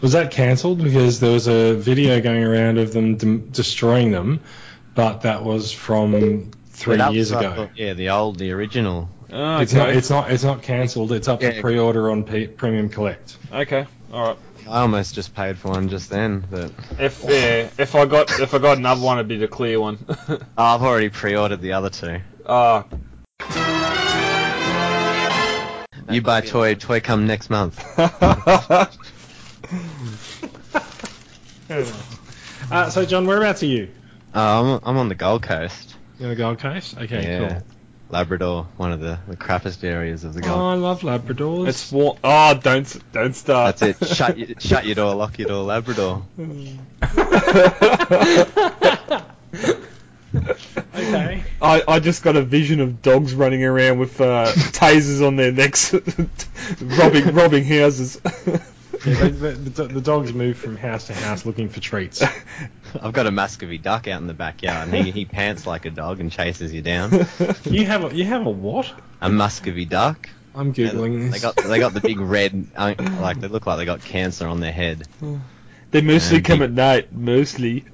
Was 0.01 0.13
that 0.13 0.31
cancelled 0.31 0.83
because 0.83 1.19
there 1.19 1.31
was 1.31 1.47
a 1.47 1.73
video 1.75 2.21
going 2.21 2.43
around 2.43 2.77
of 2.79 2.93
them 2.93 3.17
dem- 3.17 3.49
destroying 3.49 4.11
them, 4.11 4.39
but 4.95 5.21
that 5.21 5.43
was 5.43 5.71
from 5.71 6.51
three 6.69 6.97
But 6.97 7.13
years 7.13 7.31
ago. 7.31 7.69
the- 7.75 7.83
yeah, 7.83 7.93
the 7.93 8.09
old, 8.09 8.39
the 8.39 8.51
original. 8.51 9.09
Oh, 9.31 9.59
It's 9.59 9.73
not. 9.73 9.89
It's 9.89 10.09
not. 10.09 10.31
It's 10.31 10.43
not 10.43 10.61
cancelled. 10.63 11.11
It's 11.13 11.27
up 11.27 11.41
for 11.41 11.51
Yeah. 11.51 11.61
pre-order 11.61 12.09
on 12.11 12.23
P- 12.23 12.47
Premium 12.47 12.89
Collect. 12.89 13.37
Okay, 13.53 13.85
all 14.11 14.27
right. 14.29 14.37
I 14.67 14.81
almost 14.81 15.15
just 15.15 15.33
paid 15.35 15.57
for 15.57 15.69
one 15.69 15.89
just 15.89 16.09
then, 16.09 16.43
but 16.49 16.71
If 16.99 17.23
yeah, 17.27 17.69
if 17.77 17.95
I 17.95 18.05
got 18.05 18.39
if 18.39 18.53
I 18.53 18.57
got 18.57 18.77
another 18.77 19.01
one, 19.01 19.17
it'd 19.19 19.27
be 19.29 19.37
the 19.37 19.47
clear 19.47 19.79
one. 19.79 19.99
oh, 20.27 20.39
I've 20.57 20.81
already 20.81 21.09
pre-ordered 21.09 21.61
the 21.61 21.73
other 21.73 21.89
two. 21.89 22.19
Ah, 22.45 22.85
That 26.05 26.15
You 26.15 26.21
buy 26.21 26.41
toy, 26.41 26.75
toy 26.75 26.99
come 26.99 27.27
next 27.27 27.49
month. 27.49 27.79
Uh, 32.69 32.89
so, 32.89 33.05
John, 33.05 33.25
whereabouts 33.27 33.63
are 33.63 33.67
you? 33.67 33.89
Oh, 34.33 34.75
I'm, 34.75 34.81
I'm 34.83 34.97
on 34.97 35.09
the 35.09 35.15
Gold 35.15 35.43
Coast. 35.43 35.95
You're 36.19 36.29
on 36.29 36.35
the 36.35 36.41
Gold 36.41 36.59
Coast? 36.59 36.97
Okay, 36.97 37.23
Yeah. 37.23 37.37
cool. 37.49 37.63
Labrador, 38.09 38.67
one 38.77 38.91
of 38.91 38.99
the, 38.99 39.19
the 39.27 39.37
crappiest 39.37 39.83
areas 39.85 40.23
of 40.25 40.33
the 40.33 40.41
Gold. 40.41 40.59
Oh, 40.59 40.67
I 40.67 40.73
love 40.75 41.01
Labradors. 41.01 41.67
It's 41.69 41.91
warm. 41.91 42.17
Oh, 42.23 42.53
don't 42.53 43.11
don't 43.13 43.33
start. 43.33 43.77
That's 43.77 44.01
it. 44.01 44.07
Shut 44.15 44.37
your, 44.37 44.47
shut 44.59 44.85
your 44.85 44.95
door, 44.95 45.15
lock 45.15 45.39
your 45.39 45.47
door, 45.47 45.63
Labrador. 45.63 46.23
Okay. 50.95 51.43
I, 51.61 51.83
I 51.87 51.99
just 51.99 52.23
got 52.23 52.35
a 52.35 52.41
vision 52.41 52.79
of 52.79 53.01
dogs 53.01 53.33
running 53.33 53.63
around 53.63 53.99
with 53.99 54.19
uh, 54.21 54.45
tasers 54.53 55.25
on 55.25 55.35
their 55.35 55.51
necks, 55.51 55.93
robbing 56.81 57.33
robbing 57.33 57.63
houses. 57.65 58.19
Yeah, 59.03 59.29
the, 59.29 59.51
the, 59.53 59.83
the 59.87 60.01
dogs 60.01 60.31
move 60.31 60.57
from 60.57 60.77
house 60.77 61.07
to 61.07 61.13
house 61.13 61.43
looking 61.45 61.69
for 61.69 61.79
treats. 61.79 62.21
I've 63.01 63.13
got 63.13 63.25
a 63.25 63.31
Muscovy 63.31 63.79
duck 63.79 64.07
out 64.07 64.21
in 64.21 64.27
the 64.27 64.33
backyard, 64.33 64.89
and 64.89 65.05
he, 65.05 65.11
he 65.11 65.25
pants 65.25 65.65
like 65.65 65.85
a 65.85 65.89
dog 65.89 66.19
and 66.19 66.31
chases 66.31 66.71
you 66.73 66.81
down. 66.83 67.11
You 67.65 67.85
have 67.85 68.11
a 68.11 68.15
you 68.15 68.25
have 68.25 68.45
a 68.45 68.49
what? 68.49 68.91
A 69.21 69.29
Muscovy 69.29 69.85
duck. 69.85 70.29
I'm 70.53 70.73
googling 70.73 71.15
And 71.15 71.33
this. 71.33 71.41
They 71.41 71.47
got 71.47 71.55
they 71.55 71.79
got 71.79 71.93
the 71.93 72.01
big 72.01 72.19
red, 72.19 72.67
uh, 72.75 72.93
like 73.21 73.39
they 73.39 73.47
look 73.47 73.65
like 73.65 73.77
they 73.79 73.85
got 73.85 74.01
cancer 74.01 74.45
on 74.47 74.59
their 74.59 74.73
head. 74.73 75.07
they 75.91 76.01
mostly 76.01 76.37
And 76.37 76.45
come 76.45 76.57
he- 76.59 76.65
at 76.65 76.71
night, 76.71 77.13
mostly. 77.13 77.85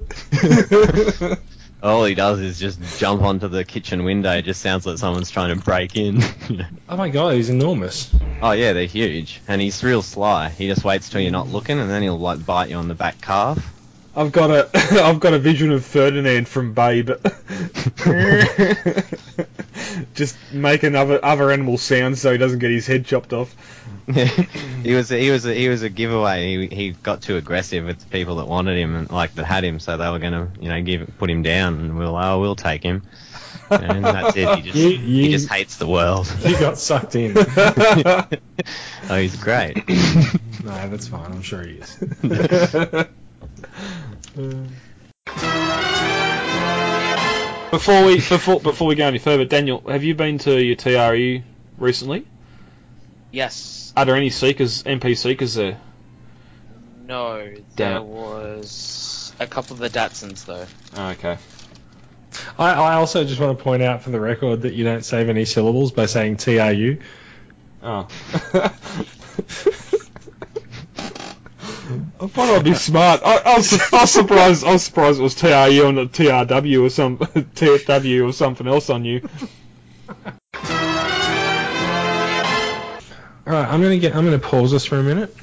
All 1.83 2.03
he 2.05 2.15
does 2.15 2.39
is 2.39 2.59
just 2.59 2.79
jump 2.99 3.21
onto 3.21 3.47
the 3.47 3.63
kitchen 3.63 4.03
window. 4.03 4.31
It 4.37 4.41
just 4.45 4.61
sounds 4.61 4.85
like 4.87 4.97
someone's 4.97 5.29
trying 5.29 5.55
to 5.55 5.63
break 5.63 5.95
in. 5.95 6.21
Oh 6.89 6.95
my 6.95 7.09
god, 7.09 7.35
he's 7.35 7.49
enormous. 7.49 8.09
oh 8.41 8.53
yeah, 8.53 8.71
they're 8.73 8.85
huge, 8.85 9.41
and 9.47 9.61
he's 9.61 9.83
real 9.83 10.01
sly. 10.01 10.47
He 10.49 10.67
just 10.67 10.83
waits 10.85 11.09
till 11.09 11.19
you're 11.21 11.31
not 11.31 11.49
looking, 11.49 11.79
and 11.79 11.89
then 11.89 12.01
he'll 12.01 12.17
like 12.17 12.45
bite 12.45 12.69
you 12.69 12.77
on 12.77 12.87
the 12.87 12.95
back 12.95 13.19
calf. 13.21 13.73
I've 14.15 14.31
got 14.31 14.49
a 14.49 14.69
I've 15.03 15.19
got 15.19 15.33
a 15.33 15.39
vision 15.39 15.71
of 15.71 15.85
Ferdinand 15.85 16.47
from 16.47 16.73
Babe. 16.73 17.11
Just 20.15 20.35
making 20.51 20.95
other 20.95 21.23
other 21.23 21.51
animal 21.51 21.77
sounds 21.77 22.21
so 22.21 22.31
he 22.31 22.37
doesn't 22.37 22.59
get 22.59 22.71
his 22.71 22.87
head 22.87 23.05
chopped 23.05 23.33
off. 23.33 23.53
he 24.83 24.93
was 24.93 25.11
a, 25.11 25.17
he 25.19 25.29
was 25.31 25.45
a, 25.45 25.53
he 25.53 25.67
was 25.67 25.81
a 25.83 25.89
giveaway. 25.89 26.67
He, 26.69 26.75
he 26.75 26.91
got 26.91 27.21
too 27.21 27.35
aggressive 27.35 27.85
with 27.85 27.99
the 27.99 28.05
people 28.07 28.37
that 28.37 28.47
wanted 28.47 28.77
him 28.77 28.95
and 28.95 29.11
like 29.11 29.33
that 29.35 29.43
had 29.45 29.65
him, 29.65 29.79
so 29.79 29.97
they 29.97 30.09
were 30.09 30.19
gonna 30.19 30.49
you 30.61 30.69
know 30.69 30.81
give 30.81 31.09
put 31.17 31.29
him 31.29 31.43
down, 31.43 31.73
and 31.75 31.97
we'll 31.97 32.15
oh 32.15 32.39
we'll 32.39 32.55
take 32.55 32.83
him. 32.83 33.03
And 33.69 34.05
that's 34.05 34.37
it. 34.37 34.47
He 34.59 34.61
just 34.71 34.75
You- 34.77 34.97
he 34.97 35.29
just 35.31 35.49
hates 35.49 35.75
the 35.77 35.87
world. 35.87 36.33
You 36.45 36.57
got 36.57 36.77
sucked 36.77 37.15
in. 37.15 37.33
oh, 39.09 39.17
he's 39.17 39.35
great. 39.35 39.75
no, 40.63 40.89
that's 40.89 41.07
fine. 41.09 41.31
I'm 41.31 41.41
sure 41.41 41.63
he 41.63 41.79
is. 41.79 41.97
Before 47.71 48.05
we 48.05 48.15
before 48.15 48.59
before 48.61 48.87
we 48.87 48.95
go 48.95 49.05
any 49.05 49.17
further, 49.19 49.43
Daniel, 49.43 49.81
have 49.89 50.03
you 50.03 50.15
been 50.15 50.37
to 50.39 50.63
your 50.63 50.75
TRU 50.77 51.41
recently? 51.77 52.25
Yes. 53.31 53.93
Are 53.95 54.05
there 54.05 54.15
any 54.15 54.29
seekers, 54.29 54.83
MP 54.83 55.17
seekers 55.17 55.55
there? 55.55 55.79
No, 57.05 57.43
Damn 57.45 57.63
there 57.75 57.97
it. 57.97 58.03
was 58.03 59.33
a 59.39 59.47
couple 59.47 59.73
of 59.73 59.79
the 59.79 59.89
Datsuns 59.89 60.45
though. 60.45 60.65
Oh, 60.95 61.09
okay. 61.11 61.37
I, 62.57 62.71
I 62.71 62.93
also 62.95 63.23
just 63.23 63.39
want 63.39 63.57
to 63.57 63.63
point 63.63 63.81
out 63.81 64.03
for 64.03 64.09
the 64.09 64.19
record 64.19 64.63
that 64.63 64.73
you 64.73 64.83
don't 64.83 65.03
save 65.03 65.29
any 65.29 65.45
syllables 65.45 65.91
by 65.91 66.05
saying 66.05 66.37
TRU. 66.37 66.97
Oh. 67.81 68.07
I 72.19 72.27
thought 72.27 72.49
I'd 72.49 72.63
be 72.63 72.73
smart. 72.73 73.21
I, 73.23 73.37
I, 73.37 73.57
was, 73.57 73.73
I 73.93 74.01
was 74.01 74.11
surprised. 74.11 74.65
I 74.65 74.73
was 74.73 74.83
surprised 74.83 75.19
it 75.19 75.23
was 75.23 75.35
TRU 75.35 75.87
and 75.87 75.97
not 75.97 76.11
TRW 76.11 76.83
or 76.85 76.89
some 76.89 77.17
TFW 77.19 78.27
or 78.27 78.33
something 78.33 78.67
else 78.67 78.89
on 78.89 79.05
you. 79.05 79.27
All 83.47 83.53
right, 83.53 83.65
I'm 83.65 83.81
gonna 83.81 83.97
get. 83.97 84.13
I'm 84.13 84.25
gonna 84.25 84.39
pause 84.39 84.71
this 84.71 84.83
for 84.83 84.97
a 84.97 85.03
minute 85.03 85.33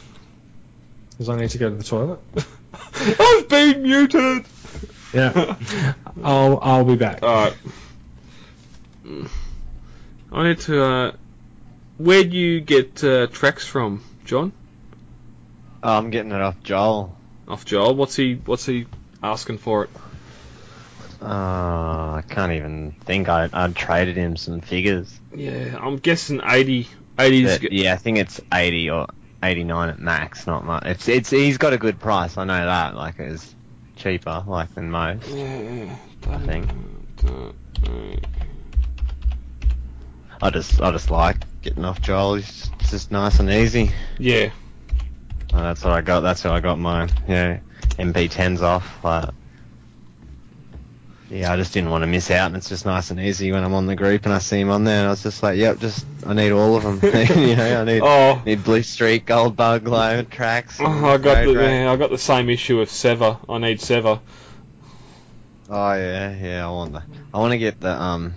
because 1.13 1.31
I 1.31 1.37
need 1.37 1.49
to 1.49 1.57
go 1.59 1.71
to 1.71 1.75
the 1.75 1.83
toilet. 1.83 2.21
I've 3.19 3.49
been 3.49 3.83
muted. 3.83 4.45
yeah, 5.15 5.57
I'll 6.23 6.59
I'll 6.61 6.85
be 6.85 6.97
back. 6.97 7.23
All 7.23 7.35
right. 7.35 7.57
I 10.31 10.43
need 10.43 10.61
to. 10.61 10.85
Uh, 10.85 11.13
where 11.97 12.23
do 12.25 12.37
you 12.37 12.61
get 12.61 13.03
uh, 13.03 13.27
Tracks 13.29 13.67
from, 13.67 14.05
John? 14.27 14.53
Oh, 15.83 15.97
I'm 15.97 16.11
getting 16.11 16.33
it 16.33 16.43
off 16.43 16.63
Joel. 16.63 17.17
Off 17.49 17.65
Joel. 17.65 17.95
What's 17.95 18.17
he? 18.17 18.35
What's 18.35 18.67
he 18.67 18.85
asking 19.23 19.57
for 19.57 19.85
it? 19.85 19.91
Oh, 21.23 21.27
I 21.27 22.23
can't 22.29 22.53
even 22.53 22.93
think. 23.07 23.31
I 23.31 23.49
I 23.51 23.69
traded 23.69 24.19
him 24.19 24.37
some 24.37 24.61
figures. 24.61 25.19
Yeah, 25.35 25.79
I'm 25.81 25.97
guessing 25.97 26.43
80. 26.45 26.87
80's 27.19 27.59
But, 27.61 27.73
yeah, 27.73 27.95
I 27.95 27.97
think 27.97 28.19
it's 28.19 28.41
80 28.53 28.91
or 28.91 29.07
89 29.43 29.89
at 29.91 29.99
max. 29.99 30.47
Not 30.47 30.65
much. 30.65 30.85
It's 30.87 31.09
it's 31.09 31.31
he's 31.31 31.59
got 31.59 31.73
a 31.73 31.79
good 31.79 31.99
price. 32.01 32.37
I 32.37 32.45
know 32.45 32.65
that. 32.65 32.95
Like 32.95 33.19
it's 33.19 33.55
cheaper, 33.97 34.43
like 34.47 34.75
than 34.75 34.91
most. 34.91 35.29
Yeah, 35.29 35.97
I 36.29 36.39
think. 36.39 36.71
I 40.43 40.51
just 40.51 40.81
I 40.81 40.91
just 40.91 41.11
like 41.11 41.45
getting 41.63 41.85
off 41.85 42.01
Joel. 42.01 42.39
Just, 42.39 42.73
it's 42.81 42.91
just 42.91 43.11
nice 43.11 43.39
and 43.39 43.51
easy. 43.51 43.91
Yeah. 44.19 44.51
Oh, 45.53 45.63
that's 45.63 45.85
what 45.85 45.93
I 45.93 46.01
got. 46.01 46.21
That's 46.21 46.43
how 46.43 46.53
I 46.53 46.61
got 46.61 46.79
mine. 46.79 47.11
Yeah, 47.29 47.61
MP10s 47.91 48.61
off. 48.63 48.99
But 49.03 49.35
yeah, 51.35 51.53
I 51.53 51.57
just 51.57 51.73
didn't 51.75 51.91
want 51.91 52.03
to 52.03 52.07
miss 52.07 52.31
out, 52.31 52.47
and 52.47 52.57
it's 52.57 52.69
just 52.69 52.87
nice 52.87 53.11
and 53.11 53.19
easy 53.19 53.51
when 53.51 53.65
I'm 53.65 53.75
on 53.75 53.87
the 53.87 53.97
group 53.97 54.25
and 54.25 54.33
I 54.33 54.39
see 54.39 54.61
him 54.61 54.71
on 54.71 54.85
there, 54.85 54.99
and 54.99 55.07
I 55.09 55.11
was 55.11 55.23
just 55.23 55.43
like, 55.43 55.59
yep, 55.59 55.79
just 55.81 56.07
I 56.25 56.33
need 56.33 56.53
all 56.53 56.77
of 56.77 56.83
them. 56.85 57.01
you 57.49 57.57
know, 57.57 57.81
I 57.81 57.85
need 57.85 58.03
Oh, 58.05 58.41
need 58.47 58.63
Blue 58.63 58.83
Streak, 58.83 59.27
Gold 59.27 59.57
Bug, 59.57 59.85
Glow, 59.85 60.23
Tracks. 60.23 60.79
oh, 60.81 60.85
I 60.87 61.19
got 61.19 61.45
the 61.45 61.53
yeah, 61.53 61.91
I 61.93 61.97
got 61.97 62.11
the 62.11 62.19
same 62.19 62.49
issue 62.51 62.79
with 62.79 62.91
Sever. 62.91 63.39
I 63.49 63.59
need 63.59 63.81
Sever. 63.81 64.21
Oh 65.69 65.93
yeah, 65.95 66.37
yeah. 66.37 66.67
I 66.67 66.71
want 66.71 66.93
the. 66.93 67.03
I 67.33 67.39
want 67.39 67.53
to 67.53 67.59
get 67.59 67.81
the 67.81 67.91
um. 68.01 68.35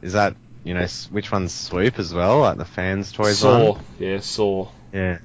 Is 0.00 0.14
that 0.14 0.34
you 0.64 0.74
know 0.74 0.86
which 1.10 1.30
one's 1.30 1.52
Swoop 1.52 1.98
as 1.98 2.12
well? 2.14 2.40
Like 2.40 2.56
the 2.58 2.64
fans 2.64 3.12
toys 3.12 3.38
Saw. 3.38 3.72
one. 3.74 3.84
Yeah, 3.98 4.18
Saw. 4.20 4.68
Yeah. 4.92 5.18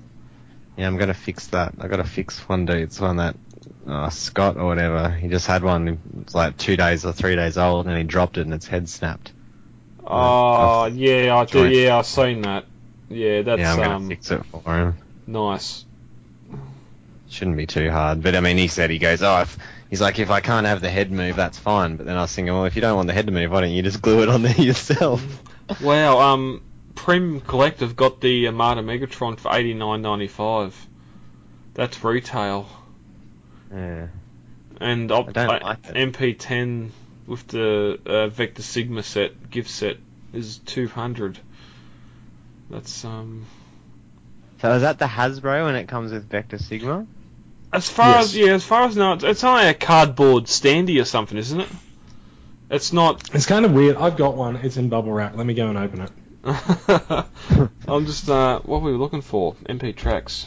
Yeah, 0.78 0.86
I'm 0.88 0.98
gonna 0.98 1.14
fix 1.16 1.48
that. 1.48 1.74
I 1.80 1.88
gotta 1.88 2.04
fix 2.04 2.40
one 2.48 2.66
dude. 2.66 2.78
It's 2.78 3.00
one 3.00 3.18
that 3.18 3.36
uh, 3.88 4.10
Scott 4.10 4.58
or 4.58 4.66
whatever. 4.66 5.10
He 5.10 5.28
just 5.28 5.48
had 5.48 5.64
one. 5.64 6.00
It's 6.22 6.36
like 6.36 6.58
two 6.58 6.78
days 6.78 7.06
or 7.06 7.14
three 7.14 7.36
days 7.36 7.58
old, 7.58 7.88
and 7.88 7.98
he 7.98 8.04
dropped 8.04 8.38
it, 8.38 8.42
and 8.42 8.54
its 8.54 8.68
head 8.68 8.90
snapped. 8.90 9.32
Oh, 10.06 10.82
I've 10.82 10.96
yeah, 10.96 11.36
I 11.36 11.46
did. 11.46 11.74
Yeah, 11.74 11.98
I've 11.98 12.06
seen 12.06 12.42
that. 12.42 12.66
Yeah, 13.10 13.42
that's 13.42 13.60
yeah, 13.60 13.74
I'm 13.74 13.78
gonna 13.78 13.96
um 13.96 14.08
fix 14.10 14.32
it 14.32 14.44
for 14.46 14.62
him. 14.78 14.98
nice. 15.26 15.86
Shouldn't 17.30 17.58
be 17.58 17.66
too 17.66 17.92
hard. 17.92 18.24
But 18.24 18.36
I 18.36 18.40
mean, 18.40 18.58
he 18.58 18.68
said 18.68 18.90
he 18.90 19.00
goes, 19.00 19.22
oh, 19.22 19.42
if, 19.42 19.58
he's 19.90 20.00
like, 20.00 20.18
if 20.18 20.30
I 20.30 20.40
can't 20.40 20.66
have 20.66 20.80
the 20.82 20.90
head 20.90 21.12
move, 21.12 21.36
that's 21.36 21.60
fine. 21.60 21.98
But 21.98 22.06
then 22.06 22.16
I 22.16 22.22
was 22.22 22.34
thinking, 22.34 22.54
well, 22.54 22.66
if 22.66 22.76
you 22.76 22.82
don't 22.82 22.96
want 22.96 23.08
the 23.08 23.14
head 23.14 23.26
to 23.28 23.34
move, 23.34 23.52
why 23.52 23.62
don't 23.62 23.72
you 23.72 23.84
just 23.84 24.02
glue 24.02 24.24
it 24.24 24.30
on 24.30 24.44
there 24.44 24.56
yourself? 24.58 25.22
Wow. 25.82 26.20
Um, 26.20 26.62
Premium 26.96 27.42
Collective 27.42 27.96
got 27.96 28.22
the 28.22 28.48
Armada 28.48 28.82
Megatron 28.82 29.38
for 29.38 29.54
eighty 29.54 29.74
nine 29.74 30.02
ninety 30.02 30.28
five. 30.28 30.88
That's 31.74 32.04
retail. 32.04 32.68
Yeah. 33.74 34.08
And 34.80 35.12
op- 35.12 35.30
I 35.30 35.32
don't 35.32 35.64
like 35.64 35.88
it. 35.90 35.96
MP10 35.96 36.90
with 37.26 37.48
the 37.48 38.00
uh, 38.06 38.28
Vector 38.28 38.62
Sigma 38.62 39.04
set 39.04 39.50
gift 39.50 39.70
set 39.70 39.98
is 40.34 40.60
200. 40.60 41.40
That's 42.70 43.04
um 43.06 43.46
So 44.62 44.74
is 44.74 44.82
that 44.82 45.00
the 45.00 45.06
Hasbro 45.06 45.66
when 45.66 45.76
it 45.76 45.88
comes 45.88 46.12
with 46.12 46.30
Vector 46.30 46.58
Sigma? 46.58 47.06
as 47.74 47.90
far 47.90 48.16
Yes. 48.16 48.24
as 48.26 48.38
yeah 48.38 48.52
as 48.54 48.64
far 48.64 48.84
as 48.86 48.96
now 48.96 49.14
it's, 49.14 49.24
it's 49.26 49.44
only 49.44 49.68
a 49.68 49.74
cardboard 49.74 50.46
standy 50.46 51.02
or 51.02 51.06
something, 51.06 51.38
isn't 51.38 51.60
it? 51.62 51.70
It's 52.70 52.92
not. 52.94 53.34
It's 53.34 53.46
kind 53.46 53.66
of 53.66 53.72
weird. 53.74 53.96
I've 53.98 54.18
got 54.18 54.36
one. 54.36 54.58
It's 54.58 54.78
in 54.78 54.90
bubble 54.90 55.12
wrap. 55.14 55.36
Let 55.38 55.46
me 55.46 55.54
go 55.54 55.68
and 55.70 55.78
open 55.78 56.02
it. 56.02 56.12
I'm 57.88 58.06
just 58.06 58.30
uh 58.30 58.60
what 58.60 58.82
were 58.82 58.92
we 58.92 58.98
looking 58.98 59.22
for? 59.22 59.56
MP 59.68 59.96
Tracks. 59.96 60.46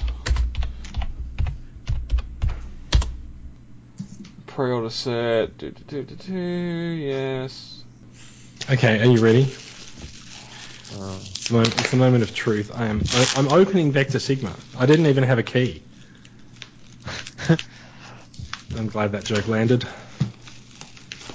Pre-order 4.51 4.91
set. 4.91 5.57
Do, 5.59 5.71
do, 5.71 5.85
do, 5.85 6.03
do, 6.03 6.15
do, 6.17 6.35
yes. 6.35 7.85
Okay, 8.69 9.01
are 9.01 9.07
you 9.07 9.21
ready? 9.21 9.45
Oh. 10.97 11.17
It's 11.21 11.49
the, 11.49 11.55
moment, 11.55 11.81
it's 11.81 11.91
the 11.93 11.97
moment 11.97 12.25
of 12.25 12.35
truth. 12.35 12.73
I 12.75 12.87
am. 12.87 13.01
I, 13.13 13.33
I'm 13.37 13.53
opening 13.53 13.93
Vector 13.93 14.19
Sigma. 14.19 14.53
I 14.77 14.87
didn't 14.87 15.07
even 15.07 15.23
have 15.23 15.39
a 15.39 15.45
key. 15.45 15.85
I'm 18.77 18.89
glad 18.89 19.13
that 19.13 19.25
joke 19.25 19.47
landed. 19.47 19.87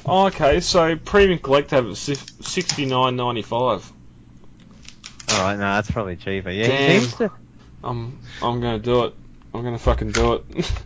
Oh, 0.05 0.27
okay, 0.27 0.59
so 0.59 0.97
premium 0.97 1.39
collector 1.39 1.89
at 1.89 1.95
sixty 1.95 2.85
nine 2.85 3.15
ninety 3.15 3.43
five. 3.43 3.89
Alright, 5.31 5.57
no, 5.57 5.63
that's 5.75 5.89
probably 5.89 6.17
cheaper. 6.17 6.51
Yeah, 6.51 6.67
Damn. 6.67 6.91
he 6.91 6.99
seems 6.99 7.15
to. 7.15 7.31
I'm 7.81 8.19
I'm 8.41 8.59
gonna 8.59 8.79
do 8.79 9.05
it. 9.05 9.13
I'm 9.53 9.63
gonna 9.63 9.79
fucking 9.79 10.11
do 10.11 10.33
it. 10.33 10.71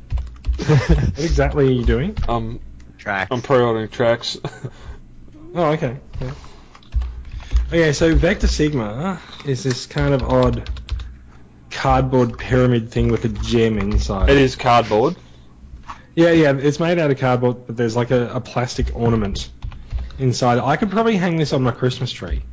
What 0.67 1.19
exactly 1.19 1.67
are 1.67 1.71
you 1.71 1.85
doing? 1.85 2.17
I'm 2.27 2.59
Tracks. 2.97 3.31
I'm 3.31 3.41
pre-ordering 3.41 3.89
Tracks. 3.89 4.37
Oh, 5.55 5.71
okay. 5.71 5.97
Yeah. 6.21 6.31
Okay, 7.69 7.93
so 7.93 8.13
Vector 8.13 8.45
Sigma 8.45 9.19
is 9.45 9.63
this 9.63 9.87
kind 9.87 10.13
of 10.13 10.21
odd 10.21 10.69
cardboard 11.71 12.37
pyramid 12.37 12.91
thing 12.91 13.09
with 13.11 13.25
a 13.25 13.29
gem 13.29 13.79
inside. 13.79 14.29
It 14.29 14.37
is 14.37 14.55
cardboard. 14.55 15.15
Yeah, 16.15 16.31
yeah, 16.31 16.53
it's 16.55 16.79
made 16.79 16.99
out 16.99 17.09
of 17.09 17.17
cardboard, 17.17 17.65
but 17.65 17.77
there's 17.77 17.95
like 17.95 18.11
a, 18.11 18.29
a 18.29 18.41
plastic 18.41 18.95
ornament 18.95 19.49
inside. 20.19 20.59
I 20.59 20.75
could 20.75 20.91
probably 20.91 21.15
hang 21.15 21.37
this 21.37 21.53
on 21.53 21.63
my 21.63 21.71
Christmas 21.71 22.11
tree. 22.11 22.43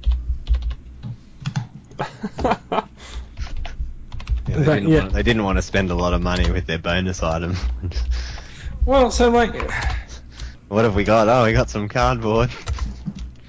They, 4.57 4.65
But, 4.65 4.75
didn't 4.77 4.89
yeah. 4.91 5.01
Want, 5.01 5.13
they 5.13 5.23
didn't 5.23 5.45
want 5.45 5.59
to 5.59 5.63
spend 5.63 5.91
a 5.91 5.95
lot 5.95 6.13
of 6.15 6.23
money 6.23 6.51
with 6.51 6.67
their 6.67 6.79
bonus 6.79 7.23
item. 7.23 7.57
Well, 8.85 9.11
so 9.11 9.31
like, 9.31 9.69
what 10.69 10.85
have 10.85 10.95
we 10.95 11.03
got? 11.03 11.27
Oh, 11.29 11.45
we 11.45 11.53
got 11.53 11.69
some 11.69 11.89
cardboard. 11.89 12.51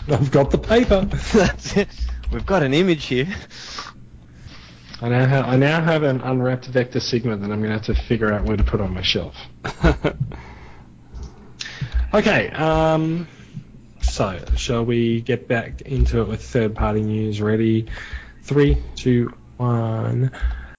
I've 0.07 0.31
got 0.31 0.49
the 0.49 0.57
paper. 0.57 1.01
That's 1.33 1.77
it. 1.77 1.89
We've 2.31 2.43
got 2.43 2.63
an 2.63 2.73
image 2.73 3.05
here. 3.05 3.27
I 4.99 5.09
now 5.09 5.27
have 5.27 5.45
I 5.45 5.55
now 5.55 5.79
have 5.79 6.01
an 6.01 6.21
unwrapped 6.21 6.65
Vector 6.65 6.99
Sigma 6.99 7.37
that 7.37 7.51
I'm 7.51 7.59
going 7.61 7.69
to 7.69 7.77
have 7.77 7.83
to 7.83 7.93
figure 7.93 8.33
out 8.33 8.45
where 8.45 8.57
to 8.57 8.63
put 8.63 8.81
on 8.81 8.95
my 8.95 9.03
shelf. 9.03 9.35
Okay, 12.13 12.49
um, 12.51 13.27
so 14.01 14.39
shall 14.55 14.85
we 14.85 15.19
get 15.21 15.47
back 15.47 15.81
into 15.81 16.21
it 16.21 16.27
with 16.29 16.41
third 16.41 16.73
party 16.73 17.01
news? 17.01 17.41
Ready? 17.41 17.89
Three, 18.43 18.77
two, 18.95 19.33
one. 19.57 20.31